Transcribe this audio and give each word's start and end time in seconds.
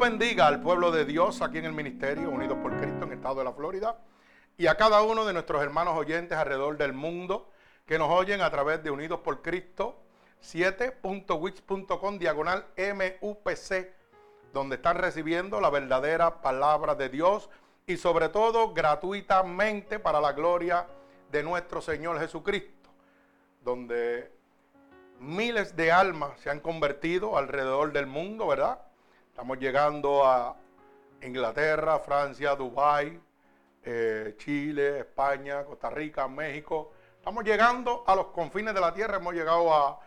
bendiga 0.00 0.46
al 0.46 0.62
pueblo 0.62 0.90
de 0.90 1.04
Dios 1.04 1.42
aquí 1.42 1.58
en 1.58 1.66
el 1.66 1.74
ministerio, 1.74 2.30
unidos 2.30 2.56
por 2.62 2.74
Cristo 2.78 3.04
en 3.04 3.12
el 3.12 3.18
estado 3.18 3.34
de 3.34 3.44
la 3.44 3.52
Florida, 3.52 3.98
y 4.56 4.66
a 4.66 4.74
cada 4.74 5.02
uno 5.02 5.26
de 5.26 5.34
nuestros 5.34 5.62
hermanos 5.62 5.94
oyentes 5.94 6.38
alrededor 6.38 6.78
del 6.78 6.94
mundo 6.94 7.50
que 7.84 7.98
nos 7.98 8.08
oyen 8.08 8.40
a 8.40 8.50
través 8.50 8.82
de 8.82 8.90
Unidos 8.90 9.20
por 9.20 9.42
Cristo 9.42 10.00
7.wix.com 10.42 12.18
diagonal 12.18 12.64
MUPC, 12.78 13.92
donde 14.54 14.76
están 14.76 14.96
recibiendo 14.96 15.60
la 15.60 15.68
verdadera 15.68 16.40
palabra 16.40 16.94
de 16.94 17.10
Dios 17.10 17.50
y 17.86 17.98
sobre 17.98 18.30
todo 18.30 18.72
gratuitamente 18.72 19.98
para 19.98 20.18
la 20.18 20.32
gloria 20.32 20.86
de 21.30 21.42
nuestro 21.42 21.82
Señor 21.82 22.18
Jesucristo, 22.18 22.88
donde 23.62 24.32
miles 25.18 25.76
de 25.76 25.92
almas 25.92 26.40
se 26.40 26.48
han 26.48 26.60
convertido 26.60 27.36
alrededor 27.36 27.92
del 27.92 28.06
mundo, 28.06 28.46
¿verdad? 28.46 28.80
Estamos 29.40 29.58
llegando 29.58 30.26
a 30.26 30.54
Inglaterra, 31.22 31.98
Francia, 31.98 32.54
Dubái, 32.54 33.18
eh, 33.82 34.34
Chile, 34.36 34.98
España, 34.98 35.64
Costa 35.64 35.88
Rica, 35.88 36.28
México. 36.28 36.92
Estamos 37.16 37.42
llegando 37.42 38.04
a 38.06 38.14
los 38.14 38.26
confines 38.26 38.74
de 38.74 38.80
la 38.82 38.92
tierra, 38.92 39.16
hemos 39.16 39.32
llegado 39.32 39.72
a, 39.72 39.98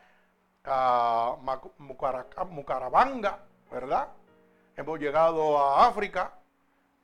a 0.66 1.36
Mucarabanga, 2.48 3.40
¿verdad? 3.72 4.09
Hemos 4.78 5.00
llegado 5.00 5.58
a 5.58 5.88
África, 5.88 6.34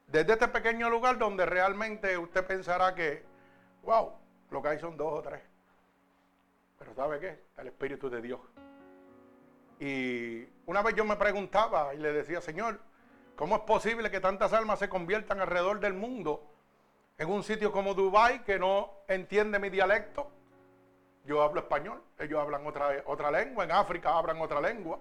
desde 0.05 0.33
este 0.33 0.49
pequeño 0.49 0.87
lugar 0.87 1.17
donde 1.17 1.47
realmente 1.47 2.15
usted 2.15 2.45
pensará 2.45 2.93
que, 2.93 3.25
wow, 3.81 4.13
lo 4.51 4.61
que 4.61 4.67
hay 4.67 4.79
son 4.79 4.95
dos 4.95 5.13
o 5.13 5.21
tres. 5.23 5.41
Pero 6.77 6.93
¿sabe 6.93 7.19
qué? 7.19 7.43
El 7.57 7.69
Espíritu 7.69 8.07
de 8.07 8.21
Dios. 8.21 8.39
Y 9.79 10.45
una 10.65 10.81
vez 10.81 10.95
yo 10.95 11.05
me 11.05 11.15
preguntaba 11.15 11.93
y 11.93 11.97
le 11.97 12.11
decía, 12.11 12.41
Señor, 12.41 12.79
¿cómo 13.35 13.55
es 13.55 13.61
posible 13.61 14.11
que 14.11 14.19
tantas 14.19 14.51
almas 14.51 14.79
se 14.79 14.89
conviertan 14.89 15.39
alrededor 15.39 15.79
del 15.79 15.93
mundo 15.93 16.43
en 17.17 17.29
un 17.29 17.43
sitio 17.43 17.71
como 17.71 17.93
Dubái 17.93 18.39
que 18.39 18.59
no 18.59 18.91
entiende 19.07 19.57
mi 19.57 19.69
dialecto? 19.69 20.29
Yo 21.25 21.41
hablo 21.41 21.61
español, 21.61 22.03
ellos 22.17 22.39
hablan 22.39 22.67
otra, 22.67 23.03
otra 23.05 23.31
lengua, 23.31 23.63
en 23.63 23.71
África 23.71 24.17
hablan 24.17 24.41
otra 24.41 24.59
lengua. 24.59 24.99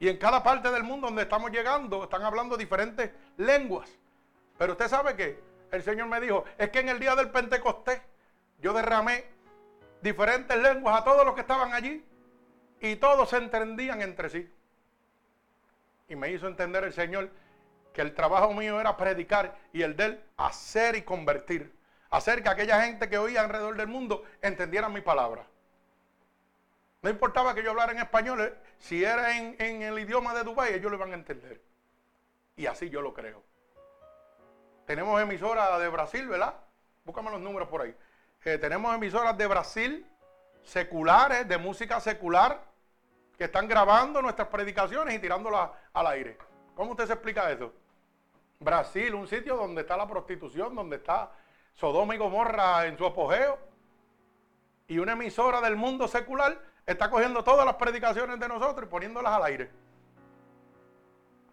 Y 0.00 0.08
en 0.08 0.16
cada 0.16 0.42
parte 0.42 0.70
del 0.70 0.82
mundo 0.82 1.06
donde 1.06 1.22
estamos 1.22 1.52
llegando 1.52 2.04
están 2.04 2.22
hablando 2.22 2.56
diferentes 2.56 3.10
lenguas. 3.36 3.88
Pero 4.58 4.72
usted 4.72 4.88
sabe 4.88 5.14
que 5.14 5.38
el 5.70 5.82
Señor 5.82 6.08
me 6.08 6.20
dijo, 6.20 6.44
es 6.58 6.70
que 6.70 6.80
en 6.80 6.88
el 6.88 6.98
día 6.98 7.14
del 7.14 7.30
Pentecostés 7.30 8.00
yo 8.58 8.72
derramé 8.72 9.24
diferentes 10.02 10.56
lenguas 10.56 11.00
a 11.00 11.04
todos 11.04 11.24
los 11.24 11.34
que 11.34 11.42
estaban 11.42 11.72
allí 11.72 12.04
y 12.80 12.96
todos 12.96 13.30
se 13.30 13.36
entendían 13.36 14.02
entre 14.02 14.30
sí. 14.30 14.52
Y 16.08 16.16
me 16.16 16.30
hizo 16.30 16.48
entender 16.48 16.84
el 16.84 16.92
Señor 16.92 17.30
que 17.92 18.00
el 18.00 18.14
trabajo 18.14 18.52
mío 18.52 18.80
era 18.80 18.96
predicar 18.96 19.56
y 19.72 19.82
el 19.82 19.96
de 19.96 20.04
él 20.04 20.24
hacer 20.36 20.96
y 20.96 21.02
convertir. 21.02 21.74
Hacer 22.10 22.42
que 22.42 22.48
aquella 22.48 22.82
gente 22.82 23.08
que 23.08 23.18
oía 23.18 23.42
alrededor 23.42 23.76
del 23.76 23.86
mundo 23.86 24.24
entendiera 24.42 24.88
mi 24.88 25.00
palabra. 25.00 25.46
No 27.02 27.08
importaba 27.08 27.54
que 27.54 27.62
yo 27.62 27.70
hablara 27.70 27.92
en 27.92 27.98
español, 27.98 28.40
eh, 28.40 28.54
si 28.78 29.04
era 29.04 29.36
en, 29.36 29.82
el 29.82 29.98
idioma 29.98 30.34
de 30.34 30.42
Dubái, 30.42 30.74
ellos 30.74 30.90
lo 30.90 30.96
iban 30.96 31.12
a 31.12 31.14
entender. 31.14 31.60
Y 32.56 32.66
así 32.66 32.90
yo 32.90 33.00
lo 33.00 33.14
creo. 33.14 33.42
Tenemos 34.86 35.20
emisoras 35.20 35.80
de 35.80 35.88
Brasil, 35.88 36.28
¿verdad? 36.28 36.56
Búscame 37.04 37.30
los 37.30 37.40
números 37.40 37.68
por 37.68 37.82
ahí. 37.82 37.94
Eh, 38.44 38.58
tenemos 38.58 38.94
emisoras 38.94 39.36
de 39.38 39.46
Brasil, 39.46 40.06
seculares, 40.62 41.48
de 41.48 41.56
música 41.56 42.00
secular, 42.00 42.60
que 43.40 43.46
están 43.46 43.66
grabando 43.66 44.20
nuestras 44.20 44.48
predicaciones 44.48 45.14
y 45.14 45.18
tirándolas 45.18 45.70
al 45.94 46.06
aire. 46.08 46.36
¿Cómo 46.74 46.90
usted 46.90 47.06
se 47.06 47.14
explica 47.14 47.50
eso? 47.50 47.72
Brasil, 48.58 49.14
un 49.14 49.26
sitio 49.26 49.56
donde 49.56 49.80
está 49.80 49.96
la 49.96 50.06
prostitución, 50.06 50.74
donde 50.74 50.96
está 50.96 51.32
Sodoma 51.72 52.14
y 52.14 52.18
Gomorra 52.18 52.84
en 52.84 52.98
su 52.98 53.06
apogeo. 53.06 53.58
Y 54.88 54.98
una 54.98 55.12
emisora 55.12 55.62
del 55.62 55.74
mundo 55.74 56.06
secular 56.06 56.60
está 56.84 57.08
cogiendo 57.08 57.42
todas 57.42 57.64
las 57.64 57.76
predicaciones 57.76 58.38
de 58.38 58.46
nosotros 58.46 58.86
y 58.86 58.90
poniéndolas 58.90 59.32
al 59.32 59.44
aire. 59.44 59.70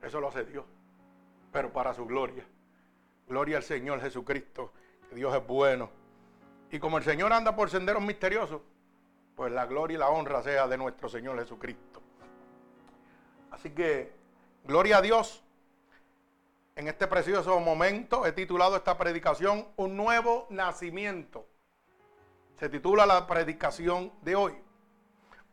Eso 0.02 0.20
lo 0.20 0.28
hace 0.28 0.44
Dios, 0.44 0.66
pero 1.53 1.72
para 1.72 1.94
su 1.94 2.06
gloria. 2.06 2.46
Gloria 3.30 3.56
al 3.56 3.64
Señor 3.64 4.02
Jesucristo, 4.02 4.74
que 5.09 5.16
Dios 5.16 5.34
es 5.34 5.47
bueno. 5.47 5.90
Y 6.70 6.80
como 6.80 6.97
el 6.97 7.06
Señor 7.06 7.31
anda 7.31 7.56
por 7.56 7.70
senderos 7.70 8.03
misteriosos, 8.03 8.59
pues 9.38 9.52
la 9.52 9.68
gloria 9.68 9.96
y 9.96 9.98
la 10.00 10.09
honra 10.09 10.42
sea 10.42 10.68
de 10.68 10.78
nuestro 10.78 11.08
Señor 11.08 11.38
Jesucristo. 11.38 12.02
Así 13.52 13.70
que, 13.70 14.12
gloria 14.64 14.98
a 14.98 15.02
Dios. 15.03 15.44
En 16.75 16.88
este 16.88 17.06
precioso 17.06 17.59
momento 17.59 18.26
he 18.26 18.31
titulado 18.31 18.76
esta 18.76 18.97
predicación 18.97 19.68
Un 19.76 19.96
nuevo 19.96 20.47
nacimiento. 20.50 21.47
Se 22.56 22.68
titula 22.68 23.06
la 23.06 23.28
predicación 23.28 24.12
de 24.24 24.36
hoy. 24.36 24.58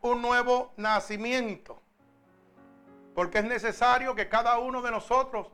Un 0.00 0.22
nuevo 0.22 0.72
nacimiento. 0.78 1.82
Porque 3.14 3.40
es 3.40 3.44
necesario 3.44 4.14
que 4.14 4.30
cada 4.30 4.58
uno 4.60 4.80
de 4.80 4.92
nosotros 4.92 5.48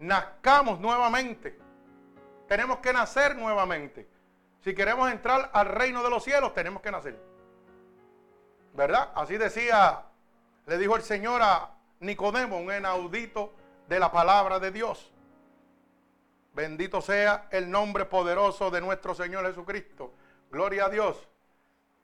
nazcamos 0.00 0.80
nuevamente. 0.80 1.56
Tenemos 2.48 2.78
que 2.78 2.92
nacer 2.92 3.36
nuevamente. 3.36 4.08
Si 4.62 4.74
queremos 4.74 5.08
entrar 5.12 5.50
al 5.52 5.66
reino 5.66 6.02
de 6.02 6.10
los 6.10 6.24
cielos, 6.24 6.52
tenemos 6.52 6.82
que 6.82 6.90
nacer. 6.90 7.35
¿Verdad? 8.76 9.10
Así 9.14 9.38
decía, 9.38 10.02
le 10.66 10.76
dijo 10.76 10.96
el 10.96 11.02
Señor 11.02 11.40
a 11.42 11.70
Nicodemo, 12.00 12.58
un 12.58 12.70
enaudito 12.70 13.54
de 13.88 13.98
la 13.98 14.12
palabra 14.12 14.60
de 14.60 14.70
Dios. 14.70 15.10
Bendito 16.52 17.00
sea 17.00 17.48
el 17.50 17.70
nombre 17.70 18.04
poderoso 18.04 18.70
de 18.70 18.82
nuestro 18.82 19.14
Señor 19.14 19.46
Jesucristo. 19.46 20.12
Gloria 20.50 20.86
a 20.86 20.88
Dios. 20.90 21.26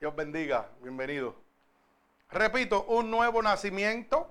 Dios 0.01 0.17
bendiga. 0.17 0.69
Bienvenido. 0.81 1.37
Repito, 2.31 2.85
un 2.85 3.11
nuevo 3.11 3.43
nacimiento. 3.43 4.31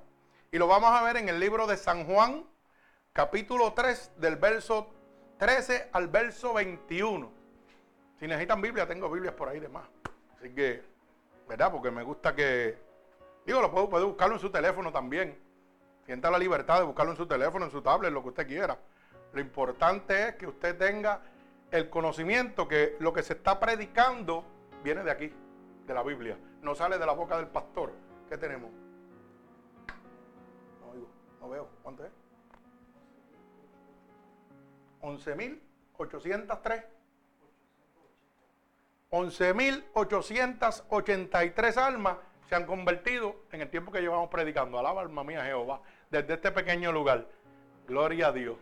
Y 0.51 0.57
lo 0.57 0.67
vamos 0.67 0.91
a 0.91 1.03
ver 1.03 1.17
en 1.17 1.29
el 1.29 1.39
libro 1.39 1.67
de 1.67 1.77
San 1.77 2.05
Juan, 2.05 2.43
capítulo 3.13 3.73
3, 3.73 4.13
del 4.17 4.35
verso 4.35 4.89
13 5.37 5.89
al 5.93 6.07
verso 6.07 6.53
21. 6.53 7.31
Si 8.19 8.27
necesitan 8.27 8.61
Biblia, 8.61 8.87
tengo 8.87 9.09
Biblias 9.09 9.35
por 9.35 9.47
ahí 9.47 9.59
de 9.59 9.69
más. 9.69 9.87
Así 10.37 10.49
que, 10.49 10.90
¿verdad? 11.51 11.69
Porque 11.69 11.91
me 11.91 12.01
gusta 12.01 12.33
que. 12.33 12.77
Digo, 13.45 13.61
lo 13.61 13.69
puedo, 13.69 13.89
puede 13.89 14.05
buscarlo 14.05 14.35
en 14.35 14.39
su 14.39 14.49
teléfono 14.49 14.89
también. 14.89 15.37
Sienta 16.05 16.31
la 16.31 16.39
libertad 16.39 16.79
de 16.79 16.85
buscarlo 16.85 17.11
en 17.11 17.17
su 17.17 17.27
teléfono, 17.27 17.65
en 17.65 17.71
su 17.71 17.81
tablet, 17.81 18.13
lo 18.13 18.23
que 18.23 18.29
usted 18.29 18.47
quiera. 18.47 18.79
Lo 19.33 19.41
importante 19.41 20.29
es 20.29 20.35
que 20.35 20.47
usted 20.47 20.77
tenga 20.77 21.19
el 21.69 21.89
conocimiento 21.89 22.69
que 22.69 22.95
lo 22.99 23.11
que 23.11 23.21
se 23.21 23.33
está 23.33 23.59
predicando 23.59 24.45
viene 24.81 25.03
de 25.03 25.11
aquí, 25.11 25.33
de 25.85 25.93
la 25.93 26.03
Biblia. 26.03 26.37
No 26.61 26.73
sale 26.73 26.97
de 26.97 27.05
la 27.05 27.11
boca 27.11 27.35
del 27.35 27.47
pastor. 27.47 27.91
¿Qué 28.29 28.37
tenemos? 28.37 28.71
No 30.79 30.91
oigo, 30.91 31.09
no 31.41 31.49
veo. 31.49 31.67
¿Cuánto 31.83 32.05
es? 32.05 32.11
11.803. 35.01 37.00
11.883 39.11 41.77
almas 41.77 42.17
se 42.47 42.55
han 42.55 42.65
convertido 42.65 43.35
en 43.51 43.61
el 43.61 43.69
tiempo 43.69 43.91
que 43.91 44.01
llevamos 44.01 44.29
predicando. 44.29 44.79
Alaba 44.79 45.01
alma 45.01 45.23
mía 45.23 45.43
Jehová. 45.43 45.81
Desde 46.09 46.33
este 46.35 46.51
pequeño 46.51 46.93
lugar. 46.93 47.27
Gloria 47.87 48.27
a 48.27 48.31
Dios. 48.31 48.57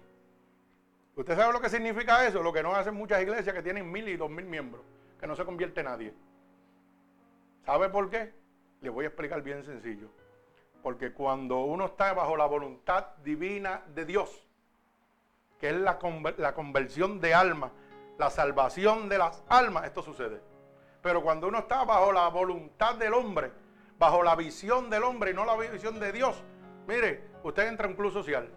¿Usted 1.16 1.36
sabe 1.36 1.54
lo 1.54 1.62
que 1.62 1.70
significa 1.70 2.28
eso? 2.28 2.42
Lo 2.42 2.52
que 2.52 2.64
no 2.64 2.76
hacen 2.76 2.96
muchas 2.96 3.22
iglesias 3.22 3.54
que 3.54 3.62
tienen 3.62 3.92
mil 3.92 4.08
y 4.08 4.18
dos 4.18 4.32
mil 4.32 4.46
miembros. 4.46 4.82
Que 5.20 5.28
no 5.28 5.36
se 5.36 5.46
convierte 5.46 5.84
nadie. 5.84 6.16
¿Sabe 7.66 7.90
por 7.90 8.10
qué? 8.10 8.34
Le 8.82 8.90
voy 8.90 9.06
a 9.06 9.10
explicar 9.10 9.44
bien 9.44 9.64
sencillo. 9.64 10.08
Porque 10.82 11.14
cuando 11.14 11.60
uno 11.60 11.86
está 11.86 12.12
bajo 12.14 12.36
la 12.36 12.46
voluntad 12.46 13.06
divina 13.24 13.84
de 13.94 14.06
Dios, 14.06 14.48
que 15.60 15.70
es 15.70 15.76
la, 15.76 16.00
la 16.38 16.56
conversión 16.56 17.20
de 17.20 17.36
alma, 17.36 17.72
la 18.20 18.30
salvación 18.30 19.08
de 19.08 19.18
las 19.18 19.42
almas, 19.48 19.86
esto 19.86 20.04
sucede. 20.04 20.42
Pero 21.02 21.24
cuando 21.24 21.48
uno 21.48 21.60
está 21.60 21.86
bajo 21.86 22.12
la 22.12 22.28
voluntad 22.28 22.96
del 22.96 23.14
hombre, 23.14 23.50
bajo 23.98 24.22
la 24.22 24.36
visión 24.36 24.90
del 24.90 25.04
hombre 25.04 25.32
y 25.32 25.34
no 25.34 25.46
la 25.46 25.56
visión 25.56 26.02
de 26.02 26.12
Dios, 26.12 26.44
mire, 26.86 27.30
usted 27.44 27.68
entra 27.68 27.86
en 27.86 27.92
un 27.92 27.98
club 27.98 28.12
social, 28.12 28.50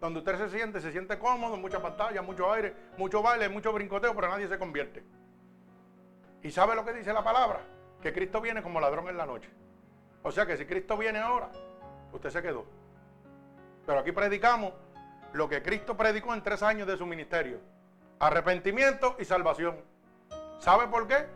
donde 0.00 0.20
usted 0.20 0.38
se 0.38 0.56
siente, 0.56 0.80
se 0.80 0.92
siente 0.92 1.18
cómodo, 1.18 1.56
mucha 1.56 1.82
pantalla, 1.82 2.22
mucho 2.22 2.52
aire, 2.52 2.72
mucho 2.96 3.20
baile, 3.20 3.48
mucho 3.48 3.72
brincoteo, 3.72 4.14
pero 4.14 4.28
nadie 4.28 4.46
se 4.46 4.60
convierte. 4.60 5.02
¿Y 6.44 6.52
sabe 6.52 6.76
lo 6.76 6.84
que 6.84 6.92
dice 6.92 7.12
la 7.12 7.24
palabra? 7.24 7.62
Que 8.00 8.12
Cristo 8.12 8.40
viene 8.40 8.62
como 8.62 8.80
ladrón 8.80 9.08
en 9.08 9.16
la 9.16 9.26
noche. 9.26 9.50
O 10.22 10.30
sea 10.30 10.46
que 10.46 10.56
si 10.56 10.66
Cristo 10.66 10.96
viene 10.96 11.18
ahora, 11.18 11.50
usted 12.12 12.30
se 12.30 12.40
quedó. 12.40 12.64
Pero 13.84 13.98
aquí 13.98 14.12
predicamos 14.12 14.72
lo 15.32 15.48
que 15.48 15.64
Cristo 15.64 15.96
predicó 15.96 16.32
en 16.32 16.44
tres 16.44 16.62
años 16.62 16.86
de 16.86 16.96
su 16.96 17.06
ministerio 17.06 17.58
arrepentimiento 18.20 19.16
y 19.18 19.24
salvación. 19.24 19.76
¿Sabe 20.58 20.86
por 20.86 21.08
qué? 21.08 21.26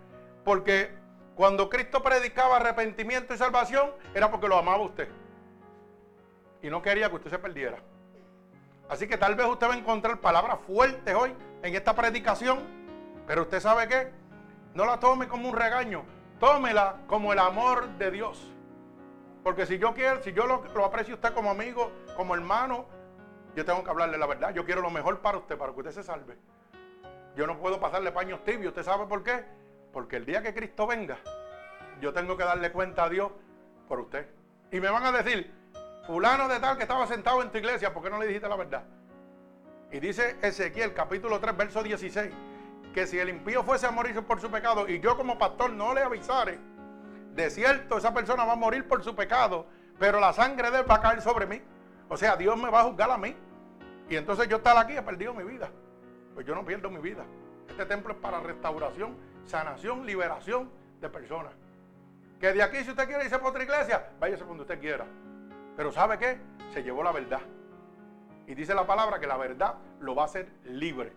Porque 0.45 0.95
cuando 1.35 1.69
Cristo 1.69 2.03
predicaba 2.03 2.57
arrepentimiento 2.57 3.35
y 3.35 3.39
salvación 3.39 3.91
era 4.15 4.31
porque 4.31 4.47
lo 4.47 4.59
amaba 4.59 4.83
usted. 4.83 5.09
Y 6.63 6.71
no 6.71 6.83
quería 6.83 7.09
que 7.09 7.17
usted 7.17 7.31
se 7.31 7.39
perdiera. 7.39 7.79
Así 8.89 9.09
que 9.09 9.17
tal 9.17 9.35
vez 9.35 9.47
usted 9.47 9.67
va 9.67 9.75
a 9.75 9.79
encontrar 9.79 10.21
palabras 10.21 10.59
fuertes 10.67 11.15
hoy 11.15 11.35
en 11.63 11.75
esta 11.75 11.95
predicación, 11.95 12.59
pero 13.27 13.43
usted 13.43 13.61
sabe 13.61 13.89
qué, 13.89 14.13
no 14.75 14.85
la 14.85 15.01
tome 15.01 15.27
como 15.27 15.49
un 15.49 15.57
regaño, 15.57 16.05
tómela 16.39 16.97
como 17.07 17.33
el 17.33 17.39
amor 17.39 17.89
de 17.97 18.11
Dios. 18.11 18.51
Porque 19.43 19.65
si 19.65 19.79
yo 19.79 19.95
quiero, 19.95 20.23
si 20.23 20.35
yo 20.35 20.47
lo, 20.47 20.65
lo 20.75 20.85
aprecio 20.85 21.15
usted 21.15 21.33
como 21.33 21.51
amigo, 21.51 21.91
como 22.15 22.35
hermano, 22.35 22.87
yo 23.57 23.65
tengo 23.65 23.83
que 23.83 23.91
hablarle 23.91 24.19
la 24.19 24.27
verdad. 24.27 24.53
Yo 24.53 24.67
quiero 24.67 24.83
lo 24.83 24.91
mejor 24.91 25.21
para 25.21 25.39
usted, 25.39 25.57
para 25.57 25.73
que 25.73 25.79
usted 25.79 25.93
se 25.93 26.03
salve. 26.03 26.37
Yo 27.37 27.47
no 27.47 27.59
puedo 27.59 27.81
pasarle 27.81 28.13
paños 28.13 28.45
tibios. 28.45 28.69
¿Usted 28.69 28.85
sabe 28.85 29.07
por 29.07 29.23
qué? 29.23 29.45
Porque 29.93 30.17
el 30.17 30.27
día 30.27 30.43
que 30.43 30.55
Cristo 30.55 30.87
venga, 30.87 31.19
yo 32.01 32.13
tengo 32.13 32.37
que 32.37 32.45
darle 32.45 32.73
cuenta 32.73 33.05
a 33.05 33.09
Dios 33.09 33.33
por 33.89 34.01
usted. 34.01 34.29
Y 34.71 34.81
me 34.81 34.89
van 34.89 35.05
a 35.05 35.13
decir, 35.13 35.53
fulano 36.07 36.49
de 36.49 36.61
tal 36.61 36.77
que 36.77 36.83
estaba 36.83 37.07
sentado 37.07 37.43
en 37.43 37.51
tu 37.51 37.59
iglesia, 37.59 37.93
¿por 37.93 38.03
qué 38.03 38.11
no 38.11 38.19
le 38.19 38.27
dijiste 38.27 38.49
la 38.49 38.57
verdad? 38.57 38.85
Y 39.91 40.01
dice 40.01 40.37
Ezequiel 40.43 40.95
capítulo 40.95 41.39
3, 41.39 41.57
verso 41.57 41.83
16, 41.83 42.33
que 42.93 43.07
si 43.07 43.19
el 43.19 43.29
impío 43.29 43.63
fuese 43.63 43.87
a 43.87 43.91
morir 43.91 44.21
por 44.23 44.41
su 44.41 44.51
pecado 44.51 44.89
y 44.89 45.01
yo 45.01 45.17
como 45.17 45.39
pastor 45.39 45.71
no 45.71 45.95
le 45.95 46.03
avisare, 46.03 46.59
de 47.33 47.51
cierto 47.51 47.99
esa 47.99 48.15
persona 48.15 48.45
va 48.45 48.53
a 48.53 48.57
morir 48.57 48.87
por 48.89 49.03
su 49.03 49.15
pecado, 49.15 49.67
pero 49.99 50.21
la 50.21 50.33
sangre 50.33 50.71
de 50.71 50.81
él 50.81 50.91
va 50.91 50.97
a 50.97 51.01
caer 51.01 51.21
sobre 51.23 51.47
mí. 51.47 51.61
O 52.09 52.17
sea, 52.17 52.37
Dios 52.37 52.57
me 52.57 52.71
va 52.71 52.81
a 52.81 52.85
juzgar 52.85 53.11
a 53.11 53.19
mí. 53.19 53.37
Y 54.09 54.17
entonces 54.17 54.49
yo 54.49 54.59
estar 54.59 54.77
aquí 54.77 54.97
he 54.97 55.03
perdido 55.03 55.33
mi 55.35 55.45
vida. 55.45 55.71
Pues 56.35 56.47
yo 56.47 56.55
no 56.55 56.65
pierdo 56.65 56.91
mi 56.91 57.01
vida. 57.01 57.25
Este 57.69 57.87
templo 57.87 58.13
es 58.13 58.19
para 58.19 58.41
restauración, 58.41 59.17
sanación, 59.47 60.05
liberación 60.05 60.71
de 61.01 61.09
personas. 61.09 61.53
Que 62.41 62.53
de 62.53 62.63
aquí, 62.63 62.83
si 62.85 62.91
usted 62.91 63.07
quiere 63.07 63.25
irse 63.25 63.39
por 63.39 63.51
otra 63.51 63.63
iglesia, 63.63 64.11
váyase 64.21 64.45
cuando 64.45 64.65
usted 64.65 64.81
quiera. 64.81 65.07
Pero 65.77 65.93
¿sabe 65.93 66.19
qué? 66.19 66.39
Se 66.73 66.83
llevó 66.83 67.03
la 67.03 67.13
verdad. 67.13 67.41
Y 68.47 68.55
dice 68.55 68.75
la 68.75 68.87
palabra 68.87 69.19
que 69.19 69.27
la 69.27 69.37
verdad 69.37 69.77
lo 70.01 70.15
va 70.15 70.23
a 70.23 70.27
hacer 70.27 70.51
libre. 70.65 71.13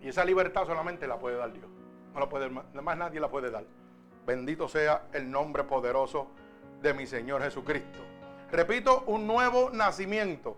Y 0.00 0.08
esa 0.08 0.24
libertad 0.24 0.66
solamente 0.66 1.06
la 1.06 1.18
puede 1.18 1.36
dar 1.36 1.52
Dios. 1.52 1.68
No 2.14 2.20
la 2.20 2.28
puede, 2.28 2.48
más 2.48 2.96
nadie 2.96 3.20
la 3.20 3.28
puede 3.28 3.50
dar. 3.50 3.64
Bendito 4.26 4.68
sea 4.68 5.08
el 5.12 5.30
nombre 5.30 5.64
poderoso 5.64 6.28
de 6.80 6.94
mi 6.94 7.06
Señor 7.06 7.42
Jesucristo. 7.42 7.98
Repito, 8.50 9.04
un 9.06 9.26
nuevo 9.26 9.70
nacimiento. 9.70 10.56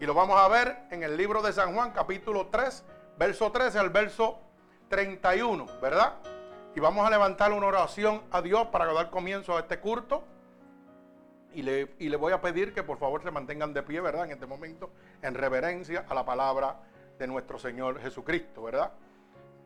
Y 0.00 0.06
lo 0.06 0.14
vamos 0.14 0.38
a 0.40 0.48
ver 0.48 0.76
en 0.90 1.04
el 1.04 1.16
libro 1.16 1.40
de 1.40 1.52
San 1.52 1.72
Juan, 1.72 1.92
capítulo 1.92 2.48
3, 2.48 2.84
verso 3.16 3.52
13 3.52 3.78
al 3.78 3.90
verso 3.90 4.40
31, 4.88 5.66
¿verdad? 5.80 6.14
Y 6.74 6.80
vamos 6.80 7.06
a 7.06 7.10
levantar 7.10 7.52
una 7.52 7.66
oración 7.66 8.22
a 8.32 8.42
Dios 8.42 8.66
para 8.68 8.92
dar 8.92 9.10
comienzo 9.10 9.56
a 9.56 9.60
este 9.60 9.78
culto. 9.78 10.24
Y 11.54 11.62
le, 11.62 11.94
y 12.00 12.08
le, 12.08 12.16
voy 12.16 12.32
a 12.32 12.40
pedir 12.40 12.74
que 12.74 12.82
por 12.82 12.98
favor 12.98 13.22
se 13.22 13.30
mantengan 13.30 13.72
de 13.72 13.84
pie, 13.84 14.00
¿verdad? 14.00 14.24
En 14.24 14.32
este 14.32 14.46
momento, 14.46 14.90
en 15.22 15.34
reverencia 15.34 16.04
a 16.08 16.14
la 16.14 16.24
palabra 16.24 16.80
de 17.16 17.28
nuestro 17.28 17.60
Señor 17.60 18.00
Jesucristo, 18.00 18.64
¿verdad? 18.64 18.90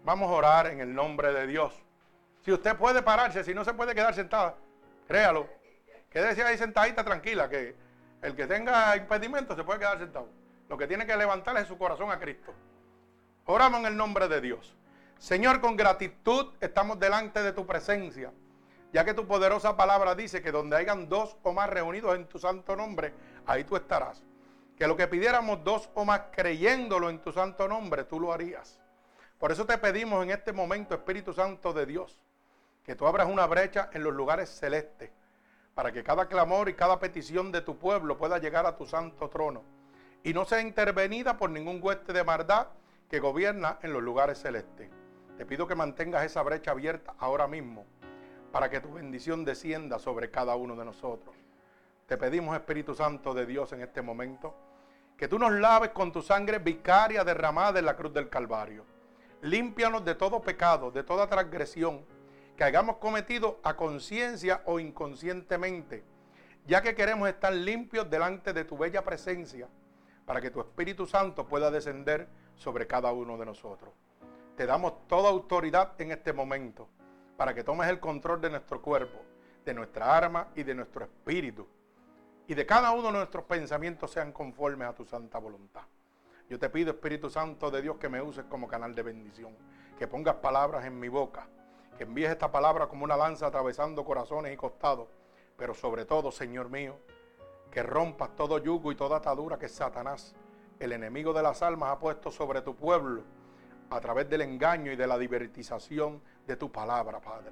Vamos 0.04 0.28
a 0.30 0.34
orar 0.34 0.66
en 0.66 0.80
el 0.82 0.94
nombre 0.94 1.32
de 1.32 1.46
Dios. 1.46 1.72
Si 2.44 2.52
usted 2.52 2.76
puede 2.76 3.00
pararse, 3.00 3.42
si 3.42 3.54
no 3.54 3.64
se 3.64 3.72
puede 3.72 3.94
quedar 3.94 4.14
sentada, 4.14 4.56
créalo. 5.06 5.48
Quédese 6.10 6.42
ahí 6.42 6.58
sentadita 6.58 7.02
tranquila, 7.02 7.48
que 7.48 7.87
el 8.22 8.34
que 8.34 8.46
tenga 8.46 8.96
impedimento 8.96 9.54
se 9.54 9.64
puede 9.64 9.78
quedar 9.78 9.98
sentado. 9.98 10.28
Lo 10.68 10.76
que 10.76 10.86
tiene 10.86 11.06
que 11.06 11.16
levantar 11.16 11.56
es 11.56 11.66
su 11.66 11.78
corazón 11.78 12.10
a 12.10 12.18
Cristo. 12.18 12.52
Oramos 13.46 13.80
en 13.80 13.86
el 13.86 13.96
nombre 13.96 14.28
de 14.28 14.40
Dios. 14.40 14.76
Señor, 15.18 15.60
con 15.60 15.76
gratitud 15.76 16.54
estamos 16.60 16.98
delante 17.00 17.42
de 17.42 17.52
tu 17.52 17.66
presencia, 17.66 18.32
ya 18.92 19.04
que 19.04 19.14
tu 19.14 19.26
poderosa 19.26 19.76
palabra 19.76 20.14
dice 20.14 20.42
que 20.42 20.52
donde 20.52 20.76
hayan 20.76 21.08
dos 21.08 21.36
o 21.42 21.52
más 21.52 21.68
reunidos 21.68 22.14
en 22.14 22.26
tu 22.26 22.38
santo 22.38 22.76
nombre, 22.76 23.12
ahí 23.46 23.64
tú 23.64 23.76
estarás. 23.76 24.22
Que 24.76 24.86
lo 24.86 24.96
que 24.96 25.08
pidiéramos 25.08 25.64
dos 25.64 25.90
o 25.94 26.04
más 26.04 26.22
creyéndolo 26.30 27.10
en 27.10 27.20
tu 27.20 27.32
santo 27.32 27.66
nombre, 27.66 28.04
tú 28.04 28.20
lo 28.20 28.32
harías. 28.32 28.78
Por 29.38 29.52
eso 29.52 29.66
te 29.66 29.78
pedimos 29.78 30.22
en 30.22 30.30
este 30.30 30.52
momento, 30.52 30.94
Espíritu 30.94 31.32
Santo 31.32 31.72
de 31.72 31.86
Dios, 31.86 32.20
que 32.84 32.94
tú 32.94 33.06
abras 33.06 33.28
una 33.28 33.46
brecha 33.46 33.90
en 33.92 34.02
los 34.02 34.12
lugares 34.12 34.48
celestes, 34.48 35.10
para 35.78 35.92
que 35.92 36.02
cada 36.02 36.26
clamor 36.26 36.68
y 36.68 36.74
cada 36.74 36.98
petición 36.98 37.52
de 37.52 37.60
tu 37.60 37.78
pueblo 37.78 38.18
pueda 38.18 38.38
llegar 38.38 38.66
a 38.66 38.76
tu 38.76 38.84
santo 38.84 39.30
trono 39.30 39.62
y 40.24 40.34
no 40.34 40.44
sea 40.44 40.60
intervenida 40.60 41.36
por 41.36 41.50
ningún 41.50 41.78
hueste 41.80 42.12
de 42.12 42.24
maldad 42.24 42.66
que 43.08 43.20
gobierna 43.20 43.78
en 43.82 43.92
los 43.92 44.02
lugares 44.02 44.40
celestes. 44.40 44.90
Te 45.36 45.46
pido 45.46 45.68
que 45.68 45.76
mantengas 45.76 46.24
esa 46.24 46.42
brecha 46.42 46.72
abierta 46.72 47.14
ahora 47.20 47.46
mismo 47.46 47.86
para 48.50 48.68
que 48.68 48.80
tu 48.80 48.94
bendición 48.94 49.44
descienda 49.44 50.00
sobre 50.00 50.32
cada 50.32 50.56
uno 50.56 50.74
de 50.74 50.84
nosotros. 50.84 51.36
Te 52.08 52.16
pedimos, 52.16 52.56
Espíritu 52.56 52.92
Santo 52.92 53.32
de 53.32 53.46
Dios, 53.46 53.72
en 53.72 53.80
este 53.80 54.02
momento, 54.02 54.56
que 55.16 55.28
tú 55.28 55.38
nos 55.38 55.52
laves 55.52 55.90
con 55.90 56.10
tu 56.10 56.22
sangre 56.22 56.58
vicaria 56.58 57.22
derramada 57.22 57.78
en 57.78 57.86
la 57.86 57.94
cruz 57.94 58.12
del 58.12 58.28
Calvario. 58.28 58.84
Límpianos 59.42 60.04
de 60.04 60.16
todo 60.16 60.42
pecado, 60.42 60.90
de 60.90 61.04
toda 61.04 61.28
transgresión 61.28 62.04
que 62.58 62.64
hayamos 62.64 62.96
cometido 62.96 63.60
a 63.62 63.76
conciencia 63.76 64.62
o 64.64 64.80
inconscientemente, 64.80 66.02
ya 66.66 66.82
que 66.82 66.96
queremos 66.96 67.28
estar 67.28 67.52
limpios 67.52 68.10
delante 68.10 68.52
de 68.52 68.64
tu 68.64 68.76
bella 68.76 69.04
presencia, 69.04 69.68
para 70.26 70.40
que 70.40 70.50
tu 70.50 70.58
Espíritu 70.60 71.06
Santo 71.06 71.46
pueda 71.46 71.70
descender 71.70 72.26
sobre 72.56 72.88
cada 72.88 73.12
uno 73.12 73.38
de 73.38 73.46
nosotros. 73.46 73.94
Te 74.56 74.66
damos 74.66 75.06
toda 75.06 75.28
autoridad 75.28 75.92
en 76.00 76.10
este 76.10 76.32
momento 76.32 76.88
para 77.36 77.54
que 77.54 77.62
tomes 77.62 77.88
el 77.88 78.00
control 78.00 78.40
de 78.40 78.50
nuestro 78.50 78.82
cuerpo, 78.82 79.20
de 79.64 79.72
nuestra 79.72 80.16
arma 80.16 80.48
y 80.56 80.64
de 80.64 80.74
nuestro 80.74 81.04
espíritu. 81.04 81.64
Y 82.48 82.54
de 82.54 82.66
cada 82.66 82.90
uno 82.90 83.04
de 83.04 83.18
nuestros 83.18 83.44
pensamientos 83.44 84.10
sean 84.10 84.32
conformes 84.32 84.88
a 84.88 84.94
tu 84.96 85.04
santa 85.04 85.38
voluntad. 85.38 85.82
Yo 86.50 86.58
te 86.58 86.68
pido, 86.70 86.90
Espíritu 86.90 87.30
Santo 87.30 87.70
de 87.70 87.82
Dios, 87.82 87.98
que 87.98 88.08
me 88.08 88.20
uses 88.20 88.46
como 88.46 88.66
canal 88.66 88.96
de 88.96 89.02
bendición, 89.04 89.56
que 89.96 90.08
pongas 90.08 90.34
palabras 90.36 90.84
en 90.86 90.98
mi 90.98 91.06
boca, 91.06 91.46
que 91.98 92.04
envíes 92.04 92.30
esta 92.30 92.50
palabra 92.50 92.86
como 92.86 93.04
una 93.04 93.16
lanza 93.16 93.48
atravesando 93.48 94.04
corazones 94.04 94.54
y 94.54 94.56
costados, 94.56 95.08
pero 95.56 95.74
sobre 95.74 96.04
todo, 96.04 96.30
Señor 96.30 96.70
mío, 96.70 96.94
que 97.72 97.82
rompas 97.82 98.36
todo 98.36 98.58
yugo 98.58 98.92
y 98.92 98.94
toda 98.94 99.16
atadura 99.16 99.58
que 99.58 99.68
Satanás, 99.68 100.34
el 100.78 100.92
enemigo 100.92 101.32
de 101.32 101.42
las 101.42 101.60
almas, 101.60 101.90
ha 101.90 101.98
puesto 101.98 102.30
sobre 102.30 102.62
tu 102.62 102.76
pueblo 102.76 103.24
a 103.90 104.00
través 104.00 104.30
del 104.30 104.42
engaño 104.42 104.92
y 104.92 104.96
de 104.96 105.08
la 105.08 105.18
divertización 105.18 106.22
de 106.46 106.56
tu 106.56 106.70
palabra, 106.70 107.20
Padre. 107.20 107.50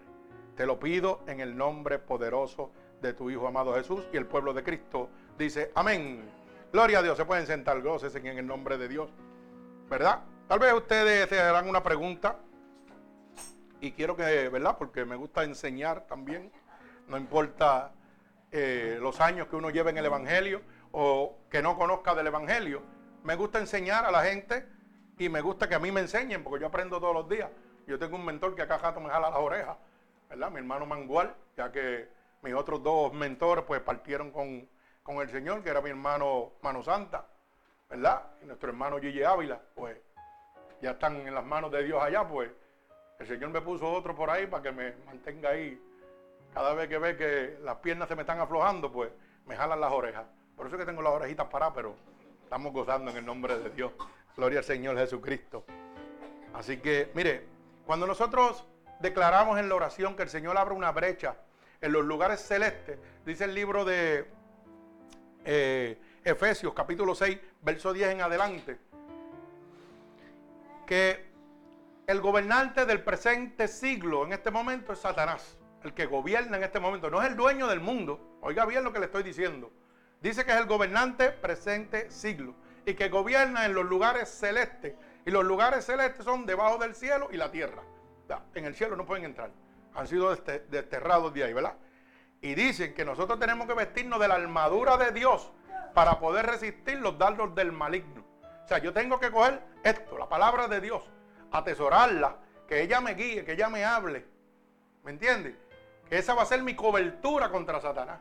Te 0.55 0.65
lo 0.65 0.79
pido 0.79 1.21
en 1.27 1.41
el 1.41 1.57
nombre 1.57 1.99
poderoso 1.99 2.71
de 3.03 3.15
tu 3.15 3.29
Hijo 3.29 3.49
amado 3.49 3.75
Jesús 3.75 4.09
y 4.13 4.17
el 4.17 4.27
pueblo 4.27 4.55
de 4.55 4.63
Cristo 4.63 5.09
dice 5.37 5.73
amén. 5.75 6.31
Gloria 6.73 7.01
a 7.01 7.03
Dios, 7.03 7.17
se 7.17 7.25
pueden 7.25 7.47
sentar, 7.47 7.83
goces 7.83 8.15
en 8.15 8.27
el 8.27 8.47
nombre 8.47 8.79
de 8.79 8.87
Dios, 8.87 9.11
¿verdad? 9.91 10.21
Tal 10.47 10.61
vez 10.61 10.73
ustedes 10.73 11.29
se 11.29 11.41
harán 11.41 11.69
una 11.69 11.83
pregunta 11.83 12.39
y 13.81 13.93
quiero 13.93 14.17
que, 14.17 14.49
¿verdad? 14.49 14.77
Porque 14.79 15.05
me 15.05 15.17
gusta 15.17 15.45
enseñar 15.45 16.07
también, 16.07 16.53
no 17.09 17.17
importa 17.17 17.93
eh, 18.51 18.99
los 19.01 19.21
años 19.21 19.49
que 19.49 19.57
uno 19.57 19.71
lleve 19.71 19.91
en 19.91 19.99
el 19.99 20.07
Evangelio 20.07 20.63
o 20.93 21.39
que 21.51 21.63
no 21.63 21.77
conozca 21.77 22.15
del 22.15 22.29
Evangelio, 22.29 22.83
me 23.23 23.37
gusta 23.37 23.59
enseñar 23.59 24.05
a 24.05 24.11
la 24.11 24.25
gente 24.25 24.67
y 25.19 25.29
me 25.29 25.41
gusta 25.41 25.69
que 25.69 25.75
a 25.75 25.79
mí 25.79 25.91
me 25.91 26.01
enseñen, 26.01 26.43
porque 26.43 26.61
yo 26.61 26.69
aprendo 26.69 27.01
todos 27.01 27.15
los 27.15 27.29
días. 27.29 27.51
Yo 27.87 27.99
tengo 27.99 28.17
un 28.17 28.25
mentor 28.25 28.55
que 28.55 28.63
acá 28.63 28.79
jato 28.79 29.01
me 29.01 29.09
jala 29.09 29.31
las 29.31 29.39
orejas, 29.39 29.77
¿verdad? 30.29 30.51
Mi 30.51 30.59
hermano 30.59 30.87
Mangual, 30.87 31.35
ya 31.57 31.71
que 31.71 32.09
mis 32.43 32.55
otros 32.55 32.83
dos 32.83 33.13
mentores 33.13 33.65
pues 33.67 33.81
partieron 33.81 34.31
con, 34.31 34.69
con 35.03 35.17
el 35.17 35.29
Señor, 35.31 35.63
que 35.63 35.71
era 35.71 35.81
mi 35.81 35.91
hermano 35.91 36.53
Mano 36.63 36.83
Santa, 36.83 37.27
¿verdad? 37.89 38.23
Y 38.43 38.47
nuestro 38.47 38.71
hermano 38.71 38.99
Gigi 38.99 39.23
Ávila, 39.23 39.61
pues 39.75 39.97
ya 40.83 40.93
están 40.93 41.17
en 41.17 41.35
las 41.35 41.45
manos 41.45 41.71
de 41.71 41.85
Dios 41.85 42.03
allá, 42.03 42.27
pues 42.27 42.51
el 43.19 43.27
Señor 43.27 43.51
me 43.51 43.61
puso 43.61 43.91
otro 43.91 44.15
por 44.15 44.31
ahí 44.31 44.47
para 44.47 44.63
que 44.63 44.73
me 44.73 44.93
mantenga 45.07 45.51
ahí. 45.51 45.81
Cada 46.53 46.75
vez 46.75 46.89
que 46.89 46.99
ve 46.99 47.17
que 47.17 47.59
las 47.63 47.77
piernas 47.77 48.09
se 48.09 48.15
me 48.15 48.23
están 48.23 48.41
aflojando, 48.41 48.91
pues 48.91 49.11
me 49.47 49.57
jalan 49.57 49.81
las 49.81 49.93
orejas. 49.93 50.25
Por 50.57 50.67
eso 50.67 50.77
es 50.77 50.81
que 50.81 50.87
tengo 50.87 51.03
las 51.03 51.13
orejitas 51.13 51.47
paradas, 51.49 51.75
pero 51.75 51.95
estamos 52.43 52.73
gozando 52.73 53.11
en 53.11 53.19
el 53.19 53.27
nombre 53.27 53.59
de 53.59 53.71
Dios. 53.71 53.93
Gloria 54.37 54.59
al 54.59 54.65
Señor 54.65 54.97
Jesucristo. 54.97 55.65
Así 56.55 56.79
que, 56.79 57.11
mire, 57.15 57.45
cuando 57.87 58.07
nosotros 58.07 58.65
declaramos 59.01 59.59
en 59.59 59.69
la 59.69 59.75
oración 59.75 60.17
que 60.17 60.23
el 60.23 60.29
Señor 60.29 60.57
abre 60.57 60.75
una 60.75 60.93
brecha 60.93 61.37
en 61.81 61.93
los 61.93 62.05
lugares 62.05 62.41
celestes, 62.41 62.99
dice 63.25 63.45
el 63.45 63.55
libro 63.55 63.85
de 63.85 64.27
eh, 65.45 65.99
Efesios 66.25 66.73
capítulo 66.75 67.15
6, 67.15 67.39
verso 67.63 67.93
10 67.93 68.11
en 68.11 68.21
adelante, 68.23 68.79
que 70.87 71.26
el 72.07 72.21
gobernante 72.21 72.87
del 72.87 73.03
presente 73.03 73.67
siglo 73.67 74.25
en 74.25 74.33
este 74.33 74.51
momento 74.51 74.93
es 74.93 75.01
Satanás, 75.01 75.59
el 75.83 75.93
que 75.93 76.07
gobierna 76.07 76.57
en 76.57 76.63
este 76.63 76.79
momento, 76.79 77.11
no 77.11 77.21
es 77.21 77.29
el 77.29 77.37
dueño 77.37 77.67
del 77.67 77.81
mundo, 77.81 78.39
oiga 78.43 78.65
bien 78.65 78.85
lo 78.85 78.93
que 78.93 79.01
le 79.01 79.07
estoy 79.07 79.25
diciendo, 79.25 79.73
dice 80.21 80.45
que 80.45 80.53
es 80.53 80.59
el 80.59 80.67
gobernante 80.67 81.31
presente 81.31 82.11
siglo 82.11 82.55
y 82.85 82.95
que 82.95 83.09
gobierna 83.09 83.67
en 83.67 83.75
los 83.75 83.85
lugares 83.85 84.29
celestes. 84.29 84.95
Y 85.25 85.33
los 85.33 85.45
lugares 85.45 85.85
celestes 85.85 86.25
son 86.25 86.47
debajo 86.47 86.79
del 86.79 86.95
cielo 86.95 87.29
y 87.33 87.37
la 87.37 87.51
tierra. 87.51 87.83
En 88.55 88.65
el 88.65 88.77
cielo 88.77 88.95
no 88.95 89.05
pueden 89.05 89.25
entrar. 89.25 89.51
Han 89.95 90.07
sido 90.07 90.35
desterrados 90.37 91.35
de 91.35 91.43
ahí, 91.43 91.53
¿verdad? 91.53 91.75
Y 92.41 92.55
dicen 92.55 92.95
que 92.95 93.05
nosotros 93.05 93.41
tenemos 93.41 93.67
que 93.67 93.75
vestirnos 93.75 94.21
de 94.21 94.29
la 94.29 94.37
armadura 94.37 94.97
de 94.97 95.11
Dios 95.11 95.51
para 95.95 96.21
poder 96.21 96.47
resistir 96.47 97.01
los 97.01 97.19
dardos 97.19 97.53
del 97.57 97.73
maligno. 97.73 98.25
O 98.65 98.69
sea, 98.69 98.79
yo 98.79 98.93
tengo 98.93 99.19
que 99.19 99.33
coger 99.33 99.61
esto, 99.83 100.17
la 100.17 100.29
palabra 100.29 100.69
de 100.69 100.81
Dios, 100.81 101.03
atesorarla, 101.59 102.37
que 102.67 102.83
ella 102.83 103.01
me 103.01 103.15
guíe, 103.15 103.45
que 103.45 103.53
ella 103.53 103.69
me 103.69 103.85
hable. 103.85 104.27
¿Me 105.05 105.11
entiendes? 105.13 105.55
Que 106.09 106.19
esa 106.19 106.35
va 106.35 106.43
a 106.43 106.47
ser 106.47 106.63
mi 106.63 106.75
cobertura 106.75 107.51
contra 107.51 107.81
Satanás. 107.81 108.21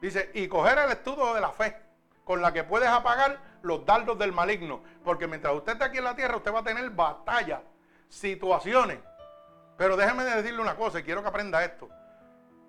Dice, 0.00 0.30
y 0.34 0.48
coger 0.48 0.78
el 0.78 0.90
estudio 0.90 1.34
de 1.34 1.40
la 1.40 1.50
fe, 1.50 1.76
con 2.24 2.40
la 2.40 2.52
que 2.52 2.64
puedes 2.64 2.88
apagar 2.88 3.38
los 3.62 3.84
dardos 3.84 4.18
del 4.18 4.32
maligno. 4.32 4.82
Porque 5.04 5.26
mientras 5.26 5.54
usted 5.54 5.72
esté 5.72 5.84
aquí 5.84 5.98
en 5.98 6.04
la 6.04 6.16
tierra, 6.16 6.36
usted 6.36 6.52
va 6.52 6.60
a 6.60 6.64
tener 6.64 6.88
batallas, 6.90 7.60
situaciones. 8.08 8.98
Pero 9.76 9.96
déjeme 9.96 10.24
decirle 10.24 10.60
una 10.60 10.76
cosa, 10.76 11.00
y 11.00 11.02
quiero 11.02 11.22
que 11.22 11.28
aprenda 11.28 11.64
esto. 11.64 11.88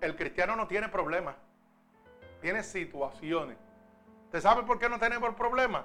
El 0.00 0.16
cristiano 0.16 0.56
no 0.56 0.66
tiene 0.66 0.88
problemas, 0.88 1.36
tiene 2.40 2.62
situaciones. 2.62 3.56
¿Usted 4.24 4.40
sabe 4.40 4.62
por 4.62 4.78
qué 4.78 4.88
no 4.88 4.98
tenemos 4.98 5.34
problemas? 5.34 5.84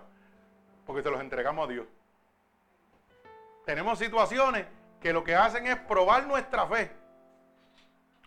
Porque 0.86 1.04
se 1.04 1.12
los 1.12 1.20
entregamos 1.20 1.68
a 1.68 1.72
Dios. 1.72 1.86
Tenemos 3.68 4.00
situaciones 4.00 4.66
que 5.02 5.12
lo 5.12 5.26
que 5.26 5.36
hacen 5.36 5.68
es 5.68 5.76
probar 5.76 6.26
nuestra 6.26 6.66
fe. 6.68 6.90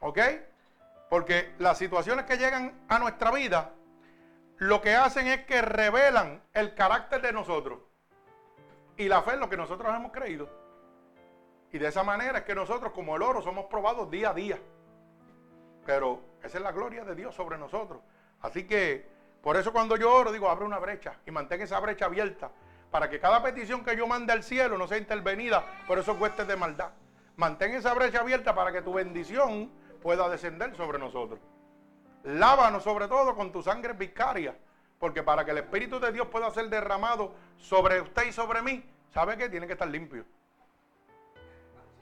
¿Ok? 0.01 0.19
Porque 1.09 1.55
las 1.59 1.79
situaciones 1.79 2.27
que 2.27 2.37
llegan 2.37 2.85
a 2.91 2.99
nuestra 2.99 3.31
vida, 3.31 3.73
lo 4.59 4.83
que 4.83 4.95
hacen 4.95 5.29
es 5.29 5.47
que 5.47 5.63
revelan 5.63 6.43
el 6.53 6.75
carácter 6.75 7.23
de 7.23 7.33
nosotros. 7.33 7.79
Y 8.99 9.09
la 9.09 9.23
fe 9.23 9.31
es 9.33 9.39
lo 9.39 9.49
que 9.49 9.57
nosotros 9.57 9.91
hemos 9.97 10.13
creído. 10.13 10.47
Y 11.73 11.79
de 11.79 11.89
esa 11.89 12.03
manera 12.03 12.41
es 12.41 12.45
que 12.45 12.55
nosotros, 12.55 12.93
como 12.93 13.17
el 13.17 13.23
oro, 13.23 13.41
somos 13.41 13.65
probados 13.65 14.11
día 14.11 14.31
a 14.31 14.35
día. 14.35 14.59
Pero 15.87 16.21
esa 16.43 16.59
es 16.59 16.63
la 16.63 16.73
gloria 16.73 17.03
de 17.03 17.15
Dios 17.15 17.35
sobre 17.35 17.57
nosotros. 17.57 18.03
Así 18.43 18.67
que, 18.67 19.09
por 19.41 19.57
eso 19.57 19.73
cuando 19.73 19.97
yo 19.97 20.13
oro, 20.13 20.33
digo, 20.33 20.51
abre 20.51 20.67
una 20.67 20.79
brecha 20.79 21.15
y 21.25 21.31
mantén 21.31 21.63
esa 21.63 21.81
brecha 21.81 22.05
abierta. 22.05 22.51
Para 22.91 23.09
que 23.09 23.21
cada 23.21 23.43
petición 23.43 23.85
que 23.85 23.97
yo 23.97 24.07
mande 24.07 24.33
al 24.33 24.43
cielo 24.43 24.77
no 24.77 24.89
sea 24.89 24.99
intervenida 24.99 25.65
por 25.87 25.99
esos 25.99 26.19
huestes 26.19 26.47
de 26.47 26.57
maldad. 26.57 26.91
Mantén 27.37 27.75
esa 27.75 27.95
brecha 27.95 28.21
abierta 28.21 28.55
para 28.55 28.73
que 28.73 28.83
tu 28.83 28.93
bendición 28.93 29.71
pueda 30.03 30.29
descender 30.29 30.75
sobre 30.77 30.99
nosotros. 30.99 31.39
Lávanos 32.25 32.83
sobre 32.83 33.09
todo 33.09 33.35
con 33.35 33.53
tu 33.53 33.63
sangre 33.63 33.93
vicaria, 33.95 34.57
porque 34.99 35.23
para 35.23 35.45
que 35.45 35.53
el 35.53 35.59
Espíritu 35.59 35.99
de 36.01 36.13
Dios 36.13 36.27
pueda 36.29 36.51
ser 36.51 36.69
derramado 36.69 37.35
sobre 37.57 38.01
usted 38.01 38.27
y 38.27 38.33
sobre 38.33 38.61
mí, 38.61 38.85
¿sabe 39.15 39.37
qué? 39.37 39.49
Tiene 39.49 39.67
que 39.67 39.73
estar 39.73 39.89
limpio. 39.89 40.25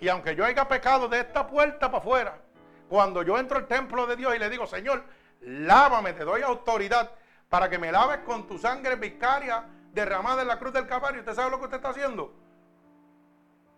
Y 0.00 0.09
aunque 0.09 0.35
yo 0.35 0.45
haya 0.45 0.66
pecado 0.66 1.09
de 1.09 1.21
esta 1.21 1.47
puerta 1.47 1.87
para 1.87 1.99
afuera, 1.99 2.38
cuando 2.88 3.23
yo 3.23 3.38
entro 3.38 3.59
al 3.59 3.66
templo 3.66 4.07
de 4.07 4.16
Dios 4.16 4.35
y 4.35 4.38
le 4.38 4.49
digo, 4.49 4.66
Señor, 4.66 5.04
lávame, 5.42 6.14
te 6.14 6.25
doy 6.25 6.42
autoridad 6.42 7.11
para 7.49 7.68
que 7.68 7.78
me 7.78 7.92
laves 7.92 8.18
con 8.18 8.47
tu 8.47 8.59
sangre 8.59 8.97
vicaria 8.97 9.64
derramada 9.92 10.42
en 10.42 10.49
la 10.49 10.59
cruz 10.59 10.73
del 10.73 10.87
Calvario, 10.87 11.21
¿usted 11.21 11.35
sabe 11.35 11.50
lo 11.50 11.59
que 11.59 11.64
usted 11.64 11.76
está 11.76 11.90
haciendo? 11.90 12.35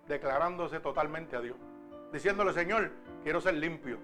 Declarándose 0.06 0.80
totalmente 0.80 1.36
a 1.36 1.40
Dios. 1.40 1.56
Diciéndole, 2.12 2.52
Señor, 2.52 2.90
quiero 3.22 3.40
ser 3.40 3.54
limpio. 3.54 3.98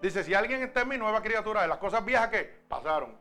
Dice, 0.00 0.22
si 0.22 0.34
alguien 0.34 0.62
está 0.62 0.82
en 0.82 0.88
mi 0.88 0.98
nueva 0.98 1.22
criatura, 1.22 1.62
de 1.62 1.68
las 1.68 1.78
cosas 1.78 2.04
viejas 2.04 2.28
que 2.28 2.62
pasaron. 2.68 3.16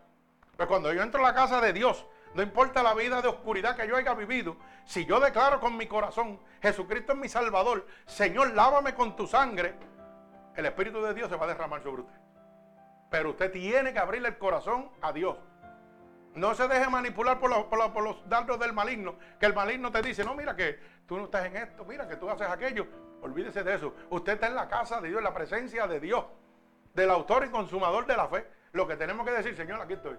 Pues 0.56 0.68
cuando 0.68 0.92
yo 0.94 1.02
entro 1.02 1.20
a 1.24 1.30
la 1.30 1.34
casa 1.34 1.62
de 1.62 1.74
Dios, 1.74 2.06
no 2.34 2.42
importa 2.42 2.84
la 2.84 2.94
vida 2.94 3.22
de 3.22 3.28
oscuridad 3.28 3.76
que 3.76 3.88
yo 3.88 3.96
haya 3.96 4.14
vivido, 4.14 4.58
si 4.86 5.06
yo 5.06 5.20
declaro 5.20 5.60
con 5.60 5.76
mi 5.78 5.88
corazón, 5.88 6.40
Jesucristo 6.62 7.14
es 7.14 7.20
mi 7.20 7.30
Salvador, 7.30 7.86
Señor, 8.06 8.54
lávame 8.54 8.94
con 8.94 9.16
tu 9.16 9.28
sangre, 9.28 9.76
el 10.56 10.66
Espíritu 10.66 11.02
de 11.02 11.14
Dios 11.14 11.30
se 11.30 11.36
va 11.36 11.46
a 11.46 11.50
derramar 11.50 11.82
sobre 11.84 12.02
usted. 12.02 12.20
Pero 13.10 13.30
usted 13.30 13.52
tiene 13.52 13.94
que 13.94 14.00
abrirle 14.00 14.30
el 14.30 14.38
corazón 14.38 14.90
a 15.02 15.14
Dios. 15.14 15.38
No 16.38 16.54
se 16.54 16.68
deje 16.68 16.88
manipular 16.88 17.40
por 17.40 18.04
los, 18.04 18.30
dardos 18.30 18.60
del 18.60 18.72
maligno. 18.72 19.16
Que 19.40 19.48
el 19.48 19.56
maligno 19.56 19.92
te 19.92 20.04
dice, 20.04 20.24
no, 20.24 20.36
mira 20.36 20.56
que 20.56 20.80
tú 21.08 21.18
no 21.18 21.26
estás 21.26 21.48
en 21.48 21.58
esto, 21.58 21.84
mira 21.84 22.08
que 22.08 22.16
tú 22.16 22.30
haces 22.30 22.48
aquello. 22.48 22.86
Olvídese 23.24 23.64
de 23.64 23.74
eso. 23.74 23.96
Usted 24.12 24.34
está 24.34 24.46
en 24.46 24.54
la 24.54 24.68
casa 24.68 25.02
de 25.02 25.10
Dios, 25.10 25.18
en 25.18 25.24
la 25.24 25.34
presencia 25.34 25.88
de 25.88 26.00
Dios, 26.00 26.26
del 26.94 27.10
autor 27.10 27.46
y 27.46 27.50
consumador 27.50 28.06
de 28.06 28.16
la 28.16 28.28
fe. 28.28 28.46
Lo 28.74 28.88
que 28.88 28.96
tenemos 28.96 29.26
que 29.26 29.32
decir, 29.32 29.56
Señor, 29.56 29.82
aquí 29.82 29.94
estoy. 29.94 30.16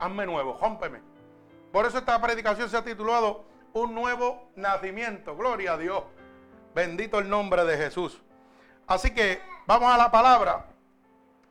Hazme 0.00 0.26
nuevo, 0.26 0.58
rómpeme. 0.60 1.00
Por 1.70 1.86
eso 1.86 1.98
esta 1.98 2.20
predicación 2.20 2.68
se 2.68 2.76
ha 2.76 2.82
titulado 2.82 3.44
Un 3.72 3.94
nuevo 3.94 4.50
nacimiento. 4.56 5.36
Gloria 5.36 5.74
a 5.74 5.78
Dios. 5.78 6.02
Bendito 6.74 7.20
el 7.20 7.28
nombre 7.28 7.64
de 7.64 7.76
Jesús. 7.76 8.20
Así 8.88 9.14
que 9.14 9.40
vamos 9.68 9.94
a 9.94 9.96
la 9.96 10.10
palabra 10.10 10.66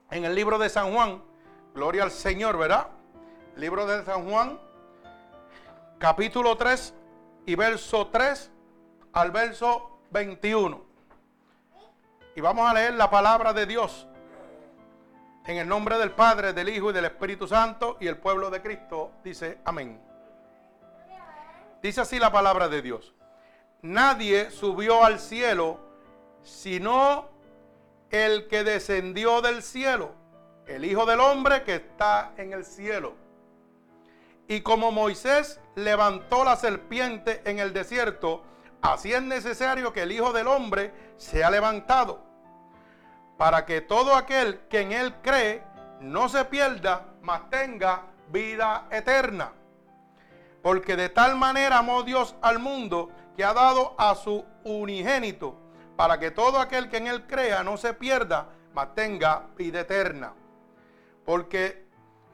en 0.09 0.25
el 0.25 0.35
libro 0.35 0.57
de 0.57 0.67
San 0.67 0.93
Juan. 0.93 1.23
Gloria 1.73 2.03
al 2.03 2.11
Señor, 2.11 2.57
¿verdad? 2.57 2.87
Libro 3.57 3.85
de 3.85 4.03
San 4.05 4.29
Juan, 4.29 4.57
capítulo 5.99 6.55
3 6.55 6.93
y 7.45 7.55
verso 7.55 8.07
3 8.07 8.49
al 9.11 9.31
verso 9.31 9.99
21. 10.09 10.81
Y 12.33 12.41
vamos 12.41 12.69
a 12.69 12.73
leer 12.73 12.93
la 12.93 13.09
palabra 13.09 13.51
de 13.51 13.65
Dios 13.65 14.07
en 15.45 15.57
el 15.57 15.67
nombre 15.67 15.97
del 15.97 16.11
Padre, 16.11 16.53
del 16.53 16.69
Hijo 16.69 16.91
y 16.91 16.93
del 16.93 17.05
Espíritu 17.05 17.45
Santo 17.45 17.97
y 17.99 18.07
el 18.07 18.17
pueblo 18.17 18.49
de 18.49 18.61
Cristo 18.61 19.11
dice 19.21 19.59
amén. 19.65 20.01
Dice 21.81 22.01
así 22.01 22.19
la 22.19 22.31
palabra 22.31 22.69
de 22.69 22.81
Dios. 22.81 23.13
Nadie 23.81 24.49
subió 24.49 25.03
al 25.03 25.19
cielo 25.19 25.77
sino 26.41 27.27
el 28.11 28.47
que 28.47 28.63
descendió 28.63 29.41
del 29.41 29.61
cielo, 29.61 30.13
el 30.67 30.85
Hijo 30.85 31.05
del 31.05 31.19
Hombre 31.19 31.63
que 31.63 31.75
está 31.75 32.31
en 32.37 32.53
el 32.53 32.63
cielo. 32.63 33.20
Y 34.51 34.59
como 34.59 34.91
Moisés 34.91 35.61
levantó 35.75 36.43
la 36.43 36.57
serpiente 36.57 37.41
en 37.45 37.59
el 37.59 37.71
desierto, 37.71 38.43
Así 38.81 39.13
es 39.13 39.21
necesario 39.21 39.93
que 39.93 40.01
el 40.01 40.11
Hijo 40.11 40.33
del 40.33 40.47
Hombre 40.47 40.91
sea 41.15 41.49
levantado, 41.49 42.19
para 43.37 43.65
que 43.65 43.79
todo 43.79 44.13
aquel 44.13 44.59
que 44.67 44.81
en 44.81 44.91
Él 44.91 45.15
cree 45.21 45.63
no 46.01 46.27
se 46.27 46.43
pierda, 46.43 47.05
mas 47.21 47.49
tenga 47.49 48.07
vida 48.29 48.87
eterna. 48.91 49.53
Porque 50.61 50.97
de 50.97 51.07
tal 51.07 51.35
manera 51.37 51.77
amó 51.77 52.03
Dios 52.03 52.35
al 52.41 52.59
mundo 52.59 53.09
que 53.37 53.45
ha 53.45 53.53
dado 53.53 53.95
a 53.97 54.15
su 54.15 54.43
unigénito, 54.65 55.55
para 55.95 56.19
que 56.19 56.31
todo 56.31 56.59
aquel 56.59 56.89
que 56.89 56.97
en 56.97 57.07
Él 57.07 57.25
crea 57.25 57.63
no 57.63 57.77
se 57.77 57.93
pierda, 57.93 58.49
mas 58.73 58.95
tenga 58.95 59.43
vida 59.55 59.79
eterna. 59.79 60.33
Porque 61.23 61.85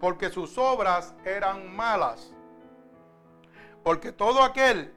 porque 0.00 0.30
sus 0.30 0.56
obras 0.58 1.14
eran 1.24 1.74
malas. 1.76 2.32
Porque 3.84 4.12
todo 4.12 4.42
aquel 4.42 4.92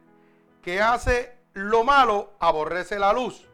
que 0.61 0.81
hace 0.81 1.37
lo 1.53 1.83
malo 1.83 2.33
aborrece 2.39 2.97
la 2.97 3.13
luz. 3.13 3.47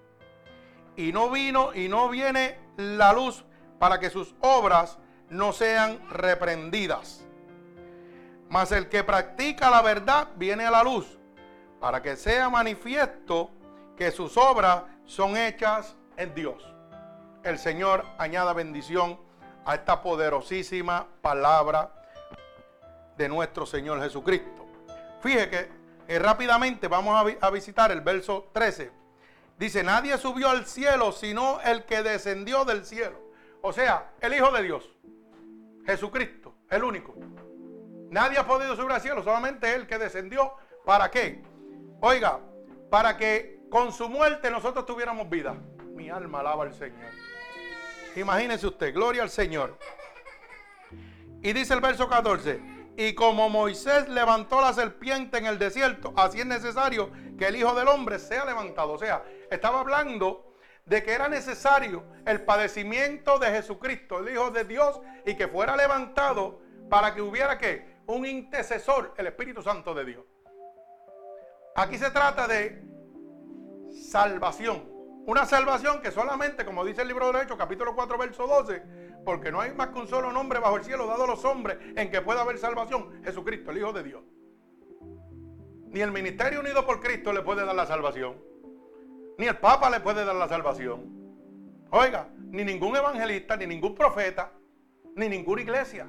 Y 0.95 1.11
no 1.11 1.29
vino 1.29 1.73
y 1.73 1.89
no 1.89 2.09
viene 2.09 2.59
la 2.77 3.11
luz 3.13 3.43
para 3.79 3.99
que 3.99 4.09
sus 4.09 4.35
obras 4.41 4.99
no 5.29 5.51
sean 5.51 5.99
reprendidas. 6.09 7.25
Mas 8.49 8.71
el 8.71 8.89
que 8.89 9.03
practica 9.03 9.69
la 9.69 9.81
verdad 9.81 10.29
viene 10.35 10.65
a 10.65 10.71
la 10.71 10.83
luz 10.83 11.19
para 11.79 12.01
que 12.01 12.15
sea 12.15 12.49
manifiesto 12.49 13.51
que 13.95 14.11
sus 14.11 14.37
obras 14.37 14.83
son 15.05 15.37
hechas 15.37 15.95
en 16.17 16.33
Dios. 16.33 16.63
El 17.43 17.57
Señor 17.57 18.05
añada 18.17 18.53
bendición 18.53 19.19
a 19.69 19.75
esta 19.75 20.01
poderosísima 20.01 21.05
palabra 21.21 21.91
de 23.15 23.29
nuestro 23.29 23.67
Señor 23.67 24.01
Jesucristo. 24.01 24.65
Fíjese 25.21 25.49
que 25.51 25.69
eh, 26.07 26.17
rápidamente 26.17 26.87
vamos 26.87 27.23
a, 27.39 27.49
visitar 27.51 27.91
el 27.91 28.01
verso 28.01 28.49
13. 28.51 28.91
Dice, 29.59 29.83
nadie 29.83 30.17
subió 30.17 30.49
al 30.49 30.65
cielo 30.65 31.11
sino 31.11 31.61
el 31.61 31.85
que 31.85 32.01
descendió 32.01 32.65
del 32.65 32.83
cielo. 32.83 33.19
O 33.61 33.71
sea, 33.71 34.13
el 34.21 34.33
Hijo 34.33 34.49
de 34.51 34.63
Dios. 34.63 34.89
Jesucristo, 35.85 36.55
el 36.71 36.83
único. 36.83 37.13
Nadie 38.09 38.39
ha 38.39 38.47
podido 38.47 38.75
subir 38.75 38.91
al 38.91 39.01
cielo, 39.01 39.23
solamente 39.23 39.75
Él 39.75 39.85
que 39.85 39.99
descendió. 39.99 40.51
¿Para 40.83 41.11
qué? 41.11 41.43
Oiga, 42.01 42.39
para 42.89 43.17
que 43.17 43.59
con 43.69 43.93
su 43.93 44.09
muerte 44.09 44.49
nosotros 44.49 44.87
tuviéramos 44.87 45.29
vida. 45.29 45.55
Mi 45.93 46.09
alma 46.09 46.39
alaba 46.39 46.63
al 46.63 46.73
Señor. 46.73 47.28
Imagínese 48.15 48.67
usted, 48.67 48.93
gloria 48.93 49.23
al 49.23 49.29
Señor. 49.29 49.77
Y 51.41 51.53
dice 51.53 51.73
el 51.73 51.81
verso 51.81 52.09
14, 52.09 52.59
Y 52.97 53.13
como 53.13 53.49
Moisés 53.49 54.09
levantó 54.09 54.59
la 54.59 54.73
serpiente 54.73 55.37
en 55.37 55.45
el 55.45 55.57
desierto, 55.57 56.13
así 56.17 56.39
es 56.39 56.45
necesario 56.45 57.11
que 57.37 57.47
el 57.47 57.55
Hijo 57.55 57.73
del 57.73 57.87
Hombre 57.87 58.19
sea 58.19 58.45
levantado. 58.45 58.93
O 58.93 58.97
sea, 58.97 59.23
estaba 59.49 59.79
hablando 59.79 60.53
de 60.85 61.03
que 61.03 61.13
era 61.13 61.29
necesario 61.29 62.03
el 62.25 62.41
padecimiento 62.41 63.39
de 63.39 63.51
Jesucristo, 63.51 64.19
el 64.19 64.33
Hijo 64.33 64.51
de 64.51 64.65
Dios, 64.65 64.99
y 65.25 65.35
que 65.35 65.47
fuera 65.47 65.77
levantado 65.77 66.61
para 66.89 67.13
que 67.13 67.21
hubiera 67.21 67.57
que 67.57 67.99
un 68.07 68.25
intercesor, 68.25 69.13
el 69.17 69.27
Espíritu 69.27 69.61
Santo 69.61 69.93
de 69.93 70.03
Dios. 70.03 70.25
Aquí 71.75 71.97
se 71.97 72.09
trata 72.09 72.47
de 72.47 72.83
salvación. 74.09 74.98
Una 75.25 75.45
salvación 75.45 76.01
que 76.01 76.11
solamente, 76.11 76.65
como 76.65 76.83
dice 76.83 77.01
el 77.03 77.07
libro 77.07 77.31
de 77.31 77.43
Hechos, 77.43 77.57
capítulo 77.57 77.95
4, 77.95 78.17
verso 78.17 78.47
12, 78.47 78.81
porque 79.23 79.51
no 79.51 79.61
hay 79.61 79.73
más 79.73 79.89
que 79.89 79.99
un 79.99 80.07
solo 80.07 80.31
nombre 80.31 80.59
bajo 80.59 80.77
el 80.77 80.83
cielo 80.83 81.05
dado 81.05 81.25
a 81.25 81.27
los 81.27 81.45
hombres 81.45 81.77
en 81.95 82.09
que 82.09 82.21
pueda 82.21 82.41
haber 82.41 82.57
salvación, 82.57 83.21
Jesucristo, 83.23 83.71
el 83.71 83.77
Hijo 83.77 83.93
de 83.93 84.03
Dios. 84.03 84.23
Ni 85.87 86.01
el 86.01 86.11
ministerio 86.11 86.59
unido 86.59 86.85
por 86.85 86.99
Cristo 86.99 87.33
le 87.33 87.41
puede 87.41 87.65
dar 87.65 87.75
la 87.75 87.85
salvación. 87.85 88.37
Ni 89.37 89.47
el 89.47 89.57
Papa 89.57 89.89
le 89.89 89.99
puede 89.99 90.25
dar 90.25 90.35
la 90.35 90.47
salvación. 90.47 91.19
Oiga, 91.91 92.29
ni 92.37 92.63
ningún 92.63 92.95
evangelista, 92.95 93.55
ni 93.55 93.65
ningún 93.65 93.95
profeta, 93.95 94.51
ni 95.15 95.29
ninguna 95.29 95.61
iglesia. 95.61 96.07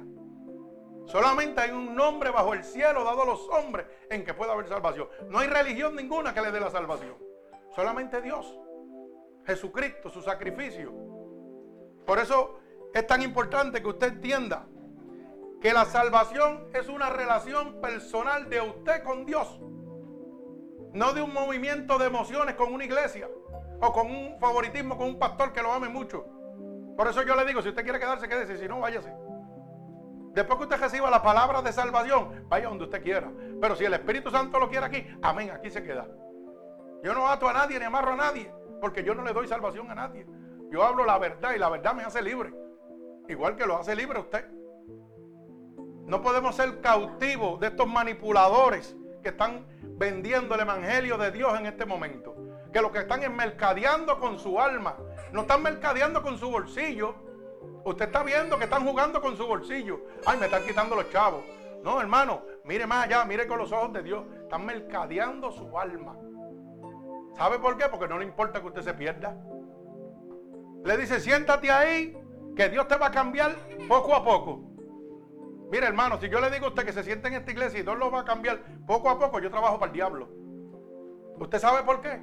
Solamente 1.05 1.61
hay 1.61 1.71
un 1.71 1.95
nombre 1.95 2.29
bajo 2.29 2.53
el 2.53 2.63
cielo 2.63 3.03
dado 3.03 3.23
a 3.23 3.25
los 3.25 3.47
hombres 3.49 3.87
en 4.09 4.23
que 4.23 4.33
pueda 4.33 4.53
haber 4.53 4.67
salvación. 4.67 5.09
No 5.29 5.39
hay 5.39 5.47
religión 5.47 5.95
ninguna 5.95 6.33
que 6.33 6.41
le 6.41 6.51
dé 6.51 6.59
la 6.59 6.69
salvación. 6.69 7.15
Solamente 7.75 8.21
Dios. 8.21 8.55
Jesucristo, 9.45 10.09
su 10.09 10.21
sacrificio. 10.21 10.93
Por 12.05 12.19
eso 12.19 12.59
es 12.93 13.05
tan 13.07 13.21
importante 13.21 13.81
que 13.81 13.87
usted 13.87 14.13
entienda 14.13 14.67
que 15.61 15.73
la 15.73 15.85
salvación 15.85 16.67
es 16.73 16.89
una 16.89 17.09
relación 17.09 17.79
personal 17.81 18.49
de 18.49 18.61
usted 18.61 19.03
con 19.03 19.25
Dios. 19.25 19.61
No 20.93 21.13
de 21.13 21.21
un 21.21 21.33
movimiento 21.33 21.97
de 21.97 22.07
emociones 22.07 22.55
con 22.55 22.73
una 22.73 22.83
iglesia 22.83 23.29
o 23.79 23.93
con 23.93 24.07
un 24.07 24.39
favoritismo 24.39 24.97
con 24.97 25.07
un 25.07 25.19
pastor 25.19 25.53
que 25.53 25.61
lo 25.61 25.71
ame 25.71 25.87
mucho. 25.87 26.25
Por 26.97 27.07
eso 27.07 27.23
yo 27.23 27.35
le 27.35 27.45
digo, 27.45 27.61
si 27.61 27.69
usted 27.69 27.83
quiere 27.83 27.99
quedarse, 27.99 28.27
quédese, 28.27 28.57
si 28.57 28.67
no, 28.67 28.79
váyase. 28.79 29.13
Después 30.33 30.57
que 30.57 30.63
usted 30.63 30.79
reciba 30.79 31.09
la 31.09 31.21
palabra 31.21 31.61
de 31.61 31.73
salvación, 31.73 32.45
vaya 32.47 32.69
donde 32.69 32.85
usted 32.85 33.01
quiera. 33.01 33.31
Pero 33.59 33.75
si 33.75 33.85
el 33.85 33.93
Espíritu 33.93 34.29
Santo 34.29 34.59
lo 34.59 34.69
quiere 34.69 34.85
aquí, 34.85 35.05
amén, 35.21 35.51
aquí 35.51 35.69
se 35.69 35.83
queda. 35.83 36.07
Yo 37.03 37.13
no 37.13 37.27
ato 37.27 37.49
a 37.49 37.53
nadie 37.53 37.79
ni 37.79 37.85
amarro 37.85 38.13
a 38.13 38.15
nadie, 38.15 38.51
porque 38.81 39.03
yo 39.03 39.15
no 39.15 39.23
le 39.23 39.31
doy 39.31 39.47
salvación 39.47 39.89
a 39.91 39.95
nadie. 39.95 40.25
Yo 40.71 40.83
hablo 40.83 41.05
la 41.05 41.17
verdad 41.17 41.53
y 41.55 41.59
la 41.59 41.69
verdad 41.69 41.93
me 41.93 42.03
hace 42.03 42.21
libre. 42.21 42.53
Igual 43.29 43.55
que 43.55 43.65
lo 43.65 43.77
hace 43.77 43.95
libre 43.95 44.19
usted. 44.19 44.45
No 46.05 46.21
podemos 46.21 46.55
ser 46.55 46.81
cautivos 46.81 47.59
de 47.59 47.67
estos 47.67 47.87
manipuladores 47.87 48.95
que 49.21 49.29
están 49.29 49.65
vendiendo 49.97 50.55
el 50.55 50.61
Evangelio 50.61 51.17
de 51.17 51.31
Dios 51.31 51.57
en 51.57 51.67
este 51.67 51.85
momento. 51.85 52.35
Que 52.73 52.81
lo 52.81 52.91
que 52.91 52.99
están 52.99 53.23
es 53.23 53.31
mercadeando 53.31 54.19
con 54.19 54.39
su 54.39 54.59
alma. 54.59 54.97
No 55.31 55.41
están 55.41 55.61
mercadeando 55.61 56.21
con 56.21 56.37
su 56.37 56.49
bolsillo 56.49 57.15
Usted 57.83 58.05
está 58.05 58.23
viendo 58.23 58.57
que 58.57 58.65
están 58.65 58.85
jugando 58.85 59.21
con 59.21 59.35
su 59.35 59.45
bolsillo. 59.45 60.01
Ay, 60.25 60.37
me 60.39 60.45
están 60.45 60.63
quitando 60.63 60.95
los 60.95 61.09
chavos. 61.09 61.43
No, 61.83 61.99
hermano, 61.99 62.43
mire 62.63 62.85
más 62.85 63.05
allá, 63.05 63.25
mire 63.25 63.47
con 63.47 63.57
los 63.57 63.71
ojos 63.71 63.91
de 63.93 64.03
Dios. 64.03 64.23
Están 64.43 64.65
mercadeando 64.65 65.51
su 65.51 65.77
alma. 65.77 66.15
¿Sabe 67.35 67.59
por 67.59 67.77
qué? 67.77 67.85
Porque 67.89 68.07
no 68.07 68.19
le 68.19 68.25
importa 68.25 68.61
que 68.61 68.67
usted 68.67 68.81
se 68.81 68.93
pierda. 68.93 69.37
Le 70.83 70.97
dice, 70.97 71.19
siéntate 71.19 71.71
ahí, 71.71 72.17
que 72.55 72.69
Dios 72.69 72.87
te 72.87 72.97
va 72.97 73.07
a 73.07 73.11
cambiar 73.11 73.55
poco 73.87 74.15
a 74.15 74.23
poco. 74.23 74.61
Mire, 75.71 75.87
hermano, 75.87 76.19
si 76.19 76.27
yo 76.27 76.41
le 76.41 76.49
digo 76.49 76.65
a 76.65 76.69
usted 76.69 76.85
que 76.85 76.93
se 76.93 77.03
siente 77.03 77.27
en 77.29 77.35
esta 77.35 77.51
iglesia 77.51 77.79
y 77.79 77.83
Dios 77.83 77.97
lo 77.97 78.11
va 78.11 78.21
a 78.21 78.25
cambiar 78.25 78.61
poco 78.85 79.09
a 79.09 79.17
poco, 79.17 79.39
yo 79.39 79.49
trabajo 79.49 79.79
para 79.79 79.91
el 79.91 79.95
diablo. 79.95 80.29
¿Usted 81.39 81.59
sabe 81.59 81.83
por 81.83 82.01
qué? 82.01 82.21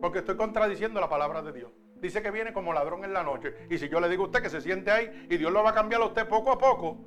Porque 0.00 0.20
estoy 0.20 0.36
contradiciendo 0.36 1.00
la 1.00 1.08
palabra 1.08 1.42
de 1.42 1.52
Dios 1.52 1.70
dice 2.00 2.22
que 2.22 2.30
viene 2.30 2.52
como 2.52 2.72
ladrón 2.72 3.04
en 3.04 3.12
la 3.12 3.22
noche. 3.22 3.54
Y 3.68 3.78
si 3.78 3.88
yo 3.88 4.00
le 4.00 4.08
digo 4.08 4.24
a 4.24 4.26
usted 4.26 4.42
que 4.42 4.50
se 4.50 4.60
siente 4.60 4.90
ahí 4.90 5.26
y 5.30 5.36
Dios 5.36 5.52
lo 5.52 5.62
va 5.62 5.70
a 5.70 5.74
cambiar 5.74 6.00
a 6.02 6.06
usted 6.06 6.26
poco 6.26 6.50
a 6.50 6.58
poco, 6.58 6.98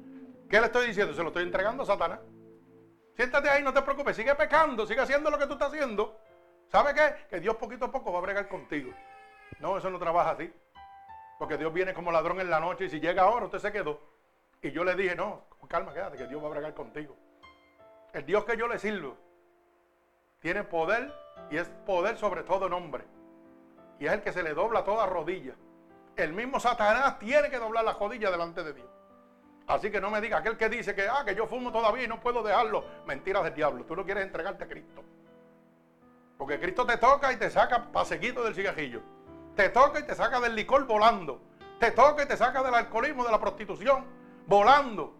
¿qué 0.49 0.59
le 0.59 0.67
estoy 0.67 0.87
diciendo? 0.87 1.13
Se 1.13 1.21
lo 1.21 1.29
estoy 1.29 1.43
entregando 1.43 1.83
a 1.83 1.85
Satanás. 1.85 2.19
Siéntate 3.15 3.49
ahí, 3.49 3.63
no 3.63 3.73
te 3.73 3.81
preocupes, 3.81 4.15
sigue 4.15 4.33
pecando, 4.35 4.85
sigue 4.87 5.01
haciendo 5.01 5.29
lo 5.29 5.37
que 5.37 5.45
tú 5.45 5.53
estás 5.53 5.69
haciendo. 5.69 6.19
¿Sabe 6.73 6.95
qué? 6.95 7.27
Que 7.29 7.39
Dios 7.39 7.55
poquito 7.57 7.85
a 7.85 7.91
poco 7.91 8.11
va 8.11 8.17
a 8.17 8.21
bregar 8.23 8.47
contigo. 8.47 8.91
No, 9.59 9.77
eso 9.77 9.91
no 9.91 9.99
trabaja 9.99 10.31
así. 10.31 10.51
Porque 11.37 11.55
Dios 11.55 11.71
viene 11.71 11.93
como 11.93 12.11
ladrón 12.11 12.41
en 12.41 12.49
la 12.49 12.59
noche 12.59 12.85
y 12.85 12.89
si 12.89 12.99
llega 12.99 13.21
ahora, 13.21 13.45
usted 13.45 13.59
se 13.59 13.71
quedó. 13.71 14.01
Y 14.59 14.71
yo 14.71 14.83
le 14.83 14.95
dije, 14.95 15.15
no, 15.15 15.45
calma, 15.69 15.93
quédate, 15.93 16.17
que 16.17 16.25
Dios 16.25 16.41
va 16.41 16.47
a 16.47 16.49
bregar 16.49 16.73
contigo. 16.73 17.15
El 18.11 18.25
Dios 18.25 18.43
que 18.45 18.57
yo 18.57 18.67
le 18.67 18.79
sirvo 18.79 19.15
tiene 20.39 20.63
poder 20.63 21.13
y 21.51 21.57
es 21.57 21.69
poder 21.85 22.17
sobre 22.17 22.41
todo 22.41 22.67
nombre 22.67 23.03
y 23.99 24.07
es 24.07 24.11
el 24.11 24.23
que 24.23 24.33
se 24.33 24.41
le 24.41 24.55
dobla 24.55 24.83
toda 24.83 25.05
rodilla. 25.05 25.53
El 26.15 26.33
mismo 26.33 26.59
Satanás 26.59 27.19
tiene 27.19 27.51
que 27.51 27.59
doblar 27.59 27.85
la 27.85 27.93
rodilla 27.93 28.31
delante 28.31 28.63
de 28.63 28.73
Dios. 28.73 28.89
Así 29.67 29.91
que 29.91 30.01
no 30.01 30.09
me 30.09 30.21
diga 30.21 30.39
aquel 30.39 30.57
que 30.57 30.69
dice 30.69 30.95
que, 30.95 31.07
ah, 31.07 31.23
que 31.23 31.35
yo 31.35 31.45
fumo 31.45 31.71
todavía 31.71 32.05
y 32.05 32.07
no 32.07 32.19
puedo 32.19 32.41
dejarlo. 32.41 32.83
Mentiras 33.05 33.43
del 33.43 33.53
diablo. 33.53 33.85
Tú 33.85 33.95
no 33.95 34.03
quieres 34.03 34.23
entregarte 34.23 34.63
a 34.63 34.67
Cristo. 34.67 35.03
Porque 36.43 36.59
Cristo 36.59 36.85
te 36.85 36.97
toca 36.97 37.31
y 37.31 37.37
te 37.37 37.49
saca 37.49 37.89
pasequito 37.89 38.43
del 38.43 38.53
cigajillo. 38.53 39.01
Te 39.55 39.69
toca 39.69 40.01
y 40.01 40.03
te 40.03 40.13
saca 40.13 40.41
del 40.41 40.53
licor 40.53 40.85
volando. 40.85 41.39
Te 41.79 41.91
toca 41.91 42.23
y 42.23 42.27
te 42.27 42.35
saca 42.35 42.61
del 42.61 42.73
alcoholismo, 42.73 43.23
de 43.23 43.31
la 43.31 43.39
prostitución, 43.39 44.03
volando. 44.45 45.13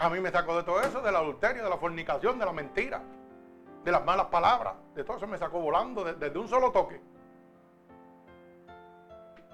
A 0.00 0.10
mí 0.10 0.18
me 0.18 0.32
sacó 0.32 0.56
de 0.56 0.64
todo 0.64 0.80
eso, 0.80 1.00
del 1.02 1.14
adulterio, 1.14 1.62
de 1.62 1.70
la 1.70 1.76
fornicación, 1.76 2.36
de 2.36 2.44
la 2.44 2.52
mentira, 2.52 3.00
de 3.84 3.92
las 3.92 4.04
malas 4.04 4.26
palabras. 4.26 4.74
De 4.92 5.04
todo 5.04 5.18
eso 5.18 5.28
me 5.28 5.38
sacó 5.38 5.60
volando 5.60 6.02
desde 6.02 6.36
un 6.36 6.48
solo 6.48 6.72
toque 6.72 7.00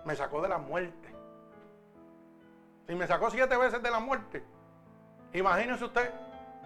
me 0.07 0.17
sacó 0.17 0.41
de 0.41 0.49
la 0.49 0.57
muerte. 0.57 1.15
Y 2.89 2.95
me 2.95 3.07
sacó 3.07 3.31
siete 3.31 3.55
veces 3.55 3.83
de 3.83 3.91
la 3.91 4.01
muerte. 4.01 4.43
Imagínese 5.35 5.85
usted, 5.85 6.11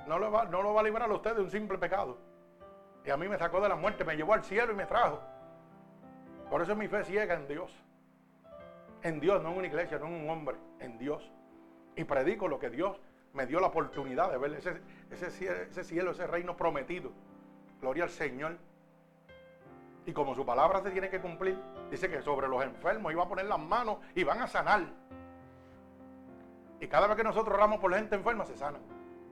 no 0.07 0.21
lo, 0.21 0.31
va, 0.31 0.45
no 0.45 0.62
lo 0.62 0.73
va 0.73 0.83
a 0.83 0.85
librar 0.85 1.11
a 1.11 1.14
usted 1.14 1.35
de 1.35 1.42
un 1.42 1.51
simple 1.51 1.77
pecado. 1.79 2.32
Y 3.05 3.11
a 3.11 3.17
mí 3.17 3.29
me 3.29 3.38
sacó 3.38 3.61
de 3.61 3.69
la 3.69 3.77
muerte, 3.77 4.05
me 4.05 4.17
llevó 4.17 4.35
al 4.35 4.45
cielo 4.45 4.73
y 4.73 4.77
me 4.77 4.87
trajo. 4.87 5.21
Por 6.51 6.62
eso 6.62 6.77
mi 6.77 6.87
fe 6.88 7.05
ciega 7.05 7.35
en 7.35 7.49
Dios. 7.49 7.73
En 9.03 9.19
Dios, 9.19 9.43
no 9.43 9.51
en 9.51 9.59
una 9.59 9.67
iglesia, 9.67 9.99
no 9.99 10.07
en 10.07 10.25
un 10.25 10.31
hombre, 10.31 10.57
en 10.79 10.99
Dios. 10.99 11.29
Y 11.97 12.05
predico 12.05 12.47
lo 12.47 12.59
que 12.59 12.71
Dios 12.71 13.01
me 13.33 13.47
dio 13.47 13.61
la 13.61 13.69
oportunidad 13.69 14.31
de 14.31 14.38
ver, 14.38 14.53
ese, 14.55 14.81
ese, 15.11 15.85
cielo, 15.85 16.11
ese 16.11 16.27
reino 16.27 16.57
prometido. 16.57 17.11
Gloria 17.81 18.05
al 18.05 18.11
Señor. 18.11 18.57
Y 20.07 20.12
como 20.12 20.35
su 20.35 20.45
palabra 20.45 20.83
se 20.83 20.91
tiene 20.91 21.09
que 21.09 21.21
cumplir, 21.21 21.59
dice 21.91 22.11
que 22.11 22.23
sobre 22.23 22.49
los 22.49 22.62
enfermos 22.62 23.12
iba 23.12 23.23
a 23.23 23.29
poner 23.29 23.47
las 23.47 23.59
manos 23.59 23.99
y 24.15 24.25
van 24.25 24.41
a 24.41 24.47
sanar. 24.47 24.83
Y 26.81 26.87
cada 26.88 27.07
vez 27.07 27.17
que 27.17 27.25
nosotros 27.25 27.55
oramos 27.55 27.81
por 27.81 27.91
la 27.91 27.99
gente 27.99 28.17
enferma, 28.17 28.45
se 28.45 28.57
sanan 28.57 28.83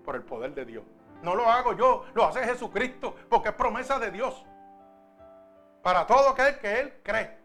por 0.05 0.17
el 0.17 0.23
poder 0.23 0.55
de 0.55 0.65
Dios. 0.65 0.85
No 1.23 1.35
lo 1.35 1.49
hago 1.51 1.75
yo, 1.75 2.07
lo 2.15 2.25
hace 2.25 2.45
Jesucristo, 2.45 3.15
porque 3.29 3.51
es 3.51 3.55
promesa 3.55 3.99
de 3.99 4.11
Dios. 4.11 4.45
Para 5.83 6.07
todo 6.07 6.31
aquel 6.31 6.59
que 6.59 6.81
Él 6.81 7.01
cree. 7.03 7.39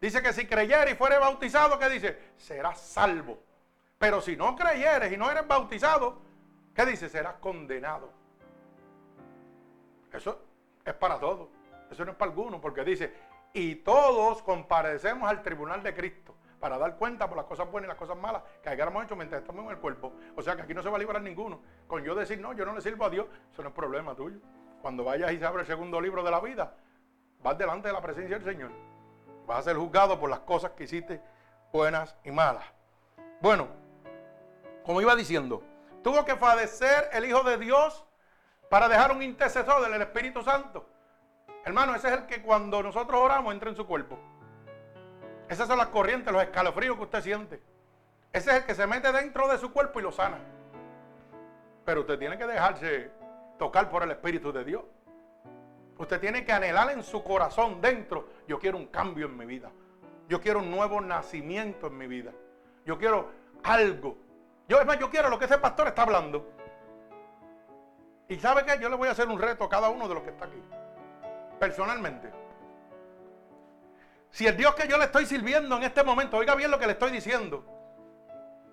Dice 0.00 0.22
que 0.22 0.32
si 0.32 0.46
creyere 0.46 0.92
y 0.92 0.94
fuere 0.94 1.18
bautizado, 1.18 1.78
¿qué 1.78 1.88
dice? 1.88 2.18
Será 2.36 2.74
salvo. 2.74 3.38
Pero 3.98 4.20
si 4.20 4.36
no 4.36 4.54
creyeres 4.54 5.12
y 5.12 5.16
no 5.16 5.30
eres 5.30 5.46
bautizado, 5.46 6.20
¿qué 6.74 6.86
dice? 6.86 7.08
Serás 7.08 7.34
condenado. 7.40 8.10
Eso 10.12 10.40
es 10.84 10.94
para 10.94 11.18
todos. 11.18 11.48
Eso 11.90 12.04
no 12.04 12.12
es 12.12 12.16
para 12.16 12.30
alguno, 12.30 12.60
porque 12.60 12.84
dice, 12.84 13.12
y 13.52 13.76
todos 13.76 14.42
comparecemos 14.42 15.28
al 15.28 15.42
tribunal 15.42 15.82
de 15.82 15.94
Cristo 15.94 16.37
para 16.60 16.78
dar 16.78 16.96
cuenta 16.96 17.28
por 17.28 17.36
las 17.36 17.46
cosas 17.46 17.70
buenas 17.70 17.86
y 17.86 17.90
las 17.90 17.96
cosas 17.96 18.16
malas 18.16 18.42
que 18.62 18.68
hayamos 18.68 19.04
hecho 19.04 19.16
mientras 19.16 19.40
estamos 19.40 19.64
en 19.64 19.70
el 19.70 19.78
cuerpo. 19.78 20.12
O 20.36 20.42
sea 20.42 20.56
que 20.56 20.62
aquí 20.62 20.74
no 20.74 20.82
se 20.82 20.88
va 20.88 20.96
a 20.96 20.98
librar 20.98 21.22
ninguno. 21.22 21.60
Con 21.86 22.02
yo 22.02 22.14
decir, 22.14 22.40
no, 22.40 22.52
yo 22.52 22.64
no 22.64 22.74
le 22.74 22.80
sirvo 22.80 23.04
a 23.04 23.10
Dios, 23.10 23.26
eso 23.52 23.62
no 23.62 23.68
es 23.68 23.74
problema 23.74 24.14
tuyo. 24.14 24.38
Cuando 24.82 25.04
vayas 25.04 25.32
y 25.32 25.38
se 25.38 25.44
abre 25.46 25.62
el 25.62 25.66
segundo 25.66 26.00
libro 26.00 26.22
de 26.22 26.30
la 26.30 26.40
vida, 26.40 26.74
vas 27.42 27.56
delante 27.58 27.88
de 27.88 27.94
la 27.94 28.00
presencia 28.00 28.38
del 28.38 28.44
Señor. 28.44 28.70
Vas 29.46 29.60
a 29.60 29.62
ser 29.62 29.76
juzgado 29.76 30.18
por 30.18 30.30
las 30.30 30.40
cosas 30.40 30.72
que 30.72 30.84
hiciste 30.84 31.20
buenas 31.72 32.16
y 32.24 32.30
malas. 32.30 32.64
Bueno, 33.40 33.68
como 34.84 35.00
iba 35.00 35.14
diciendo, 35.14 35.62
tuvo 36.02 36.24
que 36.24 36.36
padecer 36.36 37.08
el 37.12 37.24
Hijo 37.24 37.42
de 37.42 37.58
Dios 37.58 38.04
para 38.68 38.88
dejar 38.88 39.12
un 39.12 39.22
intercesor 39.22 39.82
del 39.82 40.00
Espíritu 40.00 40.42
Santo. 40.42 40.86
Hermano, 41.64 41.94
ese 41.94 42.08
es 42.08 42.14
el 42.14 42.26
que 42.26 42.42
cuando 42.42 42.82
nosotros 42.82 43.20
oramos 43.20 43.52
entra 43.52 43.70
en 43.70 43.76
su 43.76 43.86
cuerpo. 43.86 44.18
Esas 45.48 45.66
son 45.66 45.78
las 45.78 45.88
corrientes, 45.88 46.32
los 46.32 46.42
escalofríos 46.42 46.96
que 46.96 47.02
usted 47.04 47.22
siente. 47.22 47.60
Ese 48.32 48.50
es 48.50 48.56
el 48.58 48.64
que 48.64 48.74
se 48.74 48.86
mete 48.86 49.10
dentro 49.12 49.48
de 49.48 49.58
su 49.58 49.72
cuerpo 49.72 50.00
y 50.00 50.02
lo 50.02 50.12
sana. 50.12 50.38
Pero 51.84 52.02
usted 52.02 52.18
tiene 52.18 52.36
que 52.36 52.46
dejarse 52.46 53.10
tocar 53.58 53.88
por 53.88 54.02
el 54.02 54.10
Espíritu 54.10 54.52
de 54.52 54.64
Dios. 54.64 54.82
Usted 55.96 56.20
tiene 56.20 56.44
que 56.44 56.52
anhelar 56.52 56.90
en 56.90 57.02
su 57.02 57.24
corazón 57.24 57.80
dentro, 57.80 58.28
yo 58.46 58.58
quiero 58.58 58.76
un 58.76 58.86
cambio 58.86 59.26
en 59.26 59.36
mi 59.36 59.46
vida. 59.46 59.70
Yo 60.28 60.40
quiero 60.40 60.58
un 60.60 60.70
nuevo 60.70 61.00
nacimiento 61.00 61.86
en 61.86 61.96
mi 61.96 62.06
vida. 62.06 62.32
Yo 62.84 62.98
quiero 62.98 63.30
algo. 63.64 64.16
Yo, 64.68 64.78
es 64.78 64.86
más, 64.86 64.98
yo 64.98 65.10
quiero 65.10 65.30
lo 65.30 65.38
que 65.38 65.46
ese 65.46 65.58
pastor 65.58 65.88
está 65.88 66.02
hablando. 66.02 66.46
Y 68.28 68.36
sabe 68.36 68.64
qué, 68.64 68.78
yo 68.78 68.90
le 68.90 68.96
voy 68.96 69.08
a 69.08 69.12
hacer 69.12 69.26
un 69.26 69.40
reto 69.40 69.64
a 69.64 69.68
cada 69.70 69.88
uno 69.88 70.06
de 70.06 70.14
los 70.14 70.22
que 70.22 70.30
está 70.30 70.44
aquí. 70.44 70.62
Personalmente. 71.58 72.30
Si 74.30 74.46
el 74.46 74.56
Dios 74.56 74.74
que 74.74 74.86
yo 74.88 74.98
le 74.98 75.04
estoy 75.04 75.26
sirviendo 75.26 75.76
en 75.76 75.84
este 75.84 76.02
momento, 76.02 76.36
oiga 76.36 76.54
bien 76.54 76.70
lo 76.70 76.78
que 76.78 76.86
le 76.86 76.92
estoy 76.92 77.10
diciendo. 77.10 77.64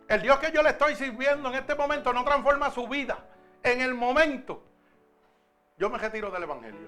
El 0.08 0.22
Dios 0.22 0.38
que 0.40 0.52
yo 0.52 0.62
le 0.62 0.70
estoy 0.70 0.96
sirviendo 0.96 1.50
en 1.50 1.56
este 1.56 1.76
momento 1.76 2.14
no 2.14 2.24
transforma 2.24 2.70
su 2.70 2.88
vida 2.88 3.18
en 3.64 3.82
el 3.82 3.94
momento. 3.96 4.62
Yo 5.78 5.90
me 5.90 5.98
retiro 5.98 6.30
del 6.30 6.44
Evangelio. 6.44 6.88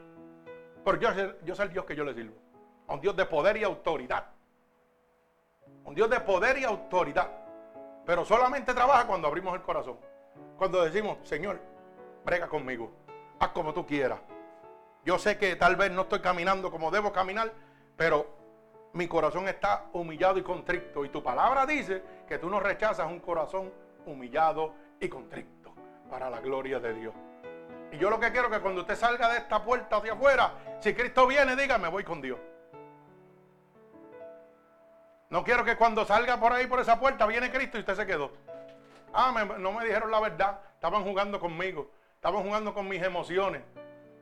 Porque 0.84 1.06
yo, 1.44 1.56
soy 1.56 1.66
el 1.66 1.74
Dios 1.74 1.86
que 1.86 1.96
yo 1.96 2.06
le 2.06 2.14
sirvo. 2.14 2.36
Un 2.88 3.02
Dios 3.02 3.16
de 3.16 3.26
poder 3.26 3.58
y 3.58 3.64
autoridad. 3.64 4.28
Un 5.84 5.96
Dios 5.96 6.10
de 6.10 6.20
poder 6.20 6.58
y 6.60 6.64
autoridad. 6.64 7.30
Pero 8.06 8.24
solamente 8.24 8.74
trabaja 8.74 9.06
cuando 9.08 9.28
abrimos 9.28 9.54
el 9.56 9.62
corazón. 9.62 9.98
Cuando 10.58 10.84
decimos, 10.84 11.18
Señor, 11.24 11.60
brega 12.24 12.48
conmigo. 12.48 12.92
Haz 13.40 13.50
como 13.50 13.74
tú 13.74 13.86
quieras. 13.86 14.20
Yo 15.04 15.18
sé 15.18 15.38
que 15.38 15.56
tal 15.56 15.76
vez 15.76 15.92
no 15.92 16.04
estoy 16.04 16.22
caminando 16.22 16.72
como 16.72 16.92
debo 16.92 17.12
caminar, 17.12 17.52
pero 17.98 18.37
mi 18.98 19.08
corazón 19.08 19.48
está 19.48 19.86
humillado 19.94 20.40
y 20.40 20.44
contrito. 20.44 21.06
Y 21.06 21.10
tu 21.10 21.22
palabra 21.22 21.66
dice 21.66 22.02
que 22.28 22.40
tú 22.40 22.50
no 22.50 22.60
rechazas 22.60 23.06
un 23.06 23.20
corazón 23.20 23.72
humillado 24.08 24.74
y 25.00 25.08
contrito 25.08 25.72
para 26.10 26.30
la 26.30 26.40
gloria 26.40 26.80
de 26.80 26.94
Dios. 26.96 27.14
Y 27.92 27.98
yo 27.98 28.10
lo 28.10 28.20
que 28.20 28.32
quiero 28.32 28.48
es 28.48 28.56
que 28.56 28.60
cuando 28.60 28.82
usted 28.82 28.96
salga 28.96 29.30
de 29.30 29.38
esta 29.38 29.64
puerta 29.64 29.98
hacia 29.98 30.14
afuera, 30.14 30.52
si 30.80 30.94
Cristo 30.96 31.28
viene, 31.28 31.56
diga, 31.56 31.78
me 31.78 31.88
voy 31.90 32.04
con 32.04 32.22
Dios. 32.22 32.40
No 35.30 35.44
quiero 35.44 35.64
que 35.64 35.78
cuando 35.78 36.04
salga 36.04 36.40
por 36.40 36.52
ahí, 36.52 36.66
por 36.66 36.80
esa 36.80 37.00
puerta, 37.00 37.28
viene 37.28 37.52
Cristo 37.52 37.78
y 37.78 37.82
usted 37.82 37.96
se 37.96 38.06
quedó. 38.08 38.32
Ah, 39.14 39.32
no 39.60 39.72
me 39.74 39.86
dijeron 39.86 40.10
la 40.10 40.20
verdad. 40.20 40.60
Estaban 40.74 41.04
jugando 41.04 41.40
conmigo. 41.40 41.92
Estaban 42.16 42.44
jugando 42.44 42.74
con 42.74 42.88
mis 42.88 43.02
emociones. 43.04 43.62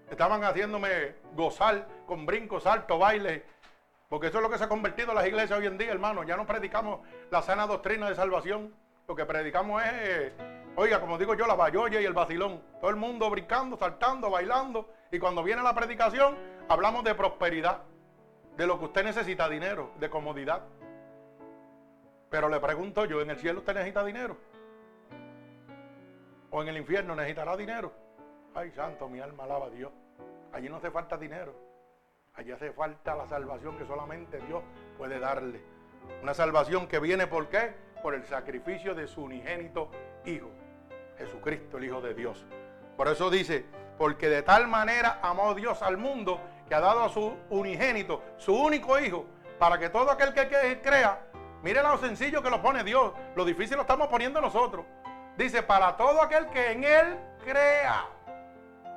Estaban 0.09 0.43
haciéndome 0.43 1.15
gozar 1.33 1.87
con 2.05 2.25
brincos, 2.25 2.63
saltos, 2.63 2.99
bailes. 2.99 3.41
Porque 4.09 4.27
eso 4.27 4.37
es 4.37 4.43
lo 4.43 4.49
que 4.49 4.57
se 4.57 4.65
ha 4.65 4.69
convertido 4.69 5.09
en 5.09 5.15
las 5.15 5.27
iglesias 5.27 5.57
hoy 5.57 5.65
en 5.65 5.77
día, 5.77 5.91
hermano. 5.91 6.23
Ya 6.23 6.37
no 6.37 6.45
predicamos 6.45 6.99
la 7.31 7.41
sana 7.41 7.65
doctrina 7.65 8.09
de 8.09 8.15
salvación. 8.15 8.73
Lo 9.07 9.15
que 9.15 9.25
predicamos 9.25 9.83
es, 9.83 10.33
oiga, 10.75 10.99
como 10.99 11.17
digo 11.17 11.33
yo, 11.33 11.47
la 11.47 11.55
bayoya 11.55 11.99
y 11.99 12.05
el 12.05 12.13
vacilón. 12.13 12.61
Todo 12.79 12.89
el 12.89 12.95
mundo 12.95 13.29
brincando, 13.29 13.77
saltando, 13.77 14.29
bailando. 14.29 14.89
Y 15.11 15.19
cuando 15.19 15.43
viene 15.43 15.63
la 15.63 15.73
predicación, 15.73 16.37
hablamos 16.69 17.03
de 17.03 17.15
prosperidad. 17.15 17.81
De 18.55 18.67
lo 18.67 18.79
que 18.79 18.85
usted 18.85 19.03
necesita, 19.03 19.49
dinero, 19.49 19.91
de 19.99 20.09
comodidad. 20.09 20.61
Pero 22.29 22.47
le 22.47 22.59
pregunto 22.59 23.05
yo, 23.05 23.21
¿en 23.21 23.31
el 23.31 23.37
cielo 23.37 23.59
usted 23.59 23.73
necesita 23.73 24.03
dinero? 24.03 24.37
¿O 26.51 26.61
en 26.61 26.69
el 26.69 26.77
infierno 26.77 27.15
necesitará 27.15 27.57
dinero? 27.57 27.91
Ay, 28.53 28.71
santo, 28.71 29.09
mi 29.09 29.19
alma 29.19 29.43
alaba 29.43 29.65
a 29.65 29.69
Dios. 29.69 29.91
Allí 30.53 30.69
no 30.69 30.77
hace 30.77 30.89
falta 30.89 31.17
dinero. 31.17 31.64
Allí 32.35 32.51
hace 32.51 32.71
falta 32.73 33.15
la 33.15 33.27
salvación 33.27 33.77
que 33.77 33.85
solamente 33.85 34.39
Dios 34.47 34.63
puede 34.97 35.19
darle. 35.19 35.61
Una 36.21 36.33
salvación 36.33 36.87
que 36.87 36.99
viene 36.99 37.27
por 37.27 37.47
qué? 37.49 37.73
Por 38.01 38.13
el 38.13 38.25
sacrificio 38.25 38.93
de 38.93 39.07
su 39.07 39.23
unigénito 39.23 39.89
Hijo, 40.25 40.51
Jesucristo, 41.17 41.77
el 41.77 41.85
Hijo 41.85 42.01
de 42.01 42.13
Dios. 42.13 42.45
Por 42.97 43.07
eso 43.07 43.29
dice, 43.29 43.65
porque 43.97 44.29
de 44.29 44.43
tal 44.43 44.67
manera 44.67 45.19
amó 45.21 45.53
Dios 45.55 45.81
al 45.81 45.97
mundo 45.97 46.39
que 46.67 46.75
ha 46.75 46.79
dado 46.79 47.03
a 47.03 47.09
su 47.09 47.35
unigénito, 47.49 48.21
su 48.37 48.53
único 48.53 48.99
Hijo, 48.99 49.25
para 49.57 49.79
que 49.79 49.89
todo 49.89 50.11
aquel 50.11 50.33
que 50.33 50.81
crea 50.81 51.25
Mire 51.65 51.81
lo 51.81 51.97
sencillo 51.97 52.43
que 52.43 52.51
lo 52.51 52.61
pone 52.61 52.83
Dios. 52.83 53.11
Lo 53.35 53.43
difícil 53.43 53.75
lo 53.75 53.81
estamos 53.81 54.07
poniendo 54.07 54.39
nosotros. 54.39 54.85
Dice, 55.35 55.63
para 55.63 55.97
todo 55.97 56.21
aquel 56.21 56.47
que 56.51 56.73
en 56.73 56.83
Él 56.83 57.17
crea, 57.43 58.05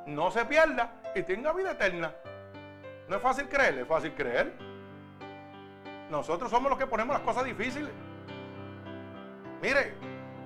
no 0.05 0.31
se 0.31 0.45
pierda 0.45 0.93
y 1.15 1.23
tenga 1.23 1.55
vida 1.55 1.71
eterna. 1.71 2.13
No 3.09 3.17
es 3.17 3.23
fácil 3.23 3.49
creer, 3.49 3.79
es 3.79 3.89
fácil 3.89 4.13
creer. 4.15 4.53
Nosotros 6.11 6.51
somos 6.51 6.71
los 6.71 6.79
que 6.79 6.87
ponemos 6.87 7.15
las 7.15 7.23
cosas 7.23 7.45
difíciles. 7.45 7.91
Mire, 9.63 9.95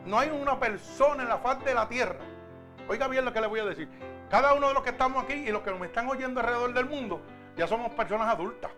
no 0.06 0.18
hay 0.18 0.30
una 0.30 0.58
persona 0.58 1.22
en 1.22 1.28
la 1.28 1.38
faz 1.38 1.64
de 1.64 1.74
la 1.74 1.88
tierra. 1.88 2.20
Oiga 2.88 3.08
bien 3.08 3.24
lo 3.24 3.32
que 3.32 3.40
le 3.40 3.46
voy 3.46 3.60
a 3.60 3.64
decir. 3.64 3.88
Cada 4.30 4.54
uno 4.54 4.68
de 4.68 4.74
los 4.74 4.82
que 4.82 4.90
estamos 4.90 5.22
aquí 5.22 5.34
y 5.34 5.50
los 5.50 5.62
que 5.62 5.70
nos 5.70 5.82
están 5.82 6.08
oyendo 6.08 6.40
alrededor 6.40 6.72
del 6.72 6.86
mundo, 6.86 7.20
ya 7.56 7.66
somos 7.66 7.92
personas 7.92 8.28
adultas. 8.28 8.70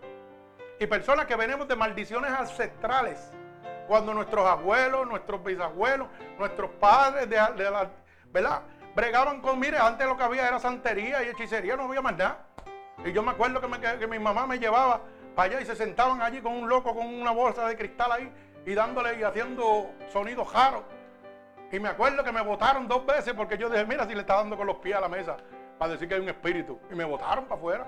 Y 0.79 0.87
personas 0.87 1.25
que 1.25 1.35
venimos 1.35 1.67
de 1.67 1.75
maldiciones 1.75 2.31
ancestrales. 2.31 3.31
Cuando 3.87 4.13
nuestros 4.13 4.45
abuelos, 4.45 5.07
nuestros 5.07 5.43
bisabuelos, 5.43 6.07
nuestros 6.37 6.71
padres, 6.71 7.29
de, 7.29 7.37
la, 7.37 7.89
¿verdad? 8.31 8.63
Bregaban 8.95 9.41
con, 9.41 9.59
mire, 9.59 9.77
antes 9.77 10.07
lo 10.07 10.17
que 10.17 10.23
había 10.23 10.47
era 10.47 10.59
santería 10.59 11.23
y 11.23 11.29
hechicería, 11.29 11.75
no 11.75 11.83
había 11.83 12.01
más 12.01 12.17
nada. 12.17 12.45
Y 13.05 13.13
yo 13.13 13.21
me 13.21 13.31
acuerdo 13.31 13.61
que, 13.61 14.07
mi 14.07 14.17
mamá 14.17 14.47
me 14.47 14.57
llevaba 14.57 14.99
para 15.35 15.51
allá 15.51 15.61
y 15.61 15.65
se 15.65 15.75
sentaban 15.75 16.21
allí 16.23 16.41
con 16.41 16.53
un 16.53 16.67
loco 16.67 16.95
con 16.95 17.05
una 17.05 17.29
bolsa 17.31 17.67
de 17.67 17.77
cristal 17.77 18.11
ahí 18.11 18.31
y 18.65 18.73
dándole 18.73 19.19
y 19.19 19.23
haciendo 19.23 19.91
sonidos 20.11 20.47
jaros. 20.49 20.81
Y 21.71 21.79
me 21.79 21.89
acuerdo 21.89 22.23
que 22.23 22.31
me 22.31 22.41
votaron 22.41 22.87
dos 22.87 23.05
veces 23.05 23.33
porque 23.33 23.57
yo 23.59 23.69
dije, 23.69 23.85
mira 23.85 24.07
si 24.07 24.15
le 24.15 24.21
está 24.21 24.37
dando 24.37 24.57
con 24.57 24.65
los 24.65 24.77
pies 24.77 24.95
a 24.95 25.01
la 25.01 25.09
mesa 25.09 25.37
para 25.77 25.91
decir 25.93 26.07
que 26.07 26.15
hay 26.15 26.21
un 26.21 26.29
espíritu. 26.29 26.79
Y 26.91 26.95
me 26.95 27.05
votaron 27.05 27.45
para 27.45 27.55
afuera. 27.55 27.87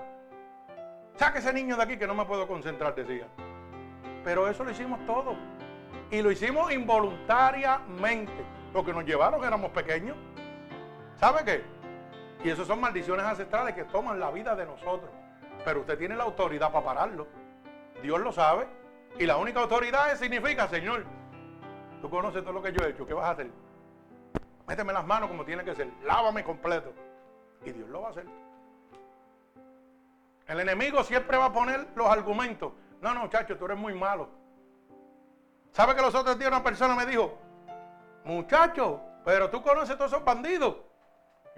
Saque 1.16 1.40
ese 1.40 1.52
niño 1.52 1.76
de 1.76 1.82
aquí 1.82 1.96
que 1.96 2.06
no 2.06 2.14
me 2.14 2.24
puedo 2.24 2.46
concentrar, 2.46 2.94
decía. 2.94 3.26
Pero 4.22 4.46
eso 4.46 4.62
lo 4.62 4.70
hicimos 4.70 5.04
todo. 5.04 5.34
Y 6.12 6.22
lo 6.22 6.30
hicimos 6.30 6.72
involuntariamente. 6.72 8.44
Porque 8.72 8.92
nos 8.92 9.04
llevaron, 9.04 9.42
éramos 9.42 9.72
pequeños. 9.72 10.16
¿Sabe 11.18 11.44
qué? 11.44 11.77
Y 12.44 12.50
eso 12.50 12.64
son 12.64 12.80
maldiciones 12.80 13.24
ancestrales 13.24 13.74
que 13.74 13.84
toman 13.84 14.20
la 14.20 14.30
vida 14.30 14.54
de 14.54 14.64
nosotros. 14.64 15.10
Pero 15.64 15.80
usted 15.80 15.98
tiene 15.98 16.16
la 16.16 16.24
autoridad 16.24 16.72
para 16.72 16.84
pararlo. 16.84 17.26
Dios 18.02 18.20
lo 18.20 18.32
sabe. 18.32 18.66
Y 19.18 19.26
la 19.26 19.36
única 19.36 19.60
autoridad 19.60 20.14
significa, 20.16 20.68
Señor, 20.68 21.04
tú 22.00 22.08
conoces 22.08 22.42
todo 22.42 22.52
lo 22.52 22.62
que 22.62 22.72
yo 22.72 22.84
he 22.84 22.90
hecho. 22.90 23.06
¿Qué 23.06 23.14
vas 23.14 23.26
a 23.26 23.30
hacer? 23.30 23.50
Méteme 24.66 24.92
las 24.92 25.04
manos 25.04 25.28
como 25.28 25.44
tiene 25.44 25.64
que 25.64 25.74
ser. 25.74 25.88
Lávame 26.04 26.44
completo. 26.44 26.92
Y 27.64 27.72
Dios 27.72 27.88
lo 27.88 28.02
va 28.02 28.08
a 28.08 28.10
hacer. 28.10 28.26
El 30.46 30.60
enemigo 30.60 31.02
siempre 31.02 31.36
va 31.36 31.46
a 31.46 31.52
poner 31.52 31.88
los 31.94 32.06
argumentos. 32.06 32.72
No, 33.00 33.14
no, 33.14 33.20
muchacho, 33.20 33.56
tú 33.56 33.64
eres 33.64 33.78
muy 33.78 33.94
malo. 33.94 34.28
¿Sabe 35.72 35.94
que 35.94 36.02
los 36.02 36.14
otros 36.14 36.38
días 36.38 36.50
una 36.50 36.62
persona 36.62 36.94
me 36.94 37.04
dijo, 37.04 37.38
muchacho, 38.24 39.00
pero 39.24 39.50
tú 39.50 39.62
conoces 39.62 39.96
todos 39.96 40.12
esos 40.12 40.24
bandidos? 40.24 40.76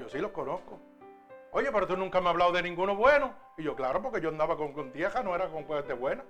Yo 0.00 0.08
sí 0.08 0.16
los 0.18 0.30
conozco. 0.30 0.80
Oye, 1.52 1.70
pero 1.70 1.86
tú 1.86 1.94
nunca 1.94 2.22
me 2.22 2.28
has 2.28 2.30
hablado 2.30 2.52
de 2.52 2.62
ninguno 2.62 2.96
bueno. 2.96 3.34
Y 3.58 3.64
yo, 3.64 3.76
claro, 3.76 4.00
porque 4.00 4.18
yo 4.22 4.30
andaba 4.30 4.56
con, 4.56 4.72
con 4.72 4.90
tieja, 4.92 5.22
no 5.22 5.34
era 5.34 5.48
con 5.48 5.66
gente 5.66 5.92
buena. 5.92 6.24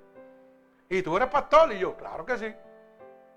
Y 0.89 1.03
tú 1.03 1.17
eres 1.17 1.29
pastor. 1.29 1.73
Y 1.73 1.79
yo, 1.79 1.97
claro 1.97 2.27
que 2.27 2.37
sí. 2.37 2.53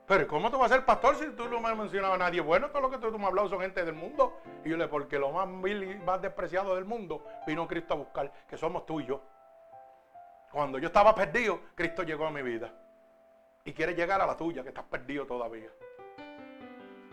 Pero 0.07 0.27
¿cómo 0.27 0.49
tú 0.49 0.57
vas 0.57 0.71
a 0.71 0.75
ser 0.75 0.85
pastor 0.85 1.15
si 1.17 1.29
tú 1.33 1.47
no 1.47 1.61
me 1.61 1.69
has 1.69 1.77
mencionado 1.77 2.15
a 2.15 2.17
nadie 2.17 2.41
bueno? 2.41 2.71
Todo 2.71 2.81
lo 2.81 2.89
que 2.89 2.97
tú, 2.97 3.11
me 3.11 3.25
has 3.25 3.29
hablado 3.29 3.47
son 3.47 3.61
gente 3.61 3.85
del 3.85 3.93
mundo. 3.93 4.39
Y 4.65 4.69
yo 4.69 4.77
le 4.77 4.87
porque 4.87 5.19
lo 5.19 5.31
más 5.31 5.47
vil 5.61 5.83
y 5.83 5.95
más 5.99 6.19
despreciado 6.19 6.73
del 6.73 6.85
mundo 6.85 7.23
vino 7.45 7.67
Cristo 7.67 7.93
a 7.93 7.97
buscar, 7.97 8.31
que 8.49 8.57
somos 8.57 8.87
tú 8.87 8.99
y 9.01 9.05
yo. 9.05 9.21
Cuando 10.51 10.79
yo 10.79 10.87
estaba 10.87 11.13
perdido, 11.13 11.59
Cristo 11.75 12.01
llegó 12.01 12.25
a 12.25 12.31
mi 12.31 12.41
vida. 12.41 12.73
Y 13.65 13.71
quiere 13.71 13.93
llegar 13.93 14.19
a 14.19 14.25
la 14.25 14.35
tuya, 14.35 14.63
que 14.63 14.69
estás 14.69 14.85
perdido 14.85 15.27
todavía. 15.27 15.69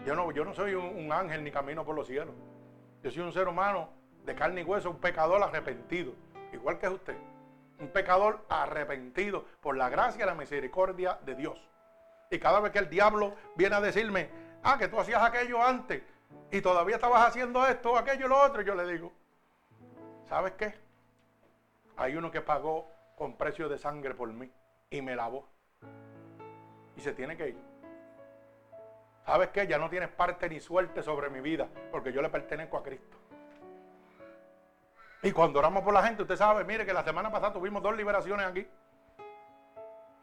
Yo 0.06 0.14
no, 0.14 0.32
yo 0.32 0.42
no 0.42 0.54
soy 0.54 0.74
un 0.74 1.12
ángel 1.12 1.44
ni 1.44 1.50
camino 1.50 1.84
por 1.84 1.94
los 1.94 2.06
cielos. 2.06 2.34
Yo 3.02 3.10
soy 3.10 3.22
un 3.22 3.32
ser 3.32 3.48
humano 3.48 3.88
de 4.24 4.34
carne 4.34 4.60
y 4.60 4.64
hueso, 4.64 4.90
un 4.90 4.98
pecador 4.98 5.42
arrepentido. 5.42 6.12
Igual 6.52 6.78
que 6.78 6.88
usted. 6.88 7.16
Un 7.78 7.88
pecador 7.88 8.44
arrepentido 8.48 9.46
por 9.60 9.76
la 9.76 9.88
gracia 9.88 10.24
y 10.24 10.26
la 10.26 10.34
misericordia 10.34 11.18
de 11.24 11.34
Dios. 11.34 11.58
Y 12.30 12.38
cada 12.38 12.60
vez 12.60 12.72
que 12.72 12.78
el 12.78 12.90
diablo 12.90 13.34
viene 13.56 13.76
a 13.76 13.80
decirme, 13.80 14.28
ah, 14.62 14.76
que 14.78 14.88
tú 14.88 15.00
hacías 15.00 15.22
aquello 15.22 15.62
antes 15.62 16.02
y 16.50 16.60
todavía 16.60 16.96
estabas 16.96 17.26
haciendo 17.26 17.66
esto, 17.66 17.96
aquello 17.96 18.26
y 18.26 18.28
lo 18.28 18.40
otro, 18.40 18.62
yo 18.62 18.74
le 18.74 18.86
digo, 18.86 19.12
¿sabes 20.28 20.52
qué? 20.52 20.74
Hay 21.96 22.16
uno 22.16 22.30
que 22.30 22.40
pagó 22.40 22.88
con 23.16 23.36
precio 23.36 23.68
de 23.68 23.78
sangre 23.78 24.14
por 24.14 24.32
mí 24.32 24.50
y 24.90 25.02
me 25.02 25.16
lavó. 25.16 25.48
Y 26.96 27.00
se 27.00 27.12
tiene 27.12 27.36
que 27.36 27.48
ir. 27.48 27.69
¿Sabes 29.24 29.48
qué? 29.48 29.66
Ya 29.66 29.78
no 29.78 29.88
tienes 29.88 30.08
parte 30.08 30.48
ni 30.48 30.60
suerte 30.60 31.02
sobre 31.02 31.30
mi 31.30 31.40
vida, 31.40 31.68
porque 31.90 32.12
yo 32.12 32.22
le 32.22 32.30
pertenezco 32.30 32.76
a 32.76 32.82
Cristo. 32.82 33.16
Y 35.22 35.32
cuando 35.32 35.58
oramos 35.58 35.82
por 35.82 35.92
la 35.92 36.02
gente, 36.02 36.22
usted 36.22 36.36
sabe, 36.36 36.64
mire 36.64 36.86
que 36.86 36.92
la 36.92 37.04
semana 37.04 37.30
pasada 37.30 37.52
tuvimos 37.52 37.82
dos 37.82 37.96
liberaciones 37.96 38.46
aquí. 38.46 38.66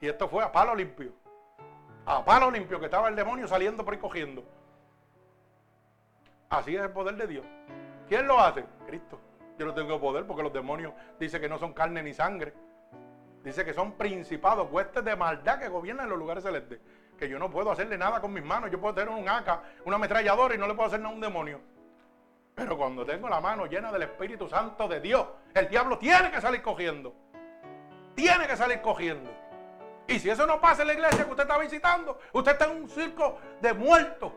Y 0.02 0.08
esto 0.08 0.28
fue 0.28 0.44
a 0.44 0.52
palo 0.52 0.76
limpio 0.76 1.14
a 2.08 2.24
palo 2.24 2.50
limpio 2.50 2.80
que 2.80 2.86
estaba 2.86 3.10
el 3.10 3.16
demonio 3.16 3.48
saliendo 3.50 3.84
por 3.84 3.94
ahí 3.94 4.00
cogiendo. 4.00 4.44
Así 6.50 6.74
es 6.74 6.82
el 6.82 6.92
poder 6.92 7.18
de 7.18 7.28
Dios. 7.28 7.46
¿Quién 8.08 8.26
lo 8.28 8.40
hace? 8.40 8.64
Cristo. 8.86 9.20
Yo 9.60 9.66
no 9.66 9.74
tengo 9.74 10.00
poder 10.00 10.26
porque 10.26 10.42
los 10.42 10.54
demonios 10.54 10.94
dicen 11.20 11.42
que 11.42 11.50
no 11.50 11.60
son 11.60 11.74
carne 11.74 12.02
ni 12.02 12.14
sangre. 12.14 12.54
Dice 13.44 13.66
que 13.66 13.74
son 13.74 13.94
principados, 13.94 14.72
huestes 14.72 15.04
de 15.04 15.18
maldad 15.18 15.60
que 15.60 15.68
gobiernan 15.68 16.10
los 16.10 16.18
lugares 16.18 16.46
celestes. 16.46 16.80
Que 17.18 17.28
yo 17.28 17.40
no 17.40 17.50
puedo 17.50 17.72
hacerle 17.72 17.98
nada 17.98 18.22
con 18.22 18.34
mis 18.34 18.44
manos. 18.44 18.72
Yo 18.72 18.80
puedo 18.80 18.94
tener 18.94 19.10
un 19.10 19.28
AK, 19.28 19.62
una 19.86 19.96
ametralladora 19.96 20.56
y 20.56 20.58
no 20.58 20.68
le 20.68 20.74
puedo 20.74 20.88
hacer 20.88 21.00
nada 21.00 21.12
a 21.12 21.16
un 21.16 21.22
demonio. 21.22 21.60
Pero 22.54 22.78
cuando 22.78 23.06
tengo 23.06 23.30
la 23.30 23.40
mano 23.40 23.66
llena 23.66 23.92
del 23.92 24.04
Espíritu 24.04 24.48
Santo 24.50 24.88
de 24.88 25.00
Dios, 25.00 25.28
el 25.54 25.68
diablo 25.68 25.98
tiene 25.98 26.32
que 26.32 26.42
salir 26.42 26.62
cogiendo. 26.62 27.14
Tiene 28.16 28.48
que 28.48 28.58
salir 28.58 28.82
cogiendo. 28.82 29.30
Y 30.08 30.20
si 30.20 30.30
eso 30.30 30.48
no 30.48 30.60
pasa 30.60 30.82
en 30.82 30.88
la 30.88 30.94
iglesia 30.94 31.26
que 31.26 31.30
usted 31.30 31.44
está 31.44 31.58
visitando, 31.58 32.20
usted 32.34 32.54
está 32.54 32.66
en 32.66 32.84
un 32.84 32.90
circo 32.90 33.38
de 33.62 33.74
muertos. 33.74 34.32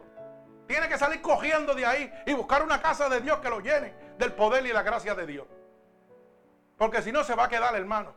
Tiene 0.67 0.89
que 0.89 0.99
salir 0.99 1.23
cogiendo 1.23 1.75
de 1.75 1.87
ahí 1.87 2.13
y 2.27 2.35
buscar 2.35 2.63
una 2.63 2.83
casa 2.83 3.09
de 3.09 3.21
Dios 3.21 3.39
que 3.39 3.49
lo 3.49 3.61
llene 3.61 3.95
del 4.19 4.33
poder 4.33 4.67
y 4.67 4.73
la 4.73 4.83
gracia 4.83 5.15
de 5.15 5.27
Dios. 5.27 5.47
Porque 6.77 7.03
si 7.03 7.13
no 7.13 7.25
se 7.25 7.35
va 7.35 7.45
a 7.45 7.49
quedar, 7.49 7.75
hermano. 7.75 8.15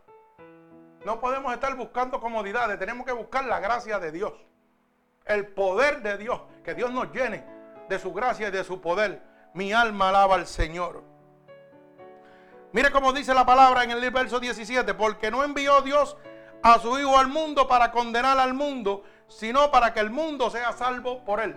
No 1.05 1.19
podemos 1.19 1.53
estar 1.53 1.75
buscando 1.75 2.19
comodidades, 2.19 2.79
tenemos 2.79 3.05
que 3.05 3.11
buscar 3.11 3.45
la 3.45 3.59
gracia 3.59 3.99
de 3.99 4.11
Dios. 4.11 4.33
El 5.25 5.47
poder 5.47 6.01
de 6.01 6.17
Dios, 6.17 6.41
que 6.63 6.73
Dios 6.73 6.91
nos 6.91 7.11
llene 7.11 7.45
de 7.89 7.99
su 7.99 8.13
gracia 8.13 8.49
y 8.49 8.51
de 8.51 8.63
su 8.63 8.81
poder. 8.81 9.21
Mi 9.53 9.71
alma 9.71 10.09
alaba 10.09 10.35
al 10.35 10.47
Señor. 10.47 11.03
Mire 12.71 12.91
cómo 12.91 13.13
dice 13.13 13.33
la 13.33 13.45
palabra 13.45 13.83
en 13.83 13.91
el 13.91 14.11
verso 14.11 14.39
17, 14.39 14.95
porque 14.95 15.29
no 15.29 15.43
envió 15.43 15.81
Dios 15.81 16.17
a 16.63 16.79
su 16.79 16.97
Hijo 16.99 17.17
al 17.17 17.27
mundo 17.27 17.67
para 17.67 17.91
condenar 17.91 18.39
al 18.39 18.53
mundo, 18.53 19.03
sino 19.27 19.69
para 19.69 19.93
que 19.93 19.99
el 19.99 20.09
mundo 20.09 20.49
sea 20.49 20.71
salvo 20.71 21.23
por 21.23 21.39
él. 21.39 21.55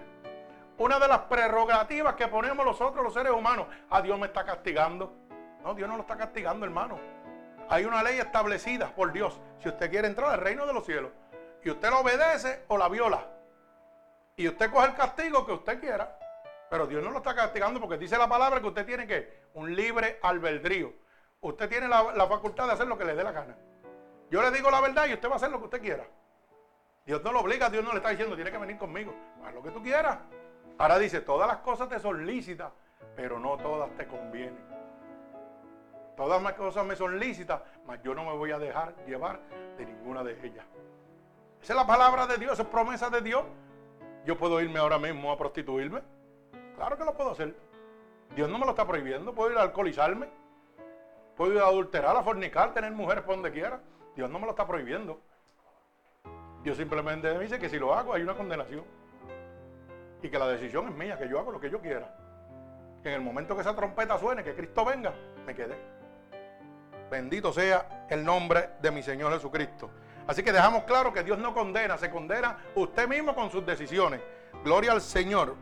Una 0.79 0.99
de 0.99 1.09
las 1.09 1.21
prerrogativas 1.21 2.17
que 2.17 2.29
ponemos 2.29 2.67
nosotros 2.67 3.03
los 3.03 3.15
seres 3.15 3.33
humanos, 3.33 3.67
a 3.89 4.03
Dios 4.03 4.19
me 4.19 4.27
está 4.27 4.45
castigando. 4.45 5.15
No, 5.63 5.75
Dios 5.75 5.89
no 5.89 5.97
lo 5.97 6.03
está 6.03 6.17
castigando, 6.17 6.67
hermano. 6.67 6.99
Hay 7.71 7.87
una 7.87 8.03
ley 8.03 8.19
establecida 8.19 8.95
por 8.95 9.11
Dios. 9.11 9.41
Si 9.59 9.69
usted 9.69 9.91
quiere 9.91 10.07
entrar 10.07 10.31
al 10.31 10.41
reino 10.41 10.67
de 10.67 10.75
los 10.75 10.85
cielos 10.85 11.13
y 11.65 11.71
usted 11.71 11.89
la 11.89 11.99
obedece 11.99 12.65
o 12.69 12.77
la 12.77 12.89
viola, 12.89 13.27
y 14.37 14.49
usted 14.49 14.71
coge 14.71 14.89
el 14.89 14.95
castigo 14.95 15.47
que 15.47 15.53
usted 15.53 15.81
quiera, 15.81 16.19
pero 16.69 16.87
Dios 16.87 17.03
no 17.03 17.11
lo 17.11 17.19
está 17.19 17.35
castigando 17.35 17.81
porque 17.81 17.97
dice 17.97 18.19
la 18.19 18.29
palabra 18.29 18.61
que 18.61 18.67
usted 18.67 18.85
tiene 18.85 19.07
que 19.07 19.47
un 19.55 19.75
libre 19.75 20.19
albedrío. 20.23 20.93
Usted 21.41 21.69
tiene 21.69 21.89
la, 21.89 22.27
facultad 22.29 22.67
de 22.67 22.73
hacer 22.73 22.87
lo 22.87 22.99
que 22.99 23.05
le 23.05 23.15
dé 23.15 23.25
la 23.25 23.33
gana. 23.33 23.57
Yo 24.31 24.43
le 24.43 24.51
digo 24.51 24.71
la 24.71 24.81
verdad 24.81 25.07
y 25.07 25.15
usted 25.15 25.29
va 25.29 25.35
a 25.35 25.37
hacer 25.37 25.51
lo 25.51 25.59
que 25.59 25.65
usted 25.65 25.81
quiera. 25.81 26.07
Dios 27.07 27.23
no 27.23 27.33
lo 27.33 27.41
obliga, 27.41 27.71
Dios 27.71 27.85
no 27.85 27.93
le 27.93 27.99
está 27.99 28.11
diciendo, 28.11 28.35
tiene 28.35 28.51
que 28.51 28.59
venir 28.59 28.77
conmigo. 28.77 29.15
Haz 29.45 29.55
lo 29.55 29.63
que 29.63 29.71
tú 29.71 29.83
quieras. 29.83 30.19
Ahora 30.77 30.99
dice, 30.99 31.21
todas 31.21 31.47
las 31.49 31.59
cosas 31.59 31.89
te 31.89 31.99
son 32.01 32.27
lícitas, 32.27 32.73
pero 33.15 33.39
no 33.39 33.57
todas 33.57 33.91
te 33.97 34.07
convienen. 34.07 34.67
Todas 36.17 36.43
las 36.43 36.55
cosas 36.55 36.85
me 36.85 36.97
son 36.97 37.19
lícitas, 37.19 37.61
mas 37.87 38.03
yo 38.03 38.15
no 38.15 38.25
me 38.25 38.33
voy 38.33 38.51
a 38.51 38.59
dejar 38.59 38.95
llevar 39.07 39.41
de 39.79 39.87
ninguna 39.87 40.25
de 40.25 40.33
ellas. 40.45 40.67
Esa 41.63 41.73
es 41.73 41.77
la 41.77 41.87
palabra 41.87 42.27
de 42.27 42.39
Dios, 42.39 42.55
esa 42.55 42.63
es 42.63 42.69
promesa 42.69 43.09
de 43.09 43.21
Dios. 43.21 43.45
Yo 44.27 44.37
puedo 44.37 44.61
irme 44.61 44.81
ahora 44.81 44.99
mismo 44.99 45.31
a 45.31 45.39
prostituirme. 45.39 46.03
Claro 46.75 46.99
que 46.99 47.05
lo 47.05 47.15
puedo 47.15 47.31
hacer. 47.31 47.55
Dios 48.35 48.51
no 48.51 48.59
me 48.59 48.65
lo 48.65 48.73
está 48.73 48.85
prohibiendo. 48.85 49.33
Puedo 49.33 49.53
ir 49.53 49.59
a 49.59 49.63
alcoholizarme. 49.63 50.29
Puedo 51.37 51.53
ir 51.53 51.61
a 51.61 51.67
adulterar, 51.67 52.17
a 52.17 52.25
fornicar, 52.25 52.75
tener 52.75 52.91
mujeres 52.91 53.23
por 53.23 53.37
donde 53.37 53.53
quiera. 53.53 53.81
Dios 54.17 54.29
no 54.29 54.41
me 54.41 54.47
lo 54.47 54.51
está 54.51 54.67
prohibiendo. 54.67 55.21
Dios 56.65 56.77
simplemente 56.77 57.33
me 57.35 57.45
dice 57.45 57.61
que 57.61 57.69
si 57.69 57.79
lo 57.79 57.95
hago 57.95 58.15
hay 58.15 58.23
una 58.23 58.35
condenación. 58.35 58.83
Y 60.21 60.29
que 60.29 60.39
la 60.41 60.49
decisión 60.49 60.89
es 60.89 60.95
mía, 60.97 61.17
que 61.17 61.29
yo 61.29 61.39
hago 61.39 61.53
lo 61.53 61.61
que 61.61 61.71
yo 61.71 61.81
quiera. 61.81 62.13
Que 63.05 63.11
en 63.11 63.15
el 63.15 63.21
momento 63.21 63.55
que 63.55 63.61
esa 63.61 63.77
trompeta 63.77 64.19
suene, 64.19 64.43
que 64.43 64.57
Cristo 64.57 64.85
venga, 64.85 65.15
me 65.47 65.55
quede. 65.55 65.77
Bendito 67.09 67.53
sea 67.53 68.07
el 68.11 68.25
nombre 68.25 68.71
de 68.83 68.91
mi 68.91 69.05
Señor 69.05 69.33
Jesucristo. 69.35 69.89
Así 70.27 70.43
que 70.43 70.53
dejamos 70.53 70.85
claro 70.85 71.13
que 71.13 71.23
Dios 71.23 71.39
no 71.39 71.55
condena, 71.55 71.97
se 71.99 72.11
condena 72.11 72.59
usted 72.75 73.07
mismo 73.09 73.35
con 73.35 73.51
sus 73.51 73.65
decisiones. 73.65 74.21
Gloria 74.65 74.93
al 74.93 75.01
Señor. 75.01 75.55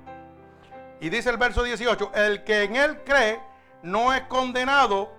Y 1.01 1.11
dice 1.11 1.31
el 1.31 1.37
verso 1.37 1.63
18, 1.63 2.13
el 2.15 2.45
que 2.45 2.63
en 2.63 2.77
él 2.77 3.03
cree 3.05 3.41
no 3.83 4.15
es 4.15 4.23
condenado, 4.23 5.13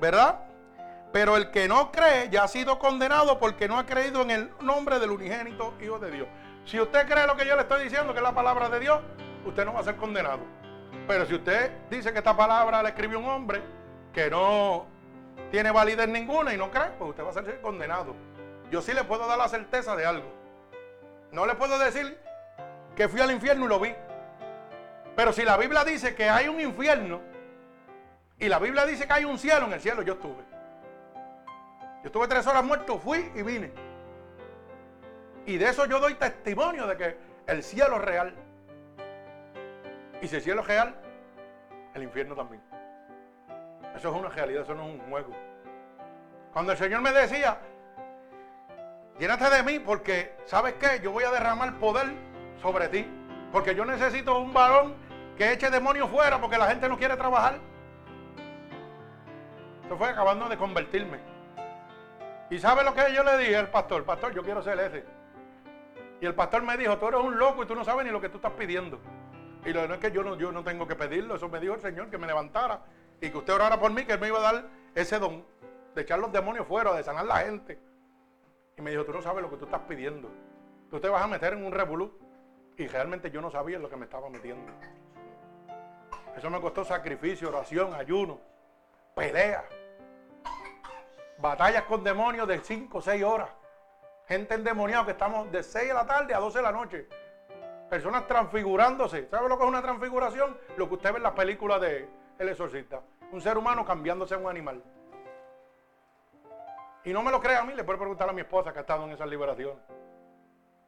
¿verdad? 0.00 0.40
Pero 1.12 1.36
el 1.36 1.50
que 1.50 1.66
no 1.66 1.90
cree 1.90 2.28
ya 2.30 2.44
ha 2.44 2.48
sido 2.48 2.78
condenado 2.78 3.38
porque 3.38 3.66
no 3.66 3.78
ha 3.78 3.86
creído 3.86 4.22
en 4.22 4.30
el 4.30 4.50
nombre 4.60 4.98
del 4.98 5.10
unigénito 5.10 5.74
Hijo 5.80 5.98
de 5.98 6.10
Dios. 6.10 6.28
Si 6.66 6.78
usted 6.78 7.08
cree 7.08 7.26
lo 7.26 7.36
que 7.36 7.46
yo 7.46 7.56
le 7.56 7.62
estoy 7.62 7.82
diciendo, 7.82 8.12
que 8.12 8.18
es 8.18 8.22
la 8.22 8.34
palabra 8.34 8.68
de 8.68 8.80
Dios, 8.80 9.00
usted 9.46 9.64
no 9.64 9.72
va 9.72 9.80
a 9.80 9.84
ser 9.84 9.96
condenado. 9.96 10.40
Pero 11.08 11.24
si 11.26 11.34
usted 11.34 11.72
dice 11.88 12.12
que 12.12 12.18
esta 12.18 12.36
palabra 12.36 12.82
la 12.82 12.90
escribió 12.90 13.18
un 13.18 13.26
hombre 13.26 13.62
que 14.12 14.30
no 14.30 14.86
tiene 15.50 15.70
validez 15.70 16.08
ninguna 16.08 16.52
y 16.54 16.58
no 16.58 16.70
cree, 16.70 16.90
pues 16.98 17.10
usted 17.10 17.24
va 17.24 17.30
a 17.30 17.32
ser 17.32 17.60
condenado. 17.60 18.14
Yo 18.70 18.80
sí 18.80 18.92
le 18.92 19.04
puedo 19.04 19.26
dar 19.26 19.38
la 19.38 19.48
certeza 19.48 19.96
de 19.96 20.06
algo. 20.06 20.32
No 21.32 21.44
le 21.46 21.54
puedo 21.54 21.78
decir 21.78 22.18
que 22.94 23.08
fui 23.08 23.20
al 23.20 23.30
infierno 23.30 23.66
y 23.66 23.68
lo 23.68 23.80
vi. 23.80 23.94
Pero 25.16 25.32
si 25.32 25.44
la 25.44 25.56
Biblia 25.56 25.84
dice 25.84 26.14
que 26.14 26.28
hay 26.28 26.48
un 26.48 26.60
infierno 26.60 27.20
y 28.38 28.48
la 28.48 28.58
Biblia 28.58 28.86
dice 28.86 29.06
que 29.06 29.12
hay 29.12 29.24
un 29.24 29.38
cielo, 29.38 29.66
en 29.66 29.72
el 29.74 29.80
cielo 29.80 30.02
yo 30.02 30.14
estuve. 30.14 30.42
Yo 32.02 32.06
estuve 32.06 32.28
tres 32.28 32.46
horas 32.46 32.64
muerto, 32.64 32.98
fui 32.98 33.30
y 33.34 33.42
vine. 33.42 33.72
Y 35.46 35.58
de 35.58 35.68
eso 35.68 35.84
yo 35.86 36.00
doy 36.00 36.14
testimonio 36.14 36.86
de 36.86 36.96
que 36.96 37.18
el 37.46 37.62
cielo 37.62 37.96
es 37.96 38.02
real. 38.02 38.34
Y 40.22 40.28
si 40.28 40.36
el 40.36 40.42
cielo 40.42 40.62
es 40.62 40.68
real, 40.68 40.94
el 41.94 42.02
infierno 42.02 42.34
también. 42.34 42.62
Eso 43.94 44.08
es 44.08 44.14
una 44.14 44.28
realidad, 44.28 44.62
eso 44.62 44.74
no 44.74 44.86
es 44.86 44.94
un 44.94 45.10
juego. 45.10 45.34
Cuando 46.52 46.72
el 46.72 46.78
Señor 46.78 47.00
me 47.02 47.12
decía, 47.12 47.58
llénate 49.20 49.48
de 49.50 49.62
mí 49.62 49.78
porque, 49.78 50.34
¿sabes 50.46 50.74
qué? 50.74 51.00
Yo 51.02 51.12
voy 51.12 51.22
a 51.24 51.30
derramar 51.30 51.78
poder 51.78 52.08
sobre 52.60 52.88
ti. 52.88 53.06
Porque 53.52 53.74
yo 53.74 53.84
necesito 53.84 54.38
un 54.38 54.52
varón 54.52 54.94
que 55.36 55.52
eche 55.52 55.70
demonios 55.70 56.08
fuera 56.10 56.40
porque 56.40 56.58
la 56.58 56.66
gente 56.66 56.88
no 56.88 56.98
quiere 56.98 57.16
trabajar. 57.16 57.58
Eso 59.84 59.96
fue 59.96 60.08
acabando 60.08 60.48
de 60.48 60.56
convertirme. 60.56 61.18
¿Y 62.48 62.58
sabe 62.58 62.82
lo 62.82 62.94
que 62.94 63.12
yo 63.14 63.22
le 63.22 63.38
dije 63.38 63.56
al 63.56 63.70
pastor? 63.70 64.04
Pastor, 64.04 64.34
yo 64.34 64.42
quiero 64.42 64.62
ser 64.62 64.78
ese. 64.80 65.04
Y 66.20 66.26
el 66.26 66.34
pastor 66.34 66.62
me 66.62 66.76
dijo, 66.76 66.96
tú 66.98 67.08
eres 67.08 67.20
un 67.20 67.38
loco 67.38 67.62
y 67.62 67.66
tú 67.66 67.74
no 67.74 67.84
sabes 67.84 68.04
ni 68.04 68.12
lo 68.12 68.20
que 68.20 68.28
tú 68.28 68.36
estás 68.36 68.52
pidiendo. 68.52 69.00
Y 69.64 69.72
lo 69.72 69.86
no 69.86 69.94
es 69.94 70.00
que 70.00 70.10
yo 70.10 70.22
no, 70.22 70.36
yo 70.36 70.52
no 70.52 70.64
tengo 70.64 70.86
que 70.86 70.96
pedirlo, 70.96 71.36
eso 71.36 71.48
me 71.48 71.60
dijo 71.60 71.74
el 71.74 71.80
Señor, 71.80 72.08
que 72.08 72.18
me 72.18 72.26
levantara 72.26 72.80
y 73.20 73.30
que 73.30 73.36
usted 73.36 73.52
orara 73.52 73.78
por 73.78 73.92
mí, 73.92 74.04
que 74.04 74.14
Él 74.14 74.20
me 74.20 74.28
iba 74.28 74.38
a 74.38 74.52
dar 74.52 74.64
ese 74.94 75.18
don 75.18 75.44
de 75.94 76.02
echar 76.02 76.18
los 76.18 76.32
demonios 76.32 76.66
fuera, 76.66 76.92
de 76.94 77.02
sanar 77.02 77.26
la 77.26 77.38
gente. 77.38 77.78
Y 78.80 78.82
me 78.82 78.92
dijo, 78.92 79.04
tú 79.04 79.12
no 79.12 79.20
sabes 79.20 79.42
lo 79.42 79.50
que 79.50 79.58
tú 79.58 79.66
estás 79.66 79.82
pidiendo. 79.82 80.30
Tú 80.88 80.98
te 80.98 81.08
vas 81.10 81.22
a 81.22 81.26
meter 81.26 81.52
en 81.52 81.66
un 81.66 81.70
revolú. 81.70 82.18
Y 82.78 82.86
realmente 82.86 83.30
yo 83.30 83.42
no 83.42 83.50
sabía 83.50 83.78
lo 83.78 83.90
que 83.90 83.96
me 83.96 84.06
estaba 84.06 84.30
metiendo. 84.30 84.72
Eso 86.34 86.48
me 86.48 86.58
costó 86.62 86.82
sacrificio, 86.82 87.48
oración, 87.48 87.92
ayuno, 87.92 88.40
pelea. 89.14 89.68
Batallas 91.36 91.82
con 91.82 92.02
demonios 92.02 92.48
de 92.48 92.58
5 92.58 92.96
o 92.96 93.02
6 93.02 93.22
horas. 93.22 93.50
Gente 94.26 94.54
endemoniada 94.54 95.04
que 95.04 95.10
estamos 95.10 95.52
de 95.52 95.62
6 95.62 95.88
de 95.88 95.94
la 95.94 96.06
tarde 96.06 96.32
a 96.32 96.38
12 96.38 96.58
de 96.58 96.62
la 96.62 96.72
noche. 96.72 97.06
Personas 97.90 98.26
transfigurándose. 98.26 99.28
¿Sabe 99.28 99.46
lo 99.46 99.58
que 99.58 99.64
es 99.64 99.68
una 99.68 99.82
transfiguración? 99.82 100.56
Lo 100.78 100.88
que 100.88 100.94
usted 100.94 101.10
ve 101.10 101.18
en 101.18 101.24
las 101.24 101.34
películas 101.34 101.82
de 101.82 102.08
El 102.38 102.48
Exorcista. 102.48 103.02
Un 103.30 103.42
ser 103.42 103.58
humano 103.58 103.84
cambiándose 103.84 104.34
a 104.34 104.38
un 104.38 104.48
animal. 104.48 104.82
Y 107.04 107.12
no 107.12 107.22
me 107.22 107.30
lo 107.30 107.40
crea 107.40 107.60
a 107.60 107.64
mí, 107.64 107.74
le 107.74 107.84
puede 107.84 107.98
preguntar 107.98 108.28
a 108.28 108.32
mi 108.32 108.42
esposa 108.42 108.72
que 108.72 108.78
ha 108.78 108.82
estado 108.82 109.04
en 109.04 109.12
esa 109.12 109.26
liberación. 109.26 109.78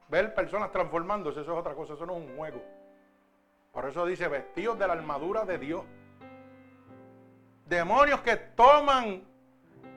Ver 0.09 0.33
personas 0.33 0.71
transformándose, 0.71 1.41
eso 1.41 1.53
es 1.53 1.59
otra 1.59 1.73
cosa, 1.73 1.93
eso 1.93 2.05
no 2.05 2.17
es 2.17 2.23
un 2.23 2.37
juego. 2.37 2.61
Por 3.71 3.85
eso 3.87 4.05
dice, 4.05 4.27
vestidos 4.27 4.77
de 4.77 4.87
la 4.87 4.93
armadura 4.93 5.45
de 5.45 5.57
Dios. 5.57 5.83
Demonios 7.65 8.21
que 8.21 8.35
toman 8.35 9.23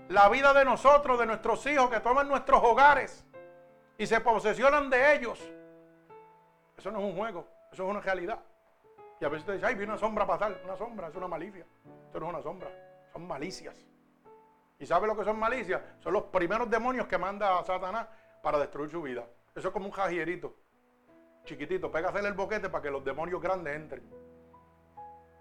la 0.08 0.28
vida 0.30 0.54
de 0.54 0.64
nosotros, 0.64 1.18
de 1.18 1.26
nuestros 1.26 1.66
hijos, 1.66 1.90
que 1.90 2.00
toman 2.00 2.28
nuestros 2.28 2.62
hogares 2.62 3.26
y 3.98 4.06
se 4.06 4.20
posesionan 4.20 4.88
de 4.88 5.16
ellos. 5.16 5.38
Eso 6.78 6.90
no 6.90 6.98
es 7.00 7.04
un 7.04 7.16
juego, 7.16 7.46
eso 7.70 7.84
es 7.84 7.90
una 7.90 8.00
realidad. 8.00 8.38
Y 9.20 9.24
a 9.24 9.28
veces 9.28 9.46
te 9.46 9.52
dice, 9.52 9.66
ay, 9.66 9.74
vi 9.74 9.84
una 9.84 9.98
sombra 9.98 10.26
pasar. 10.26 10.60
Una 10.64 10.76
sombra, 10.76 11.08
es 11.08 11.14
una 11.14 11.28
malicia. 11.28 11.66
Eso 12.10 12.20
no 12.20 12.26
es 12.26 12.34
una 12.34 12.42
sombra, 12.42 12.70
son 13.12 13.26
malicias. 13.26 13.74
¿Y 14.78 14.86
sabe 14.86 15.06
lo 15.06 15.16
que 15.16 15.24
son 15.24 15.38
malicias? 15.38 15.80
Son 16.00 16.12
los 16.12 16.24
primeros 16.24 16.68
demonios 16.68 17.06
que 17.06 17.18
manda 17.18 17.58
a 17.58 17.64
Satanás 17.64 18.08
para 18.42 18.58
destruir 18.58 18.90
su 18.90 19.02
vida. 19.02 19.24
Eso 19.54 19.68
es 19.68 19.72
como 19.72 19.86
un 19.86 19.92
jajierito, 19.92 20.54
chiquitito. 21.44 21.90
Pégasele 21.90 22.28
el 22.28 22.34
boquete 22.34 22.68
para 22.68 22.82
que 22.82 22.90
los 22.90 23.04
demonios 23.04 23.40
grandes 23.40 23.74
entren. 23.74 24.02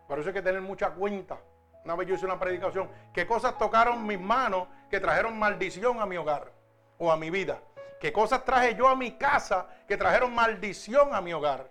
Por 0.07 0.19
eso 0.19 0.29
hay 0.29 0.33
que 0.33 0.41
tener 0.41 0.61
mucha 0.61 0.91
cuenta 0.91 1.37
una 1.85 1.95
vez 1.95 2.07
yo 2.07 2.15
hice 2.15 2.25
una 2.25 2.39
predicación. 2.39 2.89
¿Qué 3.13 3.27
cosas 3.27 3.57
tocaron 3.59 4.05
mis 4.05 4.19
manos 4.19 4.67
que 4.89 4.99
trajeron 4.99 5.37
maldición 5.37 6.01
a 6.01 6.07
mi 6.07 6.17
hogar 6.17 6.51
o 6.97 7.11
a 7.11 7.15
mi 7.15 7.29
vida? 7.29 7.61
¿Qué 8.01 8.11
cosas 8.11 8.43
traje 8.43 8.75
yo 8.75 8.87
a 8.87 8.95
mi 8.95 9.11
casa 9.11 9.67
que 9.87 9.95
trajeron 9.95 10.33
maldición 10.33 11.13
a 11.13 11.21
mi 11.21 11.31
hogar 11.31 11.69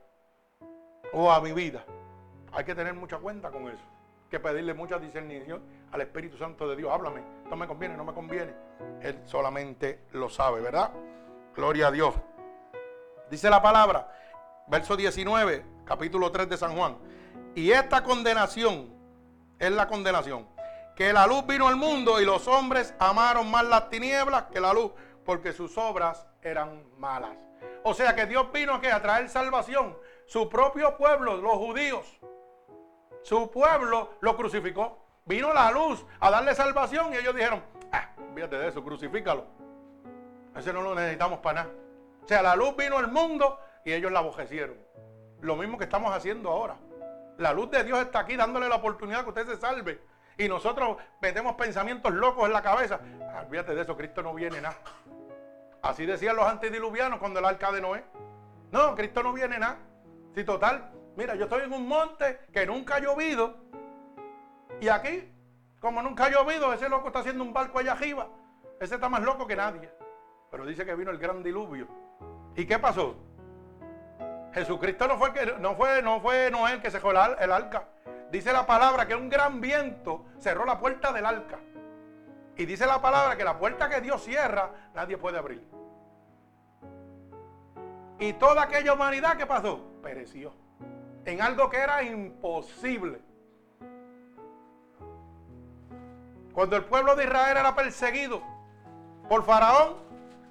o 1.12 1.32
a 1.32 1.40
mi 1.40 1.52
vida? 1.52 1.84
Hay 2.52 2.64
que 2.64 2.76
tener 2.76 2.94
mucha 2.94 3.18
cuenta 3.18 3.50
con 3.50 3.68
eso. 3.68 3.82
Hay 3.82 4.30
que 4.30 4.38
pedirle 4.38 4.72
mucha 4.72 5.00
discernición 5.00 5.62
al 5.90 6.00
Espíritu 6.00 6.36
Santo 6.36 6.68
de 6.68 6.76
Dios. 6.76 6.92
Háblame, 6.92 7.20
no 7.48 7.56
me 7.56 7.66
conviene, 7.66 7.96
no 7.96 8.04
me 8.04 8.12
conviene. 8.12 8.54
Él 9.00 9.20
solamente 9.24 10.04
lo 10.12 10.28
sabe, 10.28 10.60
¿verdad? 10.60 10.92
Gloria 11.54 11.88
a 11.88 11.90
Dios. 11.90 12.14
Dice 13.30 13.48
la 13.50 13.62
palabra, 13.62 14.10
verso 14.66 14.96
19, 14.96 15.64
capítulo 15.84 16.30
3 16.30 16.48
de 16.48 16.56
San 16.56 16.76
Juan. 16.76 16.96
Y 17.54 17.70
esta 17.70 18.02
condenación 18.02 18.92
es 19.58 19.70
la 19.70 19.86
condenación. 19.86 20.48
Que 20.96 21.12
la 21.12 21.26
luz 21.26 21.46
vino 21.46 21.68
al 21.68 21.76
mundo 21.76 22.20
y 22.20 22.24
los 22.24 22.46
hombres 22.46 22.94
amaron 22.98 23.50
más 23.50 23.64
las 23.64 23.88
tinieblas 23.88 24.44
que 24.44 24.60
la 24.60 24.72
luz, 24.72 24.92
porque 25.24 25.52
sus 25.52 25.76
obras 25.76 26.26
eran 26.42 26.84
malas. 26.98 27.36
O 27.82 27.94
sea 27.94 28.14
que 28.14 28.26
Dios 28.26 28.50
vino 28.52 28.74
a 28.74 29.02
traer 29.02 29.28
salvación. 29.28 29.96
Su 30.26 30.48
propio 30.48 30.96
pueblo, 30.96 31.36
los 31.36 31.54
judíos, 31.54 32.06
su 33.22 33.50
pueblo 33.50 34.10
lo 34.20 34.36
crucificó. 34.36 35.03
Vino 35.26 35.54
la 35.54 35.70
luz 35.70 36.04
a 36.20 36.30
darle 36.30 36.54
salvación 36.54 37.14
y 37.14 37.16
ellos 37.16 37.34
dijeron, 37.34 37.62
ah, 37.92 38.10
fíjate 38.34 38.58
de 38.58 38.68
eso, 38.68 38.84
crucifícalo. 38.84 39.46
Ese 40.54 40.72
no 40.72 40.82
lo 40.82 40.94
necesitamos 40.94 41.38
para 41.40 41.62
nada. 41.62 41.74
O 42.22 42.28
sea, 42.28 42.42
la 42.42 42.54
luz 42.54 42.76
vino 42.76 42.98
al 42.98 43.10
mundo 43.10 43.58
y 43.84 43.92
ellos 43.92 44.12
la 44.12 44.20
abojecieron. 44.20 44.76
Lo 45.40 45.56
mismo 45.56 45.78
que 45.78 45.84
estamos 45.84 46.14
haciendo 46.14 46.50
ahora. 46.50 46.76
La 47.38 47.52
luz 47.52 47.70
de 47.70 47.84
Dios 47.84 47.98
está 48.00 48.20
aquí 48.20 48.36
dándole 48.36 48.68
la 48.68 48.76
oportunidad 48.76 49.24
que 49.24 49.30
usted 49.30 49.46
se 49.46 49.56
salve. 49.56 50.00
Y 50.36 50.48
nosotros 50.48 50.96
metemos 51.20 51.54
pensamientos 51.54 52.12
locos 52.12 52.46
en 52.46 52.52
la 52.52 52.62
cabeza. 52.62 53.00
Ah, 53.32 53.44
de 53.44 53.80
eso, 53.80 53.96
Cristo 53.96 54.22
no 54.22 54.34
viene 54.34 54.60
nada. 54.60 54.76
Así 55.82 56.06
decían 56.06 56.36
los 56.36 56.46
antediluvianos 56.46 57.18
cuando 57.18 57.40
el 57.40 57.44
arca 57.44 57.72
de 57.72 57.80
Noé. 57.80 58.04
No, 58.72 58.94
Cristo 58.94 59.22
no 59.22 59.32
viene 59.32 59.58
nada. 59.58 59.78
Si 60.34 60.44
total, 60.44 60.90
mira, 61.16 61.34
yo 61.34 61.44
estoy 61.44 61.62
en 61.64 61.72
un 61.72 61.86
monte 61.86 62.40
que 62.52 62.66
nunca 62.66 62.96
ha 62.96 63.00
llovido. 63.00 63.63
Y 64.84 64.88
aquí, 64.90 65.26
como 65.80 66.02
nunca 66.02 66.26
ha 66.26 66.28
llovido, 66.28 66.70
ese 66.74 66.90
loco 66.90 67.06
está 67.06 67.20
haciendo 67.20 67.42
un 67.42 67.54
barco 67.54 67.78
allá 67.78 67.92
arriba. 67.92 68.28
Ese 68.78 68.96
está 68.96 69.08
más 69.08 69.22
loco 69.22 69.46
que 69.46 69.56
nadie. 69.56 69.90
Pero 70.50 70.66
dice 70.66 70.84
que 70.84 70.94
vino 70.94 71.10
el 71.10 71.16
gran 71.16 71.42
diluvio. 71.42 71.88
¿Y 72.54 72.66
qué 72.66 72.78
pasó? 72.78 73.16
Jesucristo 74.52 75.08
no 75.08 75.16
fue, 75.16 75.32
que, 75.32 75.54
no 75.58 75.74
fue, 75.74 76.02
no 76.02 76.20
fue 76.20 76.50
Noé 76.50 76.74
el 76.74 76.82
que 76.82 76.90
cerró 76.90 77.12
el 77.12 77.50
arca. 77.50 77.88
Dice 78.30 78.52
la 78.52 78.66
palabra 78.66 79.06
que 79.06 79.14
un 79.14 79.30
gran 79.30 79.58
viento 79.58 80.26
cerró 80.38 80.66
la 80.66 80.78
puerta 80.78 81.14
del 81.14 81.24
arca. 81.24 81.60
Y 82.54 82.66
dice 82.66 82.84
la 82.86 83.00
palabra 83.00 83.38
que 83.38 83.44
la 83.44 83.58
puerta 83.58 83.88
que 83.88 84.02
Dios 84.02 84.22
cierra, 84.22 84.70
nadie 84.94 85.16
puede 85.16 85.38
abrir. 85.38 85.64
Y 88.18 88.34
toda 88.34 88.64
aquella 88.64 88.92
humanidad 88.92 89.38
que 89.38 89.46
pasó, 89.46 89.80
pereció. 90.02 90.52
En 91.24 91.40
algo 91.40 91.70
que 91.70 91.78
era 91.78 92.02
imposible. 92.02 93.22
Cuando 96.54 96.76
el 96.76 96.84
pueblo 96.84 97.16
de 97.16 97.24
Israel 97.24 97.56
era 97.56 97.74
perseguido 97.74 98.40
por 99.28 99.44
Faraón, 99.44 99.96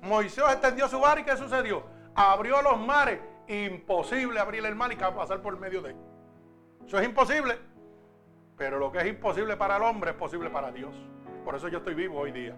Moisés 0.01 0.43
extendió 0.49 0.89
su 0.89 0.99
bar 0.99 1.17
y 1.17 1.23
¿qué 1.23 1.37
sucedió? 1.37 1.83
Abrió 2.13 2.61
los 2.61 2.77
mares. 2.79 3.19
Imposible 3.47 4.39
abrir 4.39 4.65
el 4.65 4.75
mar 4.75 4.91
y 4.91 4.95
pasar 4.95 5.41
por 5.41 5.57
medio 5.57 5.81
de 5.81 5.91
él. 5.91 5.95
Eso 6.85 6.99
es 6.99 7.05
imposible. 7.05 7.57
Pero 8.57 8.79
lo 8.79 8.91
que 8.91 8.99
es 8.99 9.07
imposible 9.07 9.55
para 9.55 9.77
el 9.77 9.83
hombre 9.83 10.11
es 10.11 10.17
posible 10.17 10.49
para 10.49 10.71
Dios. 10.71 10.93
Por 11.43 11.55
eso 11.55 11.69
yo 11.69 11.79
estoy 11.79 11.93
vivo 11.93 12.19
hoy 12.19 12.31
día. 12.31 12.55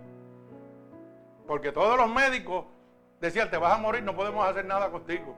Porque 1.47 1.71
todos 1.71 1.97
los 1.97 2.09
médicos 2.09 2.65
decían, 3.21 3.49
te 3.49 3.57
vas 3.57 3.73
a 3.73 3.77
morir, 3.77 4.03
no 4.03 4.15
podemos 4.15 4.45
hacer 4.47 4.65
nada 4.65 4.89
contigo. 4.89 5.35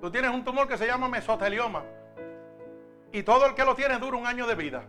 Tú 0.00 0.10
tienes 0.10 0.30
un 0.30 0.44
tumor 0.44 0.68
que 0.68 0.78
se 0.78 0.86
llama 0.86 1.08
mesotelioma. 1.08 1.84
Y 3.12 3.22
todo 3.22 3.46
el 3.46 3.54
que 3.54 3.64
lo 3.64 3.74
tiene 3.74 3.98
dura 3.98 4.16
un 4.16 4.26
año 4.26 4.46
de 4.46 4.54
vida. 4.54 4.84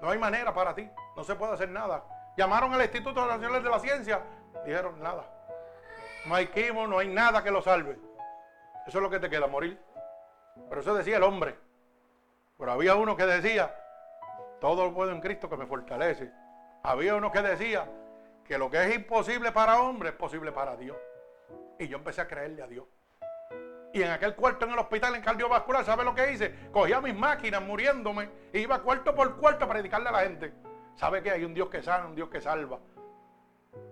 No 0.00 0.10
hay 0.10 0.18
manera 0.18 0.52
para 0.52 0.74
ti. 0.74 0.88
No 1.16 1.24
se 1.24 1.34
puede 1.34 1.54
hacer 1.54 1.68
nada. 1.68 2.04
Llamaron 2.36 2.72
al 2.72 2.82
Instituto 2.82 3.26
Nacional 3.26 3.62
de 3.62 3.70
la 3.70 3.78
Ciencia. 3.78 4.20
Dijeron 4.64 5.00
nada. 5.00 5.24
No 6.26 6.34
hay 6.34 6.46
quimo, 6.48 6.86
no 6.86 6.98
hay 6.98 7.08
nada 7.08 7.42
que 7.42 7.50
lo 7.50 7.62
salve. 7.62 7.98
Eso 8.86 8.98
es 8.98 9.02
lo 9.02 9.10
que 9.10 9.20
te 9.20 9.30
queda, 9.30 9.46
morir. 9.46 9.80
Pero 10.68 10.80
eso 10.80 10.94
decía 10.94 11.16
el 11.16 11.22
hombre. 11.22 11.58
Pero 12.58 12.72
había 12.72 12.94
uno 12.94 13.16
que 13.16 13.26
decía, 13.26 13.74
todo 14.60 14.84
lo 14.84 14.94
puedo 14.94 15.10
en 15.10 15.20
Cristo 15.20 15.48
que 15.48 15.56
me 15.56 15.66
fortalece. 15.66 16.30
Había 16.82 17.14
uno 17.14 17.32
que 17.32 17.42
decía 17.42 17.88
que 18.44 18.58
lo 18.58 18.70
que 18.70 18.82
es 18.84 18.94
imposible 18.94 19.52
para 19.52 19.80
hombre 19.80 20.10
es 20.10 20.14
posible 20.14 20.52
para 20.52 20.76
Dios. 20.76 20.96
Y 21.78 21.88
yo 21.88 21.96
empecé 21.96 22.20
a 22.20 22.28
creerle 22.28 22.62
a 22.62 22.66
Dios. 22.66 22.86
Y 23.94 24.02
en 24.02 24.10
aquel 24.10 24.34
cuarto 24.34 24.66
en 24.66 24.72
el 24.72 24.78
hospital 24.80 25.14
en 25.14 25.22
cardiovascular, 25.22 25.84
¿sabe 25.84 26.02
lo 26.02 26.16
que 26.16 26.32
hice? 26.32 26.52
Cogía 26.72 27.00
mis 27.00 27.14
máquinas 27.14 27.62
muriéndome 27.62 28.28
e 28.52 28.58
iba 28.58 28.82
cuarto 28.82 29.14
por 29.14 29.36
cuarto 29.36 29.66
a 29.66 29.68
predicarle 29.68 30.08
a 30.08 30.12
la 30.12 30.20
gente. 30.22 30.52
¿Sabe 30.96 31.22
que 31.22 31.30
hay 31.30 31.44
un 31.44 31.54
Dios 31.54 31.68
que 31.68 31.80
sana, 31.80 32.04
un 32.06 32.16
Dios 32.16 32.28
que 32.28 32.40
salva? 32.40 32.80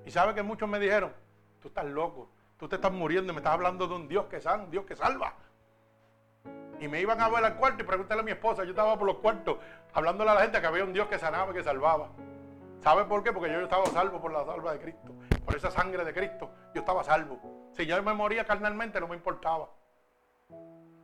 Y 0.05 0.11
sabe 0.11 0.35
que 0.35 0.43
muchos 0.43 0.69
me 0.69 0.81
dijeron, 0.81 1.13
tú 1.61 1.69
estás 1.69 1.85
loco, 1.85 2.33
tú 2.57 2.69
te 2.69 2.75
estás 2.75 2.91
muriendo 2.91 3.33
y 3.33 3.37
me 3.37 3.39
estás 3.39 3.53
hablando 3.53 3.87
de 3.87 3.95
un 3.95 4.09
Dios 4.09 4.27
que 4.27 4.41
sana, 4.41 4.65
un 4.65 4.73
Dios 4.73 4.85
que 4.85 4.97
salva. 4.97 5.35
Y 6.81 6.89
me 6.89 7.01
iban 7.01 7.21
a 7.21 7.29
ver 7.29 7.45
al 7.45 7.55
cuarto 7.55 7.85
y 7.85 7.87
preguntarle 7.87 8.23
a 8.23 8.25
mi 8.25 8.33
esposa, 8.33 8.65
yo 8.65 8.71
estaba 8.71 8.99
por 8.99 9.07
los 9.07 9.19
cuartos 9.19 9.59
hablándole 9.95 10.31
a 10.33 10.35
la 10.35 10.41
gente 10.41 10.61
que 10.61 10.67
había 10.67 10.83
un 10.83 10.93
Dios 10.93 11.07
que 11.07 11.21
sanaba 11.21 11.53
y 11.53 11.55
que 11.55 11.63
salvaba. 11.63 12.09
¿Sabe 12.81 13.05
por 13.05 13.23
qué? 13.23 13.33
Porque 13.33 13.53
yo 13.53 13.61
estaba 13.61 13.87
salvo 13.87 14.21
por 14.21 14.33
la 14.33 14.45
salva 14.45 14.73
de 14.73 14.81
Cristo, 14.81 15.15
por 15.45 15.55
esa 15.55 15.71
sangre 15.71 16.05
de 16.05 16.13
Cristo. 16.13 16.51
Yo 16.75 16.81
estaba 16.81 17.05
salvo. 17.05 17.71
Si 17.71 17.87
yo 17.87 18.03
me 18.03 18.13
moría 18.15 18.45
carnalmente 18.45 18.99
no 18.99 19.07
me 19.07 19.15
importaba. 19.15 19.69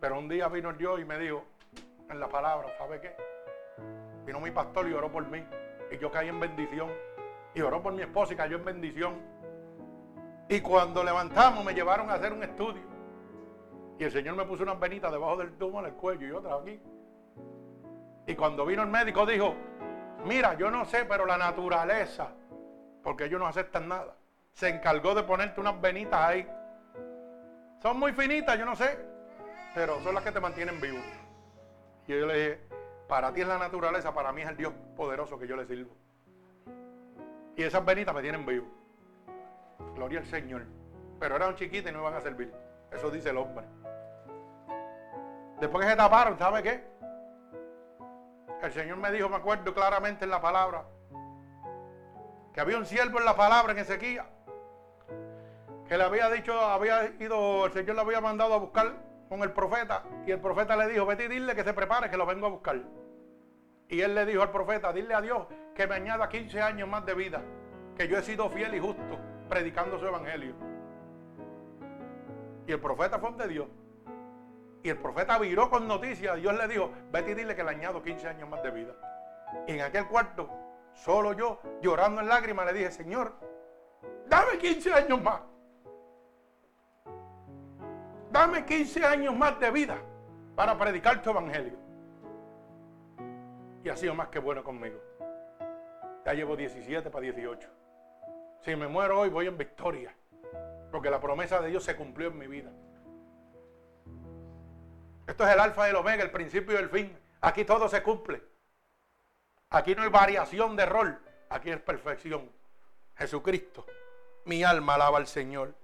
Pero 0.01 0.19
un 0.19 0.29
día 0.29 0.49
vino 0.49 0.73
Dios 0.73 1.01
y 1.01 1.05
me 1.05 1.19
dijo, 1.19 1.45
en 2.09 2.21
la 2.21 2.29
palabra, 2.29 2.69
¿sabe 2.79 3.01
qué? 3.01 3.17
Vino 4.25 4.41
mi 4.41 4.51
pastor 4.51 4.89
y 4.89 4.93
oró 4.93 5.11
por 5.11 5.27
mí. 5.27 5.45
Y 5.91 5.99
yo 5.99 6.11
caí 6.11 6.29
en 6.29 6.39
bendición. 6.39 6.91
Y 7.55 7.61
oró 7.61 7.83
por 7.83 7.93
mi 7.93 8.03
esposa 8.03 8.35
y 8.35 8.37
cayó 8.37 8.57
en 8.57 8.65
bendición. 8.65 9.15
Y 10.49 10.61
cuando 10.61 11.03
levantamos 11.03 11.65
me 11.65 11.75
llevaron 11.75 12.09
a 12.11 12.15
hacer 12.15 12.33
un 12.33 12.43
estudio. 12.43 12.83
Y 13.99 14.05
el 14.05 14.13
Señor 14.13 14.37
me 14.37 14.45
puso 14.45 14.63
unas 14.63 14.79
venitas 14.79 15.11
debajo 15.11 15.37
del 15.37 15.53
tumor 15.59 15.85
en 15.85 15.91
el 15.91 15.97
cuello 15.97 16.27
y 16.27 16.31
otra 16.31 16.55
aquí. 16.55 16.81
Y 18.27 18.35
cuando 18.37 18.65
vino 18.65 18.83
el 18.83 18.89
médico 18.89 19.27
dijo, 19.27 19.55
mira, 20.25 20.55
yo 20.55 20.71
no 20.71 20.85
sé, 20.85 21.05
pero 21.07 21.27
la 21.27 21.37
naturaleza, 21.37 22.29
porque 23.03 23.25
ellos 23.25 23.41
no 23.41 23.47
aceptan 23.47 23.89
nada, 23.89 24.15
se 24.53 24.69
encargó 24.69 25.15
de 25.15 25.23
ponerte 25.23 25.61
unas 25.61 25.81
venitas 25.81 26.21
ahí. 26.21 26.49
Son 27.83 27.99
muy 27.99 28.13
finitas, 28.13 28.59
yo 28.59 28.65
no 28.65 28.77
sé, 28.77 29.08
son 29.87 30.15
las 30.15 30.25
que 30.25 30.33
te 30.33 30.41
mantienen 30.41 30.81
vivo. 30.81 30.99
Y 32.07 32.19
yo 32.19 32.27
le 32.27 32.35
dije, 32.35 32.61
para 33.07 33.33
ti 33.33 33.43
es 33.43 33.49
la 33.49 33.59
naturaleza, 33.59 34.13
para 34.13 34.33
mí 34.33 34.43
es 34.43 34.49
el 34.49 34.57
Dios 34.57 34.73
poderoso 34.97 35.39
que 35.39 35.47
yo 35.47 35.57
le 35.57 35.67
sirvo. 35.67 35.95
Y 37.57 37.63
esas 37.63 37.85
venitas 37.85 38.15
me 38.15 38.23
tienen 38.23 38.45
vivo. 38.45 38.67
Gloria 39.95 40.21
al 40.21 40.27
Señor. 40.27 40.65
Pero 41.21 41.37
eran 41.37 41.55
chiquitas 41.55 41.91
y 41.91 41.95
no 41.95 42.01
iban 42.01 42.15
a 42.15 42.21
servir. 42.21 42.53
Eso 42.93 43.11
dice 43.11 43.31
el 43.31 43.37
hombre. 43.37 43.67
Después 45.61 45.85
que 45.85 45.91
se 45.91 45.97
taparon, 45.97 46.39
¿sabe 46.39 46.63
qué? 46.63 46.85
El 48.63 48.73
Señor 48.73 48.97
me 48.97 49.13
dijo, 49.13 49.29
me 49.29 49.37
acuerdo 49.37 49.73
claramente 49.73 50.25
en 50.25 50.31
la 50.31 50.41
palabra, 50.41 50.85
que 52.53 52.61
había 52.61 52.79
un 52.79 52.87
siervo 52.87 53.19
en 53.19 53.25
la 53.25 53.37
palabra 53.37 53.73
en 53.73 53.79
Ezequiel, 53.79 54.25
que 55.87 55.97
le 55.97 56.05
había 56.05 56.29
dicho, 56.31 56.61
había 56.61 57.05
ido, 57.21 57.67
el 57.67 57.73
Señor 57.73 57.95
le 57.97 58.03
había 58.03 58.21
mandado 58.21 58.55
a 58.55 58.59
buscar 58.59 59.08
con 59.29 59.43
el 59.43 59.53
profeta, 59.53 60.03
y 60.27 60.31
el 60.31 60.41
profeta 60.41 60.77
le 60.77 60.89
dijo, 60.89 61.05
vete 61.07 61.25
y 61.25 61.29
dile 61.29 61.55
que 61.55 61.65
se 61.65 61.75
prepare, 61.75 62.11
que 62.11 62.17
lo 62.17 62.27
vengo 62.27 62.47
a 62.47 62.51
buscar. 62.51 62.81
Y 63.89 64.01
él 64.01 64.15
le 64.15 64.27
dijo 64.27 64.43
al 64.43 64.51
profeta, 64.51 64.93
dile 64.93 65.15
a 65.15 65.21
Dios 65.21 65.47
que 65.75 65.87
me 65.87 65.95
añada 65.95 66.29
15 66.29 66.61
años 66.61 66.89
más 66.89 67.05
de 67.07 67.15
vida, 67.15 67.43
que 67.97 68.09
yo 68.09 68.19
he 68.19 68.23
sido 68.23 68.49
fiel 68.51 68.75
y 68.75 68.81
justo 68.81 69.19
predicando 69.49 69.99
su 69.99 70.07
evangelio. 70.07 70.55
Y 72.67 72.73
el 72.73 72.81
profeta 72.81 73.19
fue 73.19 73.33
de 73.33 73.49
Dios. 73.49 73.67
Y 74.83 74.91
el 74.91 74.99
profeta 74.99 75.39
viró 75.39 75.71
con 75.71 75.89
noticias. 75.89 76.37
Dios 76.37 76.57
le 76.57 76.69
dijo, 76.69 76.93
vete 77.11 77.33
y 77.33 77.35
dile 77.35 77.57
que 77.57 77.65
le 77.65 77.71
añado 77.71 78.03
15 78.03 78.29
años 78.29 78.49
más 78.49 78.63
de 78.63 78.71
vida. 78.71 78.93
Y 79.67 79.73
en 79.73 79.81
aquel 79.81 80.07
cuarto, 80.07 80.51
solo 80.93 81.33
yo, 81.33 81.61
llorando 81.81 82.21
en 82.21 82.29
lágrimas, 82.29 82.67
le 82.67 82.75
dije, 82.75 82.91
Señor, 82.91 83.33
dame 84.27 84.59
15 84.59 84.93
años 84.93 85.23
más. 85.23 85.41
Dame 88.31 88.65
15 88.65 89.05
años 89.05 89.37
más 89.37 89.59
de 89.59 89.71
vida 89.71 89.99
para 90.55 90.77
predicar 90.77 91.23
tu 91.23 91.31
evangelio. 91.31 91.79
Y 93.85 93.89
ha 93.89 93.97
sido 93.97 94.15
más 94.15 94.29
que 94.29 94.39
bueno 94.39 94.63
conmigo. 94.63 95.01
Ya 96.27 96.35
llevo 96.35 96.57
17 96.57 97.11
para 97.11 97.23
18. 97.23 97.69
Si 98.61 98.77
me 98.77 98.87
muero 98.87 99.21
hoy, 99.21 99.31
voy 99.31 99.47
en 99.47 99.57
victoria. 99.57 100.15
Porque 100.91 101.11
la 101.11 101.21
promesa 101.21 101.61
de 101.61 101.71
Dios 101.71 101.85
se 101.85 101.97
cumplió 101.97 102.29
en 102.29 102.39
mi 102.39 102.47
vida. 102.47 102.71
Esto 105.27 105.47
es 105.47 105.53
el 105.53 105.61
alfa 105.61 105.87
y 105.87 105.91
el 105.91 105.97
omega, 105.97 106.23
el 106.23 106.31
principio 106.31 106.75
y 106.75 106.83
el 106.83 106.89
fin. 106.89 107.17
Aquí 107.41 107.65
todo 107.65 107.89
se 107.89 108.03
cumple. 108.03 108.43
Aquí 109.71 109.95
no 109.95 110.03
hay 110.03 110.09
variación 110.09 110.77
de 110.77 110.87
rol. 110.87 111.19
Aquí 111.51 111.71
es 111.71 111.81
perfección. 111.81 112.51
Jesucristo. 113.17 113.87
Mi 114.45 114.65
alma 114.65 114.95
alaba 114.95 115.19
al 115.19 115.27
Señor. 115.27 115.75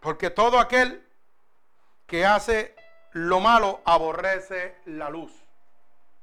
Porque 0.00 0.30
todo 0.30 0.58
aquel 0.58 1.06
que 2.06 2.26
hace 2.26 2.74
lo 3.12 3.40
malo 3.40 3.80
aborrece 3.84 4.76
la 4.86 5.10
luz. 5.10 5.32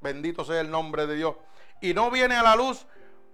Bendito 0.01 0.43
sea 0.43 0.61
el 0.61 0.69
nombre 0.69 1.07
de 1.07 1.15
Dios. 1.15 1.35
Y 1.81 1.93
no 1.93 2.09
viene 2.11 2.35
a 2.35 2.43
la 2.43 2.55
luz 2.55 2.87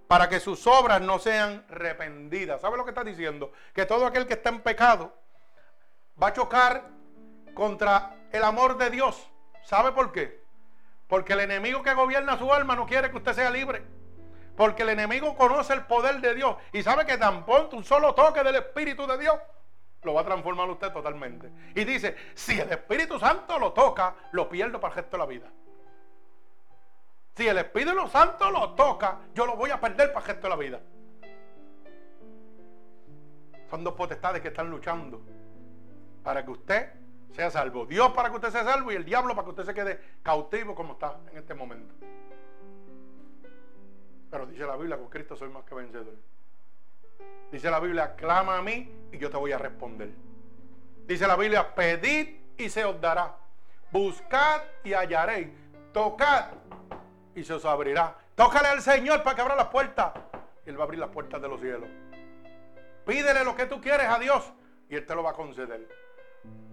para 0.06 0.28
que 0.28 0.40
sus 0.40 0.66
obras 0.66 1.00
no 1.00 1.18
sean 1.18 1.64
rependidas. 1.68 2.60
¿Sabe 2.60 2.76
lo 2.76 2.84
que 2.84 2.90
está 2.90 3.04
diciendo? 3.04 3.52
Que 3.72 3.86
todo 3.86 4.06
aquel 4.06 4.26
que 4.26 4.34
está 4.34 4.50
en 4.50 4.60
pecado 4.60 5.14
va 6.22 6.28
a 6.28 6.32
chocar 6.32 6.84
contra 7.54 8.14
el 8.30 8.44
amor 8.44 8.76
de 8.76 8.90
Dios. 8.90 9.30
¿Sabe 9.64 9.92
por 9.92 10.12
qué? 10.12 10.44
Porque 11.08 11.32
el 11.32 11.40
enemigo 11.40 11.82
que 11.82 11.94
gobierna 11.94 12.38
su 12.38 12.52
alma 12.52 12.76
no 12.76 12.86
quiere 12.86 13.10
que 13.10 13.16
usted 13.16 13.32
sea 13.32 13.50
libre. 13.50 13.82
Porque 14.56 14.82
el 14.82 14.90
enemigo 14.90 15.36
conoce 15.36 15.72
el 15.72 15.86
poder 15.86 16.20
de 16.20 16.34
Dios 16.34 16.56
y 16.72 16.82
sabe 16.82 17.06
que 17.06 17.18
tan 17.18 17.44
pronto 17.44 17.76
un 17.76 17.84
solo 17.84 18.14
toque 18.14 18.42
del 18.42 18.56
Espíritu 18.56 19.06
de 19.06 19.18
Dios 19.18 19.36
lo 20.04 20.14
va 20.14 20.20
a 20.20 20.24
transformar 20.24 20.68
usted 20.70 20.92
totalmente. 20.92 21.50
Y 21.74 21.84
dice, 21.84 22.16
si 22.34 22.58
el 22.60 22.70
Espíritu 22.70 23.18
Santo 23.18 23.58
lo 23.58 23.72
toca, 23.72 24.14
lo 24.32 24.48
pierdo 24.48 24.80
para 24.80 24.94
el 24.94 24.96
resto 25.00 25.16
de 25.16 25.18
la 25.18 25.26
vida. 25.26 25.50
Si 27.34 27.48
el 27.48 27.58
Espíritu 27.58 28.08
Santo 28.08 28.50
lo 28.50 28.74
toca, 28.74 29.18
yo 29.34 29.46
lo 29.46 29.56
voy 29.56 29.70
a 29.70 29.80
perder 29.80 30.12
para 30.12 30.20
el 30.20 30.32
resto 30.32 30.42
de 30.42 30.50
la 30.50 30.56
vida. 30.56 30.80
Son 33.68 33.82
dos 33.82 33.94
potestades 33.94 34.40
que 34.40 34.48
están 34.48 34.70
luchando 34.70 35.22
para 36.22 36.44
que 36.44 36.50
usted 36.50 36.92
sea 37.32 37.50
salvo. 37.50 37.86
Dios 37.86 38.12
para 38.12 38.30
que 38.30 38.36
usted 38.36 38.50
sea 38.50 38.62
salvo 38.62 38.92
y 38.92 38.94
el 38.94 39.04
diablo 39.04 39.34
para 39.34 39.44
que 39.44 39.50
usted 39.50 39.64
se 39.64 39.74
quede 39.74 40.00
cautivo 40.22 40.74
como 40.74 40.92
está 40.92 41.18
en 41.32 41.38
este 41.38 41.54
momento. 41.54 41.94
Pero 44.30 44.46
dice 44.46 44.66
la 44.66 44.76
Biblia, 44.76 44.96
con 44.96 45.08
Cristo 45.08 45.34
soy 45.34 45.48
más 45.48 45.64
que 45.64 45.74
vencedor. 45.74 46.14
Dice 47.50 47.70
la 47.70 47.80
Biblia, 47.80 48.14
clama 48.16 48.58
a 48.58 48.62
mí 48.62 48.90
y 49.12 49.18
yo 49.18 49.30
te 49.30 49.36
voy 49.36 49.52
a 49.52 49.58
responder. 49.58 50.10
Dice 51.06 51.26
la 51.26 51.36
Biblia, 51.36 51.74
pedid 51.74 52.28
y 52.56 52.68
se 52.68 52.84
os 52.84 53.00
dará. 53.00 53.36
Buscad 53.92 54.62
y 54.82 54.92
hallaréis. 54.92 55.48
Tocad 55.92 56.46
y 57.34 57.44
se 57.44 57.54
os 57.54 57.64
abrirá. 57.64 58.16
Tócale 58.34 58.68
al 58.68 58.82
Señor 58.82 59.22
para 59.22 59.36
que 59.36 59.42
abra 59.42 59.54
las 59.54 59.68
puertas. 59.68 60.12
Y 60.66 60.70
Él 60.70 60.78
va 60.78 60.82
a 60.82 60.84
abrir 60.84 60.98
las 60.98 61.10
puertas 61.10 61.40
de 61.40 61.48
los 61.48 61.60
cielos. 61.60 61.88
Pídele 63.06 63.44
lo 63.44 63.54
que 63.54 63.66
tú 63.66 63.80
quieres 63.80 64.08
a 64.08 64.18
Dios 64.18 64.52
y 64.88 64.96
Él 64.96 65.06
te 65.06 65.14
lo 65.14 65.22
va 65.22 65.30
a 65.30 65.34
conceder. 65.34 65.88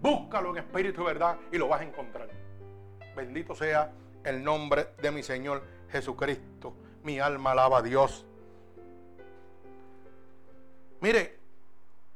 Búscalo 0.01 0.49
en 0.51 0.57
espíritu 0.57 1.01
y 1.01 1.05
verdad 1.05 1.37
y 1.51 1.57
lo 1.57 1.67
vas 1.67 1.81
a 1.81 1.83
encontrar. 1.83 2.29
Bendito 3.15 3.53
sea 3.53 3.91
el 4.23 4.43
nombre 4.43 4.87
de 5.01 5.11
mi 5.11 5.23
Señor 5.23 5.63
Jesucristo. 5.89 6.73
Mi 7.03 7.19
alma 7.19 7.51
alaba 7.51 7.79
a 7.79 7.81
Dios. 7.81 8.25
Mire, 11.01 11.39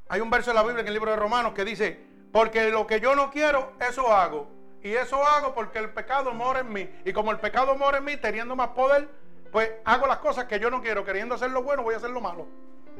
hay 0.07 0.21
un 0.21 0.29
verso 0.29 0.51
en 0.51 0.55
la 0.55 0.63
Biblia 0.63 0.81
en 0.81 0.87
el 0.87 0.93
libro 0.93 1.11
de 1.11 1.17
Romanos 1.17 1.53
que 1.53 1.65
dice, 1.65 1.99
porque 2.31 2.69
lo 2.69 2.85
que 2.85 2.99
yo 2.99 3.15
no 3.15 3.31
quiero, 3.31 3.73
eso 3.79 4.13
hago. 4.13 4.47
Y 4.81 4.93
eso 4.93 5.25
hago 5.25 5.55
porque 5.55 5.79
el 5.79 5.89
pecado 5.89 6.31
mora 6.33 6.59
en 6.59 6.71
mí. 6.71 6.87
Y 7.03 7.11
como 7.11 7.31
el 7.31 7.39
pecado 7.39 7.75
mora 7.75 7.97
en 7.97 8.03
mí, 8.03 8.17
teniendo 8.17 8.55
más 8.55 8.69
poder, 8.69 9.09
pues 9.51 9.71
hago 9.83 10.05
las 10.05 10.19
cosas 10.19 10.45
que 10.45 10.59
yo 10.59 10.69
no 10.69 10.81
quiero. 10.81 11.03
Queriendo 11.03 11.33
hacer 11.33 11.49
lo 11.49 11.63
bueno, 11.63 11.81
voy 11.81 11.95
a 11.95 11.97
hacer 11.97 12.11
lo 12.11 12.21
malo. 12.21 12.45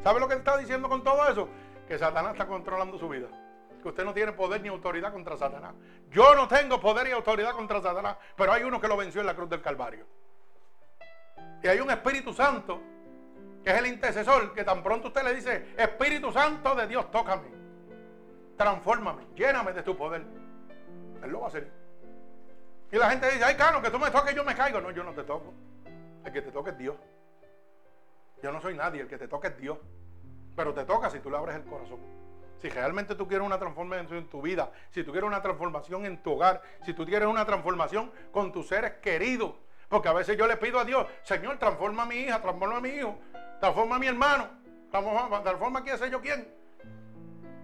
¿Sabe 0.03 0.19
lo 0.19 0.27
que 0.27 0.33
está 0.33 0.57
diciendo 0.57 0.89
con 0.89 1.03
todo 1.03 1.29
eso? 1.29 1.47
Que 1.87 1.99
Satanás 1.99 2.31
está 2.31 2.47
controlando 2.47 2.97
su 2.97 3.07
vida. 3.07 3.27
Que 3.83 3.89
usted 3.89 4.03
no 4.03 4.15
tiene 4.15 4.31
poder 4.31 4.61
ni 4.61 4.69
autoridad 4.69 5.13
contra 5.13 5.37
Satanás. 5.37 5.75
Yo 6.09 6.33
no 6.33 6.47
tengo 6.47 6.79
poder 6.79 7.07
y 7.07 7.11
autoridad 7.11 7.51
contra 7.51 7.79
Satanás, 7.79 8.17
pero 8.35 8.51
hay 8.51 8.63
uno 8.63 8.81
que 8.81 8.87
lo 8.87 8.97
venció 8.97 9.21
en 9.21 9.27
la 9.27 9.35
cruz 9.35 9.49
del 9.51 9.61
Calvario. 9.61 10.07
Y 11.61 11.67
hay 11.67 11.79
un 11.79 11.91
Espíritu 11.91 12.33
Santo 12.33 12.81
que 13.65 13.71
es 13.71 13.77
el 13.79 13.87
intercesor, 13.87 14.53
que 14.53 14.63
tan 14.63 14.83
pronto 14.83 15.07
usted 15.07 15.23
le 15.23 15.33
dice, 15.33 15.73
Espíritu 15.75 16.31
Santo 16.31 16.75
de 16.75 16.85
Dios, 16.85 17.09
tócame, 17.09 17.47
transfórmame, 18.55 19.25
lléname 19.35 19.73
de 19.73 19.81
tu 19.81 19.97
poder. 19.97 20.23
Él 21.23 21.31
lo 21.31 21.39
va 21.39 21.45
a 21.45 21.49
hacer. 21.49 21.67
Y 22.91 22.97
la 22.97 23.09
gente 23.09 23.25
dice, 23.31 23.43
ay, 23.43 23.55
Cano, 23.55 23.81
que 23.81 23.89
tú 23.89 23.97
me 23.97 24.11
toques, 24.11 24.35
yo 24.35 24.43
me 24.43 24.53
caigo. 24.53 24.79
No, 24.79 24.91
yo 24.91 25.03
no 25.03 25.13
te 25.13 25.23
toco. 25.23 25.51
El 26.23 26.31
que 26.31 26.43
te 26.43 26.51
toque 26.51 26.69
es 26.69 26.77
Dios. 26.77 26.95
Yo 28.43 28.51
no 28.51 28.61
soy 28.61 28.75
nadie, 28.75 29.01
el 29.01 29.07
que 29.07 29.17
te 29.17 29.27
toque 29.27 29.47
es 29.47 29.57
Dios. 29.57 29.79
Pero 30.55 30.71
te 30.71 30.85
toca 30.85 31.09
si 31.09 31.19
tú 31.19 31.31
le 31.31 31.37
abres 31.37 31.55
el 31.55 31.63
corazón. 31.63 31.99
Si 32.61 32.69
realmente 32.69 33.15
tú 33.15 33.27
quieres 33.27 33.47
una 33.47 33.57
transformación 33.57 34.19
en 34.19 34.29
tu 34.29 34.43
vida, 34.43 34.71
si 34.91 35.03
tú 35.03 35.11
quieres 35.11 35.27
una 35.27 35.41
transformación 35.41 36.05
en 36.05 36.21
tu 36.21 36.33
hogar, 36.33 36.61
si 36.85 36.93
tú 36.93 37.03
quieres 37.03 37.27
una 37.27 37.45
transformación 37.45 38.11
con 38.31 38.51
tus 38.51 38.67
seres 38.67 38.91
queridos. 39.01 39.55
Porque 39.89 40.07
a 40.07 40.13
veces 40.13 40.37
yo 40.37 40.45
le 40.45 40.57
pido 40.57 40.79
a 40.79 40.85
Dios, 40.85 41.07
Señor, 41.23 41.57
transforma 41.57 42.03
a 42.03 42.05
mi 42.05 42.15
hija, 42.15 42.41
transforma 42.41 42.77
a 42.77 42.81
mi 42.81 42.89
hijo, 42.89 43.17
transforma 43.59 43.95
a 43.95 43.99
mi 43.99 44.07
hermano, 44.07 44.47
transforma, 44.91 45.79
a 45.79 45.83
quién 45.83 45.97
sé 45.97 46.09
yo 46.09 46.21
quién. 46.21 46.47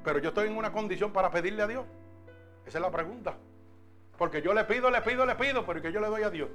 Pero 0.04 0.20
yo 0.20 0.30
estoy 0.30 0.48
en 0.48 0.58
una 0.58 0.72
condición 0.72 1.12
para 1.12 1.30
pedirle 1.30 1.64
a 1.64 1.68
Dios. 1.68 1.86
Esa 2.66 2.78
es 2.78 2.82
la 2.82 2.92
pregunta. 2.92 3.36
Porque 4.18 4.42
yo 4.42 4.54
le 4.54 4.64
pido, 4.66 4.90
le 4.90 5.02
pido, 5.02 5.26
le 5.26 5.36
pido, 5.36 5.66
pero 5.66 5.82
que 5.82 5.92
yo 5.92 6.00
le 6.00 6.08
doy 6.08 6.24
a 6.24 6.30
Dios. 6.30 6.50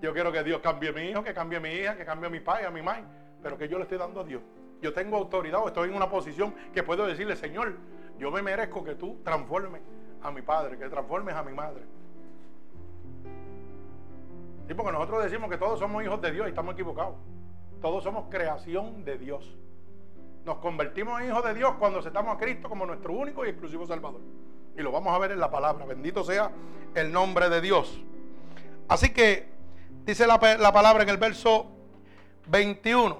Yo 0.00 0.12
quiero 0.12 0.30
que 0.30 0.44
Dios 0.44 0.60
cambie 0.60 0.90
a 0.90 0.92
mi 0.92 1.02
hijo, 1.02 1.24
que 1.24 1.34
cambie 1.34 1.58
a 1.58 1.60
mi 1.60 1.70
hija, 1.70 1.96
que 1.96 2.04
cambie 2.04 2.28
a 2.28 2.30
mi 2.30 2.40
padre, 2.40 2.66
a 2.66 2.70
mi 2.70 2.82
madre, 2.82 3.04
pero 3.42 3.58
que 3.58 3.68
yo 3.68 3.78
le 3.78 3.82
estoy 3.82 3.98
dando 3.98 4.20
a 4.20 4.24
Dios. 4.24 4.42
Yo 4.80 4.92
tengo 4.92 5.16
autoridad 5.16 5.60
o 5.60 5.68
estoy 5.68 5.88
en 5.88 5.96
una 5.96 6.08
posición 6.08 6.54
que 6.72 6.82
puedo 6.82 7.06
decirle, 7.06 7.34
Señor, 7.34 7.74
yo 8.18 8.30
me 8.30 8.42
merezco 8.42 8.84
que 8.84 8.94
tú 8.94 9.20
transformes 9.24 9.82
a 10.22 10.30
mi 10.30 10.42
padre, 10.42 10.78
que 10.78 10.88
transformes 10.88 11.34
a 11.34 11.42
mi 11.42 11.52
madre. 11.52 11.82
Y 14.68 14.74
porque 14.74 14.92
nosotros 14.92 15.24
decimos 15.24 15.48
que 15.48 15.56
todos 15.56 15.78
somos 15.78 16.04
hijos 16.04 16.20
de 16.20 16.30
Dios 16.30 16.46
y 16.46 16.50
estamos 16.50 16.74
equivocados. 16.74 17.14
Todos 17.80 18.04
somos 18.04 18.26
creación 18.28 19.04
de 19.04 19.16
Dios. 19.16 19.56
Nos 20.44 20.58
convertimos 20.58 21.20
en 21.20 21.28
hijos 21.28 21.44
de 21.44 21.54
Dios 21.54 21.74
cuando 21.78 22.00
aceptamos 22.00 22.34
a 22.34 22.38
Cristo 22.38 22.68
como 22.68 22.84
nuestro 22.84 23.12
único 23.14 23.46
y 23.46 23.48
exclusivo 23.48 23.86
Salvador. 23.86 24.20
Y 24.76 24.82
lo 24.82 24.92
vamos 24.92 25.14
a 25.14 25.18
ver 25.18 25.32
en 25.32 25.40
la 25.40 25.50
palabra. 25.50 25.86
Bendito 25.86 26.22
sea 26.22 26.50
el 26.94 27.10
nombre 27.10 27.48
de 27.48 27.60
Dios. 27.60 27.98
Así 28.88 29.10
que 29.10 29.48
dice 30.04 30.26
la, 30.26 30.38
la 30.58 30.72
palabra 30.72 31.02
en 31.02 31.08
el 31.08 31.16
verso 31.16 31.70
21. 32.48 33.18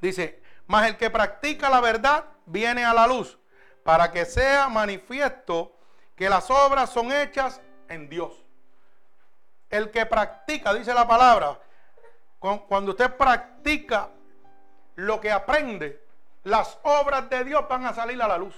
Dice, 0.00 0.40
mas 0.66 0.86
el 0.86 0.96
que 0.96 1.10
practica 1.10 1.68
la 1.68 1.80
verdad 1.80 2.24
viene 2.46 2.84
a 2.84 2.94
la 2.94 3.06
luz 3.06 3.38
para 3.82 4.12
que 4.12 4.24
sea 4.24 4.68
manifiesto 4.68 5.72
que 6.14 6.28
las 6.28 6.50
obras 6.50 6.90
son 6.90 7.10
hechas 7.10 7.60
en 7.88 8.08
Dios. 8.08 8.47
El 9.70 9.90
que 9.90 10.06
practica, 10.06 10.72
dice 10.72 10.94
la 10.94 11.06
palabra, 11.06 11.58
cuando 12.38 12.92
usted 12.92 13.14
practica 13.16 14.10
lo 14.96 15.20
que 15.20 15.30
aprende, 15.30 16.02
las 16.44 16.78
obras 16.82 17.28
de 17.28 17.44
Dios 17.44 17.68
van 17.68 17.84
a 17.84 17.92
salir 17.92 18.20
a 18.22 18.28
la 18.28 18.38
luz. 18.38 18.54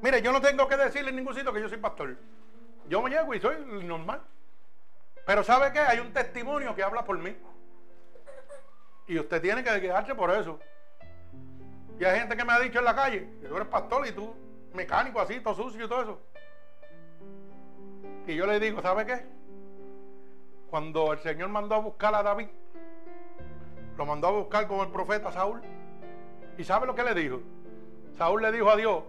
Mire, 0.00 0.20
yo 0.20 0.32
no 0.32 0.40
tengo 0.40 0.66
que 0.68 0.76
decirle 0.76 1.10
en 1.10 1.16
ningún 1.16 1.34
sitio 1.34 1.52
que 1.52 1.60
yo 1.60 1.68
soy 1.68 1.78
pastor. 1.78 2.16
Yo 2.88 3.00
me 3.00 3.10
llego 3.10 3.32
y 3.34 3.40
soy 3.40 3.56
normal. 3.84 4.20
Pero 5.24 5.42
¿sabe 5.42 5.72
qué? 5.72 5.78
Hay 5.78 6.00
un 6.00 6.12
testimonio 6.12 6.74
que 6.74 6.82
habla 6.82 7.04
por 7.04 7.16
mí. 7.18 7.36
Y 9.06 9.18
usted 9.18 9.40
tiene 9.40 9.62
que 9.62 9.80
quedarse 9.80 10.14
por 10.14 10.30
eso. 10.30 10.58
Y 11.98 12.04
hay 12.04 12.18
gente 12.18 12.36
que 12.36 12.44
me 12.44 12.52
ha 12.52 12.60
dicho 12.60 12.80
en 12.80 12.84
la 12.84 12.94
calle, 12.94 13.30
que 13.40 13.48
tú 13.48 13.56
eres 13.56 13.68
pastor 13.68 14.06
y 14.06 14.12
tú 14.12 14.34
mecánico 14.72 15.20
así, 15.20 15.40
todo 15.40 15.54
sucio 15.54 15.84
y 15.84 15.88
todo 15.88 16.02
eso. 16.02 16.20
Y 18.26 18.34
yo 18.34 18.46
le 18.46 18.58
digo, 18.58 18.82
¿sabe 18.82 19.06
qué? 19.06 19.24
Cuando 20.74 21.12
el 21.12 21.20
Señor 21.20 21.50
mandó 21.50 21.76
a 21.76 21.78
buscar 21.78 22.12
a 22.16 22.22
David, 22.24 22.48
lo 23.96 24.06
mandó 24.06 24.26
a 24.26 24.30
buscar 24.32 24.66
como 24.66 24.82
el 24.82 24.90
profeta 24.90 25.30
Saúl. 25.30 25.62
¿Y 26.58 26.64
sabe 26.64 26.84
lo 26.84 26.96
que 26.96 27.04
le 27.04 27.14
dijo? 27.14 27.40
Saúl 28.18 28.42
le 28.42 28.50
dijo 28.50 28.68
a 28.68 28.76
Dios, 28.76 29.04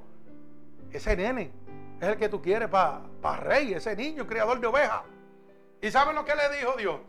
ese 0.91 1.17
nene 1.17 1.51
es 1.99 2.07
el 2.07 2.17
que 2.17 2.29
tú 2.29 2.39
quieres 2.39 2.69
para 2.69 3.01
rey, 3.37 3.73
ese 3.73 3.95
niño, 3.95 4.27
criador 4.27 4.59
de 4.59 4.67
ovejas. 4.67 5.01
¿Y 5.81 5.89
sabe 5.89 6.13
lo 6.13 6.23
que 6.23 6.35
le 6.35 6.55
dijo 6.55 6.75
Dios? 6.77 6.99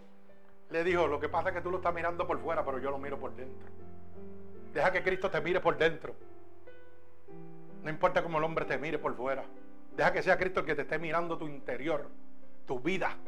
Le 0.71 0.85
dijo, 0.85 1.07
lo 1.07 1.21
que 1.21 1.29
pasa 1.29 1.51
es 1.51 1.55
que 1.55 1.61
tú 1.61 1.71
lo 1.71 1.77
estás 1.77 1.93
mirando 1.93 2.27
por 2.27 2.41
fuera, 2.41 2.65
pero 2.65 2.79
yo 2.79 2.91
lo 2.91 2.97
miro 2.97 3.21
por 3.21 3.37
dentro. 3.37 3.69
Deja 4.73 4.91
que 4.91 5.03
Cristo 5.03 5.31
te 5.31 5.39
mire 5.43 5.61
por 5.61 5.77
dentro. 5.77 6.15
No 7.83 7.91
importa 7.91 8.23
cómo 8.23 8.39
el 8.39 8.45
hombre 8.45 8.65
te 8.65 8.79
mire 8.79 8.99
por 8.99 9.15
fuera. 9.17 9.45
Deja 9.95 10.15
que 10.15 10.23
sea 10.23 10.39
Cristo 10.39 10.61
el 10.61 10.67
que 10.67 10.75
te 10.75 10.81
esté 10.81 10.99
mirando 10.99 11.37
tu 11.37 11.47
interior, 11.47 12.09
tu 12.67 12.81
vida. 12.81 13.19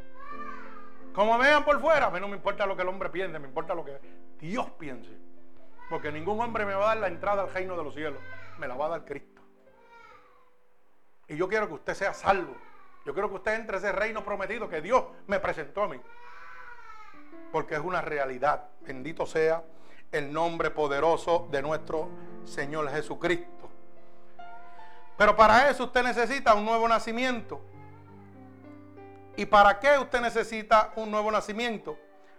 Como 1.19 1.37
vean 1.37 1.65
por 1.65 1.81
fuera, 1.81 2.07
a 2.07 2.11
mí 2.13 2.21
no 2.21 2.29
me 2.29 2.37
importa 2.37 2.65
lo 2.65 2.77
que 2.77 2.83
el 2.83 2.89
hombre 2.89 3.11
piense, 3.11 3.41
me 3.41 3.49
importa 3.49 3.75
lo 3.75 3.85
que 3.85 3.99
Dios 4.39 4.71
piense. 4.79 5.19
Porque 5.91 6.13
ningún 6.13 6.41
hombre 6.41 6.65
me 6.65 6.75
va 6.75 6.85
a 6.85 6.89
dar 6.95 6.99
la 6.99 7.09
entrada 7.09 7.43
al 7.43 7.53
reino 7.53 7.77
de 7.77 7.83
los 7.83 7.93
cielos. 7.93 8.21
Me 8.57 8.69
la 8.69 8.77
va 8.77 8.87
a 8.87 8.91
dar 8.91 9.05
Cristo. 9.05 9.43
Y 11.27 11.37
yo 11.37 11.49
quiero 11.49 11.67
que 11.67 11.75
usted 11.75 11.95
sea 11.95 12.15
salvo. 12.15 12.55
Yo 13.05 13.15
quiero 13.15 13.29
que 13.31 13.35
usted 13.35 13.55
entre 13.55 13.79
ese 13.79 13.91
reino 13.91 14.25
prometido 14.25 14.69
que 14.69 14.81
Dios 14.81 15.07
me 15.27 15.41
presentó 15.41 15.83
a 15.83 15.89
mí 15.89 16.01
porque 17.51 17.75
es 17.75 17.81
una 17.81 18.01
realidad. 18.01 18.69
Bendito 18.83 19.27
sea 19.27 19.65
el 20.13 20.33
nombre 20.33 20.71
poderoso 20.71 21.49
de 21.51 21.63
nuestro 21.63 22.11
Señor 22.45 22.89
Jesucristo. 22.91 23.69
Pero 25.17 25.35
para 25.35 25.69
eso 25.69 25.83
usted 25.83 26.05
necesita 26.05 26.55
un 26.55 26.65
nuevo 26.65 26.87
nacimiento. 26.87 27.61
¿Y 29.39 29.47
para 29.47 29.79
qué 29.79 29.97
usted 30.01 30.21
necesita 30.21 30.91
un 30.97 31.13
nuevo 31.13 31.31
nacimiento? 31.31 31.97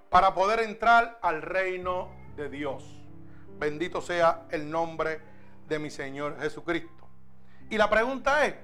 Para 0.09 0.33
poder 0.33 0.59
entrar 0.59 1.17
al 1.21 1.41
reino 1.41 2.09
de 2.35 2.49
Dios. 2.49 2.83
Bendito 3.57 4.01
sea 4.01 4.41
el 4.51 4.69
nombre 4.69 5.21
de 5.69 5.79
mi 5.79 5.91
Señor 5.91 6.37
Jesucristo. 6.41 7.07
Y 7.69 7.77
la 7.77 7.89
pregunta 7.89 8.45
es, 8.45 8.55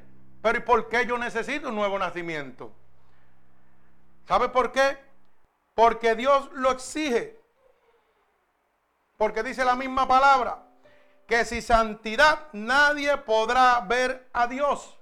pero 0.42 0.58
¿y 0.58 0.62
por 0.64 0.90
qué 0.90 1.06
yo 1.06 1.18
necesito 1.18 1.70
un 1.70 1.76
nuevo 1.76 1.98
nacimiento? 1.98 2.74
¿Sabe 4.28 4.50
por 4.50 4.74
qué? 4.74 4.98
Porque 5.74 6.14
Dios 6.16 6.50
lo 6.56 6.72
exige. 6.72 7.40
Porque 9.16 9.44
dice 9.44 9.64
la 9.64 9.78
misma 9.78 10.10
palabra, 10.10 10.62
que 11.26 11.46
sin 11.46 11.62
santidad 11.62 12.50
nadie 12.52 13.16
podrá 13.16 13.80
ver 13.80 14.28
a 14.34 14.46
Dios. 14.48 15.00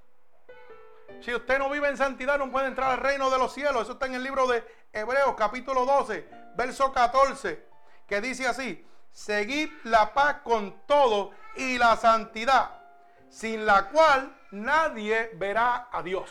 Si 1.23 1.33
usted 1.33 1.57
no 1.57 1.69
vive 1.69 1.87
en 1.87 1.95
santidad, 1.95 2.37
no 2.37 2.51
puede 2.51 2.67
entrar 2.67 2.91
al 2.91 2.97
reino 2.97 3.29
de 3.29 3.37
los 3.37 3.53
cielos. 3.53 3.83
Eso 3.83 3.93
está 3.93 4.07
en 4.07 4.15
el 4.15 4.23
libro 4.23 4.45
de 4.45 4.61
Hebreos, 4.91 5.35
capítulo 5.37 5.85
12, 5.85 6.27
verso 6.57 6.91
14, 6.91 7.65
que 8.05 8.19
dice 8.19 8.45
así: 8.45 8.85
Seguid 9.09 9.71
la 9.85 10.13
paz 10.13 10.41
con 10.43 10.85
todo 10.85 11.31
y 11.55 11.77
la 11.77 11.95
santidad, 11.95 12.71
sin 13.29 13.65
la 13.65 13.87
cual 13.87 14.35
nadie 14.51 15.31
verá 15.35 15.87
a 15.93 16.03
Dios. 16.03 16.29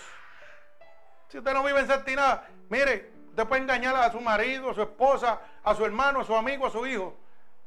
Si 1.28 1.38
usted 1.38 1.54
no 1.54 1.64
vive 1.64 1.80
en 1.80 1.86
santidad, 1.86 2.42
mire, 2.68 3.12
usted 3.30 3.46
puede 3.46 3.62
engañar 3.62 3.96
a 3.96 4.12
su 4.12 4.20
marido, 4.20 4.72
a 4.72 4.74
su 4.74 4.82
esposa, 4.82 5.40
a 5.64 5.74
su 5.74 5.86
hermano, 5.86 6.20
a 6.20 6.24
su 6.24 6.36
amigo, 6.36 6.66
a 6.66 6.70
su 6.70 6.86
hijo. 6.86 7.16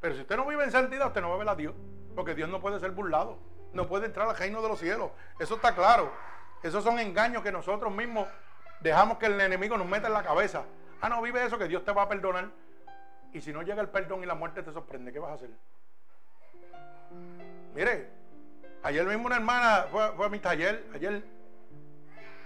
Pero 0.00 0.14
si 0.14 0.20
usted 0.20 0.36
no 0.36 0.46
vive 0.46 0.62
en 0.62 0.70
santidad, 0.70 1.08
usted 1.08 1.22
no 1.22 1.30
va 1.30 1.34
a 1.34 1.38
ver 1.38 1.48
a 1.48 1.56
Dios. 1.56 1.74
Porque 2.14 2.36
Dios 2.36 2.48
no 2.48 2.60
puede 2.60 2.78
ser 2.78 2.92
burlado. 2.92 3.36
No 3.72 3.88
puede 3.88 4.06
entrar 4.06 4.28
al 4.28 4.36
reino 4.36 4.62
de 4.62 4.68
los 4.68 4.78
cielos. 4.78 5.10
Eso 5.40 5.56
está 5.56 5.74
claro. 5.74 6.12
Esos 6.66 6.82
son 6.82 6.98
engaños 6.98 7.44
que 7.44 7.52
nosotros 7.52 7.94
mismos 7.94 8.26
dejamos 8.80 9.18
que 9.18 9.26
el 9.26 9.40
enemigo 9.40 9.78
nos 9.78 9.86
meta 9.86 10.08
en 10.08 10.14
la 10.14 10.24
cabeza. 10.24 10.64
Ah, 11.00 11.08
no, 11.08 11.22
vive 11.22 11.44
eso 11.44 11.56
que 11.56 11.68
Dios 11.68 11.84
te 11.84 11.92
va 11.92 12.02
a 12.02 12.08
perdonar. 12.08 12.48
Y 13.32 13.40
si 13.40 13.52
no 13.52 13.62
llega 13.62 13.80
el 13.80 13.88
perdón 13.88 14.24
y 14.24 14.26
la 14.26 14.34
muerte 14.34 14.64
te 14.64 14.72
sorprende, 14.72 15.12
¿qué 15.12 15.20
vas 15.20 15.30
a 15.30 15.34
hacer? 15.34 15.50
Mire, 17.72 18.10
ayer 18.82 19.06
mismo 19.06 19.26
una 19.26 19.36
hermana 19.36 19.86
fue, 19.90 20.26
a 20.26 20.28
mi 20.28 20.40
taller, 20.40 20.86
ayer, 20.92 21.22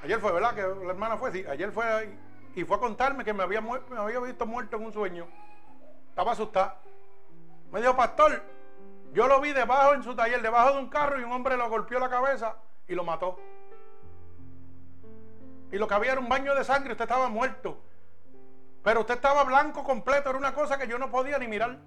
ayer 0.03 0.21
fue, 0.21 0.33
¿verdad? 0.33 0.55
Que 0.55 0.63
la 0.63 0.91
hermana 0.91 1.17
fue, 1.17 1.33
sí, 1.33 1.45
ayer 1.49 1.73
fue 1.73 2.19
y 2.55 2.65
fue 2.65 2.77
a 2.77 2.81
contarme 2.81 3.25
que 3.25 3.33
me 3.33 3.43
había, 3.43 3.63
me 3.63 3.79
había 3.97 4.21
visto 4.21 4.45
muerto 4.45 4.77
en 4.77 4.85
un 4.85 4.93
sueño. 4.93 5.27
Estaba 6.11 6.33
asustada. 6.33 6.77
Me 7.73 7.81
dijo, 7.81 7.97
pastor, 7.97 8.43
yo 9.15 9.29
lo 9.29 9.41
vi 9.41 9.53
debajo 9.53 9.95
en 9.95 10.03
su 10.03 10.15
taller, 10.15 10.43
debajo 10.43 10.73
de 10.73 10.79
un 10.81 10.91
carro 10.91 11.19
y 11.19 11.25
un 11.25 11.33
hombre 11.33 11.57
lo 11.57 11.71
golpeó 11.71 11.99
la 11.99 12.11
cabeza 12.11 12.57
y 12.87 12.95
lo 12.95 13.05
mató. 13.05 13.39
Y 15.73 15.79
lo 15.79 15.87
que 15.87 15.95
había 15.95 16.13
era 16.13 16.21
un 16.21 16.29
baño 16.29 16.55
de 16.55 16.65
sangre, 16.65 16.93
usted 16.93 17.05
estaba 17.05 17.29
muerto. 17.29 17.81
Pero 18.83 19.01
usted 19.01 19.15
estaba 19.15 19.45
blanco 19.45 19.85
completo, 19.85 20.31
era 20.31 20.39
una 20.39 20.55
cosa 20.55 20.79
que 20.79 20.89
yo 20.89 20.99
no 20.99 21.11
podía 21.11 21.39
ni 21.39 21.47
mirar. 21.47 21.79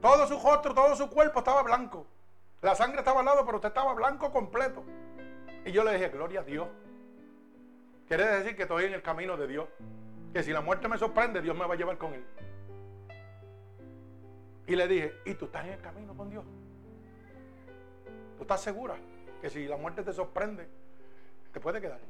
Todo 0.00 0.26
su 0.26 0.38
rostro, 0.38 0.74
todo 0.74 0.94
su 0.94 1.10
cuerpo 1.10 1.40
estaba 1.40 1.62
blanco. 1.62 2.06
La 2.62 2.74
sangre 2.74 3.00
estaba 3.00 3.20
al 3.20 3.26
lado, 3.26 3.44
pero 3.44 3.58
usted 3.58 3.68
estaba 3.68 3.92
blanco 3.94 4.30
completo. 4.32 4.84
Y 5.64 5.72
yo 5.72 5.84
le 5.84 5.92
dije, 5.92 6.08
gloria 6.08 6.40
a 6.40 6.44
Dios. 6.44 6.68
Quiere 8.06 8.24
decir 8.24 8.56
que 8.56 8.62
estoy 8.62 8.84
en 8.84 8.94
el 8.94 9.02
camino 9.02 9.36
de 9.36 9.46
Dios. 9.46 9.68
Que 10.32 10.42
si 10.42 10.52
la 10.52 10.60
muerte 10.60 10.88
me 10.88 10.98
sorprende, 10.98 11.42
Dios 11.42 11.56
me 11.56 11.66
va 11.66 11.74
a 11.74 11.76
llevar 11.76 11.98
con 11.98 12.14
él. 12.14 12.24
Y 14.66 14.76
le 14.76 14.86
dije, 14.86 15.14
¿y 15.24 15.34
tú 15.34 15.46
estás 15.46 15.64
en 15.66 15.72
el 15.72 15.80
camino 15.80 16.16
con 16.16 16.30
Dios? 16.30 16.44
¿Tú 18.36 18.42
estás 18.42 18.60
segura 18.60 18.96
que 19.40 19.50
si 19.50 19.66
la 19.66 19.76
muerte 19.76 20.02
te 20.02 20.12
sorprende, 20.12 20.68
te 21.52 21.60
puede 21.60 21.80
quedar? 21.80 22.00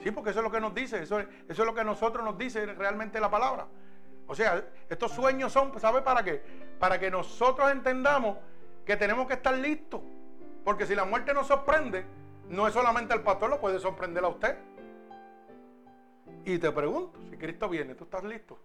Sí, 0.00 0.10
porque 0.10 0.30
eso 0.30 0.40
es 0.40 0.44
lo 0.44 0.50
que 0.50 0.60
nos 0.60 0.74
dice, 0.74 1.02
eso, 1.02 1.20
eso 1.20 1.28
es 1.48 1.58
lo 1.58 1.74
que 1.74 1.84
nosotros 1.84 2.24
nos 2.24 2.36
dice 2.36 2.66
realmente 2.66 3.20
la 3.20 3.30
palabra. 3.30 3.66
O 4.26 4.34
sea, 4.34 4.64
estos 4.88 5.12
sueños 5.12 5.52
son, 5.52 5.78
¿sabe 5.78 6.02
para 6.02 6.22
qué? 6.22 6.42
Para 6.78 6.98
que 6.98 7.10
nosotros 7.10 7.70
entendamos 7.70 8.38
que 8.84 8.96
tenemos 8.96 9.26
que 9.26 9.34
estar 9.34 9.54
listos. 9.54 10.00
Porque 10.64 10.86
si 10.86 10.94
la 10.94 11.04
muerte 11.04 11.34
nos 11.34 11.46
sorprende, 11.46 12.04
no 12.48 12.66
es 12.66 12.74
solamente 12.74 13.14
el 13.14 13.22
pastor, 13.22 13.50
lo 13.50 13.60
puede 13.60 13.78
sorprender 13.78 14.24
a 14.24 14.28
usted. 14.28 14.56
Y 16.44 16.58
te 16.58 16.70
pregunto, 16.72 17.18
si 17.30 17.36
Cristo 17.36 17.68
viene, 17.68 17.94
¿tú 17.94 18.04
estás 18.04 18.24
listo? 18.24 18.58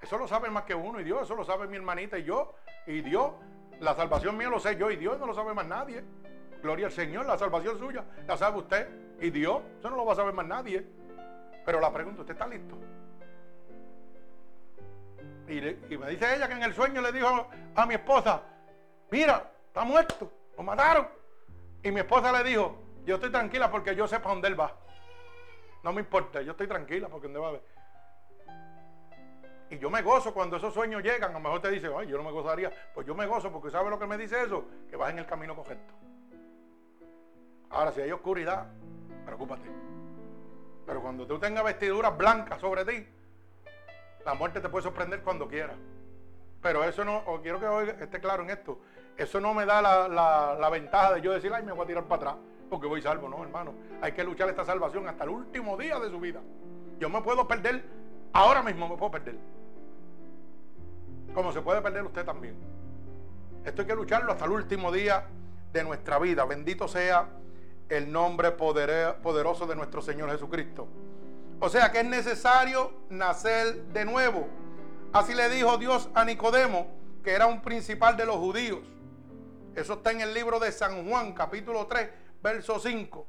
Eso 0.00 0.16
lo 0.16 0.26
sabe 0.26 0.50
más 0.50 0.64
que 0.64 0.74
uno 0.74 1.00
y 1.00 1.04
Dios, 1.04 1.22
eso 1.22 1.34
lo 1.34 1.44
sabe 1.44 1.66
mi 1.66 1.76
hermanita 1.76 2.18
y 2.18 2.24
yo. 2.24 2.54
Y 2.86 3.00
Dios, 3.02 3.32
la 3.80 3.94
salvación 3.94 4.36
mía 4.36 4.48
lo 4.48 4.60
sé 4.60 4.76
yo 4.76 4.90
y 4.90 4.96
Dios 4.96 5.18
no 5.18 5.26
lo 5.26 5.34
sabe 5.34 5.52
más 5.54 5.66
nadie. 5.66 6.04
Gloria 6.62 6.86
al 6.86 6.92
Señor, 6.92 7.26
la 7.26 7.38
salvación 7.38 7.78
suya 7.78 8.04
la 8.26 8.36
sabe 8.36 8.58
usted 8.58 8.88
y 9.20 9.30
Dios, 9.30 9.62
eso 9.78 9.90
no 9.90 9.96
lo 9.96 10.04
va 10.04 10.14
a 10.14 10.16
saber 10.16 10.34
más 10.34 10.46
nadie. 10.46 10.84
Pero 11.64 11.80
la 11.80 11.92
pregunta, 11.92 12.22
¿usted 12.22 12.34
está 12.34 12.46
listo? 12.46 12.76
Y, 15.48 15.98
me 15.98 16.10
dice 16.10 16.36
ella 16.36 16.46
que 16.46 16.54
en 16.54 16.62
el 16.62 16.74
sueño 16.74 17.00
le 17.02 17.10
dijo 17.10 17.48
a 17.74 17.86
mi 17.86 17.94
esposa, 17.94 18.40
mira, 19.10 19.50
está 19.66 19.84
muerto, 19.84 20.32
lo 20.56 20.62
mataron. 20.62 21.08
Y 21.82 21.90
mi 21.90 22.00
esposa 22.00 22.32
le 22.32 22.48
dijo, 22.48 22.76
yo 23.04 23.16
estoy 23.16 23.30
tranquila 23.30 23.70
porque 23.70 23.96
yo 23.96 24.06
sé 24.06 24.20
para 24.20 24.30
dónde 24.30 24.48
él 24.48 24.58
va. 24.58 24.76
No 25.82 25.92
me 25.92 26.00
importa, 26.00 26.40
yo 26.42 26.52
estoy 26.52 26.68
tranquila 26.68 27.08
porque 27.08 27.26
dónde 27.26 27.40
va 27.40 27.48
a 27.48 27.52
ver. 27.52 27.62
Y 29.70 29.78
yo 29.78 29.88
me 29.88 30.02
gozo 30.02 30.34
cuando 30.34 30.56
esos 30.56 30.74
sueños 30.74 31.02
llegan. 31.02 31.30
A 31.30 31.34
lo 31.34 31.40
mejor 31.40 31.60
te 31.60 31.70
dice, 31.70 31.88
ay, 31.96 32.08
yo 32.08 32.16
no 32.16 32.24
me 32.24 32.32
gozaría. 32.32 32.72
Pues 32.92 33.06
yo 33.06 33.14
me 33.14 33.26
gozo 33.26 33.52
porque 33.52 33.70
¿sabe 33.70 33.88
lo 33.88 33.98
que 33.98 34.06
me 34.06 34.18
dice 34.18 34.42
eso? 34.42 34.64
Que 34.88 34.96
vas 34.96 35.10
en 35.10 35.20
el 35.20 35.26
camino 35.26 35.54
correcto. 35.54 35.94
Ahora, 37.70 37.92
si 37.92 38.00
hay 38.00 38.10
oscuridad, 38.10 38.66
preocúpate. 39.30 39.68
Pero 40.86 41.02
cuando 41.02 41.26
tú 41.26 41.38
tengas 41.38 41.62
vestiduras 41.62 42.16
blancas 42.16 42.60
sobre 42.60 42.84
ti, 42.84 43.06
la 44.24 44.34
muerte 44.34 44.60
te 44.60 44.68
puede 44.68 44.82
sorprender 44.82 45.22
cuando 45.22 45.46
quiera. 45.46 45.74
Pero 46.60 46.82
eso 46.84 47.04
no, 47.04 47.18
o 47.18 47.40
quiero 47.40 47.60
que 47.60 48.04
esté 48.04 48.20
claro 48.20 48.42
en 48.42 48.50
esto, 48.50 48.80
eso 49.16 49.40
no 49.40 49.54
me 49.54 49.64
da 49.64 49.80
la, 49.80 50.70
ventaja 50.70 51.14
de 51.14 51.20
yo 51.20 51.32
decir, 51.32 51.52
ay, 51.54 51.62
me 51.62 51.72
voy 51.72 51.84
a 51.84 51.86
tirar 51.86 52.04
para 52.04 52.32
atrás, 52.32 52.34
porque 52.68 52.86
voy 52.86 53.00
salvo, 53.00 53.28
no, 53.28 53.42
hermano. 53.42 53.72
Hay 54.02 54.12
que 54.12 54.24
luchar 54.24 54.48
esta 54.48 54.64
salvación 54.64 55.08
hasta 55.08 55.24
el 55.24 55.30
último 55.30 55.76
día 55.76 55.98
de 56.00 56.10
su 56.10 56.18
vida. 56.18 56.40
Yo 56.98 57.08
me 57.08 57.22
puedo 57.22 57.46
perder, 57.46 57.84
ahora 58.32 58.62
mismo 58.62 58.88
me 58.88 58.96
puedo 58.96 59.12
perder. 59.12 59.36
Como 61.32 61.52
se 61.52 61.62
puede 61.62 61.80
perder 61.80 62.02
usted 62.02 62.24
también. 62.24 62.56
Esto 63.64 63.82
hay 63.82 63.88
que 63.88 63.94
lucharlo 63.94 64.32
hasta 64.32 64.44
el 64.44 64.50
último 64.50 64.90
día 64.90 65.24
de 65.72 65.84
nuestra 65.84 66.18
vida. 66.18 66.44
Bendito 66.44 66.88
sea 66.88 67.28
el 67.90 68.10
nombre 68.10 68.52
poderoso 68.52 69.66
de 69.66 69.76
nuestro 69.76 70.00
Señor 70.00 70.30
Jesucristo. 70.30 70.88
O 71.58 71.68
sea 71.68 71.92
que 71.92 72.00
es 72.00 72.06
necesario 72.06 72.92
nacer 73.10 73.82
de 73.86 74.04
nuevo. 74.04 74.48
Así 75.12 75.34
le 75.34 75.48
dijo 75.50 75.76
Dios 75.76 76.08
a 76.14 76.24
Nicodemo, 76.24 76.86
que 77.22 77.32
era 77.32 77.46
un 77.46 77.60
principal 77.60 78.16
de 78.16 78.24
los 78.24 78.36
judíos. 78.36 78.80
Eso 79.74 79.94
está 79.94 80.12
en 80.12 80.20
el 80.20 80.32
libro 80.32 80.58
de 80.58 80.72
San 80.72 81.06
Juan, 81.08 81.34
capítulo 81.34 81.86
3, 81.86 82.08
verso 82.42 82.78
5. 82.78 83.26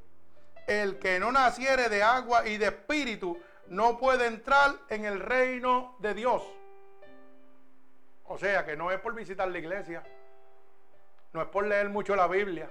El 0.67 0.99
que 0.99 1.19
no 1.19 1.31
naciere 1.31 1.89
de 1.89 2.03
agua 2.03 2.47
y 2.47 2.57
de 2.57 2.67
espíritu 2.67 3.37
no 3.67 3.97
puede 3.97 4.27
entrar 4.27 4.75
en 4.89 5.05
el 5.05 5.19
reino 5.19 5.95
de 5.99 6.13
Dios. 6.13 6.43
O 8.25 8.37
sea 8.37 8.63
que 8.63 8.77
no 8.77 8.91
es 8.91 8.99
por 8.99 9.13
visitar 9.13 9.47
la 9.49 9.57
iglesia, 9.57 10.03
no 11.33 11.41
es 11.41 11.47
por 11.47 11.65
leer 11.65 11.89
mucho 11.89 12.15
la 12.15 12.27
Biblia. 12.27 12.69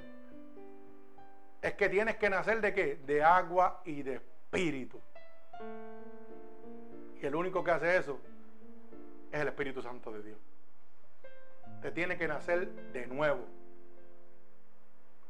Es 1.63 1.75
que 1.75 1.89
tienes 1.89 2.17
que 2.17 2.31
nacer 2.31 2.61
de 2.61 2.73
qué? 2.73 2.97
De 3.07 3.23
agua 3.23 3.83
y 3.85 4.03
de 4.03 4.15
espíritu. 4.15 5.01
Y 7.21 7.27
el 7.27 7.35
único 7.35 7.63
que 7.63 7.71
hace 7.71 7.97
eso 7.97 8.19
es 9.31 9.41
el 9.41 9.49
Espíritu 9.49 9.83
Santo 9.83 10.11
de 10.11 10.23
Dios. 10.23 10.39
Te 11.83 11.91
tiene 11.91 12.17
que 12.17 12.27
nacer 12.27 12.69
de 12.93 13.07
nuevo. 13.07 13.45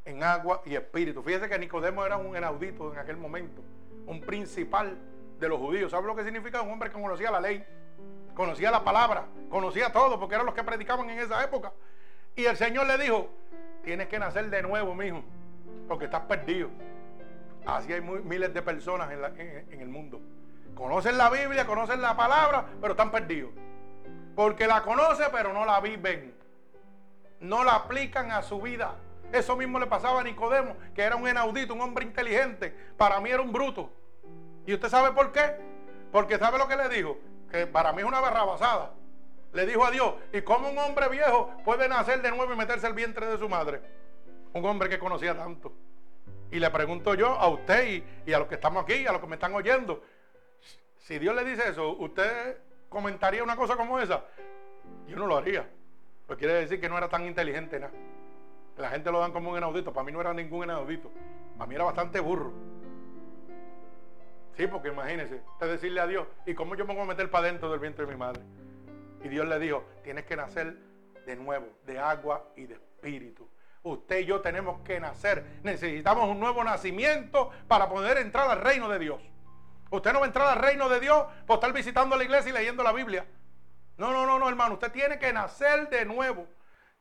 En 0.05 0.23
agua 0.23 0.63
y 0.65 0.75
espíritu. 0.77 1.23
Fíjese 1.23 1.49
que 1.49 1.59
Nicodemo 1.59 2.07
era 2.07 2.17
un 2.17 2.37
enaudito 2.37 2.93
en 2.93 2.99
aquel 2.99 3.17
momento. 3.17 3.61
Un 4.07 4.21
principal 4.21 4.97
de 5.39 5.49
los 5.49 5.59
judíos. 5.59 5.91
¿Sabe 5.91 6.07
lo 6.07 6.15
que 6.15 6.25
significa? 6.25 6.63
Un 6.63 6.71
hombre 6.71 6.91
que 6.91 7.01
conocía 7.01 7.31
la 7.31 7.41
ley. 7.41 7.65
Conocía 8.35 8.71
la 8.71 8.85
palabra. 8.85 9.27
Conocía 9.49 9.93
todo 9.93 10.19
porque 10.19 10.37
eran 10.37 10.47
los 10.47 10.55
que 10.55 10.63
predicaban 10.63 11.11
en 11.11 11.19
esa 11.19 11.43
época. 11.43 11.73
Y 12.37 12.45
el 12.45 12.57
Señor 12.57 12.87
le 12.87 12.99
dijo, 12.99 13.29
tienes 13.83 14.09
que 14.09 14.19
nacer 14.19 14.49
de 14.49 14.63
nuevo, 14.63 14.95
mijo. 14.95 15.23
Porque 15.91 16.05
estás 16.05 16.21
perdido. 16.21 16.71
Así 17.67 17.93
hay 17.93 18.01
miles 18.01 18.55
de 18.55 18.63
personas 18.63 19.11
en 19.11 19.81
el 19.81 19.89
mundo. 19.89 20.21
Conocen 20.77 21.19
la 21.19 21.29
Biblia, 21.31 21.67
conocen 21.67 22.01
la 22.01 22.17
palabra, 22.17 22.65
pero 22.81 22.93
están 22.93 23.11
perdidos. 23.11 23.51
Porque 24.37 24.69
la 24.69 24.83
conocen, 24.83 25.27
pero 25.33 25.53
no 25.53 25.67
la 25.67 25.81
viven. 25.81 26.33
No 27.41 27.65
la 27.65 27.75
aplican 27.75 28.31
a 28.31 28.43
su 28.43 28.61
vida. 28.61 28.95
Eso 29.33 29.57
mismo 29.57 29.81
le 29.81 29.89
pasaba 29.89 30.21
a 30.21 30.23
Nicodemo, 30.23 30.77
que 30.95 31.03
era 31.03 31.17
un 31.17 31.29
inaudito, 31.29 31.75
un 31.75 31.81
hombre 31.81 32.05
inteligente. 32.05 32.73
Para 32.97 33.21
mí 33.21 33.31
era 33.31 33.43
un 33.43 33.53
bruto. 33.53 33.91
¿Y 34.67 34.75
usted 34.75 34.89
sabe 34.89 35.11
por 35.11 35.33
qué? 35.33 35.57
Porque 36.13 36.39
sabe 36.39 36.57
lo 36.57 36.69
que 36.69 36.77
le 36.77 36.89
dijo, 36.89 37.19
que 37.51 37.67
para 37.67 37.93
mí 37.93 38.03
es 38.03 38.07
una 38.07 38.21
barrabasada. 38.21 38.93
Le 39.53 39.67
dijo 39.67 39.85
a 39.85 39.91
Dios, 39.91 40.15
¿y 40.33 40.43
cómo 40.43 40.71
un 40.71 40.79
hombre 40.79 41.09
viejo 41.09 41.51
puede 41.65 41.89
nacer 41.89 42.23
de 42.23 42.31
nuevo 42.31 42.55
y 42.55 42.57
meterse 42.57 42.87
al 42.87 42.95
vientre 42.95 43.27
de 43.27 43.39
su 43.39 43.49
madre? 43.49 43.99
Un 44.53 44.65
hombre 44.65 44.89
que 44.89 44.99
conocía 44.99 45.37
tanto. 45.37 45.73
Y 46.51 46.59
le 46.59 46.71
pregunto 46.71 47.15
yo 47.15 47.29
a 47.29 47.49
usted 47.49 48.03
y, 48.27 48.33
a 48.33 48.39
los 48.39 48.49
que 48.49 48.57
estamos 48.57 48.83
aquí, 48.83 49.07
a 49.07 49.13
los 49.13 49.21
que 49.21 49.27
me 49.27 49.37
están 49.37 49.55
oyendo, 49.55 50.03
si 50.99 51.19
Dios 51.19 51.35
le 51.35 51.45
dice 51.45 51.69
eso, 51.69 51.97
¿usted 51.97 52.59
comentaría 52.89 53.43
una 53.43 53.57
cosa 53.57 53.77
como 53.77 53.99
esa? 54.01 54.25
Yo 55.07 55.17
no 55.17 55.27
lo 55.27 55.37
haría. 55.37 55.69
Pues 56.27 56.39
quiere 56.39 56.55
decir 56.55 56.81
que 56.81 56.89
no 56.89 56.99
era 56.99 57.09
tan 57.09 57.27
inteligente 57.27 57.79
nada. 57.79 57.93
La 58.77 58.89
gente 58.89 59.11
lo 59.13 59.21
dan 59.21 59.33
como 59.33 59.51
un 59.51 59.59
inaudito. 59.59 59.93
Para 59.93 60.05
mí 60.05 60.13
no 60.13 60.21
era 60.21 60.33
ningún 60.33 60.65
inaudito. 60.65 61.11
Para 61.59 61.69
mí 61.69 61.75
era 61.75 61.85
bastante 61.85 62.19
burro. 62.21 62.53
Sí, 64.57 64.67
porque 64.67 64.89
imagínese, 64.89 65.43
usted 65.53 65.69
decirle 65.69 66.01
a 66.01 66.07
Dios, 66.07 66.27
¿y 66.47 66.55
cómo 66.55 66.75
yo 66.75 66.85
me 66.85 66.95
voy 66.95 67.03
a 67.03 67.07
meter 67.07 67.31
para 67.31 67.47
dentro 67.47 67.71
del 67.71 67.81
vientre 67.81 68.05
de 68.05 68.13
mi 68.13 68.19
madre? 68.19 68.43
Y 69.23 69.29
Dios 69.29 69.47
le 69.47 69.59
dijo, 69.59 69.85
tienes 70.03 70.25
que 70.25 70.37
nacer 70.37 70.77
de 71.27 71.37
nuevo, 71.37 71.67
de 71.87 71.99
agua 71.99 72.45
y 72.57 72.67
de 72.67 72.75
espíritu. 72.75 73.49
Usted 73.83 74.21
y 74.21 74.27
yo 74.27 74.41
tenemos 74.41 74.81
que 74.83 75.01
nacer. 75.01 75.61
Necesitamos 75.63 76.29
un 76.29 76.39
nuevo 76.39 76.63
nacimiento 76.63 77.51
para 77.67 77.89
poder 77.89 78.19
entrar 78.19 78.51
al 78.51 78.61
reino 78.61 78.89
de 78.89 78.99
Dios. 78.99 79.23
Usted 79.91 80.13
no 80.13 80.21
va 80.21 80.27
a 80.27 80.29
entrar 80.29 80.49
al 80.49 80.63
reino 80.63 80.89
de 80.89 81.01
Dios 81.01 81.27
por 81.47 81.55
estar 81.55 81.73
visitando 81.73 82.17
la 82.17 82.25
iglesia 82.25 82.51
y 82.51 82.53
leyendo 82.53 82.83
la 82.83 82.93
Biblia. 82.93 83.27
No, 83.97 84.13
no, 84.13 84.27
no, 84.27 84.39
no, 84.39 84.49
hermano. 84.49 84.75
Usted 84.75 84.93
tiene 84.93 85.19
que 85.19 85.33
nacer 85.33 85.89
de 85.89 86.05
nuevo. 86.05 86.47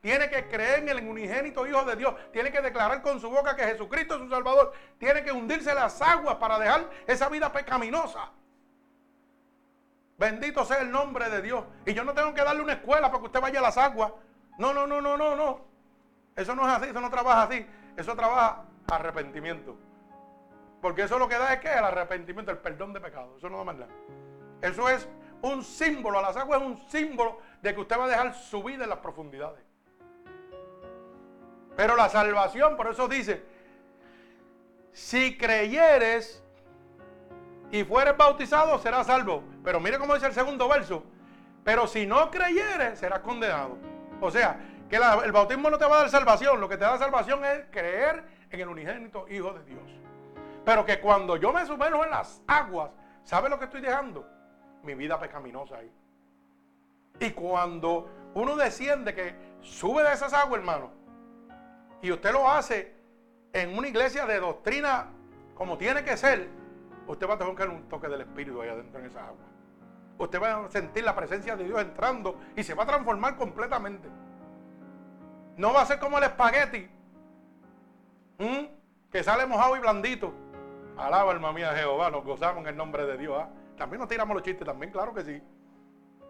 Tiene 0.01 0.29
que 0.29 0.47
creer 0.47 0.79
en 0.79 0.89
el 0.89 1.07
unigénito 1.07 1.67
Hijo 1.67 1.83
de 1.83 1.97
Dios. 1.97 2.15
Tiene 2.31 2.51
que 2.51 2.61
declarar 2.61 3.01
con 3.01 3.19
su 3.19 3.29
boca 3.29 3.55
que 3.55 3.63
Jesucristo 3.63 4.15
es 4.15 4.21
su 4.21 4.29
Salvador. 4.29 4.71
Tiene 4.97 5.23
que 5.23 5.31
hundirse 5.31 5.73
las 5.73 6.01
aguas 6.01 6.35
para 6.35 6.57
dejar 6.57 6.89
esa 7.05 7.27
vida 7.27 7.51
pecaminosa. 7.51 8.31
Bendito 10.17 10.65
sea 10.65 10.79
el 10.79 10.91
nombre 10.91 11.29
de 11.29 11.41
Dios. 11.41 11.65
Y 11.85 11.93
yo 11.93 12.03
no 12.03 12.13
tengo 12.13 12.33
que 12.33 12.43
darle 12.43 12.61
una 12.61 12.73
escuela 12.73 13.09
para 13.09 13.19
que 13.19 13.25
usted 13.27 13.41
vaya 13.41 13.59
a 13.59 13.63
las 13.63 13.77
aguas. 13.77 14.13
No, 14.57 14.73
no, 14.73 14.87
no, 14.87 15.01
no, 15.01 15.17
no, 15.17 15.35
no. 15.35 15.68
Eso 16.39 16.55
no 16.55 16.65
es 16.65 16.73
así, 16.73 16.89
eso 16.89 17.01
no 17.01 17.09
trabaja 17.09 17.43
así. 17.43 17.65
Eso 17.97 18.15
trabaja 18.15 18.63
arrepentimiento. 18.89 19.75
Porque 20.81 21.03
eso 21.03 21.19
lo 21.19 21.27
que 21.27 21.37
da 21.37 21.53
es 21.53 21.59
que 21.59 21.67
el 21.67 21.83
arrepentimiento, 21.83 22.49
el 22.49 22.59
perdón 22.59 22.93
de 22.93 23.01
pecado. 23.01 23.35
Eso 23.37 23.49
no 23.49 23.57
da 23.57 23.65
más 23.65 23.75
nada. 23.75 23.91
Eso 24.61 24.87
es 24.87 25.05
un 25.41 25.61
símbolo. 25.61 26.17
A 26.19 26.21
las 26.21 26.37
aguas 26.37 26.61
es 26.61 26.65
un 26.65 26.77
símbolo 26.89 27.39
de 27.61 27.75
que 27.75 27.81
usted 27.81 27.99
va 27.99 28.05
a 28.05 28.07
dejar 28.07 28.33
su 28.33 28.63
vida 28.63 28.85
en 28.85 28.89
las 28.89 28.99
profundidades. 28.99 29.61
Pero 31.75 31.97
la 31.97 32.07
salvación, 32.07 32.77
por 32.77 32.87
eso 32.87 33.09
dice, 33.09 33.43
si 34.93 35.37
creyeres 35.37 36.41
y 37.69 37.83
fueres 37.83 38.15
bautizado, 38.15 38.79
serás 38.79 39.07
salvo. 39.07 39.43
Pero 39.61 39.81
mire 39.81 39.99
cómo 39.99 40.13
dice 40.13 40.27
el 40.27 40.33
segundo 40.33 40.69
verso. 40.69 41.03
Pero 41.65 41.85
si 41.85 42.07
no 42.07 42.31
creyeres, 42.31 42.97
serás 42.97 43.19
condenado. 43.19 43.77
O 44.21 44.31
sea, 44.31 44.57
que 44.89 44.95
el 44.95 45.31
bautismo 45.31 45.69
no 45.69 45.77
te 45.77 45.85
va 45.85 45.97
a 45.97 45.99
dar 45.99 46.09
salvación. 46.09 46.59
Lo 46.59 46.67
que 46.67 46.77
te 46.77 46.83
da 46.83 46.97
salvación 46.97 47.45
es 47.45 47.65
creer 47.71 48.23
en 48.49 48.59
el 48.59 48.67
unigénito 48.67 49.27
Hijo 49.29 49.53
de 49.53 49.63
Dios. 49.63 49.83
Pero 50.65 50.85
que 50.85 50.99
cuando 50.99 51.37
yo 51.37 51.53
me 51.53 51.65
sumerjo 51.65 52.03
en 52.03 52.11
las 52.11 52.41
aguas, 52.47 52.91
¿sabe 53.23 53.49
lo 53.49 53.59
que 53.59 53.65
estoy 53.65 53.81
dejando? 53.81 54.27
Mi 54.83 54.95
vida 54.95 55.19
pecaminosa 55.19 55.77
ahí. 55.77 55.91
Y 57.19 57.31
cuando 57.31 58.09
uno 58.33 58.55
desciende, 58.55 59.13
que 59.13 59.35
sube 59.61 60.03
de 60.03 60.13
esas 60.13 60.33
aguas, 60.33 60.59
hermano, 60.59 60.91
y 62.01 62.11
usted 62.11 62.31
lo 62.31 62.49
hace 62.49 62.95
en 63.53 63.77
una 63.77 63.87
iglesia 63.87 64.25
de 64.25 64.39
doctrina 64.39 65.07
como 65.53 65.77
tiene 65.77 66.03
que 66.03 66.15
ser, 66.15 66.47
usted 67.05 67.27
va 67.27 67.33
a 67.33 67.37
tener 67.37 67.69
un 67.69 67.89
toque 67.89 68.07
del 68.07 68.21
Espíritu 68.21 68.61
ahí 68.61 68.69
adentro 68.69 68.99
en 68.99 69.07
esa 69.07 69.25
agua. 69.25 69.45
Usted 70.17 70.41
va 70.41 70.65
a 70.65 70.69
sentir 70.69 71.03
la 71.03 71.15
presencia 71.15 71.55
de 71.55 71.65
Dios 71.65 71.81
entrando 71.81 72.39
y 72.55 72.63
se 72.63 72.73
va 72.73 72.83
a 72.83 72.87
transformar 72.87 73.35
completamente. 73.35 74.07
No 75.59 75.73
va 75.73 75.81
a 75.81 75.85
ser 75.85 75.99
como 75.99 76.17
el 76.17 76.23
espagueti, 76.23 76.89
que 79.11 79.23
sale 79.25 79.45
mojado 79.45 79.75
y 79.75 79.79
blandito. 79.81 80.33
Alaba 80.95 81.33
alma 81.33 81.51
mía 81.51 81.73
Jehová, 81.75 82.09
nos 82.09 82.23
gozamos 82.23 82.61
en 82.61 82.69
el 82.69 82.77
nombre 82.77 83.05
de 83.05 83.17
Dios. 83.17 83.35
¿ah? 83.37 83.49
También 83.77 83.99
nos 83.99 84.07
tiramos 84.07 84.33
los 84.33 84.41
chistes, 84.41 84.65
también, 84.65 84.89
claro 84.89 85.13
que 85.13 85.21
sí. 85.25 85.43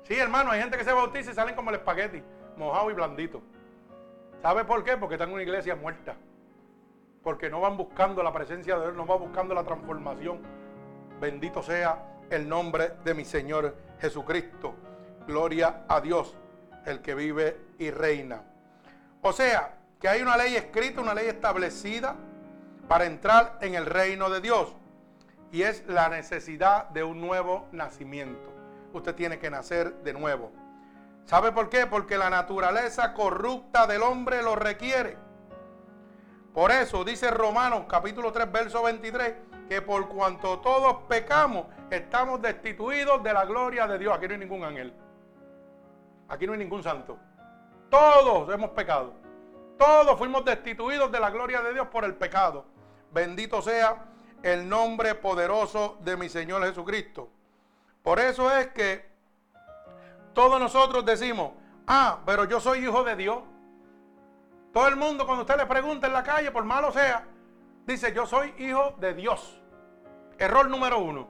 Sí, 0.02 0.16
hermano, 0.16 0.50
hay 0.50 0.62
gente 0.62 0.80
que 0.80 0.84
se 0.84 0.92
bautiza 0.92 1.30
y 1.30 1.36
salen 1.36 1.56
como 1.56 1.70
el 1.70 1.76
espagueti, 1.76 2.24
mojado 2.58 2.90
y 2.90 2.96
blandito. 2.96 3.44
¿Sabe 4.42 4.66
por 4.66 4.84
qué? 4.84 4.98
Porque 4.98 5.14
están 5.14 5.30
en 5.30 5.36
una 5.36 5.44
iglesia 5.44 5.76
muerta. 5.76 6.16
Porque 7.22 7.52
no 7.52 7.62
van 7.62 7.78
buscando 7.78 8.24
la 8.24 8.34
presencia 8.34 8.80
de 8.80 8.86
Dios, 8.86 8.96
no 8.96 9.06
van 9.06 9.20
buscando 9.20 9.54
la 9.54 9.64
transformación. 9.64 10.40
Bendito 11.22 11.62
sea 11.62 12.04
el 12.32 12.50
nombre 12.50 12.94
de 13.04 13.14
mi 13.14 13.26
Señor 13.26 13.76
Jesucristo. 14.00 14.74
Gloria 15.28 15.84
a 15.88 16.02
Dios, 16.02 16.36
el 16.88 17.04
que 17.04 17.14
vive 17.14 17.60
y 17.78 17.92
reina. 17.92 18.49
O 19.22 19.34
sea, 19.34 19.76
que 20.00 20.08
hay 20.08 20.22
una 20.22 20.38
ley 20.38 20.56
escrita, 20.56 21.02
una 21.02 21.14
ley 21.14 21.28
establecida 21.28 22.16
para 22.88 23.06
entrar 23.06 23.58
en 23.62 23.76
el 23.76 23.86
reino 23.86 24.30
de 24.30 24.42
Dios. 24.42 24.76
Y 25.52 25.64
es 25.64 25.86
la 25.88 26.10
necesidad 26.10 26.90
de 26.90 27.04
un 27.04 27.20
nuevo 27.20 27.68
nacimiento. 27.72 28.54
Usted 28.94 29.16
tiene 29.16 29.40
que 29.40 29.50
nacer 29.50 29.94
de 30.04 30.14
nuevo. 30.14 30.52
¿Sabe 31.26 31.52
por 31.52 31.70
qué? 31.70 31.86
Porque 31.86 32.18
la 32.18 32.30
naturaleza 32.30 33.14
corrupta 33.14 33.86
del 33.88 34.04
hombre 34.04 34.42
lo 34.42 34.56
requiere. 34.56 35.18
Por 36.54 36.72
eso 36.72 37.04
dice 37.04 37.30
Romanos 37.30 37.86
capítulo 37.88 38.32
3, 38.32 38.52
verso 38.52 38.82
23, 38.84 39.36
que 39.68 39.82
por 39.82 40.08
cuanto 40.08 40.60
todos 40.60 41.04
pecamos, 41.08 41.68
estamos 41.92 42.42
destituidos 42.42 43.22
de 43.22 43.34
la 43.34 43.46
gloria 43.46 43.86
de 43.86 44.00
Dios. 44.00 44.16
Aquí 44.16 44.28
no 44.28 44.34
hay 44.34 44.40
ningún 44.40 44.64
ángel. 44.64 44.94
Aquí 46.30 46.48
no 46.48 46.54
hay 46.54 46.60
ningún 46.60 46.82
santo. 46.82 47.20
Todos 47.90 48.54
hemos 48.54 48.72
pecado. 48.72 49.14
Todos 49.78 50.18
fuimos 50.18 50.44
destituidos 50.46 51.12
de 51.12 51.20
la 51.20 51.30
gloria 51.30 51.62
de 51.62 51.74
Dios 51.74 51.88
por 51.88 52.04
el 52.04 52.16
pecado. 52.16 52.66
Bendito 53.12 53.62
sea 53.62 54.06
el 54.44 54.68
nombre 54.68 55.16
poderoso 55.16 55.98
de 56.02 56.18
mi 56.18 56.30
Señor 56.30 56.64
Jesucristo. 56.66 57.30
Por 58.04 58.20
eso 58.20 58.52
es 58.52 58.68
que 58.68 59.10
todos 60.34 60.60
nosotros 60.60 61.06
decimos, 61.06 61.52
ah, 61.88 62.20
pero 62.26 62.46
yo 62.46 62.60
soy 62.60 62.80
hijo 62.80 63.04
de 63.04 63.16
Dios. 63.16 63.40
Todo 64.74 64.88
el 64.88 64.96
mundo 64.96 65.26
cuando 65.26 65.42
usted 65.44 65.58
le 65.58 65.66
pregunta 65.66 66.08
en 66.08 66.14
la 66.14 66.24
calle, 66.24 66.52
por 66.52 66.64
malo 66.64 66.92
sea, 66.92 67.26
dice, 67.86 68.14
yo 68.14 68.26
soy 68.26 68.54
hijo 68.60 68.96
de 69.00 69.14
Dios. 69.14 69.62
Error 70.38 70.70
número 70.70 71.00
uno. 71.00 71.28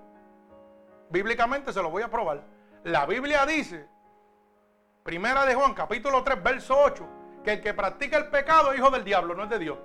Bíblicamente 1.10 1.72
se 1.72 1.82
lo 1.82 1.89
voy 1.89 2.03
a 2.03 2.10
probar. 2.10 2.43
La 2.84 3.05
Biblia 3.05 3.45
dice, 3.45 3.88
primera 5.10 5.43
de 5.43 5.55
Juan, 5.55 5.74
capítulo 5.74 6.24
3, 6.24 6.43
verso 6.43 6.78
8, 6.80 7.03
que 7.43 7.53
el 7.53 7.62
que 7.62 7.74
practica 7.74 8.16
el 8.16 8.28
pecado 8.28 8.72
es 8.72 8.78
hijo 8.78 8.91
del 8.91 9.03
diablo, 9.03 9.34
no 9.34 9.45
es 9.45 9.49
de 9.49 9.57
Dios. 9.57 9.80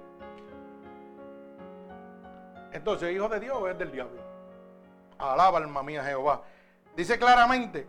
Entonces, 2.72 3.10
hijo 3.10 3.26
de 3.30 3.40
Dios 3.40 3.70
es 3.70 3.78
del 3.78 3.90
diablo. 3.90 4.20
Alaba 5.16 5.56
alma 5.56 5.82
mía 5.82 6.04
Jehová. 6.04 6.42
Dice 6.94 7.18
claramente, 7.18 7.86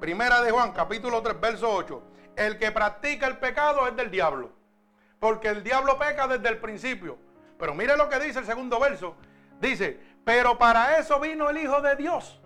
Primera 0.00 0.40
de 0.40 0.52
Juan, 0.52 0.72
capítulo 0.72 1.20
3, 1.20 1.38
verso 1.38 1.70
8. 1.70 2.02
El 2.34 2.56
que 2.56 2.72
practica 2.72 3.26
el 3.26 3.36
pecado 3.36 3.86
es 3.86 3.94
del 3.94 4.10
diablo. 4.10 4.50
Porque 5.18 5.48
el 5.48 5.62
diablo 5.62 5.98
peca 5.98 6.28
desde 6.28 6.48
el 6.48 6.60
principio. 6.60 7.18
Pero 7.58 7.74
mire 7.74 7.94
lo 7.98 8.08
que 8.08 8.18
dice 8.20 8.38
el 8.38 8.46
segundo 8.46 8.80
verso. 8.80 9.16
Dice, 9.60 10.00
pero 10.24 10.56
para 10.56 10.96
eso 10.96 11.20
vino 11.20 11.50
el 11.50 11.58
Hijo 11.58 11.82
de 11.82 11.94
Dios. 11.96 12.40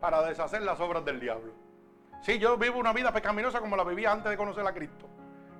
Para 0.00 0.22
deshacer 0.22 0.62
las 0.62 0.80
obras 0.80 1.04
del 1.04 1.20
diablo. 1.20 1.67
Sí, 2.20 2.38
yo 2.38 2.56
vivo 2.56 2.78
una 2.78 2.92
vida 2.92 3.12
pecaminosa 3.12 3.60
como 3.60 3.76
la 3.76 3.84
vivía 3.84 4.12
antes 4.12 4.30
de 4.30 4.36
conocer 4.36 4.66
a 4.66 4.72
Cristo. 4.72 5.08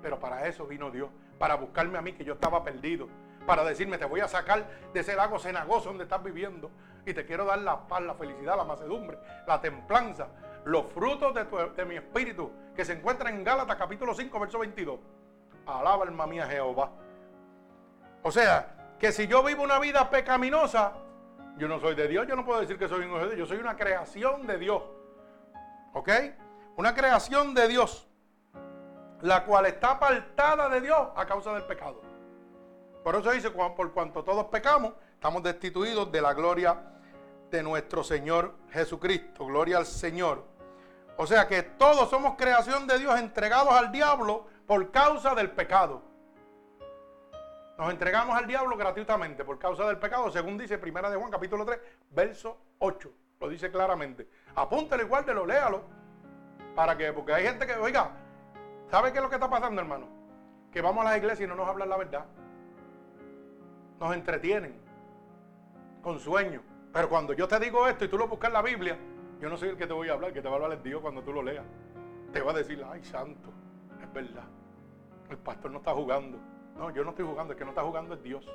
Pero 0.01 0.19
para 0.19 0.47
eso 0.47 0.65
vino 0.65 0.91
Dios. 0.91 1.09
Para 1.37 1.55
buscarme 1.55 1.97
a 1.97 2.01
mí 2.01 2.13
que 2.13 2.23
yo 2.23 2.33
estaba 2.33 2.63
perdido. 2.63 3.07
Para 3.45 3.63
decirme, 3.63 3.97
te 3.97 4.05
voy 4.05 4.19
a 4.19 4.27
sacar 4.27 4.67
de 4.93 4.99
ese 4.99 5.15
lago 5.15 5.39
cenagoso 5.39 5.89
donde 5.89 6.03
estás 6.03 6.23
viviendo. 6.23 6.69
Y 7.05 7.13
te 7.13 7.25
quiero 7.25 7.45
dar 7.45 7.59
la 7.59 7.87
paz, 7.87 8.01
la 8.01 8.13
felicidad, 8.13 8.57
la 8.57 8.65
macedumbre, 8.65 9.17
la 9.47 9.59
templanza 9.59 10.27
los 10.65 10.85
frutos 10.93 11.33
de, 11.33 11.85
mi 11.85 11.95
espíritu 11.95 12.51
que 12.75 12.85
se 12.85 12.93
encuentran 12.93 13.33
en 13.33 13.43
Gálatas 13.43 13.75
capítulo 13.75 14.13
5, 14.13 14.39
verso 14.39 14.59
22. 14.59 14.99
Alaba 15.65 16.03
alma 16.03 16.27
mía 16.27 16.45
Jehová. 16.47 16.91
O 18.23 18.31
sea, 18.31 18.95
que 18.99 19.11
si 19.11 19.27
yo 19.27 19.43
vivo 19.43 19.63
una 19.63 19.79
vida 19.79 20.09
pecaminosa, 20.09 20.93
yo 21.57 21.67
no 21.67 21.79
soy 21.79 21.95
de 21.95 22.07
Dios, 22.07 22.27
yo 22.27 22.35
no 22.35 22.45
puedo 22.45 22.61
decir 22.61 22.77
que 22.77 22.87
soy 22.87 23.05
un 23.05 23.07
hijo 23.07 23.19
de 23.19 23.35
Dios, 23.35 23.37
yo 23.37 23.45
soy 23.45 23.57
una 23.57 23.75
creación 23.75 24.45
de 24.45 24.57
Dios. 24.57 24.83
¿Ok? 25.93 26.09
Una 26.79 26.95
creación 26.95 27.53
de 27.53 27.67
Dios, 27.67 28.07
la 29.19 29.43
cual 29.43 29.65
está 29.65 29.91
apartada 29.91 30.69
de 30.69 30.79
Dios 30.79 31.09
a 31.13 31.25
causa 31.25 31.51
del 31.51 31.63
pecado. 31.63 32.01
Por 33.03 33.17
eso 33.17 33.31
dice, 33.31 33.51
por 33.51 33.91
cuanto 33.91 34.23
todos 34.23 34.45
pecamos, 34.45 34.93
estamos 35.13 35.43
destituidos 35.43 36.09
de 36.09 36.21
la 36.21 36.33
gloria 36.33 36.81
de 37.51 37.63
nuestro 37.63 38.01
Señor 38.01 38.55
Jesucristo. 38.71 39.45
Gloria 39.47 39.79
al 39.79 39.85
Señor. 39.85 40.45
O 41.17 41.27
sea 41.27 41.49
que 41.49 41.63
todos 41.63 42.09
somos 42.09 42.37
creación 42.37 42.87
de 42.87 42.97
Dios 42.97 43.19
entregados 43.19 43.73
al 43.73 43.91
diablo 43.91 44.47
por 44.65 44.89
causa 44.89 45.35
del 45.35 45.51
pecado. 45.51 46.01
Nos 47.77 47.91
entregamos 47.91 48.37
al 48.37 48.47
diablo 48.47 48.77
gratuitamente 48.77 49.43
por 49.43 49.59
causa 49.59 49.85
del 49.85 49.97
pecado, 49.97 50.31
según 50.31 50.57
dice 50.57 50.77
Primera 50.77 51.09
de 51.09 51.17
Juan 51.17 51.29
capítulo 51.29 51.65
3, 51.65 51.77
verso 52.11 52.57
8. 52.77 53.11
Lo 53.41 53.49
dice 53.49 53.69
claramente. 53.69 54.29
Apúntelo 54.55 55.03
igual 55.03 55.25
de 55.25 55.33
lo 55.33 55.45
léalo. 55.45 55.98
Para 56.79 56.95
que, 56.95 57.11
porque 57.11 57.33
hay 57.33 57.43
gente 57.43 57.67
que, 57.67 57.73
oiga, 57.73 58.11
¿sabe 58.89 59.11
qué 59.11 59.17
es 59.17 59.21
lo 59.21 59.27
que 59.27 59.35
está 59.35 59.49
pasando, 59.49 59.81
hermano? 59.81 60.07
Que 60.71 60.79
vamos 60.79 61.05
a 61.05 61.09
las 61.09 61.17
iglesias 61.17 61.41
y 61.41 61.47
no 61.49 61.55
nos 61.55 61.67
hablan 61.67 61.89
la 61.89 61.97
verdad. 61.97 62.25
Nos 63.99 64.15
entretienen 64.15 64.79
con 66.01 66.21
sueños. 66.21 66.63
Pero 66.93 67.09
cuando 67.09 67.33
yo 67.33 67.49
te 67.49 67.59
digo 67.59 67.85
esto 67.85 68.05
y 68.05 68.07
tú 68.07 68.17
lo 68.17 68.29
buscas 68.29 68.47
en 68.47 68.53
la 68.53 68.61
Biblia, 68.61 68.97
yo 69.41 69.49
no 69.49 69.57
soy 69.57 69.67
el 69.67 69.75
que 69.75 69.87
te 69.87 69.91
voy 69.91 70.07
a 70.07 70.13
hablar, 70.13 70.31
que 70.31 70.41
te 70.41 70.47
va 70.47 70.53
a 70.53 70.63
hablar 70.63 70.81
Dios 70.81 71.01
cuando 71.01 71.21
tú 71.21 71.33
lo 71.33 71.43
leas. 71.43 71.65
Te 72.31 72.39
va 72.39 72.51
a 72.51 72.55
decir, 72.55 72.81
ay, 72.89 73.03
santo, 73.03 73.49
es 74.01 74.13
verdad. 74.13 74.47
El 75.29 75.37
pastor 75.37 75.71
no 75.71 75.79
está 75.79 75.91
jugando. 75.91 76.37
No, 76.77 76.91
yo 76.91 77.03
no 77.03 77.09
estoy 77.09 77.25
jugando, 77.25 77.51
el 77.51 77.59
que 77.59 77.65
no 77.65 77.71
está 77.71 77.83
jugando 77.83 78.13
es 78.13 78.23
Dios. 78.23 78.49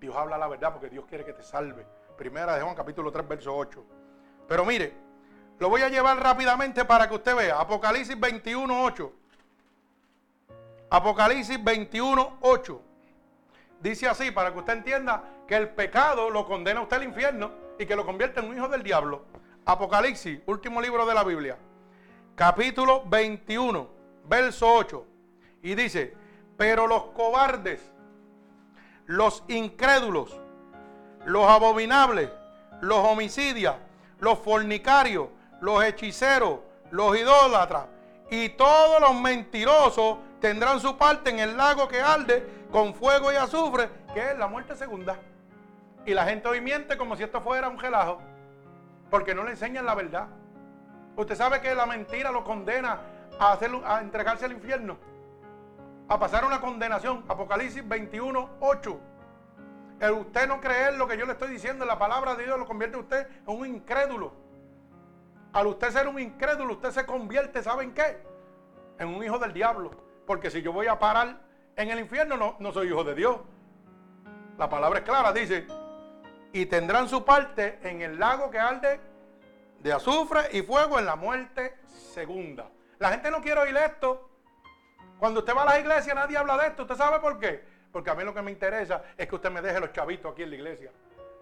Dios 0.00 0.16
habla 0.16 0.36
la 0.36 0.48
verdad 0.48 0.72
porque 0.72 0.90
Dios 0.90 1.04
quiere 1.06 1.24
que 1.24 1.32
te 1.32 1.44
salve. 1.44 1.86
Primera 2.18 2.56
de 2.56 2.62
Juan 2.62 2.74
capítulo 2.74 3.12
3, 3.12 3.28
verso 3.28 3.56
8. 3.56 3.84
Pero 4.48 4.64
mire, 4.64 5.11
lo 5.62 5.68
voy 5.68 5.82
a 5.82 5.88
llevar 5.88 6.20
rápidamente 6.20 6.84
para 6.84 7.08
que 7.08 7.14
usted 7.14 7.36
vea. 7.36 7.60
Apocalipsis 7.60 8.18
21, 8.18 8.82
8. 8.82 9.12
Apocalipsis 10.90 11.62
21, 11.62 12.38
8. 12.40 12.82
Dice 13.80 14.08
así, 14.08 14.32
para 14.32 14.52
que 14.52 14.58
usted 14.58 14.72
entienda 14.72 15.22
que 15.46 15.54
el 15.54 15.68
pecado 15.68 16.30
lo 16.30 16.46
condena 16.46 16.80
a 16.80 16.82
usted 16.82 16.96
al 16.96 17.04
infierno 17.04 17.52
y 17.78 17.86
que 17.86 17.94
lo 17.94 18.04
convierte 18.04 18.40
en 18.40 18.46
un 18.46 18.56
hijo 18.56 18.66
del 18.66 18.82
diablo. 18.82 19.24
Apocalipsis, 19.64 20.40
último 20.46 20.82
libro 20.82 21.06
de 21.06 21.14
la 21.14 21.22
Biblia, 21.22 21.56
capítulo 22.34 23.04
21, 23.06 23.88
verso 24.24 24.66
8. 24.66 25.06
Y 25.62 25.76
dice, 25.76 26.16
pero 26.56 26.88
los 26.88 27.04
cobardes, 27.12 27.80
los 29.06 29.44
incrédulos, 29.46 30.36
los 31.24 31.48
abominables, 31.48 32.30
los 32.80 32.98
homicidios, 32.98 33.76
los 34.18 34.40
fornicarios, 34.40 35.28
los 35.62 35.82
hechiceros, 35.84 36.58
los 36.90 37.16
idólatras 37.16 37.84
y 38.30 38.48
todos 38.50 39.00
los 39.00 39.14
mentirosos 39.14 40.18
tendrán 40.40 40.80
su 40.80 40.98
parte 40.98 41.30
en 41.30 41.38
el 41.38 41.56
lago 41.56 41.86
que 41.86 42.00
arde 42.00 42.44
con 42.72 42.92
fuego 42.94 43.32
y 43.32 43.36
azufre, 43.36 43.88
que 44.12 44.32
es 44.32 44.38
la 44.38 44.48
muerte 44.48 44.74
segunda. 44.74 45.16
Y 46.04 46.14
la 46.14 46.24
gente 46.24 46.48
hoy 46.48 46.60
miente 46.60 46.96
como 46.96 47.16
si 47.16 47.22
esto 47.22 47.40
fuera 47.40 47.68
un 47.68 47.78
relajo, 47.78 48.20
porque 49.08 49.36
no 49.36 49.44
le 49.44 49.52
enseñan 49.52 49.86
la 49.86 49.94
verdad. 49.94 50.26
Usted 51.14 51.36
sabe 51.36 51.60
que 51.60 51.74
la 51.76 51.86
mentira 51.86 52.32
lo 52.32 52.42
condena 52.42 52.98
a, 53.38 53.56
a 53.84 54.00
entregarse 54.00 54.46
al 54.46 54.52
infierno, 54.52 54.98
a 56.08 56.18
pasar 56.18 56.44
una 56.44 56.60
condenación. 56.60 57.24
Apocalipsis 57.28 57.86
21, 57.86 58.50
8. 58.58 59.00
El 60.00 60.10
usted 60.10 60.48
no 60.48 60.60
creer 60.60 60.94
lo 60.94 61.06
que 61.06 61.16
yo 61.16 61.24
le 61.24 61.32
estoy 61.34 61.50
diciendo, 61.50 61.84
la 61.84 62.00
palabra 62.00 62.34
de 62.34 62.46
Dios 62.46 62.58
lo 62.58 62.66
convierte 62.66 62.96
a 62.96 63.00
usted 63.00 63.28
en 63.46 63.56
un 63.56 63.64
incrédulo. 63.64 64.41
Al 65.52 65.66
usted 65.66 65.90
ser 65.90 66.08
un 66.08 66.18
incrédulo, 66.18 66.74
usted 66.74 66.90
se 66.90 67.04
convierte, 67.04 67.62
¿saben 67.62 67.92
qué? 67.92 68.18
En 68.98 69.08
un 69.08 69.22
hijo 69.22 69.38
del 69.38 69.52
diablo. 69.52 69.90
Porque 70.26 70.50
si 70.50 70.62
yo 70.62 70.72
voy 70.72 70.86
a 70.86 70.98
parar 70.98 71.40
en 71.76 71.90
el 71.90 72.00
infierno, 72.00 72.36
no, 72.36 72.56
no 72.58 72.72
soy 72.72 72.88
hijo 72.88 73.04
de 73.04 73.14
Dios. 73.14 73.38
La 74.56 74.68
palabra 74.68 75.00
es 75.00 75.04
clara, 75.04 75.32
dice, 75.32 75.66
y 76.52 76.66
tendrán 76.66 77.08
su 77.08 77.24
parte 77.24 77.78
en 77.82 78.02
el 78.02 78.18
lago 78.18 78.50
que 78.50 78.58
arde 78.58 79.00
de 79.80 79.92
azufre 79.92 80.40
y 80.52 80.62
fuego 80.62 80.98
en 80.98 81.06
la 81.06 81.16
muerte 81.16 81.76
segunda. 81.86 82.70
La 82.98 83.10
gente 83.10 83.30
no 83.30 83.40
quiere 83.40 83.60
oír 83.60 83.76
esto. 83.76 84.30
Cuando 85.18 85.40
usted 85.40 85.54
va 85.54 85.62
a 85.62 85.66
la 85.66 85.80
iglesia 85.80 86.14
nadie 86.14 86.36
habla 86.36 86.56
de 86.56 86.68
esto. 86.68 86.82
¿Usted 86.82 86.96
sabe 86.96 87.18
por 87.20 87.38
qué? 87.38 87.64
Porque 87.90 88.10
a 88.10 88.14
mí 88.14 88.24
lo 88.24 88.32
que 88.32 88.42
me 88.42 88.50
interesa 88.50 89.02
es 89.16 89.26
que 89.26 89.34
usted 89.34 89.50
me 89.50 89.60
deje 89.60 89.80
los 89.80 89.92
chavitos 89.92 90.32
aquí 90.32 90.42
en 90.42 90.50
la 90.50 90.56
iglesia. 90.56 90.92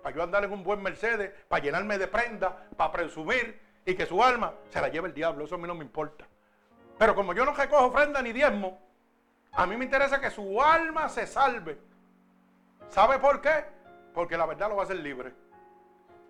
Para 0.02 0.16
yo 0.16 0.22
andar 0.22 0.44
en 0.44 0.52
un 0.52 0.64
buen 0.64 0.82
Mercedes, 0.82 1.30
para 1.48 1.62
llenarme 1.62 1.98
de 1.98 2.08
prenda, 2.08 2.66
para 2.76 2.90
presumir 2.90 3.60
y 3.84 3.94
que 3.94 4.06
su 4.06 4.22
alma 4.22 4.52
se 4.70 4.80
la 4.80 4.88
lleve 4.88 5.08
el 5.08 5.14
diablo. 5.14 5.44
Eso 5.44 5.54
a 5.54 5.58
mí 5.58 5.66
no 5.66 5.74
me 5.74 5.84
importa. 5.84 6.26
Pero 6.98 7.14
como 7.14 7.32
yo 7.32 7.44
no 7.44 7.52
recojo 7.52 7.86
ofrenda 7.86 8.20
ni 8.22 8.32
diezmo, 8.32 8.78
a 9.52 9.66
mí 9.66 9.76
me 9.76 9.84
interesa 9.84 10.20
que 10.20 10.30
su 10.30 10.62
alma 10.62 11.08
se 11.08 11.26
salve. 11.26 11.78
¿Sabe 12.88 13.18
por 13.18 13.40
qué? 13.40 13.64
Porque 14.14 14.36
la 14.36 14.46
verdad 14.46 14.68
lo 14.68 14.76
va 14.76 14.82
a 14.82 14.84
hacer 14.84 14.98
libre. 14.98 15.32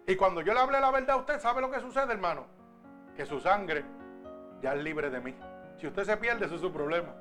Y 0.07 0.17
cuando 0.17 0.41
yo 0.41 0.55
le 0.55 0.61
hable 0.61 0.81
la 0.81 0.91
verdad 0.91 1.11
a 1.11 1.17
usted, 1.17 1.41
¿sabe 1.41 1.61
lo 1.61 1.71
que 1.71 1.81
sucede, 1.81 2.13
hermano? 2.13 2.47
Que 3.17 3.27
su 3.27 3.41
sangre 3.41 3.85
ya 4.63 4.75
es 4.75 4.83
libre 4.83 5.11
de 5.11 5.21
mí. 5.21 5.35
Si 5.79 5.87
usted 5.87 6.05
se 6.05 6.17
pierde, 6.17 6.47
eso 6.47 6.55
es 6.55 6.61
su 6.61 6.73
problema. 6.73 7.15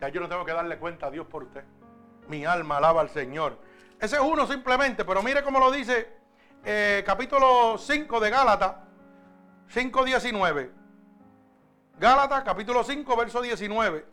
Ya 0.00 0.08
yo 0.08 0.20
no 0.20 0.28
tengo 0.28 0.44
que 0.44 0.52
darle 0.52 0.78
cuenta 0.78 1.06
a 1.06 1.10
Dios 1.10 1.26
por 1.26 1.44
usted. 1.44 1.64
Mi 2.28 2.44
alma 2.44 2.78
alaba 2.78 3.00
al 3.00 3.10
Señor. 3.10 3.58
Ese 4.00 4.16
es 4.16 4.22
uno 4.22 4.46
simplemente, 4.46 5.04
pero 5.04 5.22
mire 5.22 5.42
cómo 5.42 5.58
lo 5.58 5.70
dice 5.70 6.24
eh, 6.64 7.02
capítulo 7.06 7.76
5 7.78 8.20
de 8.20 8.30
Gálatas, 8.30 8.74
5.19. 9.72 10.70
Gálatas, 11.98 12.44
capítulo 12.44 12.82
5, 12.82 13.16
verso 13.16 13.40
19. 13.40 14.04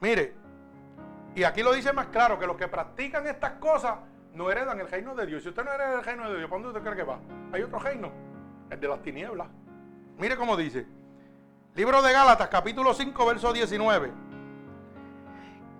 Mire, 0.00 0.34
y 1.34 1.44
aquí 1.44 1.62
lo 1.62 1.72
dice 1.72 1.92
más 1.92 2.06
claro, 2.06 2.38
que 2.38 2.46
los 2.46 2.56
que 2.56 2.68
practican 2.68 3.26
estas 3.26 3.52
cosas 3.52 3.96
no 4.34 4.50
heredan 4.50 4.80
el 4.80 4.88
reino 4.88 5.14
de 5.14 5.26
Dios. 5.26 5.42
Si 5.42 5.48
usted 5.48 5.64
no 5.64 5.72
hereda 5.72 5.98
el 5.98 6.04
reino 6.04 6.30
de 6.30 6.38
Dios, 6.38 6.50
¿para 6.50 6.62
dónde 6.62 6.78
usted 6.78 6.90
cree 6.90 7.04
que 7.04 7.10
va? 7.10 7.18
Hay 7.52 7.62
otro 7.62 7.78
reino, 7.78 8.12
el 8.70 8.80
de 8.80 8.88
las 8.88 9.02
tinieblas. 9.02 9.48
Mire 10.18 10.36
cómo 10.36 10.56
dice. 10.56 10.86
Libro 11.74 12.02
de 12.02 12.12
Gálatas, 12.12 12.48
capítulo 12.48 12.94
5, 12.94 13.26
verso 13.26 13.52
19. 13.52 14.12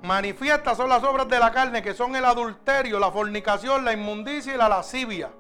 Manifiestas 0.03 0.77
son 0.77 0.89
las 0.89 1.03
obras 1.05 1.29
de 1.29 1.39
la 1.39 1.53
carne, 1.53 1.83
que 1.83 1.95
son 1.95 2.15
el 2.17 2.25
adulterio, 2.25 2.99
la 2.99 3.11
fornicación, 3.11 3.85
la 3.85 3.93
inmundicia 3.93 4.55
y 4.55 4.59
la 4.59 4.69
lascivia, 4.69 5.31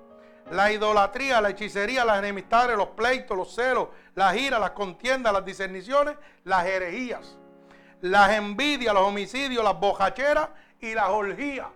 la 0.50 0.72
idolatría, 0.72 1.40
la 1.40 1.50
hechicería, 1.50 2.04
las 2.04 2.18
enemistades, 2.18 2.76
los 2.76 2.88
pleitos, 2.88 3.36
los 3.36 3.54
celos, 3.54 3.88
las 4.14 4.36
iras, 4.36 4.60
las 4.60 4.70
contiendas, 4.70 5.32
las 5.32 5.44
discerniciones, 5.44 6.16
las 6.44 6.66
herejías 6.66 7.38
las 8.04 8.32
envidias, 8.32 8.92
los 8.92 9.04
homicidios, 9.04 9.64
las 9.64 9.80
bojacheras 9.80 10.50
y 10.78 10.94
las 10.94 11.08
orgías. 11.08 11.68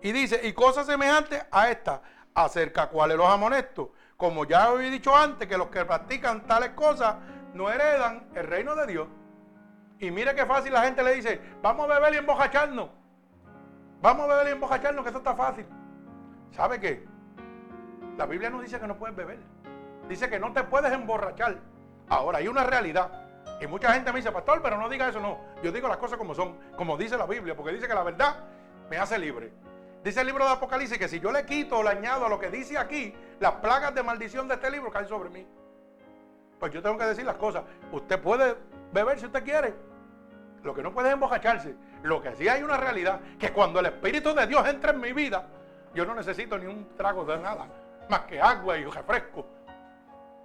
Y 0.00 0.12
dice, 0.12 0.40
y 0.44 0.54
cosas 0.54 0.86
semejantes 0.86 1.44
a 1.50 1.70
estas, 1.70 2.00
acerca 2.34 2.84
a 2.84 2.88
cuales 2.88 3.18
los 3.18 3.28
amonesto. 3.28 3.92
Como 4.16 4.46
ya 4.46 4.72
he 4.72 4.90
dicho 4.90 5.14
antes, 5.14 5.46
que 5.46 5.58
los 5.58 5.68
que 5.68 5.84
practican 5.84 6.46
tales 6.46 6.70
cosas 6.70 7.16
no 7.52 7.70
heredan 7.70 8.28
el 8.34 8.46
reino 8.46 8.74
de 8.76 8.86
Dios. 8.86 9.08
Y 9.98 10.10
mire 10.10 10.34
qué 10.34 10.46
fácil 10.46 10.72
la 10.72 10.84
gente 10.84 11.02
le 11.02 11.14
dice, 11.14 11.38
vamos 11.60 11.90
a 11.90 11.94
beber 11.94 12.14
y 12.14 12.16
embojacharnos. 12.16 12.88
Vamos 14.00 14.24
a 14.24 14.28
beber 14.28 14.48
y 14.48 14.52
embojacharnos, 14.52 15.04
que 15.04 15.10
eso 15.10 15.18
está 15.18 15.34
fácil. 15.34 15.66
¿Sabe 16.52 16.80
qué? 16.80 17.06
La 18.16 18.26
Biblia 18.26 18.50
no 18.50 18.60
dice 18.60 18.80
que 18.80 18.86
no 18.86 18.96
puedes 18.96 19.14
beber. 19.14 19.38
Dice 20.08 20.28
que 20.28 20.38
no 20.38 20.52
te 20.52 20.64
puedes 20.64 20.92
emborrachar. 20.92 21.58
Ahora, 22.08 22.38
hay 22.38 22.48
una 22.48 22.64
realidad. 22.64 23.10
Y 23.60 23.66
mucha 23.66 23.92
gente 23.92 24.12
me 24.12 24.18
dice, 24.18 24.32
pastor, 24.32 24.60
pero 24.62 24.78
no 24.78 24.88
diga 24.88 25.08
eso, 25.08 25.20
no. 25.20 25.38
Yo 25.62 25.72
digo 25.72 25.88
las 25.88 25.96
cosas 25.96 26.18
como 26.18 26.34
son, 26.34 26.56
como 26.76 26.96
dice 26.96 27.16
la 27.16 27.26
Biblia, 27.26 27.56
porque 27.56 27.72
dice 27.72 27.88
que 27.88 27.94
la 27.94 28.02
verdad 28.02 28.36
me 28.90 28.98
hace 28.98 29.18
libre. 29.18 29.52
Dice 30.04 30.20
el 30.20 30.26
libro 30.26 30.44
de 30.44 30.52
Apocalipsis 30.52 30.98
que 30.98 31.08
si 31.08 31.18
yo 31.20 31.32
le 31.32 31.44
quito 31.44 31.78
o 31.78 31.82
le 31.82 31.90
añado 31.90 32.26
a 32.26 32.28
lo 32.28 32.38
que 32.38 32.50
dice 32.50 32.78
aquí, 32.78 33.14
las 33.40 33.52
plagas 33.54 33.94
de 33.94 34.02
maldición 34.02 34.46
de 34.46 34.54
este 34.54 34.70
libro 34.70 34.90
caen 34.90 35.08
sobre 35.08 35.30
mí. 35.30 35.46
Pues 36.60 36.72
yo 36.72 36.82
tengo 36.82 36.96
que 36.96 37.04
decir 37.04 37.24
las 37.24 37.36
cosas. 37.36 37.64
Usted 37.92 38.20
puede 38.20 38.56
beber 38.92 39.18
si 39.18 39.26
usted 39.26 39.42
quiere. 39.42 39.74
Lo 40.62 40.74
que 40.74 40.82
no 40.82 40.92
puede 40.92 41.08
es 41.08 41.14
embojacharse. 41.14 41.74
Lo 42.02 42.22
que 42.22 42.34
sí 42.36 42.48
hay 42.48 42.62
una 42.62 42.76
realidad, 42.76 43.20
que 43.38 43.52
cuando 43.52 43.80
el 43.80 43.86
Espíritu 43.86 44.32
de 44.34 44.46
Dios 44.46 44.66
entra 44.68 44.92
en 44.92 45.00
mi 45.00 45.12
vida, 45.12 45.46
yo 45.94 46.04
no 46.04 46.14
necesito 46.14 46.56
ni 46.58 46.66
un 46.66 46.94
trago 46.96 47.24
de 47.24 47.38
nada, 47.38 47.66
más 48.08 48.20
que 48.20 48.40
agua 48.40 48.78
y 48.78 48.84
refresco. 48.84 49.46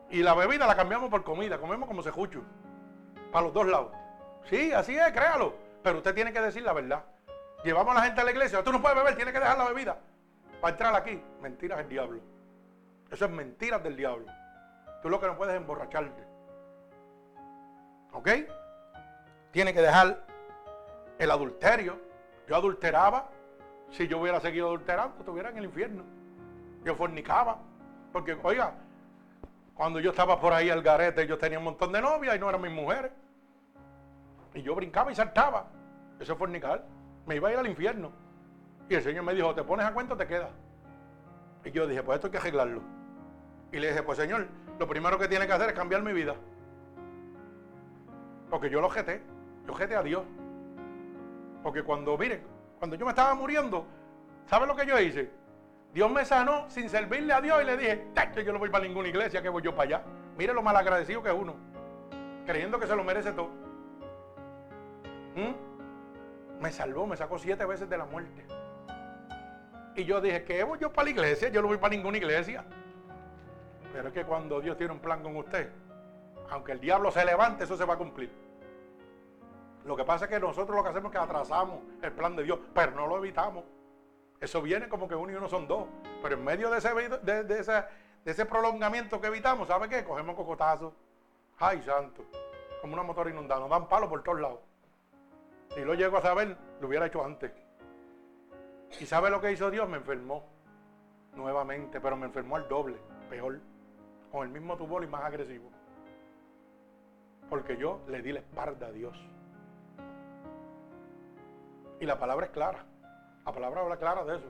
Y 0.10 0.24
la 0.24 0.34
bebida 0.34 0.68
la 0.68 0.76
cambiamos 0.76 1.10
por 1.10 1.24
comida, 1.24 1.58
comemos 1.58 1.88
como 1.88 2.04
se 2.04 2.12
jucho 2.12 2.42
para 3.32 3.46
los 3.46 3.54
dos 3.54 3.68
lados. 3.68 3.92
Sí, 4.46 4.74
así 4.74 4.98
es, 4.98 5.12
créalo. 5.12 5.56
Pero 5.84 5.98
usted 5.98 6.14
tiene 6.14 6.34
que 6.34 6.42
decir 6.42 6.64
la 6.64 6.74
verdad. 6.74 7.04
Llevamos 7.64 7.96
a 7.96 8.00
la 8.00 8.06
gente 8.06 8.22
a 8.22 8.24
la 8.24 8.32
iglesia. 8.32 8.64
Tú 8.64 8.72
no 8.72 8.82
puedes 8.82 8.98
beber, 8.98 9.16
tienes 9.16 9.34
que 9.34 9.40
dejar 9.40 9.58
la 9.58 9.66
bebida. 9.66 9.98
Para 10.60 10.74
entrar 10.74 10.96
aquí, 10.96 11.22
mentiras 11.42 11.78
del 11.78 11.90
diablo. 11.90 12.22
Eso 13.10 13.26
es 13.26 13.32
mentiras 13.32 13.84
del 13.84 13.96
diablo. 13.96 14.26
Tú 15.02 15.10
lo 15.10 15.20
que 15.20 15.28
no 15.28 15.38
puedes 15.38 15.56
es 15.56 15.62
emborracharte. 15.62 16.24
¿Ok? 18.14 18.30
Tiene 19.52 19.74
que 19.74 19.82
dejar 19.82 20.24
el 21.18 21.32
adulterio. 21.32 22.00
Yo 22.48 22.56
adulteraba. 22.56 23.30
Si 23.92 24.08
yo 24.08 24.20
hubiera 24.20 24.40
seguido 24.40 24.68
adulterando, 24.68 25.18
estuviera 25.20 25.50
en 25.50 25.58
el 25.58 25.66
infierno. 25.66 26.04
Yo 26.84 26.96
fornicaba. 26.96 27.60
Porque, 28.12 28.38
oiga, 28.44 28.74
cuando 29.74 30.00
yo 30.00 30.12
estaba 30.12 30.40
por 30.40 30.54
ahí 30.54 30.70
al 30.70 30.82
garete, 30.82 31.26
yo 31.28 31.38
tenía 31.38 31.58
un 31.58 31.66
montón 31.66 31.92
de 31.92 32.02
novias 32.02 32.36
y 32.36 32.40
no 32.40 32.50
eran 32.50 32.62
mis 32.62 32.72
mujeres. 32.72 33.12
Y 34.54 34.62
yo 34.62 34.76
brincaba 34.76 35.12
y 35.12 35.16
saltaba. 35.16 35.68
Eso 36.20 36.34
es 36.34 36.40
fornicar. 36.40 36.86
Me 37.26 37.36
iba 37.36 37.50
a 37.50 37.54
ir 37.54 37.58
al 37.58 37.68
infierno. 37.68 38.12
Y 38.90 38.96
el 38.96 39.02
Señor 39.02 39.24
me 39.24 39.34
dijo, 39.34 39.56
te 39.56 39.64
pones 39.64 39.86
a 39.86 39.94
cuenta 39.94 40.16
te 40.18 40.28
quedas. 40.28 40.50
Y 41.64 41.72
yo 41.72 41.88
dije, 41.88 42.04
pues 42.04 42.16
esto 42.16 42.28
hay 42.28 42.32
que 42.32 42.38
arreglarlo. 42.38 42.82
Y 43.72 43.80
le 43.80 43.88
dije, 43.88 44.04
pues 44.04 44.18
Señor, 44.18 44.48
lo 44.78 44.88
primero 44.88 45.18
que 45.18 45.28
tiene 45.28 45.48
que 45.48 45.54
hacer 45.54 45.70
es 45.70 45.76
cambiar 45.76 46.04
mi 46.04 46.12
vida. 46.12 46.36
Porque 48.50 48.70
yo 48.70 48.82
lo 48.82 48.90
jeté. 48.90 49.22
Yo 49.66 49.74
jeté 49.74 49.96
a 49.96 50.04
Dios. 50.04 50.24
Porque 51.64 51.84
cuando, 51.84 52.18
miren, 52.18 52.44
cuando 52.80 52.96
yo 52.98 53.06
me 53.06 53.12
estaba 53.12 53.34
muriendo, 53.34 53.86
¿saben 54.48 54.68
lo 54.68 54.76
que 54.76 54.86
yo 54.86 55.00
hice? 55.00 55.32
Dios 55.94 56.10
me 56.10 56.24
sanó 56.24 56.70
sin 56.70 56.90
servirle 56.90 57.34
a 57.34 57.42
Dios 57.42 57.62
y 57.62 57.66
le 57.66 57.78
dije, 57.78 58.08
yo 58.46 58.54
no 58.54 58.60
voy 58.60 58.70
para 58.70 58.86
ninguna 58.86 59.10
iglesia, 59.10 59.42
que 59.42 59.50
voy 59.50 59.62
yo 59.62 59.76
para 59.76 59.98
allá. 59.98 60.04
Mire 60.38 60.54
lo 60.54 60.62
malagradecido 60.62 61.22
que 61.22 61.30
es 61.30 61.36
uno, 61.36 61.56
creyendo 62.46 62.80
que 62.80 62.88
se 62.88 62.96
lo 62.96 63.04
merece 63.04 63.34
todo. 63.34 63.50
¿Mm? 65.36 66.62
Me 66.62 66.72
salvó, 66.72 67.08
me 67.08 67.18
sacó 67.18 67.38
siete 67.38 67.66
veces 67.66 67.90
de 67.90 67.98
la 67.98 68.06
muerte. 68.06 68.46
Y 69.96 70.06
yo 70.06 70.22
dije, 70.22 70.46
¿qué 70.46 70.64
voy 70.64 70.80
yo 70.80 70.94
para 70.94 71.06
la 71.06 71.10
iglesia? 71.10 71.50
Yo 71.50 71.62
no 71.62 71.68
voy 71.68 71.78
para 71.78 71.94
ninguna 71.94 72.18
iglesia. 72.18 72.64
Pero 73.92 74.08
es 74.08 74.14
que 74.14 74.24
cuando 74.24 74.62
Dios 74.62 74.78
tiene 74.78 74.94
un 74.94 75.00
plan 75.00 75.22
con 75.22 75.36
usted, 75.36 75.70
aunque 76.50 76.72
el 76.72 76.80
diablo 76.80 77.12
se 77.12 77.26
levante, 77.26 77.66
eso 77.66 77.76
se 77.76 77.84
va 77.84 77.96
a 77.96 77.98
cumplir. 77.98 78.32
Lo 79.84 79.98
que 79.98 80.06
pasa 80.06 80.26
es 80.26 80.32
que 80.32 80.40
nosotros 80.40 80.76
lo 80.78 80.84
que 80.84 80.90
hacemos 80.90 81.12
es 81.12 81.18
que 81.18 81.24
atrasamos 81.24 81.80
el 82.02 82.12
plan 82.14 82.36
de 82.36 82.44
Dios, 82.44 82.60
pero 82.74 82.92
no 82.92 83.08
lo 83.08 83.18
evitamos. 83.18 83.64
Eso 84.42 84.60
viene 84.60 84.90
como 84.90 85.08
que 85.08 85.16
uno 85.16 85.32
y 85.32 85.36
uno 85.36 85.48
son 85.48 85.68
dos. 85.68 85.88
Pero 86.24 86.36
en 86.36 86.44
medio 86.44 86.72
de 86.72 86.80
ese, 86.80 86.92
de, 86.94 87.60
ese, 87.60 87.72
de 88.26 88.32
ese 88.32 88.46
prolongamiento 88.48 89.22
que 89.22 89.28
evitamos, 89.28 89.68
¿sabe 89.68 89.88
qué? 89.88 90.04
Cogemos 90.04 90.36
cocotazos. 90.36 90.94
Ay, 91.60 91.82
santo. 91.84 92.26
Como 92.82 92.94
una 92.94 93.04
motor 93.04 93.30
inundada. 93.30 93.62
Nos 93.62 93.70
dan 93.70 93.88
palos 93.88 94.10
por 94.10 94.24
todos 94.24 94.42
lados. 94.42 94.60
Si 95.70 95.86
lo 95.86 95.94
llego 95.94 96.18
a 96.18 96.22
saber, 96.22 96.58
lo 96.82 96.88
hubiera 96.88 97.06
hecho 97.06 97.24
antes. 97.24 97.52
¿Y 99.00 99.06
sabe 99.06 99.30
lo 99.30 99.40
que 99.40 99.52
hizo 99.52 99.70
Dios? 99.70 99.88
Me 99.88 99.98
enfermó 99.98 100.44
nuevamente, 101.36 102.02
pero 102.02 102.18
me 102.18 102.26
enfermó 102.26 102.56
al 102.56 102.68
doble, 102.68 102.98
peor, 103.30 103.60
con 104.32 104.44
el 104.44 104.50
mismo 104.50 104.76
tumor 104.76 105.04
y 105.04 105.08
más 105.08 105.24
agresivo. 105.24 105.72
Porque 107.48 107.78
yo 107.78 108.02
le 108.08 108.24
di 108.24 108.32
la 108.32 108.40
espalda 108.40 108.88
a 108.88 108.92
Dios. 108.92 109.18
Y 112.00 112.06
la 112.06 112.18
palabra 112.18 112.48
es 112.48 112.52
clara. 112.52 112.86
La 113.46 113.52
palabra 113.52 113.82
habla 113.82 113.98
clara 113.98 114.24
de 114.24 114.38
eso. 114.38 114.48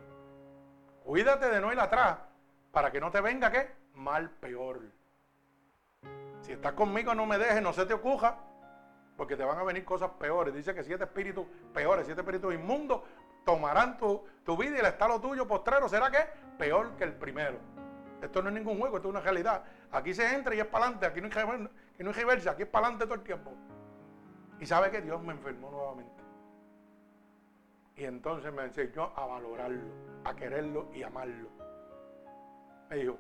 Cuídate 1.04 1.50
de 1.50 1.62
no 1.62 1.72
ir 1.72 1.80
atrás 1.80 2.18
para 2.72 2.92
que 2.92 3.00
no 3.00 3.12
te 3.12 3.22
venga 3.22 3.52
qué? 3.52 3.72
Mal 3.96 4.30
peor. 4.30 4.82
Si 6.42 6.52
estás 6.52 6.74
conmigo 6.74 7.14
no 7.14 7.26
me 7.26 7.38
dejes, 7.38 7.62
no 7.62 7.74
se 7.74 7.86
te 7.86 7.94
ocurra, 7.94 8.36
porque 9.16 9.36
te 9.36 9.44
van 9.44 9.58
a 9.60 9.64
venir 9.64 9.86
cosas 9.86 10.12
peores. 10.12 10.54
Dice 10.54 10.74
que 10.74 10.84
siete 10.84 11.04
espíritus 11.04 11.46
peores, 11.74 12.06
siete 12.06 12.22
espíritus 12.22 12.54
inmundos 12.54 13.02
tomarán 13.46 13.98
tu, 13.98 14.24
vida 14.58 14.76
y 14.76 14.80
el 14.80 14.86
estado 14.86 15.20
tuyo 15.20 15.48
postrero 15.48 15.88
será 15.88 16.12
que 16.12 16.26
peor 16.58 16.96
que 16.98 17.04
el 17.04 17.14
primero. 17.14 17.58
Esto 18.22 18.42
no 18.42 18.50
es 18.50 18.56
ningún 18.56 18.80
juego, 18.80 18.98
esto 18.98 19.10
es 19.10 19.14
una 19.14 19.22
realidad. 19.22 19.64
Aquí 19.92 20.14
se 20.14 20.34
entra 20.34 20.54
y 20.54 20.60
es 20.60 20.66
para 20.66 20.86
adelante, 20.86 21.06
aquí 21.08 21.22
no 21.22 21.30
hay, 21.34 21.70
no 22.04 22.12
reversa, 22.12 22.52
aquí 22.52 22.64
es 22.64 22.68
para 22.68 22.88
adelante 22.88 23.06
todo 23.06 23.16
el 23.16 23.24
tiempo. 23.24 23.52
Y 24.60 24.66
sabe 24.66 24.92
que 24.92 25.02
Dios 25.02 25.22
me 25.24 25.34
enfermó 25.34 25.72
nuevamente. 25.72 26.21
Y 28.02 28.06
entonces 28.06 28.52
me 28.52 28.64
enseñó 28.64 29.12
a 29.16 29.28
valorarlo, 29.28 29.84
a 30.24 30.36
quererlo 30.36 30.88
y 30.92 31.04
amarlo. 31.04 31.50
Me 32.90 32.96
dijo, 32.96 33.16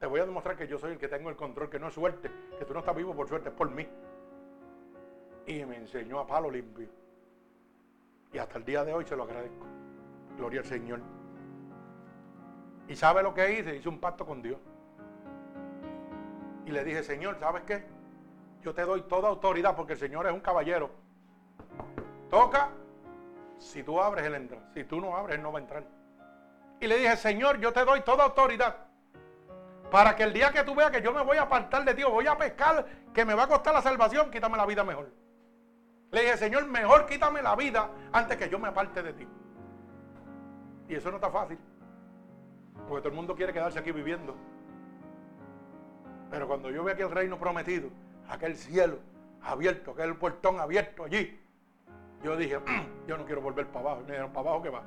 te 0.00 0.06
voy 0.06 0.18
a 0.18 0.26
demostrar 0.26 0.56
que 0.56 0.66
yo 0.66 0.76
soy 0.76 0.94
el 0.94 0.98
que 0.98 1.06
tengo 1.06 1.30
el 1.30 1.36
control, 1.36 1.70
que 1.70 1.78
no 1.78 1.86
es 1.86 1.94
suerte, 1.94 2.28
que 2.58 2.64
tú 2.64 2.72
no 2.74 2.80
estás 2.80 2.96
vivo 2.96 3.14
por 3.14 3.28
suerte, 3.28 3.50
es 3.50 3.54
por 3.54 3.70
mí. 3.70 3.86
Y 5.46 5.64
me 5.64 5.76
enseñó 5.76 6.18
a 6.18 6.26
palo 6.26 6.50
limpio. 6.50 6.88
Y 8.32 8.38
hasta 8.38 8.58
el 8.58 8.64
día 8.64 8.84
de 8.84 8.92
hoy 8.92 9.04
se 9.04 9.14
lo 9.14 9.22
agradezco. 9.22 9.66
Gloria 10.36 10.62
al 10.62 10.66
Señor. 10.66 10.98
¿Y 12.88 12.96
sabe 12.96 13.22
lo 13.22 13.32
que 13.34 13.60
hice? 13.60 13.76
Hice 13.76 13.88
un 13.88 14.00
pacto 14.00 14.26
con 14.26 14.42
Dios. 14.42 14.58
Y 16.66 16.72
le 16.72 16.82
dije, 16.82 17.04
Señor, 17.04 17.38
¿sabes 17.38 17.62
qué? 17.62 17.84
Yo 18.64 18.74
te 18.74 18.82
doy 18.82 19.02
toda 19.02 19.28
autoridad 19.28 19.76
porque 19.76 19.92
el 19.92 20.00
Señor 20.00 20.26
es 20.26 20.32
un 20.32 20.40
caballero. 20.40 20.90
Toca. 22.30 22.72
Si 23.58 23.82
tú 23.82 24.00
abres, 24.00 24.24
Él 24.24 24.34
entra. 24.34 24.58
Si 24.74 24.84
tú 24.84 25.00
no 25.00 25.16
abres, 25.16 25.36
Él 25.36 25.42
no 25.42 25.52
va 25.52 25.58
a 25.58 25.62
entrar. 25.62 25.84
Y 26.80 26.86
le 26.86 26.98
dije, 26.98 27.16
Señor, 27.16 27.58
yo 27.60 27.72
te 27.72 27.84
doy 27.84 28.02
toda 28.02 28.24
autoridad. 28.24 28.76
Para 29.90 30.16
que 30.16 30.24
el 30.24 30.32
día 30.32 30.50
que 30.50 30.64
tú 30.64 30.74
veas 30.74 30.90
que 30.90 31.02
yo 31.02 31.12
me 31.12 31.22
voy 31.22 31.36
a 31.36 31.42
apartar 31.42 31.84
de 31.84 31.94
ti, 31.94 32.02
voy 32.02 32.26
a 32.26 32.36
pescar, 32.36 32.84
que 33.12 33.24
me 33.24 33.34
va 33.34 33.44
a 33.44 33.48
costar 33.48 33.72
la 33.72 33.82
salvación, 33.82 34.30
quítame 34.30 34.56
la 34.56 34.66
vida 34.66 34.82
mejor. 34.82 35.08
Le 36.10 36.22
dije, 36.22 36.36
Señor, 36.36 36.66
mejor 36.66 37.06
quítame 37.06 37.42
la 37.42 37.56
vida 37.56 37.90
antes 38.12 38.36
que 38.36 38.48
yo 38.48 38.58
me 38.58 38.68
aparte 38.68 39.02
de 39.02 39.12
ti. 39.12 39.28
Y 40.88 40.94
eso 40.94 41.10
no 41.10 41.16
está 41.16 41.30
fácil. 41.30 41.58
Porque 42.88 43.02
todo 43.02 43.08
el 43.08 43.14
mundo 43.14 43.34
quiere 43.34 43.52
quedarse 43.52 43.78
aquí 43.78 43.92
viviendo. 43.92 44.36
Pero 46.30 46.48
cuando 46.48 46.70
yo 46.70 46.82
ve 46.84 46.92
aquel 46.92 47.10
reino 47.10 47.38
prometido, 47.38 47.88
aquel 48.28 48.56
cielo 48.56 48.98
abierto, 49.42 49.92
aquel 49.92 50.16
portón 50.16 50.60
abierto 50.60 51.04
allí, 51.04 51.40
yo 52.24 52.36
dije, 52.38 52.58
mm, 52.58 53.06
yo 53.06 53.18
no 53.18 53.26
quiero 53.26 53.42
volver 53.42 53.66
para 53.66 53.80
abajo. 53.80 54.00
Y 54.00 54.04
me 54.04 54.10
dijeron, 54.12 54.32
¿para 54.32 54.48
abajo 54.48 54.62
qué 54.62 54.70
va? 54.70 54.82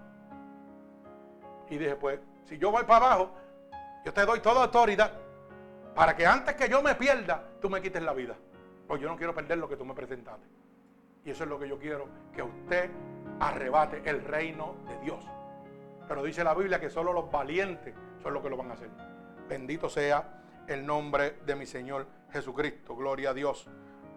Y 1.70 1.78
dije, 1.78 1.96
pues, 1.96 2.20
si 2.46 2.58
yo 2.58 2.72
voy 2.72 2.84
para 2.84 3.06
abajo, 3.06 3.32
yo 4.04 4.12
te 4.12 4.26
doy 4.26 4.40
toda 4.40 4.64
autoridad 4.64 5.12
para 5.94 6.16
que 6.16 6.26
antes 6.26 6.56
que 6.56 6.68
yo 6.68 6.82
me 6.82 6.96
pierda, 6.96 7.44
tú 7.62 7.70
me 7.70 7.82
quites 7.82 8.02
la 8.02 8.14
vida. 8.14 8.36
Pues 8.88 9.02
yo 9.02 9.08
no 9.08 9.16
quiero 9.16 9.36
perder 9.36 9.60
lo 9.60 9.70
que 9.70 9.78
tú 9.78 9.86
me 9.86 9.94
presentaste. 9.94 10.48
Y 11.26 11.30
eso 11.30 11.44
es 11.44 11.50
lo 11.50 11.60
que 11.60 11.68
yo 11.68 11.78
quiero, 11.78 12.08
que 12.34 12.42
usted 12.42 12.90
arrebate 13.40 14.02
el 14.10 14.24
reino 14.24 14.76
de 14.88 14.98
Dios. 15.00 15.24
Pero 16.08 16.24
dice 16.24 16.44
la 16.44 16.56
Biblia 16.56 16.80
que 16.80 16.90
solo 16.90 17.14
los 17.14 17.30
valientes 17.30 17.94
son 18.24 18.34
los 18.34 18.42
que 18.42 18.50
lo 18.50 18.58
van 18.58 18.72
a 18.72 18.74
hacer. 18.76 18.90
Bendito 19.48 19.90
sea 19.90 20.42
el 20.68 20.86
nombre 20.86 21.38
de 21.46 21.56
mi 21.56 21.66
Señor 21.66 22.08
Jesucristo. 22.32 22.96
Gloria 22.96 23.32
a 23.32 23.34
Dios, 23.34 23.68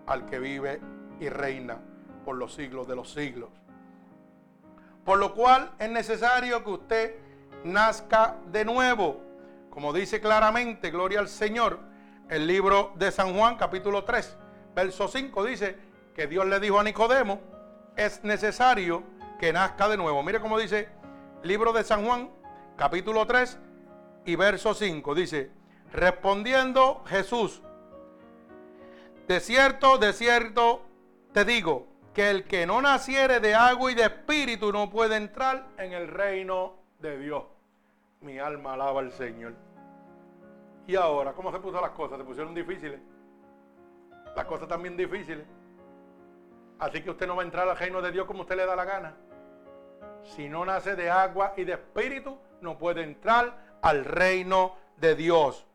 al 0.07 0.25
que 0.27 0.39
vive 0.39 0.81
y 1.19 1.29
reina 1.29 1.79
por 2.31 2.39
los 2.39 2.55
siglos 2.55 2.87
de 2.87 2.95
los 2.95 3.13
siglos. 3.13 3.49
Por 5.05 5.19
lo 5.19 5.35
cual 5.35 5.73
es 5.81 5.91
necesario 5.91 6.63
que 6.63 6.71
usted 6.71 7.15
nazca 7.65 8.37
de 8.53 8.65
nuevo. 8.65 9.21
Como 9.69 9.93
dice 9.93 10.21
claramente, 10.21 10.93
gloria 10.93 11.19
al 11.19 11.29
Señor, 11.29 11.81
el 12.29 12.47
libro 12.47 12.93
de 12.95 13.11
San 13.11 13.37
Juan, 13.37 13.57
capítulo 13.57 14.05
3, 14.05 14.37
verso 14.77 15.09
5, 15.09 15.45
dice, 15.45 15.77
que 16.15 16.29
Dios 16.29 16.47
le 16.47 16.61
dijo 16.61 16.79
a 16.79 16.85
Nicodemo, 16.85 17.41
es 17.97 18.23
necesario 18.23 19.03
que 19.41 19.53
nazca 19.53 19.89
de 19.89 19.97
nuevo. 19.97 20.23
Mire 20.23 20.39
cómo 20.41 20.57
dice 20.57 20.89
libro 21.43 21.73
de 21.73 21.83
San 21.83 22.07
Juan, 22.07 22.31
capítulo 22.77 23.27
3 23.27 23.59
y 24.25 24.37
verso 24.37 24.73
5. 24.73 25.17
Dice, 25.17 25.51
respondiendo 25.93 27.03
Jesús, 27.07 27.61
de 29.27 29.41
cierto, 29.41 29.99
de 29.99 30.13
cierto 30.13 30.83
te 31.33 31.45
digo, 31.45 31.90
que 32.15 32.31
el 32.31 32.45
que 32.45 32.67
no 32.67 32.83
naciere 32.83 33.41
de 33.41 33.55
agua 33.55 33.93
y 33.93 33.95
de 33.95 34.05
espíritu 34.05 34.73
no 34.73 34.91
puede 34.91 35.17
entrar 35.17 35.67
en 35.79 35.93
el 35.93 36.09
reino 36.09 36.75
de 36.99 37.19
Dios. 37.19 37.45
Mi 38.21 38.39
alma 38.39 38.75
alaba 38.75 39.01
al 39.01 39.13
Señor. 39.13 39.55
Y 40.87 40.97
ahora, 40.97 41.33
¿cómo 41.33 41.53
se 41.53 41.61
puso 41.61 41.81
las 41.81 41.91
cosas? 41.91 42.19
Se 42.19 42.25
pusieron 42.25 42.55
difíciles. 42.55 43.01
Las 44.35 44.45
cosas 44.45 44.69
también 44.69 44.97
difíciles. 44.97 45.47
Así 46.79 47.03
que 47.03 47.11
usted 47.11 47.27
no 47.27 47.37
va 47.37 47.43
a 47.43 47.45
entrar 47.45 47.69
al 47.69 47.77
reino 47.77 48.03
de 48.03 48.11
Dios 48.11 48.27
como 48.27 48.43
usted 48.43 48.57
le 48.57 48.67
da 48.67 48.75
la 48.75 48.85
gana. 48.85 49.15
Si 50.25 50.49
no 50.49 50.65
nace 50.65 50.97
de 50.97 51.11
agua 51.11 51.55
y 51.57 51.65
de 51.65 51.75
espíritu, 51.75 52.39
no 52.61 52.77
puede 52.77 53.03
entrar 53.03 53.79
al 53.83 54.05
reino 54.05 54.77
de 54.97 55.15
Dios. 55.15 55.67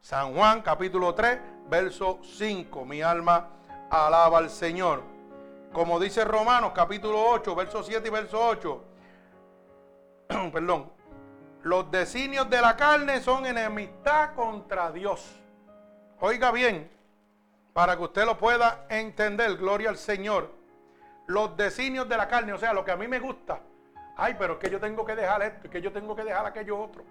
San 0.00 0.34
Juan 0.34 0.62
capítulo 0.62 1.14
3, 1.14 1.38
verso 1.68 2.20
5. 2.22 2.84
Mi 2.84 3.02
alma 3.02 3.50
alaba 3.90 4.38
al 4.38 4.50
Señor. 4.50 5.11
Como 5.72 5.98
dice 5.98 6.24
Romanos 6.24 6.72
capítulo 6.74 7.18
8, 7.30 7.54
verso 7.54 7.82
7 7.82 8.06
y 8.06 8.10
verso 8.10 8.46
8. 8.46 8.84
Perdón. 10.52 10.92
Los 11.62 11.90
designios 11.90 12.50
de 12.50 12.60
la 12.60 12.76
carne 12.76 13.20
son 13.20 13.46
enemistad 13.46 14.34
contra 14.34 14.90
Dios. 14.90 15.40
Oiga 16.20 16.50
bien, 16.50 16.90
para 17.72 17.96
que 17.96 18.02
usted 18.02 18.26
lo 18.26 18.36
pueda 18.36 18.84
entender, 18.88 19.56
gloria 19.56 19.88
al 19.90 19.96
Señor, 19.96 20.50
los 21.26 21.56
designios 21.56 22.08
de 22.08 22.16
la 22.16 22.28
carne, 22.28 22.52
o 22.52 22.58
sea, 22.58 22.74
lo 22.74 22.84
que 22.84 22.90
a 22.90 22.96
mí 22.96 23.08
me 23.08 23.20
gusta. 23.20 23.60
Ay, 24.16 24.36
pero 24.38 24.54
es 24.54 24.58
que 24.58 24.70
yo 24.70 24.78
tengo 24.78 25.04
que 25.04 25.14
dejar 25.14 25.42
esto, 25.42 25.60
es 25.64 25.70
que 25.70 25.80
yo 25.80 25.92
tengo 25.92 26.14
que 26.14 26.24
dejar 26.24 26.44
aquello 26.44 26.78
otro. 26.78 27.04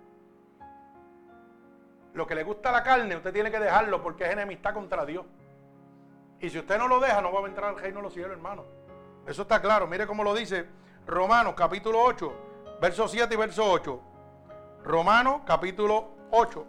Lo 2.13 2.27
que 2.27 2.35
le 2.35 2.43
gusta 2.43 2.69
a 2.69 2.73
la 2.73 2.83
carne, 2.83 3.15
usted 3.15 3.33
tiene 3.33 3.49
que 3.49 3.59
dejarlo 3.59 4.03
porque 4.03 4.25
es 4.25 4.31
enemistad 4.31 4.73
contra 4.73 5.05
Dios. 5.05 5.25
Y 6.41 6.49
si 6.49 6.57
usted 6.57 6.77
no 6.77 6.87
lo 6.87 6.99
deja, 6.99 7.21
no 7.21 7.31
va 7.31 7.41
a 7.41 7.47
entrar 7.47 7.69
al 7.69 7.79
reino 7.79 7.97
de 7.97 8.03
los 8.03 8.13
cielos, 8.13 8.31
hermano. 8.31 8.65
Eso 9.27 9.43
está 9.43 9.61
claro. 9.61 9.87
Mire 9.87 10.07
cómo 10.07 10.23
lo 10.23 10.33
dice 10.33 10.65
Romanos 11.05 11.53
capítulo 11.55 12.01
8, 12.03 12.33
verso 12.81 13.07
7 13.07 13.33
y 13.33 13.37
verso 13.37 13.63
8. 13.63 14.01
Romanos 14.83 15.41
capítulo 15.45 16.09
8. 16.31 16.65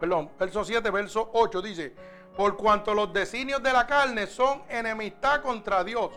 Perdón, 0.00 0.30
verso 0.36 0.64
7, 0.64 0.90
verso 0.90 1.30
8 1.32 1.62
dice, 1.62 1.94
por 2.36 2.56
cuanto 2.56 2.92
los 2.92 3.12
designios 3.12 3.62
de 3.62 3.72
la 3.72 3.86
carne 3.86 4.26
son 4.26 4.62
enemistad 4.68 5.42
contra 5.42 5.84
Dios, 5.84 6.10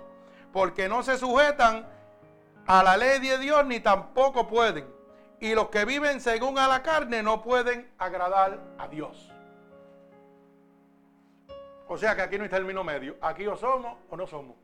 porque 0.52 0.90
no 0.90 1.04
se 1.04 1.20
sujetan 1.20 1.88
a 2.66 2.82
la 2.82 2.98
ley 2.98 3.20
de 3.20 3.38
Dios 3.38 3.64
ni 3.68 3.80
tampoco 3.80 4.48
pueden. 4.48 4.88
Y 5.40 5.54
los 5.54 5.70
que 5.70 5.86
viven 5.86 6.20
según 6.20 6.58
a 6.58 6.68
la 6.68 6.82
carne 6.82 7.22
no 7.22 7.44
pueden 7.44 7.92
agradar 8.00 8.60
a 8.80 8.88
Dios. 8.88 9.35
O 11.88 11.98
sea 11.98 12.16
que 12.16 12.22
aquí 12.22 12.38
no 12.38 12.44
hay 12.44 12.50
término 12.50 12.84
medio. 12.84 13.16
Aquí 13.22 13.46
o 13.48 13.56
somos 13.56 13.98
o 14.10 14.18
no 14.18 14.26
somos. 14.26 14.56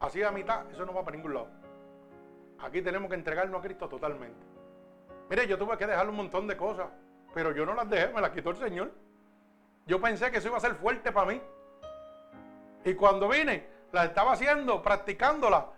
Así 0.00 0.22
a 0.22 0.30
mitad, 0.30 0.70
eso 0.70 0.84
no 0.84 0.92
va 0.92 1.04
para 1.04 1.16
ningún 1.16 1.34
lado. 1.34 1.48
Aquí 2.60 2.82
tenemos 2.82 3.08
que 3.08 3.14
entregarnos 3.14 3.58
a 3.58 3.62
Cristo 3.62 3.88
totalmente. 3.88 4.46
Mire, 5.30 5.46
yo 5.46 5.58
tuve 5.58 5.76
que 5.78 5.86
dejar 5.86 6.08
un 6.08 6.16
montón 6.16 6.46
de 6.46 6.56
cosas, 6.56 6.88
pero 7.32 7.52
yo 7.52 7.64
no 7.64 7.74
las 7.74 7.88
dejé, 7.88 8.12
me 8.12 8.20
las 8.20 8.30
quitó 8.30 8.50
el 8.50 8.56
Señor. 8.56 8.92
Yo 9.86 10.00
pensé 10.00 10.30
que 10.30 10.38
eso 10.38 10.48
iba 10.48 10.58
a 10.58 10.60
ser 10.60 10.74
fuerte 10.74 11.12
para 11.12 11.32
mí. 11.32 11.40
Y 12.84 12.94
cuando 12.94 13.28
vine, 13.28 13.66
la 13.92 14.04
estaba 14.04 14.32
haciendo, 14.32 14.82
practicándola, 14.82 15.68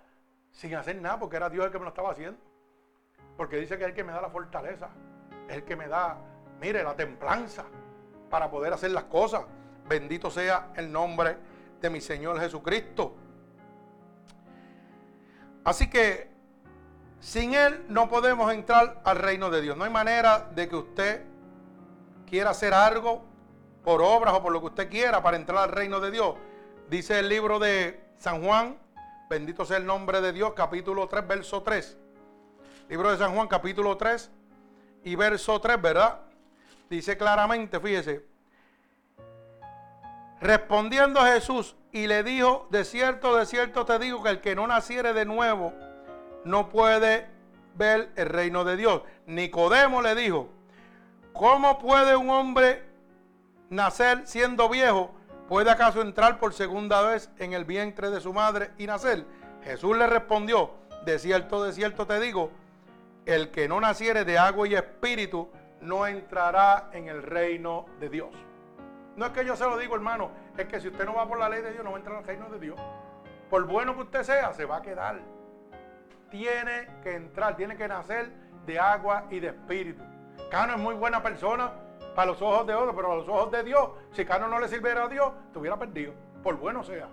sin 0.51 0.75
hacer 0.75 1.01
nada, 1.01 1.19
porque 1.19 1.37
era 1.37 1.49
Dios 1.49 1.67
el 1.67 1.73
que 1.73 1.79
me 1.79 1.85
lo 1.85 1.91
estaba 1.91 2.11
haciendo. 2.11 2.39
Porque 3.37 3.57
dice 3.57 3.77
que 3.77 3.85
es 3.85 3.91
el 3.91 3.95
que 3.95 4.05
me 4.05 4.13
da 4.13 4.21
la 4.21 4.31
fortaleza, 4.31 4.89
es 5.49 5.57
el 5.57 5.65
que 5.65 5.77
me 5.77 5.87
da, 5.87 6.19
mire, 6.61 6.83
la 6.83 6.97
templanza 6.97 7.65
para 8.31 8.51
poder 8.51 8.73
hacer 8.73 8.91
las 8.91 9.05
cosas. 9.05 9.45
Bendito 9.89 10.31
sea 10.31 10.73
el 10.77 10.91
nombre 10.91 11.37
de 11.81 11.91
mi 11.91 12.01
Señor 12.01 12.41
Jesucristo. 12.41 13.15
Así 15.65 15.89
que 15.89 16.31
sin 17.21 17.55
Él 17.55 17.85
no 17.89 18.09
podemos 18.09 18.53
entrar 18.53 19.01
al 19.05 19.17
reino 19.17 19.51
de 19.51 19.63
Dios. 19.63 19.77
No 19.77 19.85
hay 19.85 19.91
manera 19.91 20.49
de 20.55 20.69
que 20.69 20.77
usted 20.77 21.25
quiera 22.27 22.51
hacer 22.51 22.75
algo 22.75 23.25
por 23.83 24.03
obras 24.03 24.35
o 24.35 24.43
por 24.43 24.53
lo 24.53 24.61
que 24.61 24.67
usted 24.67 24.91
quiera 24.91 25.23
para 25.23 25.37
entrar 25.37 25.59
al 25.59 25.73
reino 25.73 26.01
de 26.01 26.11
Dios. 26.11 26.37
Dice 26.91 27.19
el 27.19 27.29
libro 27.29 27.59
de 27.59 28.01
San 28.17 28.45
Juan, 28.45 28.79
bendito 29.29 29.65
sea 29.65 29.77
el 29.77 29.87
nombre 29.87 30.21
de 30.21 30.33
Dios, 30.33 30.53
capítulo 30.55 31.09
3, 31.09 31.27
verso 31.27 31.63
3. 31.63 31.97
Libro 32.89 33.11
de 33.11 33.19
San 33.19 33.35
Juan, 33.35 33.49
capítulo 33.49 33.97
3 33.97 34.31
y 35.05 35.17
verso 35.17 35.61
3, 35.61 35.83
¿verdad? 35.83 36.21
Dice 36.89 37.17
claramente, 37.17 37.81
fíjese, 37.81 38.25
respondiendo 40.41 41.21
Jesús 41.23 41.77
y 41.93 42.07
le 42.07 42.23
dijo, 42.23 42.67
de 42.71 42.85
cierto, 42.85 43.37
de 43.37 43.47
cierto 43.47 43.85
te 43.85 43.99
digo 43.99 44.23
que 44.23 44.31
el 44.31 44.41
que 44.41 44.55
no 44.55 44.67
naciere 44.67 45.13
de 45.13 45.25
nuevo 45.25 45.73
no 46.45 46.69
puede 46.69 47.27
ver 47.75 48.11
el 48.17 48.27
reino 48.29 48.65
de 48.65 48.77
Dios. 48.77 49.03
Nicodemo 49.27 50.03
le 50.03 50.15
dijo, 50.15 50.49
¿cómo 51.33 51.79
puede 51.79 52.17
un 52.17 52.31
hombre 52.31 52.85
nacer 53.71 54.27
siendo 54.27 54.69
viejo? 54.69 55.15
¿Puede 55.49 55.71
acaso 55.71 56.03
entrar 56.03 56.39
por 56.39 56.53
segunda 56.55 57.03
vez 57.03 57.31
en 57.39 57.53
el 57.53 57.65
vientre 57.65 58.11
de 58.11 58.21
su 58.21 58.33
madre 58.33 58.73
y 58.79 58.87
nacer? 58.87 59.25
Jesús 59.63 59.97
le 59.97 60.07
respondió, 60.07 60.73
de 61.05 61.19
cierto, 61.19 61.63
de 61.65 61.73
cierto 61.73 62.07
te 62.07 62.21
digo, 62.21 62.51
el 63.27 63.51
que 63.51 63.69
no 63.69 63.81
naciere 63.81 64.25
de 64.25 64.39
agua 64.39 64.69
y 64.69 64.75
espíritu 64.75 65.49
no 65.81 66.07
entrará 66.07 66.91
en 66.93 67.09
el 67.09 67.23
reino 67.23 67.87
de 68.01 68.09
Dios. 68.09 68.46
No 69.17 69.27
es 69.27 69.33
que 69.33 69.45
yo 69.45 69.57
se 69.57 69.65
lo 69.65 69.79
digo, 69.79 69.95
hermano, 69.95 70.31
es 70.57 70.67
que 70.67 70.79
si 70.79 70.89
usted 70.89 71.07
no 71.07 71.15
va 71.15 71.27
por 71.27 71.39
la 71.39 71.49
ley 71.49 71.63
de 71.63 71.73
Dios, 71.73 71.83
no 71.83 71.91
va 71.91 71.97
a 71.97 72.01
entrar 72.01 72.19
al 72.19 72.25
reino 72.25 72.51
de 72.51 72.61
Dios. 72.61 72.79
Por 73.49 73.65
bueno 73.67 73.95
que 73.95 74.03
usted 74.03 74.23
sea, 74.23 74.53
se 74.53 74.67
va 74.67 74.77
a 74.77 74.83
quedar. 74.83 75.21
Tiene 76.31 76.89
que 77.03 77.15
entrar, 77.15 77.57
tiene 77.57 77.77
que 77.77 77.89
nacer 77.89 78.31
de 78.67 78.79
agua 78.79 79.25
y 79.31 79.41
de 79.41 79.49
espíritu. 79.49 80.03
Cano 80.51 80.75
es 80.75 80.79
muy 80.79 80.95
buena 80.95 81.23
persona 81.23 81.73
para 82.15 82.33
los 82.33 82.43
ojos 82.43 82.67
de 82.67 82.75
otros, 82.75 82.95
pero 82.95 83.13
a 83.13 83.17
los 83.17 83.29
ojos 83.29 83.51
de 83.51 83.63
Dios, 83.63 83.91
si 84.13 84.25
Cano 84.27 84.49
no 84.49 84.61
le 84.61 84.69
sirviera 84.69 85.05
a 85.05 85.09
Dios, 85.09 85.33
estuviera 85.47 85.79
perdido. 85.79 86.13
Por 86.43 86.57
bueno 86.57 86.85
sea. 86.85 87.09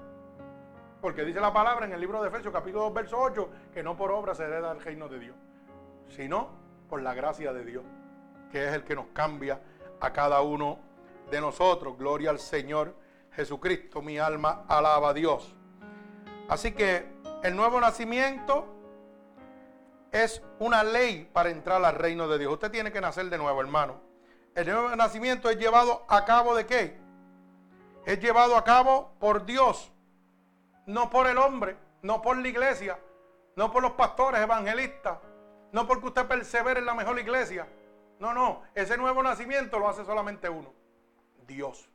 Porque 1.01 1.24
dice 1.24 1.39
la 1.39 1.54
palabra 1.54 1.86
en 1.86 1.93
el 1.93 2.01
libro 2.01 2.22
de 2.22 2.28
Efesios, 2.28 2.54
capítulo 2.54 2.84
2, 2.86 2.93
verso 2.93 3.18
8, 3.18 3.49
que 3.74 3.82
no 3.82 3.95
por 3.95 4.12
obra 4.12 4.36
se 4.36 4.43
hereda 4.43 4.72
el 4.72 4.82
reino 4.82 5.08
de 5.08 5.20
Dios, 5.20 5.36
sino 6.10 6.49
por 6.89 7.01
la 7.01 7.14
gracia 7.14 7.54
de 7.54 7.64
Dios, 7.64 7.84
que 8.51 8.68
es 8.68 8.74
el 8.74 8.84
que 8.84 8.95
nos 8.95 9.08
cambia 9.08 9.60
a 9.99 10.12
cada 10.12 10.41
uno 10.41 10.80
de 11.30 11.41
nosotros. 11.41 11.97
Gloria 11.97 12.30
al 12.30 12.39
Señor 12.39 12.95
Jesucristo. 13.32 14.01
Mi 14.01 14.17
alma 14.17 14.65
alaba 14.67 15.09
a 15.09 15.13
Dios. 15.13 15.55
Así 16.47 16.71
que 16.71 17.11
el 17.43 17.55
nuevo 17.55 17.80
nacimiento 17.80 18.67
es 20.11 20.41
una 20.59 20.84
ley 20.84 21.30
para 21.34 21.49
entrar 21.49 21.84
al 21.84 21.95
reino 21.95 22.28
de 22.28 22.38
Dios. 22.38 22.53
Usted 22.53 22.71
tiene 22.71 22.91
que 22.91 23.01
nacer 23.01 23.30
de 23.30 23.38
nuevo, 23.38 23.59
hermano. 23.59 23.99
El 24.55 24.67
nuevo 24.67 24.95
nacimiento 24.95 25.49
es 25.49 25.57
llevado 25.57 26.05
a 26.07 26.24
cabo 26.26 26.55
de 26.55 26.65
qué? 26.65 26.99
Es 28.05 28.19
llevado 28.19 28.55
a 28.55 28.63
cabo 28.63 29.15
por 29.19 29.45
Dios, 29.45 29.91
no 30.86 31.09
por 31.09 31.28
el 31.28 31.38
hombre, 31.38 31.78
no 32.03 32.21
por 32.21 32.38
la 32.38 32.47
iglesia, 32.47 32.99
no 33.55 33.71
por 33.71 33.82
los 33.82 33.93
pastores 33.93 34.41
evangelistas, 34.41 35.17
no 35.71 35.88
porque 35.88 36.07
usted 36.07 36.28
persevere 36.28 36.80
en 36.80 36.86
la 36.86 36.93
mejor 36.93 37.17
iglesia. 37.19 37.67
No, 38.19 38.34
no, 38.34 38.61
ese 38.76 38.97
nuevo 38.97 39.24
nacimiento 39.24 39.80
lo 39.80 39.89
hace 39.89 40.05
solamente 40.05 40.47
uno. 40.47 40.71
Dios. 41.48 41.89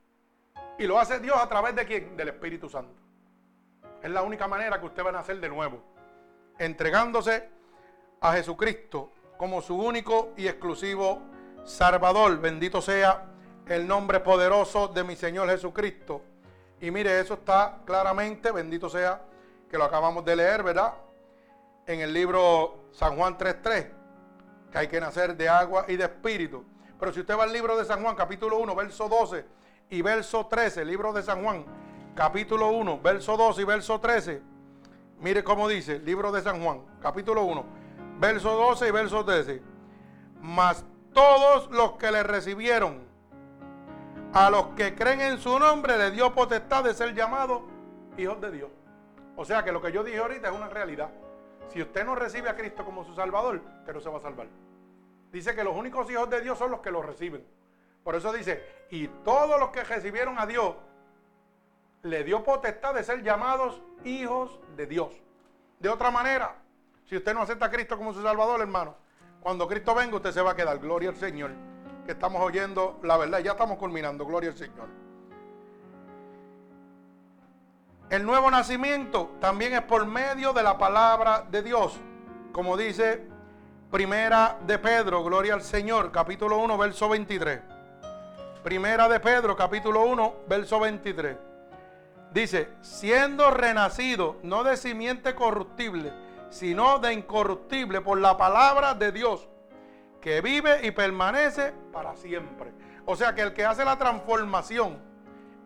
Y 0.78 0.86
lo 0.86 0.98
hace 0.98 1.18
Dios 1.20 1.36
a 1.36 1.48
través 1.48 1.74
de 1.74 1.84
quién? 1.84 2.16
Del 2.16 2.28
Espíritu 2.28 2.68
Santo. 2.68 2.94
Es 4.02 4.10
la 4.10 4.22
única 4.22 4.46
manera 4.46 4.78
que 4.78 4.86
usted 4.86 5.04
va 5.04 5.10
a 5.10 5.12
nacer 5.12 5.40
de 5.40 5.48
nuevo. 5.48 5.82
Entregándose 6.58 7.48
a 8.20 8.32
Jesucristo 8.32 9.12
como 9.36 9.60
su 9.60 9.76
único 9.76 10.32
y 10.36 10.46
exclusivo 10.46 11.22
Salvador. 11.64 12.38
Bendito 12.40 12.80
sea 12.80 13.26
el 13.66 13.86
nombre 13.86 14.20
poderoso 14.20 14.88
de 14.88 15.04
mi 15.04 15.16
Señor 15.16 15.48
Jesucristo. 15.48 16.22
Y 16.80 16.90
mire, 16.90 17.20
eso 17.20 17.34
está 17.34 17.80
claramente, 17.84 18.50
bendito 18.52 18.88
sea 18.88 19.20
que 19.68 19.76
lo 19.76 19.84
acabamos 19.84 20.24
de 20.24 20.36
leer, 20.36 20.62
¿verdad? 20.62 20.94
En 21.86 22.00
el 22.00 22.12
libro 22.12 22.84
San 22.92 23.16
Juan 23.16 23.36
3.3, 23.36 23.90
que 24.70 24.78
hay 24.78 24.88
que 24.88 25.00
nacer 25.00 25.36
de 25.36 25.48
agua 25.48 25.86
y 25.88 25.96
de 25.96 26.04
espíritu. 26.04 26.64
Pero 26.98 27.12
si 27.12 27.20
usted 27.20 27.38
va 27.38 27.44
al 27.44 27.52
libro 27.52 27.76
de 27.76 27.84
San 27.84 28.02
Juan, 28.02 28.16
capítulo 28.16 28.58
1, 28.58 28.74
verso 28.74 29.08
12 29.08 29.44
y 29.90 30.02
verso 30.02 30.46
13, 30.46 30.84
libro 30.84 31.12
de 31.12 31.22
San 31.22 31.42
Juan, 31.42 31.64
capítulo 32.14 32.68
1, 32.70 33.00
verso 33.00 33.36
12 33.36 33.62
y 33.62 33.64
verso 33.64 34.00
13, 34.00 34.42
mire 35.20 35.44
cómo 35.44 35.68
dice, 35.68 36.00
libro 36.00 36.32
de 36.32 36.42
San 36.42 36.62
Juan, 36.62 36.82
capítulo 37.00 37.44
1, 37.44 37.64
verso 38.18 38.50
12 38.50 38.88
y 38.88 38.90
verso 38.90 39.24
13. 39.24 39.62
Mas 40.40 40.84
todos 41.12 41.70
los 41.70 41.92
que 41.92 42.10
le 42.10 42.22
recibieron, 42.24 43.06
a 44.32 44.50
los 44.50 44.68
que 44.68 44.94
creen 44.94 45.20
en 45.20 45.38
su 45.38 45.58
nombre, 45.58 45.96
le 45.96 46.10
dio 46.10 46.34
potestad 46.34 46.84
de 46.84 46.94
ser 46.94 47.14
llamados 47.14 47.62
hijos 48.16 48.40
de 48.40 48.50
Dios. 48.50 48.70
O 49.36 49.44
sea 49.44 49.62
que 49.62 49.70
lo 49.70 49.80
que 49.80 49.92
yo 49.92 50.02
dije 50.02 50.18
ahorita 50.18 50.48
es 50.48 50.54
una 50.54 50.68
realidad. 50.68 51.10
Si 51.68 51.80
usted 51.80 52.04
no 52.04 52.16
recibe 52.16 52.48
a 52.48 52.56
Cristo 52.56 52.84
como 52.84 53.04
su 53.04 53.14
Salvador, 53.14 53.62
usted 53.80 53.94
no 53.94 54.00
se 54.00 54.08
va 54.08 54.18
a 54.18 54.20
salvar. 54.20 54.48
Dice 55.32 55.54
que 55.54 55.64
los 55.64 55.76
únicos 55.76 56.10
hijos 56.10 56.28
de 56.30 56.40
Dios 56.40 56.58
son 56.58 56.70
los 56.70 56.80
que 56.80 56.90
lo 56.90 57.02
reciben. 57.02 57.44
Por 58.02 58.14
eso 58.14 58.32
dice, 58.32 58.64
y 58.90 59.08
todos 59.08 59.60
los 59.60 59.70
que 59.70 59.84
recibieron 59.84 60.38
a 60.38 60.46
Dios, 60.46 60.74
le 62.02 62.24
dio 62.24 62.42
potestad 62.44 62.94
de 62.94 63.04
ser 63.04 63.22
llamados 63.22 63.82
hijos 64.04 64.58
de 64.76 64.86
Dios. 64.86 65.12
De 65.78 65.88
otra 65.88 66.10
manera, 66.10 66.56
si 67.04 67.16
usted 67.16 67.34
no 67.34 67.42
acepta 67.42 67.66
a 67.66 67.70
Cristo 67.70 67.96
como 67.96 68.12
su 68.12 68.22
Salvador, 68.22 68.60
hermano, 68.60 68.96
cuando 69.40 69.68
Cristo 69.68 69.94
venga 69.94 70.16
usted 70.16 70.32
se 70.32 70.42
va 70.42 70.52
a 70.52 70.56
quedar. 70.56 70.78
Gloria 70.78 71.10
al 71.10 71.16
Señor. 71.16 71.52
Que 72.04 72.12
estamos 72.12 72.42
oyendo 72.42 72.98
la 73.02 73.16
verdad. 73.16 73.38
Ya 73.38 73.52
estamos 73.52 73.78
culminando. 73.78 74.26
Gloria 74.26 74.50
al 74.50 74.56
Señor. 74.56 74.88
El 78.10 78.24
nuevo 78.24 78.50
nacimiento 78.50 79.32
también 79.40 79.74
es 79.74 79.82
por 79.82 80.06
medio 80.06 80.52
de 80.52 80.62
la 80.62 80.78
palabra 80.78 81.46
de 81.50 81.62
Dios. 81.62 81.98
Como 82.52 82.76
dice 82.76 83.26
Primera 83.90 84.58
de 84.66 84.78
Pedro, 84.78 85.24
gloria 85.24 85.54
al 85.54 85.62
Señor, 85.62 86.12
capítulo 86.12 86.58
1, 86.58 86.76
verso 86.76 87.08
23. 87.08 87.60
Primera 88.62 89.08
de 89.08 89.18
Pedro, 89.18 89.56
capítulo 89.56 90.02
1, 90.04 90.34
verso 90.46 90.78
23. 90.78 91.38
Dice, 92.30 92.68
siendo 92.82 93.50
renacido, 93.50 94.36
no 94.42 94.62
de 94.62 94.76
simiente 94.76 95.34
corruptible, 95.34 96.12
sino 96.50 96.98
de 96.98 97.14
incorruptible 97.14 98.02
por 98.02 98.20
la 98.20 98.36
palabra 98.36 98.92
de 98.92 99.10
Dios, 99.10 99.48
que 100.20 100.42
vive 100.42 100.86
y 100.86 100.90
permanece 100.90 101.72
para 101.90 102.14
siempre. 102.14 102.74
O 103.06 103.16
sea 103.16 103.34
que 103.34 103.40
el 103.40 103.54
que 103.54 103.64
hace 103.64 103.86
la 103.86 103.96
transformación 103.96 104.98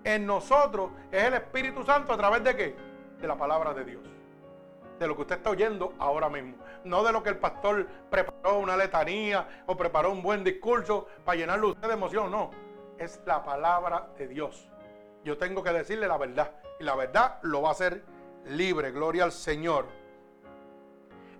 en 0.04 0.26
nosotros 0.26 0.92
es 1.10 1.24
el 1.24 1.34
Espíritu 1.34 1.82
Santo 1.82 2.12
a 2.12 2.16
través 2.16 2.44
de 2.44 2.54
qué? 2.54 2.76
De 3.20 3.26
la 3.26 3.36
palabra 3.36 3.74
de 3.74 3.84
Dios. 3.84 4.21
De 5.02 5.08
lo 5.08 5.16
que 5.16 5.22
usted 5.22 5.38
está 5.38 5.50
oyendo 5.50 5.94
ahora 5.98 6.28
mismo 6.28 6.54
no 6.84 7.02
de 7.02 7.12
lo 7.12 7.22
que 7.24 7.30
el 7.30 7.38
pastor 7.38 7.86
preparó 8.08 8.58
una 8.58 8.76
letanía 8.76 9.64
o 9.66 9.76
preparó 9.76 10.12
un 10.12 10.22
buen 10.22 10.44
discurso 10.44 11.08
para 11.24 11.36
llenarlo 11.36 11.70
usted 11.70 11.88
de 11.88 11.94
emoción, 11.94 12.30
no. 12.30 12.50
Es 12.98 13.20
la 13.26 13.42
palabra 13.42 14.08
de 14.16 14.28
Dios. 14.28 14.68
Yo 15.24 15.38
tengo 15.38 15.64
que 15.64 15.72
decirle 15.72 16.06
la 16.06 16.18
verdad 16.18 16.52
y 16.78 16.84
la 16.84 16.94
verdad 16.94 17.38
lo 17.42 17.62
va 17.62 17.70
a 17.70 17.72
hacer 17.72 18.04
libre, 18.46 18.92
gloria 18.92 19.24
al 19.24 19.32
Señor. 19.32 19.86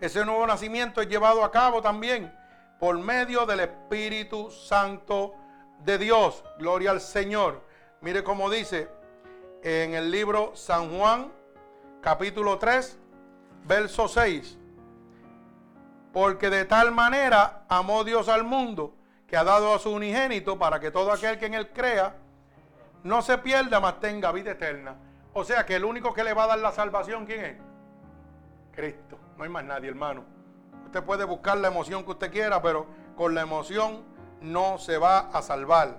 Ese 0.01 0.25
nuevo 0.25 0.45
nacimiento 0.47 1.01
es 1.01 1.09
llevado 1.09 1.45
a 1.45 1.51
cabo 1.51 1.81
también 1.81 2.37
por 2.81 2.99
medio 2.99 3.47
del 3.47 3.61
Espíritu 3.61 4.51
Santo 4.51 5.35
de 5.85 5.99
Dios, 5.99 6.45
gloria 6.59 6.91
al 6.91 7.01
Señor. 7.01 7.61
Mire 8.01 8.25
cómo 8.25 8.51
dice 8.51 8.89
en 9.63 9.95
el 9.95 10.11
libro 10.11 10.57
San 10.57 10.97
Juan, 10.97 11.33
capítulo 12.01 12.59
3, 12.59 12.99
verso 13.67 14.09
6. 14.09 14.59
Porque 16.13 16.51
de 16.51 16.65
tal 16.65 16.93
manera 16.93 17.65
amó 17.69 18.05
Dios 18.05 18.29
al 18.29 18.45
mundo 18.45 18.95
que 19.27 19.37
ha 19.37 19.45
dado 19.45 19.75
a 19.75 19.79
su 19.79 19.91
unigénito 19.91 20.59
para 20.59 20.79
que 20.79 20.91
todo 20.91 21.11
aquel 21.11 21.39
que 21.39 21.47
en 21.47 21.55
él 21.55 21.71
crea 21.71 22.17
no 23.03 23.23
se 23.23 23.39
pierda, 23.39 23.81
mas 23.81 23.99
tenga 23.99 24.31
vida 24.31 24.53
eterna. 24.53 24.97
O 25.33 25.45
sea 25.45 25.65
que 25.65 25.77
el 25.77 25.85
único 25.85 26.13
que 26.13 26.23
le 26.23 26.35
va 26.35 26.45
a 26.45 26.49
dar 26.49 26.59
la 26.59 26.73
salvación, 26.73 27.25
¿quién 27.25 27.45
es? 27.45 27.57
Cristo. 28.73 29.19
No 29.37 29.45
hay 29.45 29.51
más 29.51 29.65
nadie, 29.65 29.89
hermano. 29.89 30.25
Usted 30.85 31.03
puede 31.03 31.25
buscar 31.25 31.57
la 31.59 31.69
emoción 31.69 32.05
que 32.05 32.11
usted 32.11 32.31
quiera, 32.31 32.61
pero 32.61 32.87
con 33.17 33.35
la 33.35 33.41
emoción 33.41 34.03
no 34.43 34.79
se 34.79 34.99
va 34.99 35.31
a 35.31 35.41
salvar. 35.41 35.99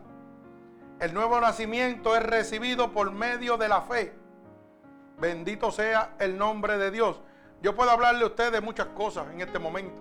El 0.99 1.13
nuevo 1.13 1.41
nacimiento 1.41 2.15
es 2.15 2.23
recibido 2.23 2.91
por 2.91 3.11
medio 3.11 3.57
de 3.57 3.67
la 3.67 3.81
fe. 3.81 4.13
Bendito 5.19 5.71
sea 5.71 6.13
el 6.19 6.37
nombre 6.37 6.77
de 6.77 6.91
Dios. 6.91 7.19
Yo 7.63 7.73
puedo 7.73 7.89
hablarle 7.91 8.25
a 8.25 8.27
usted 8.27 8.51
de 8.51 8.59
muchas 8.59 8.87
cosas 8.87 9.25
en 9.31 9.39
este 9.39 9.57
momento, 9.57 9.95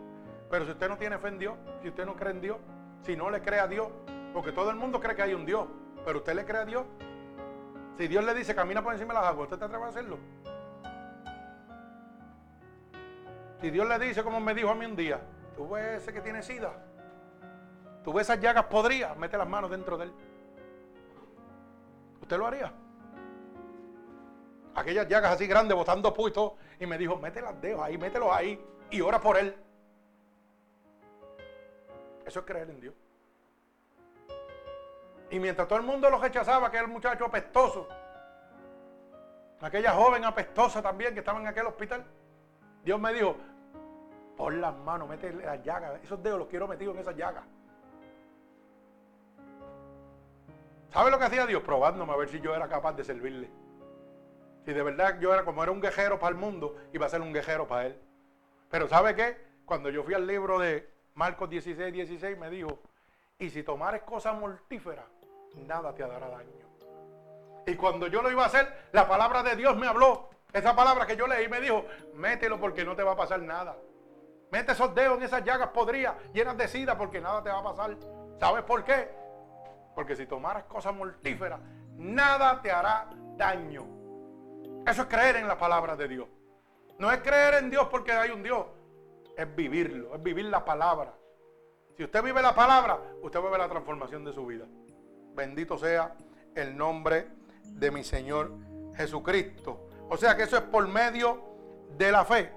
pero 0.50 0.64
si 0.64 0.72
usted 0.72 0.88
no 0.88 0.98
tiene 0.98 1.16
fe 1.18 1.28
en 1.28 1.38
Dios, 1.38 1.54
si 1.80 1.90
usted 1.90 2.04
no 2.04 2.16
cree 2.16 2.32
en 2.32 2.40
Dios, 2.40 2.58
si 3.02 3.14
no 3.14 3.30
le 3.30 3.40
cree 3.40 3.60
a 3.60 3.68
Dios, 3.68 3.86
porque 4.32 4.50
todo 4.50 4.70
el 4.70 4.74
mundo 4.74 4.98
cree 4.98 5.14
que 5.14 5.22
hay 5.22 5.34
un 5.34 5.46
Dios, 5.46 5.68
pero 6.04 6.18
usted 6.18 6.34
le 6.34 6.44
cree 6.44 6.62
a 6.62 6.64
Dios. 6.64 6.84
Si 7.96 8.08
Dios 8.08 8.24
le 8.24 8.34
dice 8.34 8.52
camina 8.52 8.82
por 8.82 8.92
encima 8.92 9.14
de 9.14 9.20
las 9.20 9.28
aguas, 9.28 9.44
¿usted 9.44 9.58
te 9.58 9.64
atreve 9.64 9.84
a 9.84 9.88
hacerlo? 9.88 10.18
Si 13.60 13.70
Dios 13.70 13.86
le 13.86 13.98
dice, 14.00 14.24
como 14.24 14.40
me 14.40 14.54
dijo 14.54 14.70
a 14.70 14.74
mí 14.74 14.84
un 14.84 14.96
día, 14.96 15.20
tú 15.56 15.68
ves 15.68 16.02
ese 16.02 16.12
que 16.12 16.20
tiene 16.20 16.42
sida, 16.42 16.72
tú 18.02 18.12
ves 18.12 18.28
esas 18.28 18.40
llagas 18.40 18.64
podridas, 18.64 19.16
mete 19.16 19.38
las 19.38 19.48
manos 19.48 19.70
dentro 19.70 19.96
de 19.96 20.06
él. 20.06 20.12
¿Usted 22.20 22.36
lo 22.36 22.44
haría? 22.44 22.72
aquellas 24.74 25.08
llagas 25.08 25.32
así 25.32 25.46
grandes, 25.46 25.76
botando 25.76 26.12
puestos, 26.12 26.52
y 26.82 26.86
me 26.86 26.98
dijo, 26.98 27.16
mete 27.16 27.40
las 27.40 27.60
dedos 27.60 27.80
ahí, 27.80 27.96
mételos 27.96 28.28
ahí, 28.32 28.60
y 28.90 29.00
ora 29.00 29.20
por 29.20 29.38
él. 29.38 29.54
Eso 32.26 32.40
es 32.40 32.44
creer 32.46 32.70
en 32.70 32.80
Dios. 32.80 32.94
Y 35.30 35.38
mientras 35.38 35.68
todo 35.68 35.78
el 35.78 35.84
mundo 35.84 36.10
lo 36.10 36.18
rechazaba, 36.18 36.66
aquel 36.66 36.88
muchacho 36.88 37.24
apestoso, 37.24 37.86
aquella 39.60 39.92
joven 39.92 40.24
apestosa 40.24 40.82
también 40.82 41.14
que 41.14 41.20
estaba 41.20 41.40
en 41.40 41.46
aquel 41.46 41.66
hospital, 41.66 42.04
Dios 42.84 42.98
me 42.98 43.12
dijo, 43.12 43.36
pon 44.36 44.60
las 44.60 44.74
manos, 44.74 45.08
mete 45.08 45.32
las 45.32 45.62
llagas, 45.62 46.02
esos 46.02 46.20
dedos 46.20 46.40
los 46.40 46.48
quiero 46.48 46.66
metidos 46.66 46.96
en 46.96 47.00
esas 47.00 47.16
llagas. 47.16 47.44
¿Sabe 50.92 51.12
lo 51.12 51.18
que 51.18 51.24
hacía 51.24 51.46
Dios? 51.46 51.62
Probándome 51.62 52.12
a 52.12 52.16
ver 52.16 52.28
si 52.28 52.40
yo 52.40 52.54
era 52.54 52.68
capaz 52.68 52.92
de 52.94 53.04
servirle. 53.04 53.61
Si 54.64 54.72
de 54.72 54.82
verdad 54.82 55.18
yo 55.20 55.32
era 55.34 55.44
como 55.44 55.62
era 55.62 55.72
un 55.72 55.80
guerrero 55.80 56.18
para 56.18 56.30
el 56.30 56.36
mundo, 56.36 56.76
iba 56.92 57.06
a 57.06 57.08
ser 57.08 57.20
un 57.20 57.32
guerrero 57.32 57.66
para 57.66 57.86
él. 57.86 58.00
Pero 58.70 58.88
¿sabe 58.88 59.14
qué? 59.14 59.36
Cuando 59.64 59.90
yo 59.90 60.02
fui 60.02 60.14
al 60.14 60.26
libro 60.26 60.58
de 60.58 60.88
Marcos 61.14 61.50
16, 61.50 61.92
16, 61.92 62.38
me 62.38 62.48
dijo, 62.50 62.78
y 63.38 63.50
si 63.50 63.62
tomares 63.62 64.02
cosas 64.02 64.38
mortíferas, 64.38 65.04
nada 65.66 65.94
te 65.94 66.02
dará 66.02 66.28
daño. 66.28 66.62
Y 67.66 67.74
cuando 67.74 68.06
yo 68.06 68.22
lo 68.22 68.30
iba 68.30 68.44
a 68.44 68.46
hacer, 68.46 68.66
la 68.92 69.06
palabra 69.06 69.42
de 69.42 69.56
Dios 69.56 69.76
me 69.76 69.86
habló. 69.86 70.30
Esa 70.52 70.76
palabra 70.76 71.06
que 71.06 71.16
yo 71.16 71.26
leí 71.26 71.48
me 71.48 71.60
dijo, 71.60 71.84
mételo 72.14 72.60
porque 72.60 72.84
no 72.84 72.94
te 72.94 73.02
va 73.02 73.12
a 73.12 73.16
pasar 73.16 73.40
nada. 73.40 73.76
Mete 74.50 74.72
esos 74.72 74.94
dedos 74.94 75.16
en 75.16 75.24
esas 75.24 75.44
llagas 75.44 75.68
podridas, 75.68 76.14
llenas 76.34 76.56
de 76.58 76.68
sida, 76.68 76.96
porque 76.98 77.20
nada 77.20 77.42
te 77.42 77.50
va 77.50 77.60
a 77.60 77.62
pasar. 77.62 77.96
¿Sabes 78.38 78.62
por 78.64 78.84
qué? 78.84 79.08
Porque 79.94 80.14
si 80.14 80.26
tomaras 80.26 80.64
cosas 80.64 80.94
mortíferas, 80.94 81.58
nada 81.96 82.60
te 82.60 82.70
hará 82.70 83.08
daño. 83.36 84.01
Eso 84.86 85.02
es 85.02 85.08
creer 85.08 85.36
en 85.36 85.46
la 85.46 85.56
palabra 85.56 85.96
de 85.96 86.08
Dios. 86.08 86.28
No 86.98 87.10
es 87.10 87.20
creer 87.20 87.54
en 87.54 87.70
Dios 87.70 87.88
porque 87.90 88.12
hay 88.12 88.30
un 88.30 88.42
Dios. 88.42 88.66
Es 89.36 89.54
vivirlo, 89.54 90.14
es 90.14 90.22
vivir 90.22 90.46
la 90.46 90.64
palabra. 90.64 91.14
Si 91.96 92.04
usted 92.04 92.22
vive 92.22 92.42
la 92.42 92.54
palabra, 92.54 93.00
usted 93.22 93.40
va 93.40 93.48
a 93.48 93.50
ver 93.50 93.60
la 93.60 93.68
transformación 93.68 94.24
de 94.24 94.32
su 94.32 94.44
vida. 94.46 94.66
Bendito 95.34 95.78
sea 95.78 96.14
el 96.54 96.76
nombre 96.76 97.28
de 97.64 97.90
mi 97.90 98.04
Señor 98.04 98.52
Jesucristo. 98.96 99.88
O 100.08 100.16
sea 100.16 100.36
que 100.36 100.42
eso 100.42 100.56
es 100.56 100.62
por 100.62 100.86
medio 100.88 101.42
de 101.96 102.12
la 102.12 102.24
fe. 102.24 102.52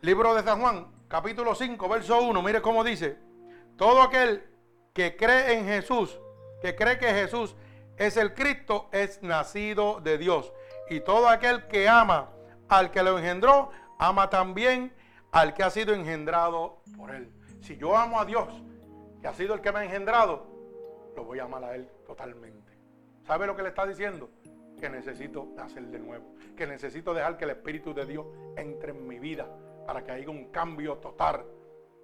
Libro 0.00 0.34
de 0.34 0.42
San 0.42 0.60
Juan, 0.60 0.86
capítulo 1.08 1.54
5, 1.54 1.88
verso 1.88 2.20
1. 2.20 2.42
Mire 2.42 2.60
cómo 2.60 2.84
dice. 2.84 3.16
Todo 3.76 4.02
aquel 4.02 4.44
que 4.92 5.16
cree 5.16 5.54
en 5.54 5.66
Jesús, 5.66 6.18
que 6.60 6.76
cree 6.76 6.98
que 6.98 7.08
Jesús 7.08 7.56
es 7.96 8.16
el 8.16 8.34
Cristo, 8.34 8.88
es 8.92 9.22
nacido 9.22 10.00
de 10.00 10.18
Dios. 10.18 10.52
Y 10.90 11.00
todo 11.00 11.28
aquel 11.28 11.66
que 11.66 11.88
ama 11.88 12.30
al 12.68 12.90
que 12.90 13.02
lo 13.02 13.18
engendró, 13.18 13.70
ama 13.98 14.28
también 14.28 14.92
al 15.32 15.54
que 15.54 15.62
ha 15.62 15.70
sido 15.70 15.94
engendrado 15.94 16.82
por 16.96 17.10
él. 17.14 17.32
Si 17.60 17.76
yo 17.76 17.96
amo 17.96 18.20
a 18.20 18.24
Dios, 18.24 18.48
que 19.20 19.28
ha 19.28 19.34
sido 19.34 19.54
el 19.54 19.60
que 19.60 19.72
me 19.72 19.80
ha 19.80 19.84
engendrado, 19.84 20.46
lo 21.16 21.24
voy 21.24 21.38
a 21.38 21.44
amar 21.44 21.64
a 21.64 21.74
él 21.74 21.88
totalmente. 22.06 22.78
¿Sabe 23.26 23.46
lo 23.46 23.56
que 23.56 23.62
le 23.62 23.70
está 23.70 23.86
diciendo? 23.86 24.28
Que 24.78 24.90
necesito 24.90 25.48
nacer 25.56 25.84
de 25.86 25.98
nuevo, 25.98 26.34
que 26.56 26.66
necesito 26.66 27.14
dejar 27.14 27.38
que 27.38 27.44
el 27.44 27.50
Espíritu 27.50 27.94
de 27.94 28.04
Dios 28.04 28.26
entre 28.56 28.92
en 28.92 29.06
mi 29.06 29.18
vida 29.18 29.48
para 29.86 30.04
que 30.04 30.12
haya 30.12 30.28
un 30.28 30.50
cambio 30.50 30.98
total, 30.98 31.44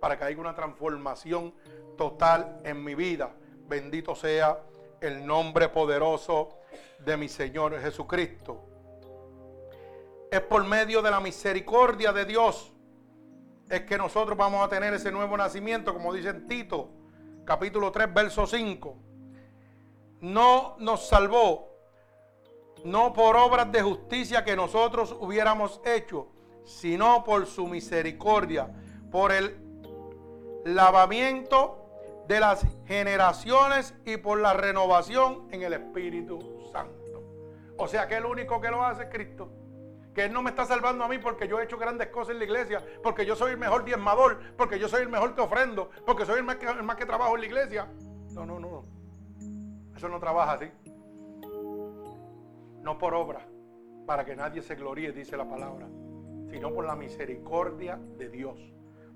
para 0.00 0.18
que 0.18 0.24
haya 0.24 0.38
una 0.38 0.54
transformación 0.54 1.54
total 1.96 2.60
en 2.64 2.82
mi 2.82 2.94
vida. 2.94 3.34
Bendito 3.68 4.14
sea 4.14 4.58
el 5.00 5.26
nombre 5.26 5.68
poderoso 5.68 6.60
de 6.98 7.16
mi 7.16 7.28
Señor 7.28 7.78
Jesucristo. 7.80 8.69
Es 10.30 10.40
por 10.40 10.64
medio 10.64 11.02
de 11.02 11.10
la 11.10 11.20
misericordia 11.20 12.12
de 12.12 12.24
Dios 12.24 12.72
es 13.68 13.82
que 13.82 13.96
nosotros 13.96 14.36
vamos 14.36 14.64
a 14.64 14.68
tener 14.68 14.92
ese 14.94 15.12
nuevo 15.12 15.36
nacimiento, 15.36 15.92
como 15.92 16.12
dice 16.12 16.30
en 16.30 16.46
Tito, 16.48 16.90
capítulo 17.44 17.92
3, 17.92 18.12
verso 18.12 18.46
5 18.46 19.10
no 20.20 20.76
nos 20.78 21.08
salvó, 21.08 21.70
no 22.84 23.12
por 23.12 23.36
obras 23.36 23.70
de 23.72 23.82
justicia 23.82 24.44
que 24.44 24.56
nosotros 24.56 25.16
hubiéramos 25.18 25.80
hecho, 25.84 26.28
sino 26.64 27.24
por 27.24 27.46
su 27.46 27.66
misericordia, 27.66 28.70
por 29.10 29.32
el 29.32 29.56
lavamiento 30.64 31.78
de 32.28 32.40
las 32.40 32.66
generaciones 32.86 33.94
y 34.04 34.18
por 34.18 34.40
la 34.40 34.52
renovación 34.52 35.48
en 35.50 35.62
el 35.62 35.72
Espíritu 35.72 36.38
Santo. 36.70 37.00
O 37.76 37.88
sea 37.88 38.06
que 38.06 38.16
el 38.16 38.26
único 38.26 38.60
que 38.60 38.70
lo 38.70 38.84
hace 38.84 39.04
es 39.04 39.08
Cristo. 39.08 39.50
Que 40.14 40.24
Él 40.24 40.32
no 40.32 40.42
me 40.42 40.50
está 40.50 40.64
salvando 40.64 41.04
a 41.04 41.08
mí 41.08 41.18
porque 41.18 41.46
yo 41.46 41.60
he 41.60 41.64
hecho 41.64 41.78
grandes 41.78 42.08
cosas 42.08 42.32
en 42.32 42.38
la 42.38 42.44
iglesia, 42.44 42.84
porque 43.02 43.24
yo 43.24 43.36
soy 43.36 43.52
el 43.52 43.58
mejor 43.58 43.84
diezmador, 43.84 44.40
porque 44.56 44.78
yo 44.78 44.88
soy 44.88 45.02
el 45.02 45.08
mejor 45.08 45.34
que 45.34 45.40
ofrendo, 45.40 45.90
porque 46.04 46.26
soy 46.26 46.38
el 46.38 46.44
más 46.44 46.56
que, 46.56 46.66
el 46.66 46.82
más 46.82 46.96
que 46.96 47.06
trabajo 47.06 47.34
en 47.34 47.40
la 47.40 47.46
iglesia. 47.46 47.88
No, 48.32 48.44
no, 48.44 48.58
no. 48.58 48.84
Eso 49.96 50.08
no 50.08 50.18
trabaja 50.18 50.52
así. 50.52 50.70
No 52.82 52.98
por 52.98 53.14
obra, 53.14 53.46
para 54.06 54.24
que 54.24 54.34
nadie 54.34 54.62
se 54.62 54.74
gloríe, 54.74 55.12
dice 55.12 55.36
la 55.36 55.48
palabra, 55.48 55.86
sino 56.50 56.72
por 56.72 56.86
la 56.86 56.96
misericordia 56.96 57.98
de 58.16 58.28
Dios. 58.28 58.58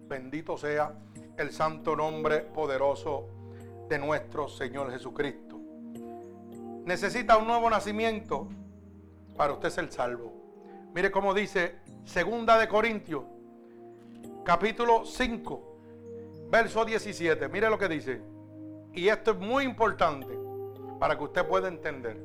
Bendito 0.06 0.56
sea 0.56 0.94
el 1.38 1.50
santo 1.50 1.96
nombre 1.96 2.40
poderoso 2.40 3.28
de 3.88 3.98
nuestro 3.98 4.48
Señor 4.48 4.90
Jesucristo. 4.90 5.58
Necesita 6.84 7.38
un 7.38 7.46
nuevo 7.46 7.70
nacimiento 7.70 8.48
para 9.36 9.54
usted 9.54 9.70
ser 9.70 9.90
salvo. 9.90 10.34
Mire 10.94 11.10
cómo 11.10 11.34
dice 11.34 11.80
Segunda 12.04 12.56
de 12.56 12.68
Corintios, 12.68 13.24
capítulo 14.44 15.04
5, 15.04 15.78
verso 16.48 16.84
17. 16.84 17.48
Mire 17.48 17.68
lo 17.68 17.76
que 17.76 17.88
dice. 17.88 18.22
Y 18.92 19.08
esto 19.08 19.32
es 19.32 19.38
muy 19.38 19.64
importante 19.64 20.38
para 21.00 21.18
que 21.18 21.24
usted 21.24 21.44
pueda 21.48 21.66
entender. 21.66 22.16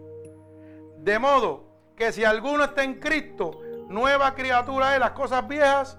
De 0.99 1.17
modo 1.17 1.63
que 1.95 2.11
si 2.11 2.23
alguno 2.23 2.65
está 2.65 2.83
en 2.83 2.99
Cristo, 2.99 3.59
nueva 3.87 4.35
criatura 4.35 4.93
es, 4.93 4.99
las 4.99 5.11
cosas 5.11 5.47
viejas 5.47 5.97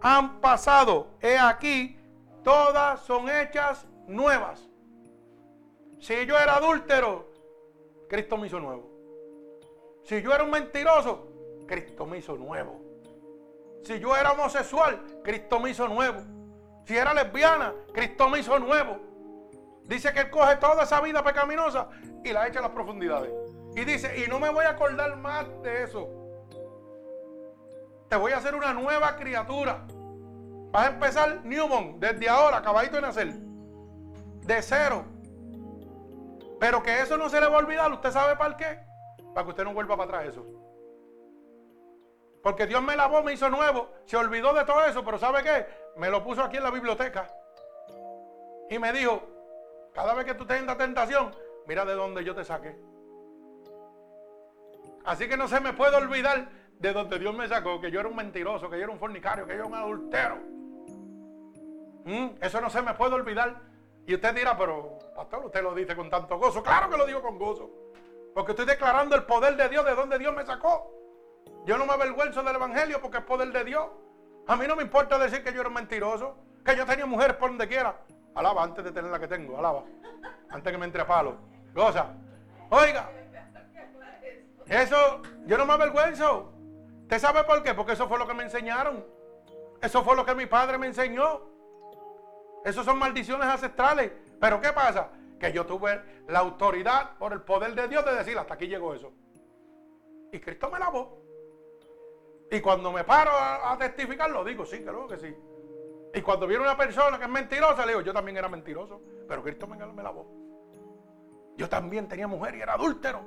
han 0.00 0.40
pasado. 0.40 1.08
He 1.20 1.36
aquí, 1.36 1.98
todas 2.44 3.00
son 3.00 3.28
hechas 3.28 3.84
nuevas. 4.06 4.68
Si 5.98 6.14
yo 6.24 6.38
era 6.38 6.54
adúltero, 6.54 7.32
Cristo 8.08 8.36
me 8.36 8.46
hizo 8.46 8.60
nuevo. 8.60 8.92
Si 10.04 10.22
yo 10.22 10.32
era 10.32 10.44
un 10.44 10.50
mentiroso, 10.50 11.35
Cristo 11.66 12.06
me 12.06 12.18
hizo 12.18 12.36
nuevo. 12.36 12.80
Si 13.82 13.98
yo 14.00 14.16
era 14.16 14.32
homosexual, 14.32 15.00
Cristo 15.22 15.60
me 15.60 15.70
hizo 15.70 15.86
nuevo. 15.88 16.20
Si 16.84 16.96
era 16.96 17.14
lesbiana, 17.14 17.72
Cristo 17.92 18.28
me 18.28 18.40
hizo 18.40 18.58
nuevo. 18.58 18.98
Dice 19.84 20.12
que 20.12 20.20
Él 20.20 20.30
coge 20.30 20.56
toda 20.56 20.82
esa 20.82 21.00
vida 21.00 21.22
pecaminosa 21.22 21.88
y 22.24 22.32
la 22.32 22.48
echa 22.48 22.58
a 22.58 22.62
las 22.62 22.72
profundidades. 22.72 23.32
Y 23.74 23.84
dice, 23.84 24.24
y 24.24 24.28
no 24.28 24.40
me 24.40 24.50
voy 24.50 24.64
a 24.64 24.70
acordar 24.70 25.16
más 25.16 25.46
de 25.62 25.84
eso. 25.84 26.08
Te 28.08 28.16
voy 28.16 28.32
a 28.32 28.38
hacer 28.38 28.54
una 28.54 28.72
nueva 28.72 29.16
criatura. 29.16 29.84
Vas 30.70 30.86
a 30.86 30.90
empezar 30.90 31.44
Newman 31.44 32.00
desde 32.00 32.28
ahora, 32.28 32.58
acabadito 32.58 32.96
de 32.96 33.02
nacer. 33.02 33.32
De 33.32 34.62
cero. 34.62 35.04
Pero 36.58 36.82
que 36.82 37.00
eso 37.00 37.16
no 37.16 37.28
se 37.28 37.40
le 37.40 37.48
va 37.48 37.56
a 37.56 37.58
olvidar. 37.58 37.92
¿Usted 37.92 38.10
sabe 38.10 38.36
para 38.36 38.56
qué? 38.56 38.78
Para 39.34 39.44
que 39.44 39.50
usted 39.50 39.64
no 39.64 39.74
vuelva 39.74 39.96
para 39.96 40.18
atrás 40.18 40.32
eso. 40.32 40.55
Porque 42.46 42.68
Dios 42.68 42.80
me 42.80 42.94
lavó, 42.94 43.24
me 43.24 43.32
hizo 43.32 43.50
nuevo. 43.50 43.88
Se 44.04 44.16
olvidó 44.16 44.54
de 44.54 44.64
todo 44.64 44.84
eso, 44.84 45.04
pero 45.04 45.18
¿sabe 45.18 45.42
qué? 45.42 45.66
Me 45.96 46.08
lo 46.08 46.22
puso 46.22 46.44
aquí 46.44 46.58
en 46.58 46.62
la 46.62 46.70
biblioteca. 46.70 47.28
Y 48.70 48.78
me 48.78 48.92
dijo, 48.92 49.20
cada 49.92 50.14
vez 50.14 50.26
que 50.26 50.34
tú 50.34 50.46
tengas 50.46 50.78
tentación, 50.78 51.34
mira 51.66 51.84
de 51.84 51.94
dónde 51.94 52.22
yo 52.22 52.36
te 52.36 52.44
saqué. 52.44 52.78
Así 55.04 55.26
que 55.26 55.36
no 55.36 55.48
se 55.48 55.58
me 55.58 55.72
puede 55.72 55.96
olvidar 55.96 56.48
de 56.78 56.92
donde 56.92 57.18
Dios 57.18 57.34
me 57.34 57.48
sacó, 57.48 57.80
que 57.80 57.90
yo 57.90 57.98
era 57.98 58.08
un 58.08 58.14
mentiroso, 58.14 58.70
que 58.70 58.76
yo 58.78 58.84
era 58.84 58.92
un 58.92 59.00
fornicario, 59.00 59.44
que 59.44 59.54
yo 59.54 59.64
era 59.64 59.66
un 59.66 59.74
adultero. 59.74 60.36
¿Mm? 62.04 62.26
Eso 62.40 62.60
no 62.60 62.70
se 62.70 62.80
me 62.80 62.94
puede 62.94 63.14
olvidar. 63.16 63.60
Y 64.06 64.14
usted 64.14 64.32
dirá, 64.36 64.56
pero 64.56 65.00
pastor, 65.16 65.46
usted 65.46 65.64
lo 65.64 65.74
dice 65.74 65.96
con 65.96 66.08
tanto 66.08 66.38
gozo. 66.38 66.62
Claro 66.62 66.90
que 66.90 66.96
lo 66.96 67.06
digo 67.06 67.20
con 67.22 67.40
gozo. 67.40 67.68
Porque 68.32 68.52
estoy 68.52 68.66
declarando 68.66 69.16
el 69.16 69.24
poder 69.24 69.56
de 69.56 69.68
Dios, 69.68 69.84
de 69.84 69.96
donde 69.96 70.16
Dios 70.16 70.32
me 70.32 70.46
sacó. 70.46 70.95
Yo 71.66 71.76
no 71.78 71.86
me 71.86 71.92
avergüenzo 71.92 72.42
del 72.42 72.54
Evangelio 72.54 73.00
porque 73.00 73.18
es 73.18 73.24
poder 73.24 73.52
de 73.52 73.64
Dios. 73.64 73.86
A 74.46 74.56
mí 74.56 74.66
no 74.68 74.76
me 74.76 74.82
importa 74.84 75.18
decir 75.18 75.42
que 75.42 75.52
yo 75.52 75.60
era 75.60 75.68
un 75.68 75.74
mentiroso, 75.74 76.36
que 76.64 76.76
yo 76.76 76.86
tenía 76.86 77.06
mujeres 77.06 77.36
por 77.36 77.50
donde 77.50 77.66
quiera. 77.66 77.96
Alaba 78.34 78.62
antes 78.62 78.84
de 78.84 78.92
tener 78.92 79.10
la 79.10 79.18
que 79.18 79.26
tengo, 79.26 79.58
alaba. 79.58 79.82
Antes 80.50 80.72
que 80.72 80.78
me 80.78 80.86
entre 80.86 81.02
a 81.02 81.06
palo. 81.06 81.36
Goza. 81.74 82.06
Oiga. 82.70 83.10
Eso, 84.66 85.22
yo 85.46 85.58
no 85.58 85.66
me 85.66 85.72
avergüenzo. 85.72 86.52
¿Usted 87.02 87.18
sabe 87.18 87.44
por 87.44 87.62
qué? 87.62 87.74
Porque 87.74 87.92
eso 87.92 88.08
fue 88.08 88.18
lo 88.18 88.26
que 88.26 88.34
me 88.34 88.44
enseñaron. 88.44 89.04
Eso 89.82 90.04
fue 90.04 90.14
lo 90.16 90.24
que 90.24 90.34
mi 90.34 90.46
padre 90.46 90.78
me 90.78 90.86
enseñó. 90.86 91.40
Eso 92.64 92.84
son 92.84 92.98
maldiciones 92.98 93.46
ancestrales. 93.46 94.12
Pero 94.40 94.60
¿qué 94.60 94.72
pasa? 94.72 95.10
Que 95.40 95.52
yo 95.52 95.66
tuve 95.66 96.00
la 96.28 96.40
autoridad 96.40 97.16
por 97.18 97.32
el 97.32 97.42
poder 97.42 97.74
de 97.74 97.88
Dios 97.88 98.04
de 98.04 98.14
decir, 98.14 98.38
hasta 98.38 98.54
aquí 98.54 98.66
llegó 98.66 98.94
eso. 98.94 99.12
Y 100.32 100.40
Cristo 100.40 100.70
me 100.70 100.78
lavó. 100.78 101.25
Y 102.50 102.60
cuando 102.60 102.92
me 102.92 103.04
paro 103.04 103.32
a, 103.32 103.76
testificar, 103.78 104.30
lo 104.30 104.44
digo, 104.44 104.64
sí, 104.64 104.78
creo 104.82 105.06
que 105.08 105.18
sí. 105.18 105.34
Y 106.14 106.22
cuando 106.22 106.46
viene 106.46 106.62
una 106.62 106.76
persona 106.76 107.18
que 107.18 107.24
es 107.24 107.30
mentirosa, 107.30 107.84
le 107.84 107.92
digo, 107.92 108.02
yo 108.02 108.12
también 108.12 108.36
era 108.36 108.48
mentiroso, 108.48 109.00
pero 109.28 109.42
Cristo 109.42 109.66
me, 109.66 109.76
me 109.84 110.02
lavó. 110.02 110.26
Yo 111.56 111.68
también 111.68 112.06
tenía 112.08 112.28
mujer 112.28 112.54
y 112.54 112.60
era 112.60 112.74
adúltero. 112.74 113.22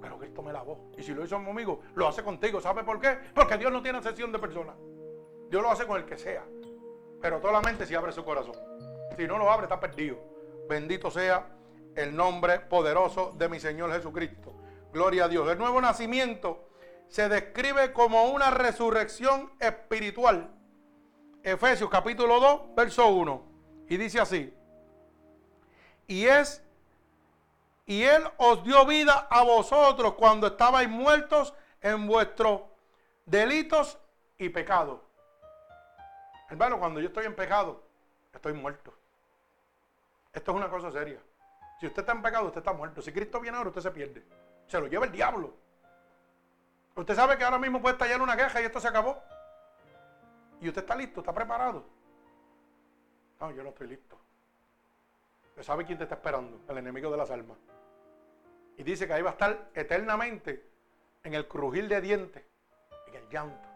Pero 0.00 0.18
Cristo 0.18 0.42
me 0.42 0.52
lavó. 0.52 0.90
Y 0.96 1.02
si 1.02 1.12
lo 1.12 1.24
hizo 1.24 1.42
conmigo, 1.42 1.80
lo 1.94 2.06
hace 2.06 2.22
contigo. 2.22 2.60
¿Sabe 2.60 2.84
por 2.84 3.00
qué? 3.00 3.18
Porque 3.34 3.58
Dios 3.58 3.72
no 3.72 3.82
tiene 3.82 3.98
excepción 3.98 4.30
de 4.30 4.38
personas. 4.38 4.76
Dios 5.50 5.62
lo 5.62 5.70
hace 5.70 5.86
con 5.86 5.96
el 5.96 6.04
que 6.04 6.16
sea. 6.16 6.44
Pero 7.20 7.40
solamente 7.40 7.86
si 7.86 7.94
abre 7.94 8.12
su 8.12 8.24
corazón. 8.24 8.54
Si 9.16 9.26
no 9.26 9.38
lo 9.38 9.50
abre, 9.50 9.64
está 9.64 9.80
perdido. 9.80 10.18
Bendito 10.68 11.10
sea 11.10 11.48
el 11.96 12.14
nombre 12.14 12.60
poderoso 12.60 13.32
de 13.36 13.48
mi 13.48 13.58
Señor 13.58 13.92
Jesucristo. 13.92 14.54
Gloria 14.92 15.24
a 15.24 15.28
Dios. 15.28 15.50
El 15.50 15.58
nuevo 15.58 15.80
nacimiento 15.80 16.67
se 17.08 17.28
describe 17.28 17.92
como 17.92 18.24
una 18.24 18.50
resurrección 18.50 19.52
espiritual. 19.58 20.50
Efesios 21.42 21.90
capítulo 21.90 22.40
2, 22.40 22.74
verso 22.74 23.06
1. 23.08 23.42
Y 23.88 23.96
dice 23.96 24.20
así. 24.20 24.54
Y 26.06 26.26
es 26.26 26.62
y 27.88 28.04
él 28.04 28.22
os 28.36 28.62
dio 28.64 28.84
vida 28.84 29.26
a 29.30 29.42
vosotros 29.42 30.12
cuando 30.12 30.48
estabais 30.48 30.90
muertos 30.90 31.54
en 31.80 32.06
vuestros 32.06 32.60
delitos 33.24 33.98
y 34.36 34.50
pecados. 34.50 35.00
Hermano, 36.50 36.78
cuando 36.78 37.00
yo 37.00 37.08
estoy 37.08 37.24
en 37.24 37.34
pecado, 37.34 37.82
estoy 38.30 38.52
muerto. 38.52 38.92
Esto 40.34 40.50
es 40.50 40.56
una 40.58 40.68
cosa 40.68 40.92
seria. 40.92 41.18
Si 41.80 41.86
usted 41.86 42.00
está 42.00 42.12
en 42.12 42.20
pecado, 42.20 42.48
usted 42.48 42.58
está 42.58 42.74
muerto. 42.74 43.00
Si 43.00 43.10
Cristo 43.10 43.40
viene 43.40 43.56
ahora, 43.56 43.70
usted 43.70 43.80
se 43.80 43.90
pierde. 43.90 44.22
Se 44.66 44.78
lo 44.78 44.86
lleva 44.86 45.06
el 45.06 45.12
diablo. 45.12 45.54
Usted 46.98 47.14
sabe 47.14 47.38
que 47.38 47.44
ahora 47.44 47.60
mismo 47.60 47.80
puede 47.80 47.92
estallar 47.92 48.20
una 48.20 48.36
queja 48.36 48.60
y 48.60 48.64
esto 48.64 48.80
se 48.80 48.88
acabó. 48.88 49.22
Y 50.60 50.66
usted 50.66 50.82
está 50.82 50.96
listo, 50.96 51.20
está 51.20 51.32
preparado. 51.32 51.84
No, 53.40 53.52
yo 53.52 53.62
no 53.62 53.68
estoy 53.68 53.86
listo. 53.86 54.18
Usted 55.50 55.62
sabe 55.62 55.84
quién 55.84 55.96
te 55.96 56.04
está 56.04 56.16
esperando, 56.16 56.60
el 56.68 56.76
enemigo 56.76 57.08
de 57.08 57.16
las 57.16 57.30
almas. 57.30 57.56
Y 58.76 58.82
dice 58.82 59.06
que 59.06 59.12
ahí 59.12 59.22
va 59.22 59.30
a 59.30 59.34
estar 59.34 59.70
eternamente 59.74 60.68
en 61.22 61.34
el 61.34 61.46
crujir 61.46 61.86
de 61.86 62.00
dientes, 62.00 62.42
en 63.06 63.14
el 63.14 63.28
llanto. 63.28 63.68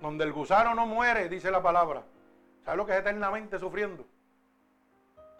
Donde 0.00 0.24
el 0.24 0.32
gusano 0.32 0.74
no 0.74 0.86
muere, 0.86 1.28
dice 1.28 1.52
la 1.52 1.62
palabra. 1.62 2.02
¿Sabe 2.64 2.78
lo 2.78 2.84
que 2.84 2.94
es 2.94 2.98
eternamente 2.98 3.60
sufriendo? 3.60 4.04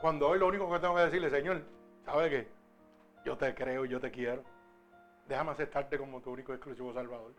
Cuando 0.01 0.29
hoy 0.29 0.39
lo 0.39 0.47
único 0.47 0.71
que 0.71 0.79
tengo 0.79 0.95
que 0.95 1.03
decirle, 1.03 1.29
Señor, 1.29 1.61
¿sabe 2.05 2.31
qué? 2.31 2.49
Yo 3.25 3.37
te 3.37 3.53
creo, 3.53 3.85
yo 3.85 3.99
te 3.99 4.13
quiero. 4.13 4.45
Déjame 5.29 5.51
aceptarte 5.51 5.99
como 5.99 6.21
tu 6.21 6.31
único 6.31 6.55
exclusivo 6.55 6.93
Salvador. 6.95 7.35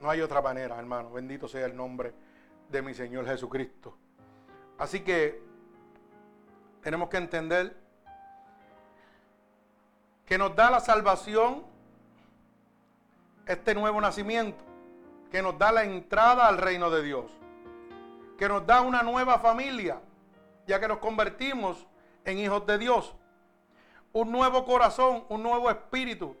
No 0.00 0.10
hay 0.10 0.20
otra 0.20 0.42
manera, 0.42 0.78
hermano. 0.78 1.12
Bendito 1.12 1.46
sea 1.46 1.66
el 1.66 1.76
nombre 1.76 2.12
de 2.68 2.82
mi 2.82 2.92
Señor 2.92 3.24
Jesucristo. 3.26 3.96
Así 4.78 5.00
que 5.00 5.40
tenemos 6.82 7.08
que 7.08 7.18
entender 7.18 7.76
que 10.26 10.38
nos 10.38 10.56
da 10.56 10.70
la 10.70 10.80
salvación 10.80 11.64
este 13.46 13.74
nuevo 13.74 14.00
nacimiento, 14.00 14.64
que 15.30 15.42
nos 15.42 15.56
da 15.58 15.70
la 15.70 15.84
entrada 15.84 16.48
al 16.48 16.58
reino 16.58 16.90
de 16.90 17.02
Dios, 17.02 17.30
que 18.38 18.48
nos 18.48 18.66
da 18.66 18.80
una 18.80 19.02
nueva 19.02 19.38
familia, 19.38 20.00
ya 20.66 20.80
que 20.80 20.88
nos 20.88 20.98
convertimos 20.98 21.86
en 22.24 22.38
hijos 22.38 22.66
de 22.66 22.78
Dios 22.78 23.14
un 24.12 24.32
nuevo 24.32 24.64
corazón, 24.64 25.24
un 25.28 25.42
nuevo 25.42 25.70
espíritu, 25.70 26.36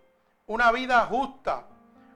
una 0.46 0.72
vida 0.72 1.06
justa, 1.06 1.66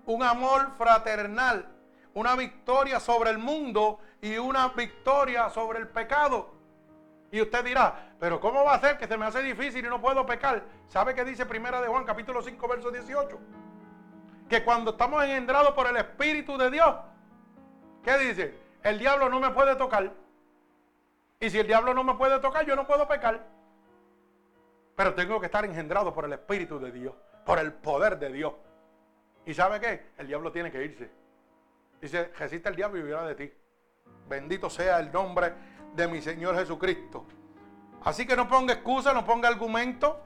un 0.07 0.23
amor 0.23 0.73
fraternal, 0.77 1.69
una 2.15 2.35
victoria 2.37 3.01
sobre 3.01 3.31
el 3.31 3.39
mundo 3.39 3.99
y 4.21 4.37
una 4.39 4.69
victoria 4.69 5.51
sobre 5.51 5.81
el 5.81 5.89
pecado. 5.89 6.53
Y 7.31 7.41
usted 7.41 7.65
dirá, 7.65 8.15
pero 8.21 8.41
¿cómo 8.41 8.65
va 8.65 8.75
a 8.75 8.81
ser 8.81 8.97
que 8.97 9.09
se 9.09 9.17
me 9.17 9.27
hace 9.27 9.43
difícil 9.43 9.85
y 9.85 9.89
no 9.89 10.01
puedo 10.01 10.25
pecar? 10.25 10.63
¿Sabe 10.89 11.15
qué 11.15 11.25
dice 11.25 11.47
Primera 11.47 11.81
de 11.81 11.89
Juan 11.89 12.05
capítulo 12.05 12.43
5 12.43 12.69
verso 12.69 12.91
18? 12.91 13.39
Que 14.49 14.63
cuando 14.63 14.93
estamos 14.93 15.23
engendrados 15.25 15.73
por 15.73 15.87
el 15.87 15.97
Espíritu 15.97 16.57
de 16.57 16.71
Dios, 16.71 16.95
¿qué 18.05 18.19
dice? 18.19 18.59
El 18.83 18.99
diablo 18.99 19.29
no 19.29 19.41
me 19.41 19.51
puede 19.51 19.75
tocar. 19.77 20.13
Y 21.41 21.51
si 21.51 21.59
el 21.59 21.67
diablo 21.67 21.93
no 21.95 22.05
me 22.05 22.15
puede 22.15 22.39
tocar, 22.39 22.65
yo 22.65 22.77
no 22.77 22.87
puedo 22.87 23.09
pecar. 23.09 23.54
Pero 24.97 25.15
tengo 25.15 25.41
que 25.41 25.47
estar 25.47 25.65
engendrado 25.65 26.13
por 26.15 26.25
el 26.25 26.33
Espíritu 26.33 26.79
de 26.79 26.93
Dios, 26.93 27.15
por 27.45 27.59
el 27.59 27.73
poder 27.73 28.19
de 28.19 28.31
Dios. 28.31 28.55
¿Y 29.47 29.55
sabe 29.55 29.81
qué? 29.81 30.13
El 30.19 30.27
diablo 30.27 30.53
tiene 30.53 30.71
que 30.71 30.85
irse. 30.85 31.11
Dice, 32.01 32.31
resiste 32.39 32.69
el 32.69 32.77
diablo 32.77 32.99
y 32.99 33.03
vivirá 33.03 33.25
de 33.25 33.35
ti. 33.35 33.53
Bendito 34.29 34.71
sea 34.71 34.99
el 34.99 35.13
nombre 35.13 35.53
de 35.95 36.09
mi 36.09 36.21
Señor 36.21 36.55
Jesucristo. 36.57 37.27
Así 38.05 38.27
que 38.27 38.37
no 38.37 38.49
ponga 38.49 38.75
excusa, 38.75 39.13
no 39.13 39.25
ponga 39.25 39.49
argumento, 39.49 40.21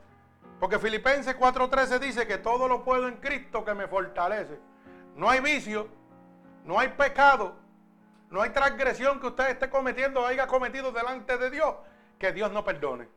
porque 0.58 0.78
Filipenses 0.78 1.36
4:13 1.36 1.98
dice 1.98 2.26
que 2.26 2.38
todo 2.38 2.68
lo 2.68 2.84
puedo 2.84 3.08
en 3.08 3.16
Cristo 3.16 3.64
que 3.64 3.74
me 3.74 3.86
fortalece. 3.86 4.58
No 5.14 5.30
hay 5.30 5.40
vicio, 5.40 5.88
no 6.64 6.78
hay 6.78 6.88
pecado, 6.88 7.54
no 8.30 8.42
hay 8.42 8.50
transgresión 8.50 9.20
que 9.20 9.28
usted 9.28 9.50
esté 9.50 9.70
cometiendo 9.70 10.20
o 10.20 10.26
haya 10.26 10.46
cometido 10.46 10.92
delante 10.92 11.38
de 11.38 11.50
Dios 11.50 11.74
que 12.18 12.32
Dios 12.32 12.52
no 12.52 12.64
perdone. 12.64 13.08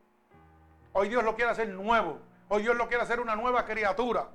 Hoy 0.93 1.09
Dios 1.09 1.23
lo 1.23 1.35
quiere 1.35 1.51
hacer 1.51 1.69
nuevo. 1.69 2.19
Hoy 2.49 2.63
Dios 2.63 2.75
lo 2.75 2.87
quiere 2.87 3.03
hacer 3.03 3.19
una 3.19 3.35
nueva 3.35 3.65
criatura. 3.65 4.27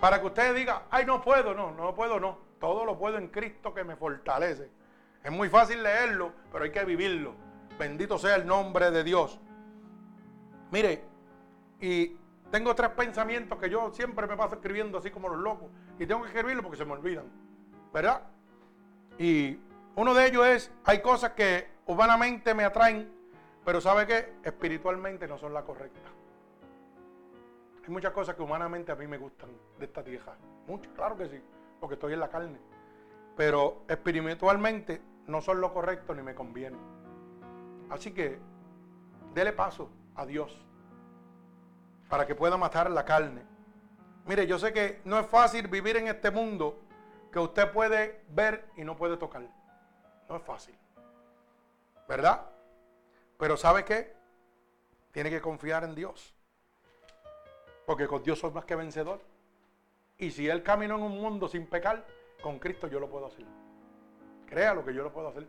Para 0.00 0.20
que 0.20 0.26
usted 0.26 0.54
diga, 0.54 0.84
ay, 0.90 1.04
no 1.04 1.20
puedo, 1.20 1.54
no, 1.54 1.72
no 1.72 1.94
puedo, 1.94 2.18
no. 2.18 2.38
Todo 2.58 2.84
lo 2.84 2.98
puedo 2.98 3.18
en 3.18 3.28
Cristo 3.28 3.74
que 3.74 3.84
me 3.84 3.96
fortalece. 3.96 4.70
Es 5.22 5.30
muy 5.30 5.48
fácil 5.48 5.82
leerlo, 5.82 6.32
pero 6.50 6.64
hay 6.64 6.70
que 6.70 6.84
vivirlo. 6.84 7.34
Bendito 7.78 8.18
sea 8.18 8.36
el 8.36 8.46
nombre 8.46 8.90
de 8.90 9.04
Dios. 9.04 9.38
Mire, 10.70 11.04
y 11.80 12.16
tengo 12.50 12.74
tres 12.74 12.90
pensamientos 12.90 13.58
que 13.58 13.68
yo 13.68 13.92
siempre 13.92 14.26
me 14.26 14.36
paso 14.36 14.54
escribiendo 14.54 14.98
así 14.98 15.10
como 15.10 15.28
los 15.28 15.38
locos. 15.38 15.70
Y 15.98 16.06
tengo 16.06 16.22
que 16.22 16.28
escribirlo 16.28 16.62
porque 16.62 16.78
se 16.78 16.84
me 16.84 16.92
olvidan. 16.92 17.26
¿Verdad? 17.92 18.22
Y 19.18 19.58
uno 19.94 20.14
de 20.14 20.26
ellos 20.26 20.46
es, 20.46 20.72
hay 20.84 21.02
cosas 21.02 21.32
que 21.32 21.68
humanamente 21.86 22.54
me 22.54 22.64
atraen 22.64 23.12
pero 23.64 23.80
¿sabe 23.80 24.06
qué? 24.06 24.34
Espiritualmente 24.42 25.28
no 25.28 25.38
son 25.38 25.54
la 25.54 25.62
correcta. 25.62 26.10
Hay 27.84 27.90
muchas 27.90 28.12
cosas 28.12 28.34
que 28.34 28.42
humanamente 28.42 28.92
a 28.92 28.96
mí 28.96 29.06
me 29.06 29.18
gustan 29.18 29.50
de 29.78 29.84
esta 29.84 30.02
tierra. 30.02 30.36
Muchas, 30.66 30.92
claro 30.94 31.16
que 31.16 31.28
sí, 31.28 31.42
porque 31.80 31.94
estoy 31.94 32.12
en 32.12 32.20
la 32.20 32.28
carne. 32.28 32.58
Pero 33.36 33.82
espiritualmente 33.88 35.00
no 35.26 35.40
son 35.40 35.60
lo 35.60 35.72
correcto 35.72 36.14
ni 36.14 36.22
me 36.22 36.34
conviene. 36.34 36.76
Así 37.90 38.12
que 38.12 38.38
dele 39.34 39.52
paso 39.52 39.90
a 40.14 40.26
Dios 40.26 40.64
para 42.08 42.26
que 42.26 42.34
pueda 42.34 42.56
matar 42.56 42.90
la 42.90 43.04
carne. 43.04 43.42
Mire, 44.26 44.46
yo 44.46 44.58
sé 44.58 44.72
que 44.72 45.00
no 45.04 45.18
es 45.18 45.26
fácil 45.26 45.66
vivir 45.68 45.96
en 45.96 46.06
este 46.06 46.30
mundo 46.30 46.78
que 47.32 47.38
usted 47.38 47.72
puede 47.72 48.22
ver 48.28 48.68
y 48.76 48.84
no 48.84 48.96
puede 48.96 49.16
tocar. 49.16 49.42
No 50.28 50.36
es 50.36 50.42
fácil. 50.42 50.78
¿Verdad? 52.08 52.51
Pero 53.42 53.56
¿sabe 53.56 53.84
qué? 53.84 54.14
Tiene 55.10 55.28
que 55.28 55.40
confiar 55.40 55.82
en 55.82 55.96
Dios. 55.96 56.32
Porque 57.84 58.06
con 58.06 58.22
Dios 58.22 58.38
soy 58.38 58.52
más 58.52 58.64
que 58.64 58.76
vencedor. 58.76 59.20
Y 60.16 60.30
si 60.30 60.48
Él 60.48 60.62
caminó 60.62 60.94
en 60.94 61.02
un 61.02 61.20
mundo 61.20 61.48
sin 61.48 61.66
pecar, 61.66 62.06
con 62.40 62.60
Cristo 62.60 62.86
yo 62.86 63.00
lo 63.00 63.10
puedo 63.10 63.26
hacer. 63.26 63.44
Créalo 64.46 64.84
que 64.84 64.94
yo 64.94 65.02
lo 65.02 65.12
puedo 65.12 65.26
hacer. 65.26 65.48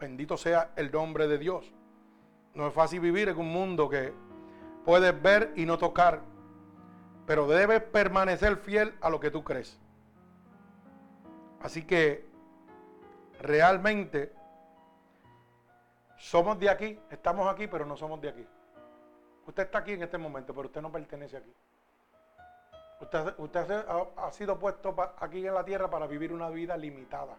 Bendito 0.00 0.36
sea 0.36 0.72
el 0.74 0.90
nombre 0.90 1.28
de 1.28 1.38
Dios. 1.38 1.72
No 2.54 2.66
es 2.66 2.74
fácil 2.74 2.98
vivir 2.98 3.28
en 3.28 3.38
un 3.38 3.52
mundo 3.52 3.88
que 3.88 4.12
puedes 4.84 5.22
ver 5.22 5.52
y 5.54 5.64
no 5.64 5.78
tocar. 5.78 6.22
Pero 7.24 7.46
debes 7.46 7.84
permanecer 7.84 8.56
fiel 8.56 8.94
a 9.00 9.10
lo 9.10 9.20
que 9.20 9.30
tú 9.30 9.44
crees. 9.44 9.78
Así 11.60 11.84
que 11.84 12.26
realmente 13.40 14.32
somos 16.18 16.58
de 16.58 16.68
aquí, 16.68 17.00
estamos 17.10 17.46
aquí, 17.48 17.66
pero 17.66 17.86
no 17.86 17.96
somos 17.96 18.20
de 18.20 18.28
aquí. 18.28 18.46
Usted 19.46 19.62
está 19.62 19.78
aquí 19.78 19.92
en 19.92 20.02
este 20.02 20.18
momento, 20.18 20.52
pero 20.52 20.66
usted 20.66 20.82
no 20.82 20.92
pertenece 20.92 21.38
aquí. 21.38 21.54
Usted, 23.00 23.86
ha, 24.16 24.32
sido 24.32 24.58
puesto 24.58 24.94
aquí 25.20 25.46
en 25.46 25.54
la 25.54 25.64
tierra 25.64 25.88
para 25.88 26.06
vivir 26.06 26.32
una 26.32 26.50
vida 26.50 26.76
limitada. 26.76 27.38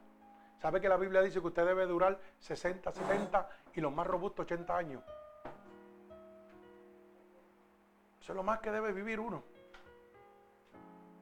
¿Sabe 0.61 0.79
que 0.79 0.89
la 0.89 0.97
Biblia 0.97 1.21
dice 1.21 1.41
que 1.41 1.47
usted 1.47 1.65
debe 1.65 1.85
durar 1.85 2.17
60, 2.39 2.91
70 2.91 3.49
y 3.75 3.81
los 3.81 3.93
más 3.93 4.07
robustos 4.07 4.45
80 4.45 4.77
años? 4.77 5.03
Eso 8.21 8.31
es 8.31 8.35
lo 8.35 8.43
más 8.43 8.59
que 8.59 8.71
debe 8.71 8.93
vivir 8.93 9.19
uno. 9.19 9.43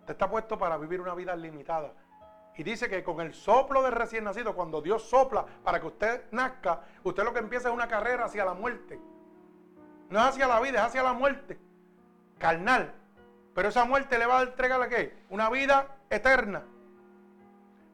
Usted 0.01 0.13
está 0.13 0.29
puesto 0.29 0.57
para 0.57 0.77
vivir 0.77 1.01
una 1.01 1.15
vida 1.15 1.35
limitada. 1.35 1.91
Y 2.57 2.63
dice 2.63 2.89
que 2.89 3.03
con 3.03 3.21
el 3.21 3.35
soplo 3.35 3.83
del 3.83 3.91
recién 3.91 4.23
nacido, 4.23 4.55
cuando 4.55 4.81
Dios 4.81 5.03
sopla 5.03 5.45
para 5.63 5.79
que 5.79 5.85
usted 5.85 6.23
nazca, 6.31 6.81
usted 7.03 7.23
lo 7.23 7.31
que 7.31 7.39
empieza 7.39 7.69
es 7.69 7.73
una 7.73 7.87
carrera 7.87 8.25
hacia 8.25 8.43
la 8.43 8.55
muerte. 8.55 8.99
No 10.09 10.19
es 10.19 10.25
hacia 10.25 10.47
la 10.47 10.59
vida, 10.59 10.79
es 10.79 10.85
hacia 10.87 11.03
la 11.03 11.13
muerte. 11.13 11.59
Carnal. 12.39 12.93
Pero 13.53 13.69
esa 13.69 13.85
muerte 13.85 14.17
le 14.17 14.25
va 14.25 14.39
a 14.39 14.43
entregar 14.43 14.81
a 14.81 14.89
qué? 14.89 15.15
Una 15.29 15.51
vida 15.51 15.97
eterna. 16.09 16.63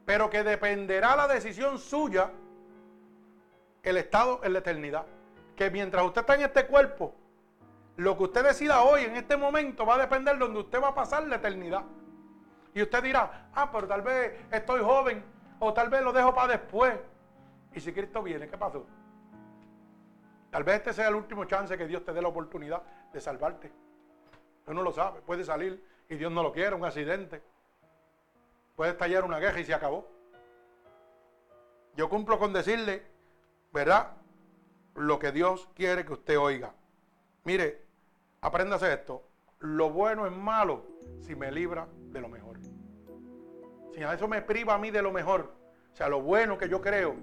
Pero 0.06 0.30
que 0.30 0.42
dependerá 0.42 1.14
la 1.14 1.28
decisión 1.28 1.78
suya 1.78 2.30
el 3.82 3.98
estado 3.98 4.40
en 4.44 4.54
la 4.54 4.60
eternidad. 4.60 5.04
Que 5.56 5.70
mientras 5.70 6.04
usted 6.06 6.22
está 6.22 6.36
en 6.36 6.42
este 6.42 6.66
cuerpo, 6.66 7.14
lo 7.96 8.16
que 8.16 8.24
usted 8.24 8.44
decida 8.44 8.82
hoy, 8.82 9.02
en 9.02 9.16
este 9.16 9.36
momento, 9.36 9.84
va 9.84 9.96
a 9.96 9.98
depender 9.98 10.34
de 10.34 10.40
donde 10.40 10.60
usted 10.60 10.82
va 10.82 10.88
a 10.88 10.94
pasar 10.94 11.26
la 11.28 11.36
eternidad. 11.36 11.84
Y 12.74 12.82
usted 12.82 13.02
dirá, 13.02 13.48
ah, 13.54 13.70
pero 13.70 13.86
tal 13.86 14.02
vez 14.02 14.32
estoy 14.50 14.80
joven, 14.82 15.24
o 15.60 15.72
tal 15.72 15.88
vez 15.88 16.02
lo 16.02 16.12
dejo 16.12 16.34
para 16.34 16.58
después. 16.58 16.98
Y 17.72 17.80
si 17.80 17.92
Cristo 17.92 18.22
viene, 18.22 18.48
¿qué 18.48 18.58
pasó? 18.58 18.84
Tal 20.50 20.64
vez 20.64 20.76
este 20.76 20.92
sea 20.92 21.08
el 21.08 21.14
último 21.14 21.44
chance 21.44 21.76
que 21.78 21.86
Dios 21.86 22.04
te 22.04 22.12
dé 22.12 22.20
la 22.20 22.28
oportunidad 22.28 22.82
de 23.12 23.20
salvarte. 23.20 23.72
Uno 24.66 24.82
lo 24.82 24.92
sabe, 24.92 25.20
puede 25.20 25.44
salir 25.44 25.84
y 26.08 26.16
Dios 26.16 26.32
no 26.32 26.42
lo 26.42 26.52
quiere, 26.52 26.74
un 26.74 26.84
accidente. 26.84 27.42
Puede 28.76 28.92
estallar 28.92 29.24
una 29.24 29.38
guerra 29.38 29.60
y 29.60 29.64
se 29.64 29.74
acabó. 29.74 30.08
Yo 31.96 32.08
cumplo 32.08 32.38
con 32.38 32.52
decirle, 32.52 33.06
¿verdad? 33.72 34.12
Lo 34.94 35.18
que 35.18 35.32
Dios 35.32 35.68
quiere 35.74 36.04
que 36.04 36.12
usted 36.12 36.38
oiga. 36.38 36.72
Mire, 37.44 37.82
apréndase 38.40 38.92
esto. 38.92 39.22
Lo 39.60 39.90
bueno 39.90 40.26
es 40.26 40.32
malo 40.32 40.84
si 41.20 41.34
me 41.34 41.52
libra 41.52 41.86
de 42.10 42.20
lo 42.20 42.28
mejor. 42.28 42.53
A 44.02 44.14
eso 44.14 44.26
me 44.26 44.42
priva 44.42 44.74
a 44.74 44.78
mí 44.78 44.90
de 44.90 45.02
lo 45.02 45.12
mejor. 45.12 45.52
O 45.92 45.96
sea, 45.96 46.08
lo 46.08 46.20
bueno 46.20 46.58
que 46.58 46.68
yo 46.68 46.80
creo 46.80 47.14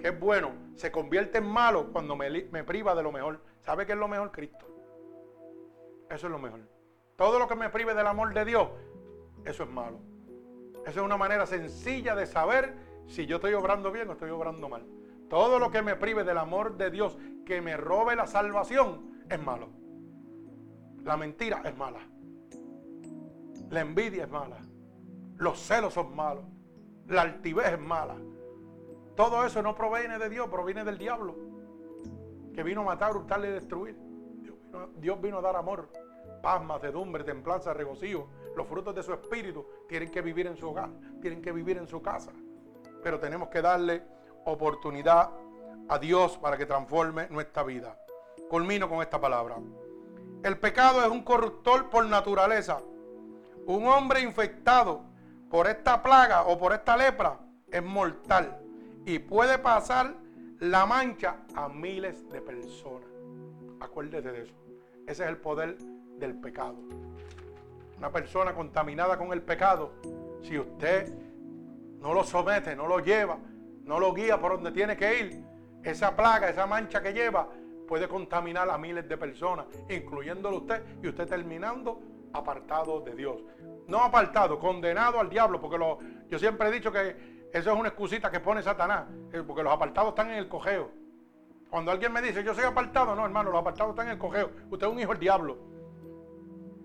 que 0.00 0.08
es 0.08 0.20
bueno 0.20 0.52
se 0.74 0.90
convierte 0.90 1.38
en 1.38 1.46
malo 1.46 1.92
cuando 1.92 2.16
me, 2.16 2.30
me 2.50 2.64
priva 2.64 2.94
de 2.94 3.02
lo 3.02 3.12
mejor. 3.12 3.40
¿Sabe 3.60 3.86
qué 3.86 3.92
es 3.92 3.98
lo 3.98 4.08
mejor? 4.08 4.30
Cristo. 4.30 4.66
Eso 6.10 6.26
es 6.26 6.30
lo 6.30 6.38
mejor. 6.38 6.60
Todo 7.16 7.38
lo 7.38 7.46
que 7.48 7.54
me 7.54 7.70
prive 7.70 7.94
del 7.94 8.06
amor 8.06 8.34
de 8.34 8.44
Dios, 8.44 8.68
eso 9.44 9.64
es 9.64 9.70
malo. 9.70 10.00
Eso 10.86 11.00
es 11.00 11.06
una 11.06 11.16
manera 11.16 11.46
sencilla 11.46 12.14
de 12.14 12.26
saber 12.26 12.74
si 13.06 13.26
yo 13.26 13.36
estoy 13.36 13.52
obrando 13.54 13.92
bien 13.92 14.08
o 14.08 14.12
estoy 14.12 14.30
obrando 14.30 14.68
mal. 14.68 14.86
Todo 15.28 15.58
lo 15.58 15.70
que 15.70 15.82
me 15.82 15.96
prive 15.96 16.24
del 16.24 16.38
amor 16.38 16.76
de 16.76 16.90
Dios, 16.90 17.16
que 17.44 17.60
me 17.60 17.76
robe 17.76 18.16
la 18.16 18.26
salvación, 18.26 19.22
es 19.28 19.40
malo. 19.40 19.68
La 21.04 21.16
mentira 21.16 21.62
es 21.64 21.76
mala. 21.76 22.00
La 23.68 23.80
envidia 23.80 24.24
es 24.24 24.30
mala. 24.30 24.58
Los 25.40 25.58
celos 25.58 25.94
son 25.94 26.14
malos. 26.14 26.44
La 27.08 27.22
altivez 27.22 27.72
es 27.72 27.80
mala. 27.80 28.14
Todo 29.16 29.44
eso 29.46 29.62
no 29.62 29.74
proviene 29.74 30.18
de 30.18 30.28
Dios, 30.28 30.48
proviene 30.50 30.84
del 30.84 30.98
diablo. 30.98 31.34
Que 32.54 32.62
vino 32.62 32.82
a 32.82 32.84
matar, 32.84 33.16
hurtar 33.16 33.40
y 33.40 33.48
destruir. 33.48 33.96
Dios 34.98 35.20
vino, 35.20 35.38
a 35.38 35.40
dar 35.40 35.56
amor, 35.56 35.88
paz, 36.42 36.62
macedumbre, 36.62 37.24
templanza, 37.24 37.72
regocijo. 37.72 38.28
Los 38.54 38.66
frutos 38.66 38.94
de 38.94 39.02
su 39.02 39.14
espíritu 39.14 39.64
tienen 39.88 40.10
que 40.10 40.20
vivir 40.20 40.46
en 40.46 40.58
su 40.58 40.68
hogar, 40.68 40.90
tienen 41.22 41.40
que 41.40 41.52
vivir 41.52 41.78
en 41.78 41.88
su 41.88 42.02
casa. 42.02 42.32
Pero 43.02 43.18
tenemos 43.18 43.48
que 43.48 43.62
darle 43.62 44.02
oportunidad 44.44 45.30
a 45.88 45.98
Dios 45.98 46.36
para 46.36 46.58
que 46.58 46.66
transforme 46.66 47.28
nuestra 47.30 47.62
vida. 47.62 47.98
Culmino 48.50 48.90
con 48.90 49.00
esta 49.00 49.18
palabra. 49.18 49.56
El 50.42 50.58
pecado 50.58 51.02
es 51.02 51.08
un 51.08 51.24
corruptor 51.24 51.88
por 51.88 52.04
naturaleza. 52.04 52.82
Un 53.66 53.86
hombre 53.86 54.20
infectado 54.20 55.09
por 55.50 55.66
esta 55.66 56.00
plaga 56.02 56.44
o 56.44 56.56
por 56.56 56.72
esta 56.72 56.96
lepra 56.96 57.38
es 57.70 57.82
mortal 57.82 58.58
y 59.04 59.18
puede 59.18 59.58
pasar 59.58 60.14
la 60.60 60.86
mancha 60.86 61.38
a 61.54 61.68
miles 61.68 62.28
de 62.30 62.40
personas. 62.40 63.08
Acuérdese 63.80 64.30
de 64.30 64.42
eso. 64.42 64.54
Ese 65.06 65.24
es 65.24 65.28
el 65.28 65.38
poder 65.38 65.76
del 66.18 66.36
pecado. 66.36 66.76
Una 67.98 68.12
persona 68.12 68.54
contaminada 68.54 69.18
con 69.18 69.32
el 69.32 69.42
pecado, 69.42 69.92
si 70.42 70.56
usted 70.58 71.12
no 71.98 72.14
lo 72.14 72.22
somete, 72.22 72.76
no 72.76 72.86
lo 72.86 73.00
lleva, 73.00 73.38
no 73.84 73.98
lo 73.98 74.14
guía 74.14 74.40
por 74.40 74.52
donde 74.52 74.70
tiene 74.70 74.96
que 74.96 75.20
ir, 75.20 75.44
esa 75.82 76.14
plaga, 76.14 76.48
esa 76.48 76.66
mancha 76.66 77.02
que 77.02 77.12
lleva, 77.12 77.48
puede 77.88 78.06
contaminar 78.06 78.70
a 78.70 78.78
miles 78.78 79.08
de 79.08 79.16
personas, 79.16 79.66
incluyéndolo 79.88 80.58
usted 80.58 80.82
y 81.02 81.08
usted 81.08 81.26
terminando 81.26 82.00
apartado 82.32 83.00
de 83.00 83.14
Dios. 83.16 83.42
No 83.90 84.02
apartado, 84.04 84.60
condenado 84.60 85.18
al 85.18 85.28
diablo, 85.28 85.60
porque 85.60 85.76
lo, 85.76 85.98
yo 86.28 86.38
siempre 86.38 86.68
he 86.68 86.70
dicho 86.70 86.92
que 86.92 87.48
eso 87.52 87.72
es 87.72 87.76
una 87.76 87.88
excusita 87.88 88.30
que 88.30 88.38
pone 88.38 88.62
Satanás, 88.62 89.06
eh, 89.32 89.42
porque 89.44 89.64
los 89.64 89.72
apartados 89.72 90.10
están 90.10 90.30
en 90.30 90.36
el 90.36 90.48
cojeo. 90.48 90.92
Cuando 91.68 91.90
alguien 91.90 92.12
me 92.12 92.22
dice, 92.22 92.44
yo 92.44 92.54
soy 92.54 92.62
apartado, 92.62 93.16
no, 93.16 93.24
hermano, 93.24 93.50
los 93.50 93.60
apartados 93.60 93.90
están 93.90 94.06
en 94.06 94.12
el 94.12 94.18
cojeo. 94.18 94.50
Usted 94.70 94.86
es 94.86 94.92
un 94.92 95.00
hijo 95.00 95.10
del 95.10 95.18
diablo. 95.18 95.58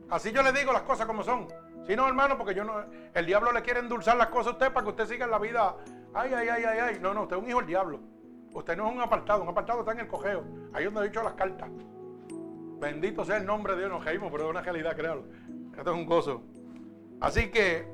Así 0.10 0.32
yo 0.32 0.41
le 0.41 0.52
digo 0.52 0.73
las 0.73 0.82
cosas 0.82 1.06
como 1.06 1.22
son. 1.22 1.48
Si 1.86 1.95
no, 1.95 2.07
hermano, 2.07 2.40
porque 2.40 2.56
yo 2.56 2.64
no. 2.64 2.73
El 3.14 3.26
diablo 3.27 3.52
le 3.52 3.61
quiere 3.61 3.82
endulzar 3.82 4.18
las 4.18 4.27
cosas 4.27 4.48
a 4.48 4.52
usted 4.53 4.73
para 4.73 4.84
que 4.84 4.90
usted 4.90 5.06
siga 5.06 5.26
en 5.26 5.32
la 5.32 5.40
vida. 5.40 5.76
Ay, 6.11 6.34
ay, 6.34 6.48
ay, 6.48 6.64
ay, 6.64 6.80
ay. 6.80 6.99
No, 7.02 7.14
no, 7.14 7.23
usted 7.23 7.36
es 7.36 7.44
un 7.44 7.49
hijo 7.49 7.60
del 7.60 7.68
diablo. 7.68 7.99
Usted 8.52 8.76
no 8.76 8.88
es 8.88 8.95
un 8.95 9.02
apartado. 9.02 9.44
Un 9.44 9.49
apartado 9.49 9.82
está 9.82 9.91
en 9.91 9.99
el 9.99 10.07
cojeo. 10.07 10.44
Ahí 10.73 10.86
donde 10.86 11.02
he 11.02 11.03
dicho 11.10 11.22
las 11.22 11.34
cartas. 11.34 11.69
Bendito 12.80 13.23
sea 13.23 13.38
el 13.38 13.45
nombre 13.45 13.73
de 13.73 13.80
Dios, 13.80 13.91
nos 13.91 14.03
caímos, 14.03 14.32
pero 14.32 14.45
es 14.45 14.49
una 14.49 14.61
realidad, 14.61 14.95
créalo. 14.95 15.26
Esto 15.77 15.91
es 15.91 15.98
un 15.98 16.06
gozo. 16.06 16.44
Así 17.19 17.49
que, 17.49 17.87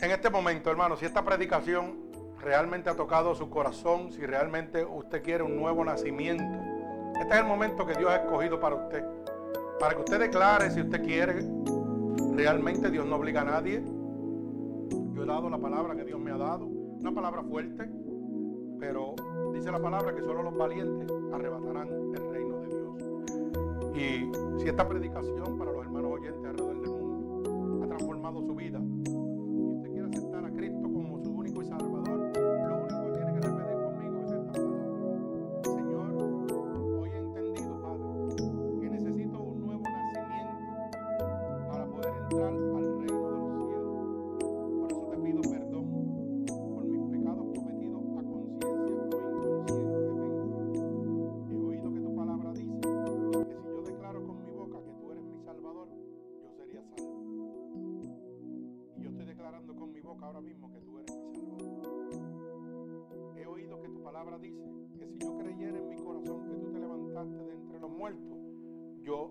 en 0.00 0.10
este 0.10 0.30
momento, 0.30 0.70
hermano, 0.70 0.96
si 0.96 1.04
esta 1.06 1.24
predicación 1.24 2.04
realmente 2.40 2.90
ha 2.90 2.94
tocado 2.94 3.34
su 3.34 3.48
corazón, 3.50 4.12
si 4.12 4.24
realmente 4.24 4.84
usted 4.84 5.22
quiere 5.22 5.42
un 5.42 5.56
nuevo 5.56 5.84
nacimiento, 5.84 6.44
este 7.20 7.34
es 7.34 7.40
el 7.40 7.46
momento 7.46 7.86
que 7.86 7.94
Dios 7.94 8.10
ha 8.10 8.16
escogido 8.16 8.60
para 8.60 8.74
usted. 8.76 9.04
Para 9.78 9.94
que 9.94 10.00
usted 10.00 10.20
declare 10.20 10.70
si 10.70 10.80
usted 10.80 11.02
quiere. 11.02 11.44
Realmente 12.34 12.90
Dios 12.90 13.06
no 13.06 13.16
obliga 13.16 13.42
a 13.42 13.44
nadie. 13.44 13.82
Yo 15.14 15.22
he 15.22 15.26
dado 15.26 15.48
la 15.48 15.58
palabra 15.58 15.94
que 15.94 16.04
Dios 16.04 16.20
me 16.20 16.32
ha 16.32 16.36
dado. 16.36 16.66
Una 16.66 17.12
palabra 17.12 17.42
fuerte. 17.42 17.88
Pero 18.80 19.14
dice 19.52 19.70
la 19.70 19.80
palabra 19.80 20.14
que 20.14 20.20
solo 20.20 20.42
los 20.42 20.56
valientes 20.56 21.10
arrebatarán 21.32 21.88
el 21.88 22.30
reino 22.30 22.58
de 22.60 22.66
Dios. 22.66 22.94
Y 23.94 24.60
si 24.60 24.68
esta 24.68 24.88
predicación 24.88 25.56
para 25.56 25.72
los 25.72 25.84
hermanos 25.84 26.12
oyentes 26.12 26.44
alrededor 26.44 26.83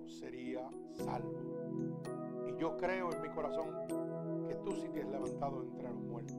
sería 0.08 0.70
salvo. 0.94 1.34
Y 2.48 2.60
yo 2.60 2.78
creo 2.78 3.12
en 3.12 3.22
mi 3.22 3.30
corazón 3.30 3.68
que 4.48 4.56
tú 4.56 4.72
sí 4.74 4.88
te 4.94 5.02
has 5.02 5.10
levantado 5.10 5.64
entre 5.64 5.90
los 5.90 6.02
muertos. 6.02 6.38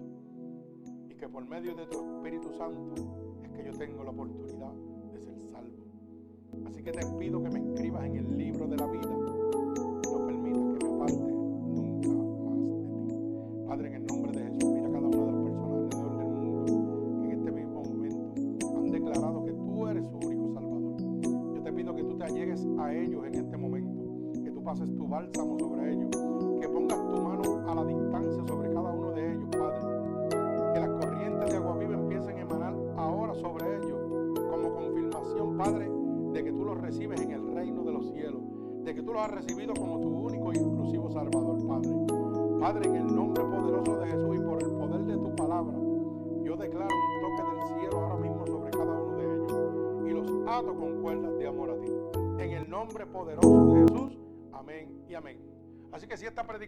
Y 1.09 1.15
que 1.15 1.29
por 1.29 1.45
medio 1.47 1.75
de 1.75 1.87
tu 1.87 2.17
Espíritu 2.17 2.51
Santo 2.53 2.95
es 3.43 3.51
que 3.51 3.65
yo 3.65 3.73
tengo 3.73 4.05
la 4.05 4.11
oportunidad 4.11 4.73
de 5.13 5.21
ser 5.21 5.39
salvo. 5.51 5.85
Así 6.67 6.83
que 6.83 6.93
te 6.93 7.07
pido 7.19 7.43
que 7.43 7.51
me 7.51 7.73
escribas 7.73 8.05
en 8.05 8.17
el 8.17 8.39
libro 8.39 8.67
de 8.67 8.77
la 8.77 8.87
vida. 8.87 9.34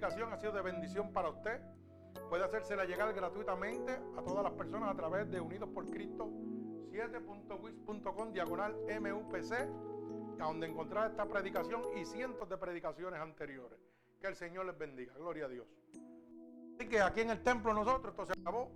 Ha 0.06 0.36
sido 0.38 0.52
de 0.52 0.62
bendición 0.62 1.12
para 1.12 1.30
usted, 1.30 1.60
puede 2.30 2.44
hacérsela 2.44 2.84
llegar 2.84 3.12
gratuitamente 3.12 3.92
a 4.16 4.22
todas 4.22 4.44
las 4.44 4.52
personas 4.52 4.90
a 4.90 4.94
través 4.94 5.28
de 5.28 5.40
Unidos 5.40 5.68
por 5.74 5.90
Cristo 5.90 6.30
7.wix.com 6.92 8.32
diagonal 8.32 8.76
MUPC, 9.00 9.52
a 10.40 10.44
donde 10.44 10.68
encontrar 10.68 11.10
esta 11.10 11.26
predicación 11.26 11.82
y 11.96 12.04
cientos 12.04 12.48
de 12.48 12.56
predicaciones 12.56 13.20
anteriores. 13.20 13.80
Que 14.20 14.28
el 14.28 14.36
Señor 14.36 14.66
les 14.66 14.78
bendiga. 14.78 15.12
Gloria 15.14 15.46
a 15.46 15.48
Dios. 15.48 15.66
Así 16.78 16.88
que 16.88 17.00
aquí 17.00 17.22
en 17.22 17.30
el 17.30 17.42
templo 17.42 17.74
nosotros, 17.74 18.14
esto 18.14 18.26
se 18.26 18.40
acabó. 18.40 18.70